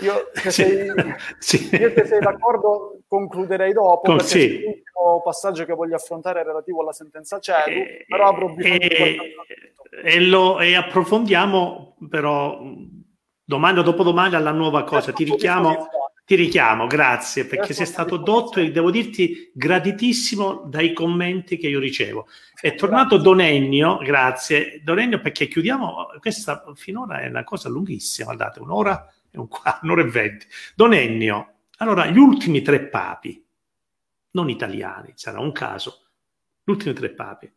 Io 0.00 0.30
se, 0.32 0.50
sei, 0.50 0.92
sì. 1.38 1.74
io 1.74 1.90
se 1.92 2.04
sei 2.04 2.20
d'accordo 2.20 3.00
concluderei 3.08 3.72
dopo, 3.72 4.14
perché 4.14 4.24
sì. 4.24 4.60
l'ultimo 4.60 5.22
passaggio 5.24 5.64
che 5.64 5.74
voglio 5.74 5.96
affrontare 5.96 6.40
è 6.40 6.44
relativo 6.44 6.82
alla 6.82 6.92
sentenza 6.92 7.40
CEDU, 7.40 7.70
eh, 7.70 8.04
però 8.06 8.28
avrò 8.28 8.48
bisogno 8.48 8.76
eh, 8.76 8.88
di 8.88 9.18
e, 10.04 10.20
lo, 10.20 10.60
e 10.60 10.76
approfondiamo 10.76 11.96
però 12.08 12.60
domanda 13.48 13.80
dopo 13.80 14.02
domanda 14.02 14.36
alla 14.36 14.52
nuova 14.52 14.84
cosa. 14.84 15.10
Ti 15.10 15.24
richiamo, 15.24 15.88
ti 16.26 16.34
richiamo, 16.34 16.86
grazie, 16.86 17.46
perché 17.46 17.72
sei 17.72 17.86
stato 17.86 18.18
dotto 18.18 18.60
e 18.60 18.70
devo 18.70 18.90
dirti 18.90 19.50
graditissimo 19.54 20.64
dai 20.66 20.92
commenti 20.92 21.56
che 21.56 21.68
io 21.68 21.80
ricevo. 21.80 22.26
È 22.60 22.74
tornato 22.74 23.16
Donennio, 23.16 23.96
grazie. 23.96 24.82
Donennio, 24.84 25.22
perché 25.22 25.48
chiudiamo, 25.48 26.08
questa 26.20 26.62
finora 26.74 27.20
è 27.20 27.28
una 27.28 27.42
cosa 27.42 27.70
lunghissima, 27.70 28.34
guardate, 28.34 28.60
un'ora 28.60 29.10
e 29.30 29.38
un 29.38 29.48
quarto, 29.48 29.80
un'ora 29.86 30.02
e 30.02 30.10
venti. 30.10 30.46
Don 30.74 30.92
Ennio, 30.92 31.54
allora 31.78 32.04
gli 32.04 32.18
ultimi 32.18 32.60
tre 32.60 32.86
papi, 32.86 33.42
non 34.32 34.50
italiani, 34.50 35.12
sarà 35.14 35.40
un 35.40 35.52
caso, 35.52 36.02
gli 36.62 36.70
ultimi 36.70 36.92
tre 36.92 37.08
papi, 37.08 37.50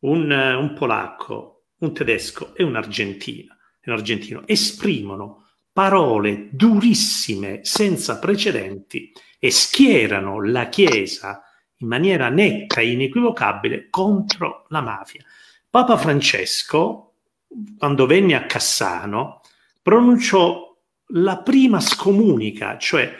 un, 0.00 0.28
un 0.28 0.74
polacco, 0.74 1.66
un 1.78 1.94
tedesco 1.94 2.52
e 2.56 2.64
un 2.64 2.74
argentino, 2.74 3.55
un 3.90 3.96
argentino 3.96 4.46
esprimono 4.46 5.44
parole 5.72 6.48
durissime, 6.52 7.60
senza 7.62 8.18
precedenti, 8.18 9.12
e 9.38 9.50
schierano 9.50 10.42
la 10.42 10.68
Chiesa 10.68 11.42
in 11.76 11.88
maniera 11.88 12.30
netta 12.30 12.80
e 12.80 12.92
inequivocabile 12.92 13.88
contro 13.90 14.64
la 14.68 14.80
mafia. 14.80 15.22
Papa 15.68 15.98
Francesco, 15.98 17.12
quando 17.76 18.06
venne 18.06 18.34
a 18.34 18.46
Cassano, 18.46 19.42
pronunciò 19.82 20.74
la 21.10 21.38
prima 21.42 21.80
scomunica, 21.80 22.78
cioè 22.78 23.12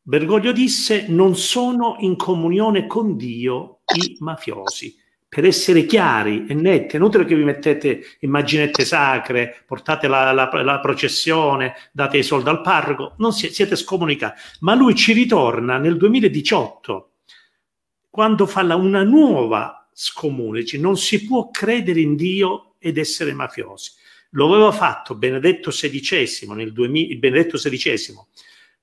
Bergoglio 0.00 0.52
disse 0.52 1.06
non 1.08 1.34
sono 1.34 1.96
in 2.00 2.16
comunione 2.16 2.86
con 2.86 3.16
Dio 3.16 3.80
i 3.96 4.16
mafiosi, 4.20 4.94
per 5.34 5.44
essere 5.46 5.84
chiari 5.84 6.46
e 6.46 6.54
netti, 6.54 6.94
è 6.94 6.98
inutile 6.98 7.24
che 7.24 7.34
vi 7.34 7.42
mettete 7.42 8.18
immaginette 8.20 8.84
sacre, 8.84 9.64
portate 9.66 10.06
la, 10.06 10.30
la, 10.30 10.48
la 10.62 10.78
processione, 10.78 11.74
date 11.90 12.18
i 12.18 12.22
soldi 12.22 12.50
al 12.50 12.60
parroco, 12.60 13.16
non 13.18 13.32
si, 13.32 13.52
siete 13.52 13.74
scomunicati. 13.74 14.40
Ma 14.60 14.76
lui 14.76 14.94
ci 14.94 15.12
ritorna 15.12 15.76
nel 15.76 15.96
2018, 15.96 17.10
quando 18.10 18.46
fa 18.46 18.62
la, 18.62 18.76
una 18.76 19.02
nuova 19.02 19.88
scomune, 19.92 20.60
dice 20.60 20.78
non 20.78 20.96
si 20.96 21.24
può 21.24 21.50
credere 21.50 21.98
in 21.98 22.14
Dio 22.14 22.76
ed 22.78 22.96
essere 22.96 23.32
mafiosi. 23.32 23.90
Lo 24.30 24.54
aveva 24.54 24.70
fatto 24.70 25.16
Benedetto 25.16 25.70
XVI 25.70 26.46
nel, 26.54 26.72
2000, 26.72 27.16
Benedetto 27.16 27.56
XVI, 27.56 28.14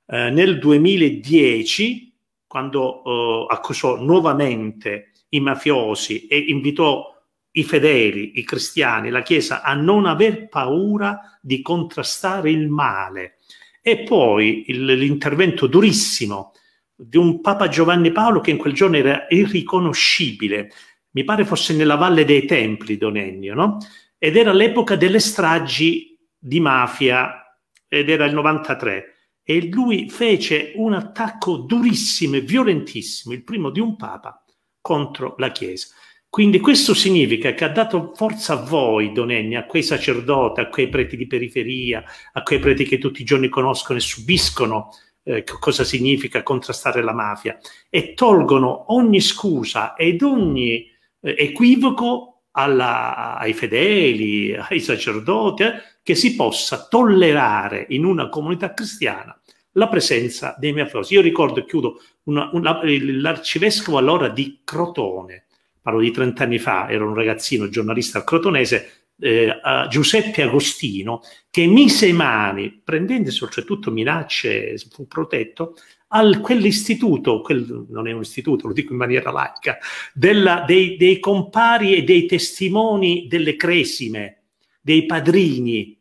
eh, 0.08 0.30
nel 0.32 0.60
2010, 0.60 2.14
quando 2.46 3.04
eh, 3.06 3.54
accusò 3.54 4.02
nuovamente 4.02 5.11
i 5.34 5.40
mafiosi 5.40 6.28
e 6.28 6.38
invitò 6.38 7.10
i 7.52 7.64
fedeli, 7.64 8.40
i 8.40 8.44
cristiani, 8.44 9.10
la 9.10 9.22
Chiesa 9.22 9.62
a 9.62 9.74
non 9.74 10.06
aver 10.06 10.48
paura 10.48 11.38
di 11.42 11.62
contrastare 11.62 12.50
il 12.50 12.70
male. 12.70 13.38
E 13.82 14.04
poi 14.04 14.66
il, 14.68 14.86
l'intervento 14.86 15.68
durissimo 15.68 16.54
di 16.96 17.18
un 17.18 17.42
Papa 17.42 17.68
Giovanni 17.68 18.12
Paolo 18.12 18.40
che 18.40 18.52
in 18.52 18.58
quel 18.58 18.74
giorno 18.74 18.98
era 18.98 19.26
irriconoscibile, 19.30 20.72
mi 21.12 21.24
pare 21.24 21.44
fosse 21.44 21.76
nella 21.76 21.96
Valle 21.96 22.24
dei 22.24 22.46
Templi, 22.46 22.98
Don 22.98 23.18
Ennio, 23.18 23.54
no? 23.54 23.78
Ed 24.18 24.38
era 24.38 24.54
l'epoca 24.54 24.96
delle 24.96 25.20
stragi 25.20 26.18
di 26.38 26.60
mafia, 26.60 27.58
ed 27.88 28.10
era 28.10 28.26
il 28.26 28.34
93, 28.34 29.16
e 29.44 29.68
lui 29.68 30.10
fece 30.10 30.74
un 30.76 30.94
attacco 30.94 31.58
durissimo 31.58 32.36
e 32.36 32.42
violentissimo, 32.42 33.34
il 33.34 33.44
primo 33.44 33.72
di 33.72 33.80
un 33.80 33.96
Papa, 33.98 34.41
contro 34.82 35.36
la 35.38 35.52
Chiesa. 35.52 35.88
Quindi 36.32 36.62
questo 36.62 36.94
significa 36.94 37.54
che 37.54 37.66
ha 37.66 37.70
dato 37.70 38.14
forza 38.16 38.54
a 38.54 38.64
voi, 38.64 39.12
Donenni, 39.12 39.56
a 39.56 39.66
quei 39.66 39.84
sacerdoti, 39.84 40.62
a 40.62 40.70
quei 40.70 40.88
preti 40.88 41.18
di 41.18 41.28
periferia, 41.28 42.04
a 42.32 42.42
quei 42.42 42.60
preti 42.60 42.86
che 42.86 42.98
tutti 42.98 43.22
i 43.22 43.26
giorni 43.26 43.50
conoscono 43.50 44.00
e 44.00 44.02
subiscono 44.02 44.92
eh, 45.24 45.44
cosa 45.44 45.84
significa 45.84 46.42
contrastare 46.42 47.04
la 47.04 47.14
mafia 47.14 47.58
e 47.90 48.14
tolgono 48.14 48.94
ogni 48.94 49.20
scusa 49.20 49.94
ed 49.96 50.22
ogni 50.22 50.90
eh, 51.20 51.36
equivoco 51.38 52.44
alla, 52.52 53.38
ai 53.38 53.54
fedeli, 53.54 54.56
ai 54.56 54.80
sacerdoti, 54.80 55.64
eh, 55.64 55.74
che 56.02 56.16
si 56.16 56.36
possa 56.36 56.88
tollerare 56.88 57.88
in 57.90 58.06
una 58.06 58.30
comunità 58.30 58.74
cristiana 58.74 59.40
la 59.74 59.88
presenza 59.88 60.56
dei 60.58 60.74
mafiosi. 60.74 61.14
Io 61.14 61.22
ricordo, 61.22 61.60
e 61.60 61.66
chiudo, 61.66 62.02
una, 62.24 62.50
una, 62.54 62.82
l'arcivescovo 62.84 63.98
allora 63.98 64.30
di 64.30 64.62
Crotone, 64.64 65.46
parlo 65.82 66.00
di 66.00 66.12
30 66.12 66.44
anni 66.44 66.60
fa, 66.60 66.90
era 66.90 67.06
un 67.06 67.14
ragazzino 67.14 67.70
giornalista 67.70 68.24
crotonese, 68.24 69.02
eh, 69.20 69.60
Giuseppe 69.90 70.42
Agostino, 70.42 71.22
che 71.50 71.66
mise 71.68 72.12
mani, 72.12 72.82
prendendosi 72.84 73.44
oltretutto 73.44 73.92
minacce, 73.92 74.78
fu 74.90 75.08
protetto, 75.08 75.76
a 76.14 76.40
quell'istituto, 76.40 77.42
quel, 77.42 77.86
non 77.90 78.08
è 78.08 78.12
un 78.12 78.22
istituto, 78.22 78.68
lo 78.68 78.74
dico 78.74 78.92
in 78.92 79.00
maniera 79.00 79.32
laica, 79.32 79.78
della, 80.14 80.64
dei, 80.68 80.98
dei 80.98 81.20
compari 81.20 81.96
e 81.96 82.04
dei 82.04 82.26
testimoni 82.26 83.28
delle 83.30 83.56
cresime, 83.56 84.42
dei 84.82 85.06
padrini 85.06 85.98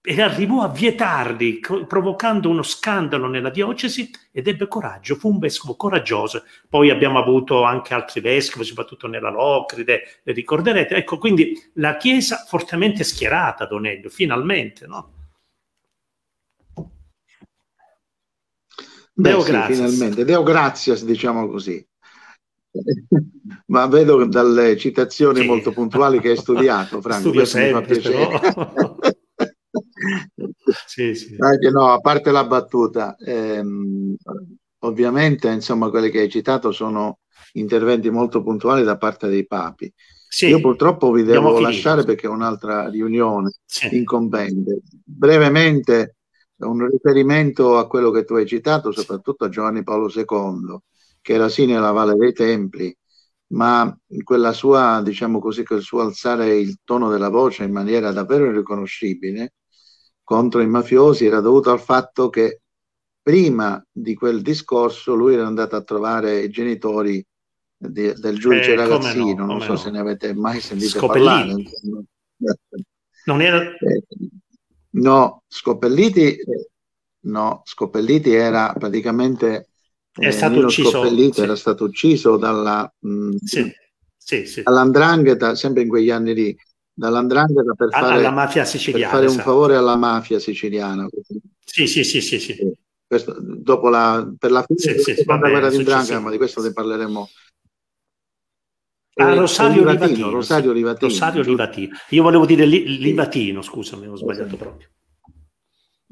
e 0.00 0.22
arrivò 0.22 0.62
a 0.62 0.68
vietarli, 0.68 1.60
provocando 1.86 2.48
uno 2.48 2.62
scandalo 2.62 3.26
nella 3.26 3.50
diocesi 3.50 4.10
ed 4.32 4.46
ebbe 4.46 4.68
coraggio, 4.68 5.16
fu 5.16 5.28
un 5.28 5.38
vescovo 5.38 5.76
coraggioso. 5.76 6.44
Poi 6.68 6.90
abbiamo 6.90 7.18
avuto 7.18 7.62
anche 7.64 7.94
altri 7.94 8.20
vescovi, 8.20 8.64
soprattutto 8.64 9.06
nella 9.06 9.30
Locride, 9.30 10.20
le 10.22 10.32
ricorderete. 10.32 10.94
Ecco, 10.94 11.18
quindi 11.18 11.52
la 11.74 11.96
Chiesa 11.96 12.44
fortemente 12.46 13.04
schierata, 13.04 13.66
Don 13.66 13.86
Elio, 13.86 14.08
finalmente, 14.08 14.86
no? 14.86 15.12
Beh, 19.12 19.30
Deo 19.30 19.40
sì, 19.42 19.52
finalmente. 19.66 20.24
Deo 20.24 20.42
grazie, 20.44 21.04
diciamo 21.04 21.48
così. 21.48 21.84
Ma 23.66 23.86
vedo 23.86 24.24
dalle 24.26 24.76
citazioni 24.76 25.40
sì. 25.40 25.46
molto 25.46 25.72
puntuali 25.72 26.20
che 26.20 26.30
hai 26.30 26.36
studiato, 26.36 27.00
Franco, 27.02 27.20
Studio 27.20 27.40
questo 27.40 27.58
sempre, 27.58 27.80
mi 27.80 27.86
fa 27.86 27.92
piacere. 27.92 28.38
Però... 28.54 28.87
sì, 30.86 31.14
sì. 31.14 31.36
No, 31.70 31.92
a 31.92 32.00
parte 32.00 32.30
la 32.30 32.44
battuta, 32.44 33.16
ehm, 33.16 34.14
ovviamente 34.80 35.48
insomma 35.48 35.90
quelli 35.90 36.10
che 36.10 36.20
hai 36.20 36.28
citato 36.28 36.72
sono 36.72 37.18
interventi 37.52 38.10
molto 38.10 38.42
puntuali 38.42 38.82
da 38.84 38.96
parte 38.96 39.28
dei 39.28 39.46
papi. 39.46 39.92
Sì, 40.28 40.48
Io 40.48 40.60
purtroppo 40.60 41.10
vi 41.10 41.22
devo 41.22 41.58
lasciare 41.58 42.04
perché 42.04 42.26
ho 42.26 42.32
un'altra 42.32 42.88
riunione 42.88 43.50
sì. 43.64 43.96
incombente. 43.96 44.80
Brevemente 45.04 46.16
un 46.58 46.86
riferimento 46.86 47.78
a 47.78 47.86
quello 47.86 48.10
che 48.10 48.24
tu 48.24 48.34
hai 48.34 48.46
citato, 48.46 48.92
soprattutto 48.92 49.44
a 49.44 49.48
Giovanni 49.48 49.82
Paolo 49.82 50.10
II, 50.14 50.78
che 51.22 51.32
era 51.32 51.48
sì 51.48 51.66
nella 51.66 51.92
Valle 51.92 52.14
dei 52.14 52.32
Templi, 52.32 52.94
ma 53.48 53.96
quella 54.22 54.52
sua, 54.52 55.00
diciamo 55.02 55.38
così, 55.38 55.64
quel 55.64 55.82
suo 55.82 56.00
alzare 56.00 56.56
il 56.56 56.78
tono 56.84 57.10
della 57.10 57.30
voce 57.30 57.64
in 57.64 57.72
maniera 57.72 58.12
davvero 58.12 58.46
irriconoscibile 58.46 59.54
contro 60.28 60.60
i 60.60 60.66
mafiosi 60.66 61.24
era 61.24 61.40
dovuto 61.40 61.70
al 61.70 61.80
fatto 61.80 62.28
che 62.28 62.60
prima 63.22 63.82
di 63.90 64.12
quel 64.12 64.42
discorso 64.42 65.14
lui 65.14 65.32
era 65.32 65.46
andato 65.46 65.74
a 65.74 65.80
trovare 65.80 66.40
i 66.40 66.50
genitori 66.50 67.26
di, 67.74 68.12
del 68.12 68.38
giudice 68.38 68.72
eh, 68.72 68.76
ragazzino, 68.76 69.46
no, 69.46 69.52
non 69.52 69.62
so 69.62 69.70
no. 69.70 69.76
se 69.78 69.90
ne 69.90 69.98
avete 69.98 70.34
mai 70.34 70.60
sentito 70.60 71.06
parlare. 71.06 71.54
Non 73.24 73.40
era... 73.40 73.58
Eh, 73.62 74.02
no, 74.90 75.44
Scopelliti, 75.46 76.26
eh, 76.36 76.68
no, 77.20 77.62
Scopelliti 77.64 78.34
era 78.34 78.74
praticamente 78.78 79.70
è 80.12 80.26
eh, 80.26 80.30
stato 80.30 80.58
ucciso, 80.58 80.90
Scopelliti 80.90 81.36
sì. 81.36 81.40
era 81.40 81.56
stato 81.56 81.84
ucciso 81.84 82.36
dalla, 82.36 82.92
mh, 82.98 83.10
mm, 83.10 83.30
sì, 83.42 83.72
sì, 84.14 84.44
sì. 84.44 84.62
dall'andrangheta, 84.62 85.54
sempre 85.54 85.84
in 85.84 85.88
quegli 85.88 86.10
anni 86.10 86.34
lì, 86.34 86.58
dall'andrangheta 86.98 87.74
per 87.74 87.90
fare, 87.90 88.14
alla 88.14 88.30
mafia 88.30 88.64
siciliana, 88.64 89.04
per 89.04 89.14
fare 89.14 89.26
esatto. 89.26 89.48
un 89.48 89.54
favore 89.54 89.76
alla 89.76 89.96
mafia 89.96 90.40
siciliana. 90.40 91.08
Sì, 91.64 91.86
sì, 91.86 92.02
sì, 92.02 92.20
sì. 92.20 92.40
sì. 92.40 92.72
Questo, 93.06 93.36
dopo 93.40 93.88
la, 93.88 94.28
per 94.36 94.50
la 94.50 94.62
fine 94.64 94.78
sì, 94.98 95.14
sì, 95.14 95.24
della 95.24 95.38
guerra 95.38 95.70
di 95.70 95.78
Ndrangheta, 95.78 96.20
ma 96.20 96.30
di 96.30 96.36
questo 96.36 96.60
ne 96.60 96.72
parleremo. 96.72 97.28
Ah, 99.14 99.34
Rosario 99.34 99.78
Livatino, 99.78 100.06
Livatino, 100.06 100.30
Rosario 100.30 100.72
Livatino. 100.72 101.10
Rosario 101.10 101.42
Livatino. 101.42 101.96
Io 102.10 102.22
volevo 102.22 102.46
dire 102.46 102.66
li, 102.66 102.98
Livatino, 102.98 103.62
scusami, 103.62 104.06
ho 104.06 104.16
sbagliato 104.16 104.56
proprio. 104.56 104.88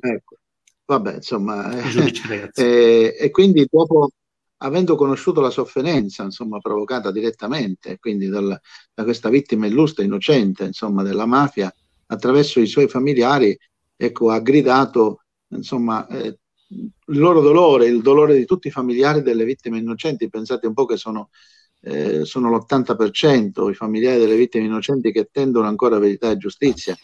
Ecco, 0.00 0.36
vabbè, 0.84 1.14
insomma. 1.14 1.70
Eh, 1.70 2.50
eh, 2.54 3.16
e 3.18 3.30
quindi 3.30 3.66
dopo, 3.70 4.10
avendo 4.58 4.96
conosciuto 4.96 5.40
la 5.40 5.50
sofferenza 5.50 6.22
insomma, 6.22 6.58
provocata 6.58 7.10
direttamente 7.10 7.98
quindi 7.98 8.28
dal, 8.28 8.58
da 8.94 9.04
questa 9.04 9.28
vittima 9.28 9.66
illustre, 9.66 10.04
innocente 10.04 10.64
insomma, 10.64 11.02
della 11.02 11.26
mafia, 11.26 11.72
attraverso 12.06 12.60
i 12.60 12.66
suoi 12.66 12.88
familiari, 12.88 13.56
ecco, 13.96 14.30
ha 14.30 14.40
gridato 14.40 15.22
insomma, 15.48 16.06
eh, 16.06 16.38
il 16.68 17.18
loro 17.18 17.40
dolore, 17.40 17.86
il 17.86 18.02
dolore 18.02 18.36
di 18.36 18.44
tutti 18.44 18.68
i 18.68 18.72
familiari 18.72 19.22
delle 19.22 19.44
vittime 19.44 19.78
innocenti. 19.78 20.28
Pensate 20.28 20.66
un 20.66 20.74
po' 20.74 20.84
che 20.84 20.96
sono, 20.96 21.30
eh, 21.82 22.24
sono 22.24 22.50
l'80% 22.50 23.70
i 23.70 23.74
familiari 23.74 24.18
delle 24.18 24.36
vittime 24.36 24.64
innocenti 24.64 25.12
che 25.12 25.20
attendono 25.20 25.66
ancora 25.66 25.98
verità 25.98 26.30
e 26.30 26.36
giustizia. 26.36 26.96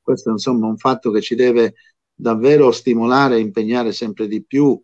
Questo 0.00 0.30
è 0.30 0.48
un 0.48 0.76
fatto 0.76 1.10
che 1.10 1.20
ci 1.20 1.34
deve 1.34 1.74
davvero 2.14 2.70
stimolare 2.72 3.36
e 3.36 3.40
impegnare 3.40 3.92
sempre 3.92 4.26
di 4.26 4.44
più 4.44 4.80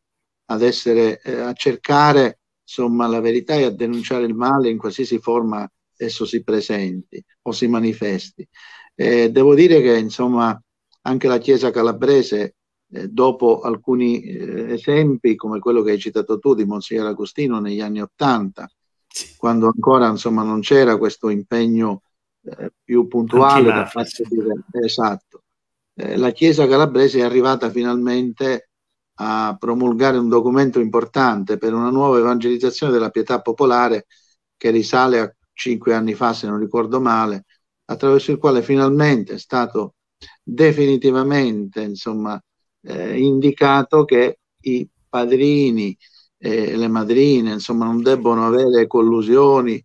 ad 0.47 0.63
essere, 0.63 1.21
eh, 1.23 1.41
a 1.41 1.53
cercare 1.53 2.41
insomma, 2.63 3.07
la 3.07 3.21
verità 3.21 3.55
e 3.55 3.65
a 3.65 3.71
denunciare 3.71 4.25
il 4.25 4.35
male 4.35 4.71
in 4.71 4.79
qualsiasi 4.79 5.19
forma 5.19 5.69
esso 5.97 6.25
si 6.25 6.43
presenti 6.43 7.23
o 7.43 7.53
si 7.53 7.67
manifesti. 7.69 8.47
Eh, 8.95 9.31
devo 9.31 9.55
dire 9.55 9.81
che 9.81 9.97
insomma 9.97 10.59
anche 11.03 11.29
la 11.29 11.39
Chiesa 11.39 11.71
calabrese, 11.71 12.57
eh, 12.93 13.09
dopo 13.09 13.61
alcuni 13.61 14.23
eh, 14.23 14.73
esempi 14.73 15.37
come 15.37 15.59
quello 15.59 15.83
che 15.83 15.93
hai 15.93 15.99
citato 15.99 16.39
tu 16.39 16.55
di 16.55 16.65
Monsignor 16.65 17.07
Agostino 17.07 17.61
negli 17.61 17.81
anni 17.81 18.01
Ottanta, 18.01 18.69
quando 19.37 19.67
ancora 19.67 20.09
insomma, 20.09 20.43
non 20.43 20.61
c'era 20.61 20.99
questo 20.99 21.29
impegno 21.29 22.03
eh, 22.43 22.73
più 22.83 23.07
puntuale 23.07 23.73
da 23.73 23.89
parte 23.91 24.25
di... 24.29 24.39
Esatto. 24.85 25.43
Eh, 25.95 26.17
la 26.17 26.31
Chiesa 26.33 26.67
calabrese 26.67 27.21
è 27.21 27.23
arrivata 27.23 27.71
finalmente 27.71 28.66
a 29.19 29.57
promulgare 29.59 30.19
un 30.19 30.29
documento 30.29 30.81
importante 30.81 31.59
per 31.59 31.73
una 31.73 31.91
nuova 31.91 32.19
evangelizzazione 32.19 32.93
della 32.93 33.11
pietà 33.11 33.41
popolare 33.41 34.07
che 34.57 34.71
risale 34.71 35.21
a 35.21 35.35
cinque 35.53 35.95
anni 35.95 36.15
fa, 36.15 36.33
se 36.33 36.47
non 36.47 36.59
ricordo 36.59 37.01
male, 37.01 37.45
attraverso 37.87 38.33
il 38.33 38.39
quale 38.39 38.63
finalmente 38.63 39.35
è 39.35 39.39
stato 39.39 39.95
definitivamente 40.43 41.81
insomma, 41.83 42.41
eh, 42.83 43.19
indicato 43.19 44.05
che 44.05 44.39
i 44.63 44.89
padrini 45.09 45.97
e 46.39 46.77
le 46.77 46.89
madrine 46.89 47.53
insomma, 47.53 47.87
non 47.87 48.03
debbono 48.03 48.47
avere 48.47 48.87
collusioni 48.87 49.83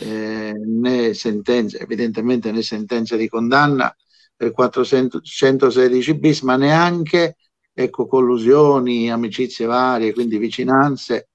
eh, 0.00 0.52
né 0.54 1.06
né 1.08 1.14
sentenze, 1.14 1.78
evidentemente 1.80 2.52
né 2.52 2.62
sentenze 2.62 3.16
di 3.16 3.28
condanna 3.28 3.94
per 4.36 4.52
416 4.52 6.14
bis, 6.14 6.42
ma 6.42 6.56
neanche 6.56 7.36
ecco, 7.80 8.08
collusioni, 8.08 9.08
amicizie 9.08 9.64
varie, 9.64 10.12
quindi 10.12 10.36
vicinanze 10.36 11.28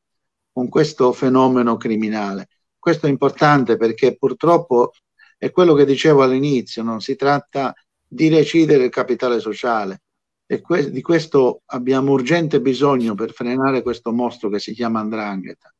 con 0.51 0.67
questo 0.67 1.13
fenomeno 1.13 1.77
criminale. 1.77 2.49
Questo 2.77 3.07
è 3.07 3.09
importante 3.09 3.77
perché 3.77 4.17
purtroppo 4.17 4.91
è 5.37 5.51
quello 5.51 5.73
che 5.73 5.85
dicevo 5.85 6.21
all'inizio, 6.21 6.83
no? 6.83 6.99
si 6.99 7.15
tratta 7.15 7.73
di 8.05 8.27
recidere 8.27 8.83
il 8.83 8.89
capitale 8.89 9.39
sociale 9.39 10.01
e 10.45 10.59
que- 10.59 10.91
di 10.91 11.01
questo 11.01 11.61
abbiamo 11.67 12.11
urgente 12.11 12.59
bisogno 12.59 13.15
per 13.15 13.31
frenare 13.31 13.81
questo 13.81 14.11
mostro 14.11 14.49
che 14.49 14.59
si 14.59 14.73
chiama 14.73 14.99
Andrangheta. 14.99 15.73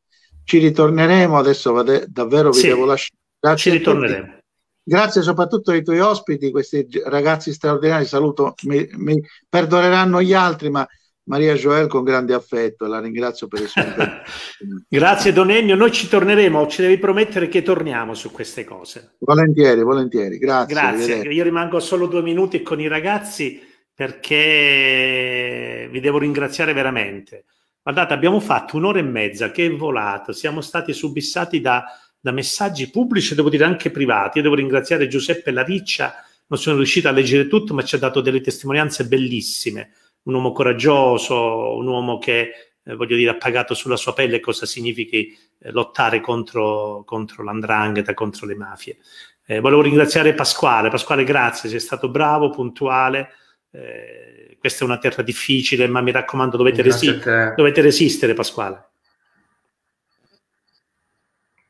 Ci 0.44 0.58
ritorneremo, 0.58 1.36
adesso 1.36 1.72
vade- 1.72 2.06
davvero 2.08 2.50
vi 2.50 2.60
sì, 2.60 2.68
devo 2.68 2.86
lasciare. 2.86 3.20
Grazie 3.38 3.70
ci 3.70 3.76
ritorneremo. 3.76 4.38
Grazie 4.86 5.22
soprattutto 5.22 5.70
ai 5.70 5.82
tuoi 5.82 6.00
ospiti, 6.00 6.50
questi 6.50 6.86
ragazzi 7.04 7.54
straordinari, 7.54 8.04
saluto, 8.04 8.54
mi, 8.64 8.86
mi 8.96 9.18
perdoneranno 9.48 10.20
gli 10.20 10.34
altri, 10.34 10.68
ma 10.68 10.86
Maria 11.26 11.54
Joel 11.54 11.86
con 11.86 12.04
grande 12.04 12.34
affetto, 12.34 12.86
la 12.86 13.00
ringrazio 13.00 13.48
per 13.48 13.62
il 13.62 13.68
suo 13.68 13.82
Grazie 14.86 15.32
Don 15.32 15.50
Ennio, 15.50 15.74
noi 15.74 15.90
ci 15.90 16.06
torneremo, 16.06 16.66
ci 16.66 16.82
devi 16.82 16.98
promettere 16.98 17.48
che 17.48 17.62
torniamo 17.62 18.12
su 18.12 18.30
queste 18.30 18.64
cose. 18.64 19.14
Volentieri, 19.20 19.82
volentieri, 19.82 20.36
grazie. 20.36 20.74
Grazie, 20.74 21.32
io 21.32 21.44
rimango 21.44 21.80
solo 21.80 22.06
due 22.06 22.20
minuti 22.20 22.62
con 22.62 22.78
i 22.78 22.86
ragazzi 22.86 23.58
perché 23.94 25.88
vi 25.90 26.00
devo 26.00 26.18
ringraziare 26.18 26.74
veramente. 26.74 27.46
Guardate, 27.82 28.12
abbiamo 28.12 28.40
fatto 28.40 28.76
un'ora 28.76 28.98
e 28.98 29.02
mezza 29.02 29.50
che 29.50 29.64
è 29.64 29.70
volato, 29.70 30.32
siamo 30.32 30.60
stati 30.60 30.92
subissati 30.92 31.62
da, 31.62 31.84
da 32.24 32.30
messaggi 32.30 32.88
pubblici, 32.88 33.34
devo 33.34 33.50
dire 33.50 33.64
anche 33.64 33.90
privati. 33.90 34.38
Io 34.38 34.44
devo 34.44 34.54
ringraziare 34.54 35.08
Giuseppe 35.08 35.50
Lariccia, 35.50 36.24
non 36.46 36.58
sono 36.58 36.78
riuscito 36.78 37.06
a 37.06 37.10
leggere 37.10 37.48
tutto, 37.48 37.74
ma 37.74 37.84
ci 37.84 37.96
ha 37.96 37.98
dato 37.98 38.22
delle 38.22 38.40
testimonianze 38.40 39.06
bellissime 39.06 39.90
un 40.22 40.32
uomo 40.32 40.52
coraggioso, 40.52 41.76
un 41.76 41.86
uomo 41.86 42.16
che, 42.16 42.50
eh, 42.82 42.94
voglio 42.94 43.14
dire, 43.14 43.32
ha 43.32 43.36
pagato 43.36 43.74
sulla 43.74 43.98
sua 43.98 44.14
pelle 44.14 44.40
cosa 44.40 44.64
significhi 44.64 45.36
eh, 45.58 45.70
lottare 45.70 46.22
contro, 46.22 47.02
contro 47.04 47.44
l'andrangheta, 47.44 48.14
contro 48.14 48.46
le 48.46 48.54
mafie. 48.54 48.96
Eh, 49.44 49.60
volevo 49.60 49.82
ringraziare 49.82 50.32
Pasquale. 50.32 50.88
Pasquale, 50.88 51.24
grazie, 51.24 51.68
sei 51.68 51.78
stato 51.78 52.08
bravo, 52.08 52.48
puntuale. 52.48 53.32
Eh, 53.70 54.56
questa 54.58 54.84
è 54.84 54.86
una 54.86 54.96
terra 54.96 55.22
difficile, 55.22 55.86
ma 55.88 56.00
mi 56.00 56.10
raccomando, 56.10 56.56
dovete, 56.56 56.80
resi- 56.80 57.20
dovete 57.54 57.82
resistere, 57.82 58.32
Pasquale. 58.32 58.92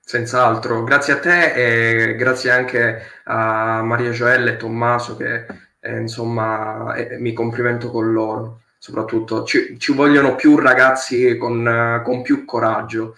Senz'altro, 0.07 0.85
grazie 0.85 1.15
a 1.15 1.19
te 1.19 2.11
e 2.11 2.15
grazie 2.17 2.51
anche 2.51 3.03
a 3.25 3.83
Maria 3.83 4.11
Gioella 4.11 4.51
e 4.51 4.57
Tommaso 4.59 5.17
che 5.17 5.47
e, 5.81 5.99
insomma 5.99 6.95
e, 6.95 7.19
mi 7.19 7.33
complimento 7.33 7.91
con 7.91 8.13
loro 8.13 8.61
soprattutto. 8.79 9.45
Ci, 9.45 9.79
ci 9.79 9.95
vogliono 9.95 10.35
più 10.35 10.59
ragazzi 10.59 11.39
con, 11.39 12.03
con, 12.05 12.21
più 12.21 12.45
coraggio 12.45 13.17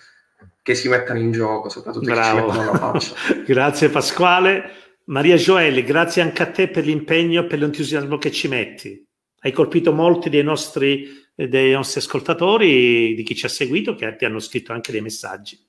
che 0.62 0.76
si 0.76 0.88
mettano 0.88 1.18
in 1.18 1.32
gioco 1.32 1.68
soprattutto 1.68 2.06
Bravo. 2.06 2.46
che 2.46 2.52
ci 2.52 2.58
mettono 2.58 2.72
la 2.72 2.78
faccia. 2.78 3.14
Grazie 3.44 3.88
Pasquale. 3.88 4.70
Maria 5.06 5.36
Gioelli 5.36 5.84
grazie 5.84 6.22
anche 6.22 6.42
a 6.42 6.50
te 6.50 6.68
per 6.68 6.84
l'impegno 6.84 7.42
e 7.42 7.44
per 7.46 7.60
l'entusiasmo 7.60 8.18
che 8.18 8.32
ci 8.32 8.48
metti. 8.48 9.04
Hai 9.40 9.52
colpito 9.52 9.92
molti 9.92 10.28
dei 10.28 10.42
nostri, 10.42 11.08
dei 11.32 11.72
nostri 11.72 12.00
ascoltatori 12.00 13.14
di 13.14 13.22
chi 13.22 13.36
ci 13.36 13.46
ha 13.46 13.48
seguito 13.48 13.94
che 13.94 14.16
ti 14.16 14.24
hanno 14.24 14.40
scritto 14.40 14.72
anche 14.72 14.90
dei 14.90 15.00
messaggi 15.00 15.65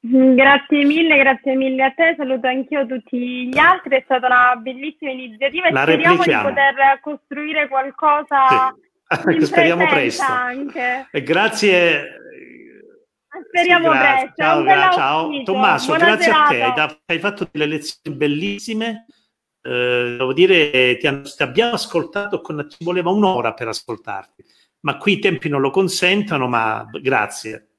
grazie 0.00 0.84
mille, 0.84 1.16
grazie 1.18 1.54
mille 1.54 1.84
a 1.84 1.90
te, 1.90 2.14
saluto 2.16 2.46
anch'io 2.46 2.86
tutti 2.86 3.48
gli 3.48 3.58
altri, 3.58 3.96
è 3.96 4.02
stata 4.04 4.26
una 4.26 4.56
bellissima 4.56 5.10
iniziativa 5.10 5.68
e 5.68 5.72
La 5.72 5.82
speriamo 5.82 6.16
replichiamo. 6.16 6.48
di 6.48 6.54
poter 6.54 7.00
costruire 7.00 7.68
qualcosa 7.68 8.74
sì. 9.08 9.40
speriamo 9.44 9.86
presto. 9.86 10.24
Anche. 10.24 11.08
E 11.10 11.22
grazie. 11.22 12.14
Speriamo 13.48 13.92
sì, 13.92 13.98
presto. 13.98 14.32
Ciao, 14.36 14.62
gra- 14.62 14.90
ciao. 14.92 15.42
Tommaso, 15.44 15.86
Buona 15.86 16.04
grazie 16.04 16.32
serata. 16.32 16.82
a 16.82 16.86
te, 16.88 17.00
hai 17.06 17.18
fatto 17.18 17.48
delle 17.50 17.66
lezioni 17.66 18.16
bellissime. 18.16 19.06
Eh, 19.62 20.14
devo 20.16 20.32
dire, 20.32 20.96
ti, 20.96 21.06
hanno- 21.06 21.22
ti 21.22 21.42
abbiamo 21.42 21.74
ascoltato, 21.74 22.40
con, 22.40 22.66
ci 22.70 22.82
voleva 22.84 23.10
un'ora 23.10 23.52
per 23.52 23.68
ascoltarti, 23.68 24.44
ma 24.80 24.96
qui 24.96 25.14
i 25.14 25.18
tempi 25.18 25.48
non 25.48 25.60
lo 25.60 25.70
consentono, 25.70 26.48
ma 26.48 26.86
grazie. 27.00 27.69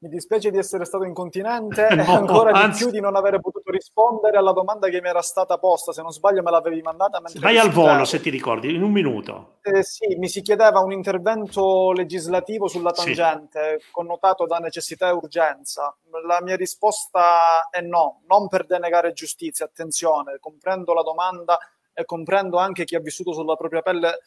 Mi 0.00 0.08
dispiace 0.08 0.52
di 0.52 0.58
essere 0.58 0.84
stato 0.84 1.02
incontinente 1.02 1.88
No, 1.96 2.02
e 2.04 2.14
ancora 2.14 2.52
anzi. 2.52 2.84
di 2.84 2.84
più 2.84 2.92
di 2.92 3.00
non 3.00 3.16
aver 3.16 3.40
potuto 3.40 3.72
rispondere 3.72 4.36
alla 4.36 4.52
domanda 4.52 4.88
che 4.88 5.00
mi 5.00 5.08
era 5.08 5.22
stata 5.22 5.58
posta. 5.58 5.92
Se 5.92 6.02
non 6.02 6.12
sbaglio, 6.12 6.40
me 6.42 6.52
l'avevi 6.52 6.80
mandata. 6.82 7.20
Vai 7.40 7.58
al 7.58 7.70
volo, 7.70 8.04
se 8.04 8.20
ti 8.20 8.30
ricordi, 8.30 8.72
in 8.72 8.82
un 8.84 8.92
minuto. 8.92 9.56
Eh, 9.62 9.82
sì, 9.82 10.14
mi 10.14 10.28
si 10.28 10.40
chiedeva 10.40 10.78
un 10.78 10.92
intervento 10.92 11.90
legislativo 11.90 12.68
sulla 12.68 12.94
Sì. 12.94 13.06
tangente, 13.06 13.80
connotato 13.90 14.46
da 14.46 14.58
necessità 14.58 15.08
e 15.08 15.12
urgenza. 15.12 15.96
La 16.26 16.40
mia 16.42 16.54
risposta 16.54 17.68
è 17.68 17.80
no, 17.80 18.20
non 18.28 18.46
per 18.46 18.66
denegare 18.66 19.12
giustizia, 19.12 19.64
attenzione, 19.66 20.36
comprendo 20.38 20.94
la 20.94 21.02
domanda 21.02 21.58
e 21.92 22.04
comprendo 22.04 22.58
anche 22.58 22.84
chi 22.84 22.94
ha 22.94 23.00
vissuto 23.00 23.32
sulla 23.32 23.56
propria 23.56 23.82
pelle 23.82 24.20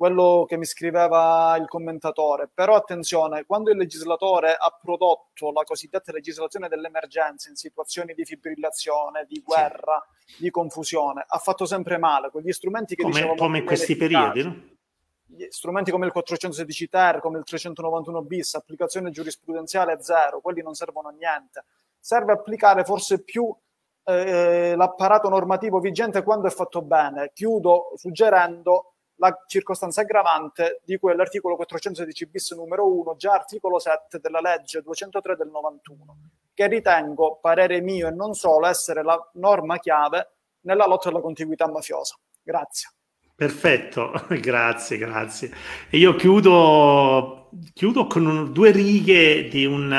quello 0.00 0.46
che 0.48 0.56
mi 0.56 0.64
scriveva 0.64 1.54
il 1.58 1.68
commentatore. 1.68 2.48
Però 2.48 2.74
attenzione, 2.74 3.44
quando 3.44 3.70
il 3.70 3.76
legislatore 3.76 4.56
ha 4.58 4.74
prodotto 4.80 5.52
la 5.52 5.62
cosiddetta 5.62 6.10
legislazione 6.10 6.68
dell'emergenza 6.68 7.50
in 7.50 7.56
situazioni 7.56 8.14
di 8.14 8.24
fibrillazione, 8.24 9.26
di 9.28 9.42
guerra, 9.44 10.02
di 10.38 10.48
confusione, 10.48 11.22
ha 11.28 11.36
fatto 11.36 11.66
sempre 11.66 11.98
male. 11.98 12.30
Quegli 12.30 12.50
strumenti 12.50 12.94
che 12.94 13.02
Come, 13.02 13.14
dicevamo 13.14 13.38
come 13.38 13.58
in 13.58 13.66
questi 13.66 13.94
periodi, 13.94 14.42
no? 14.42 14.68
gli 15.26 15.46
strumenti 15.50 15.90
come 15.90 16.06
il 16.06 16.12
416 16.12 16.88
ter, 16.88 17.20
come 17.20 17.36
il 17.36 17.44
391 17.44 18.22
bis, 18.22 18.54
applicazione 18.54 19.10
giurisprudenziale 19.10 20.00
zero, 20.00 20.40
quelli 20.40 20.62
non 20.62 20.72
servono 20.72 21.08
a 21.08 21.12
niente. 21.12 21.66
Serve 21.98 22.32
applicare 22.32 22.84
forse 22.84 23.22
più 23.22 23.54
eh, 24.04 24.72
l'apparato 24.74 25.28
normativo 25.28 25.78
vigente 25.78 26.22
quando 26.22 26.46
è 26.46 26.50
fatto 26.50 26.80
bene. 26.80 27.32
Chiudo 27.34 27.92
suggerendo 27.96 28.89
la 29.20 29.44
circostanza 29.46 30.00
aggravante 30.00 30.80
di 30.82 30.98
cui 30.98 31.12
è 31.12 31.14
l'articolo 31.14 31.54
416 31.54 32.26
bis 32.26 32.52
numero 32.52 32.90
1, 32.90 33.16
già 33.16 33.32
articolo 33.32 33.78
7 33.78 34.18
della 34.18 34.40
legge 34.40 34.80
203 34.80 35.36
del 35.36 35.48
91, 35.48 36.16
che 36.54 36.66
ritengo, 36.66 37.38
parere 37.40 37.82
mio 37.82 38.08
e 38.08 38.12
non 38.12 38.32
solo, 38.32 38.66
essere 38.66 39.02
la 39.02 39.18
norma 39.34 39.78
chiave 39.78 40.32
nella 40.62 40.86
lotta 40.86 41.10
alla 41.10 41.20
contiguità 41.20 41.70
mafiosa. 41.70 42.16
Grazie. 42.42 42.92
Perfetto, 43.34 44.12
grazie, 44.40 44.96
grazie. 44.96 45.50
E 45.90 45.98
io 45.98 46.14
chiudo, 46.16 47.50
chiudo 47.74 48.06
con 48.06 48.26
un- 48.26 48.52
due 48.52 48.70
righe 48.70 49.48
di 49.48 49.66
un, 49.66 49.92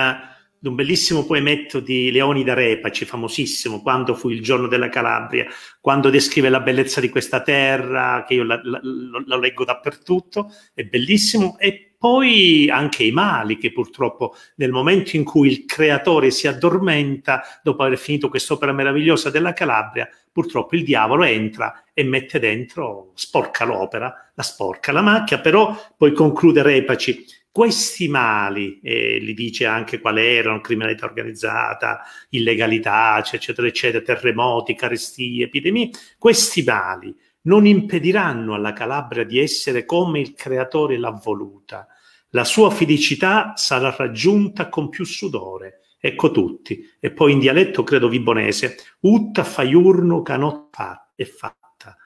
di 0.62 0.68
un 0.68 0.76
bellissimo 0.76 1.26
poemetto 1.26 1.80
di 1.80 2.12
Leonida 2.12 2.54
Repaci, 2.54 3.04
famosissimo, 3.04 3.82
quando 3.82 4.14
fu 4.14 4.30
il 4.30 4.44
giorno 4.44 4.68
della 4.68 4.90
Calabria, 4.90 5.48
quando 5.80 6.12
descrive 6.12 6.50
la 6.50 6.60
bellezza 6.60 7.02
di 7.02 7.10
questa 7.10 7.42
terra, 7.42 8.24
che 8.28 8.36
io 8.36 8.44
la, 8.44 8.62
la- 8.64 8.80
lo 8.84 9.40
leggo 9.40 9.66
dappertutto, 9.66 10.54
è 10.76 10.84
bellissimo, 10.84 11.58
e 11.58 11.96
poi 11.98 12.70
anche 12.70 13.04
i 13.04 13.12
mali, 13.12 13.58
che 13.58 13.72
purtroppo 13.72 14.36
nel 14.58 14.70
momento 14.70 15.16
in 15.16 15.24
cui 15.24 15.50
il 15.50 15.66
creatore 15.66 16.30
si 16.30 16.48
addormenta, 16.48 17.42
dopo 17.64 17.82
aver 17.82 17.98
finito 17.98 18.30
quest'opera 18.30 18.72
meravigliosa 18.72 19.32
della 19.32 19.54
Calabria, 19.54 20.08
purtroppo 20.32 20.76
il 20.76 20.84
diavolo 20.84 21.24
entra 21.24 21.86
e 21.92 22.04
mette 22.04 22.38
dentro, 22.38 23.14
sporca 23.16 23.66
l'opera, 23.66 24.32
la 24.36 24.44
sporca 24.44 24.92
la 24.92 25.02
macchia, 25.02 25.40
però 25.40 25.76
poi 25.98 26.14
conclude 26.14 26.62
Repaci, 26.62 27.26
questi 27.52 28.08
mali, 28.08 28.80
e 28.82 29.20
li 29.20 29.34
dice 29.34 29.66
anche 29.66 30.00
quali 30.00 30.26
erano, 30.26 30.62
criminalità 30.62 31.06
organizzata, 31.06 32.02
illegalità, 32.30 33.22
eccetera, 33.24 33.68
eccetera, 33.68 34.04
terremoti, 34.04 34.74
carestie, 34.74 35.44
epidemie, 35.44 35.90
questi 36.18 36.64
mali 36.64 37.14
non 37.44 37.66
impediranno 37.66 38.54
alla 38.54 38.72
Calabria 38.72 39.24
di 39.24 39.40
essere 39.40 39.86
come 39.86 40.20
il 40.20 40.34
creatore 40.34 40.98
l'ha 40.98 41.12
voluta. 41.12 41.88
La 42.30 42.46
sua 42.46 42.70
felicità 42.70 43.54
sarà 43.56 43.94
raggiunta 43.94 44.70
con 44.70 44.90
più 44.90 45.04
sudore. 45.04 45.82
Ecco 46.00 46.32
tutti. 46.32 46.88
E 47.00 47.12
poi 47.12 47.34
in 47.34 47.40
dialetto, 47.40 47.84
credo 47.84 48.08
vibonese, 48.08 48.78
utta 49.02 49.44
faiurno 49.44 50.22
che 50.22 50.38
notte 50.38 51.08
è 51.16 51.26
fatta. 51.26 51.98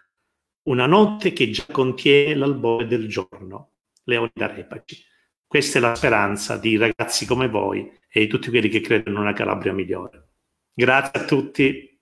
Una 0.64 0.88
notte 0.88 1.32
che 1.34 1.52
già 1.52 1.66
contiene 1.72 2.34
l'albore 2.34 2.88
del 2.88 3.08
giorno. 3.08 3.74
Leonida 4.06 4.48
Repaci. 4.48 5.14
Questa 5.56 5.77
è 5.77 5.82
la 5.82 5.95
speranza 5.95 6.57
di 6.57 6.76
ragazzi 6.76 7.26
come 7.26 7.48
voi 7.48 7.90
e 8.10 8.19
di 8.19 8.27
tutti 8.27 8.49
quelli 8.49 8.68
che 8.68 8.82
credono 8.82 9.15
in 9.15 9.22
una 9.22 9.32
Calabria 9.32 9.72
migliore. 9.72 10.32
Grazie 10.73 11.22
a 11.22 11.23
tutti. 11.23 11.95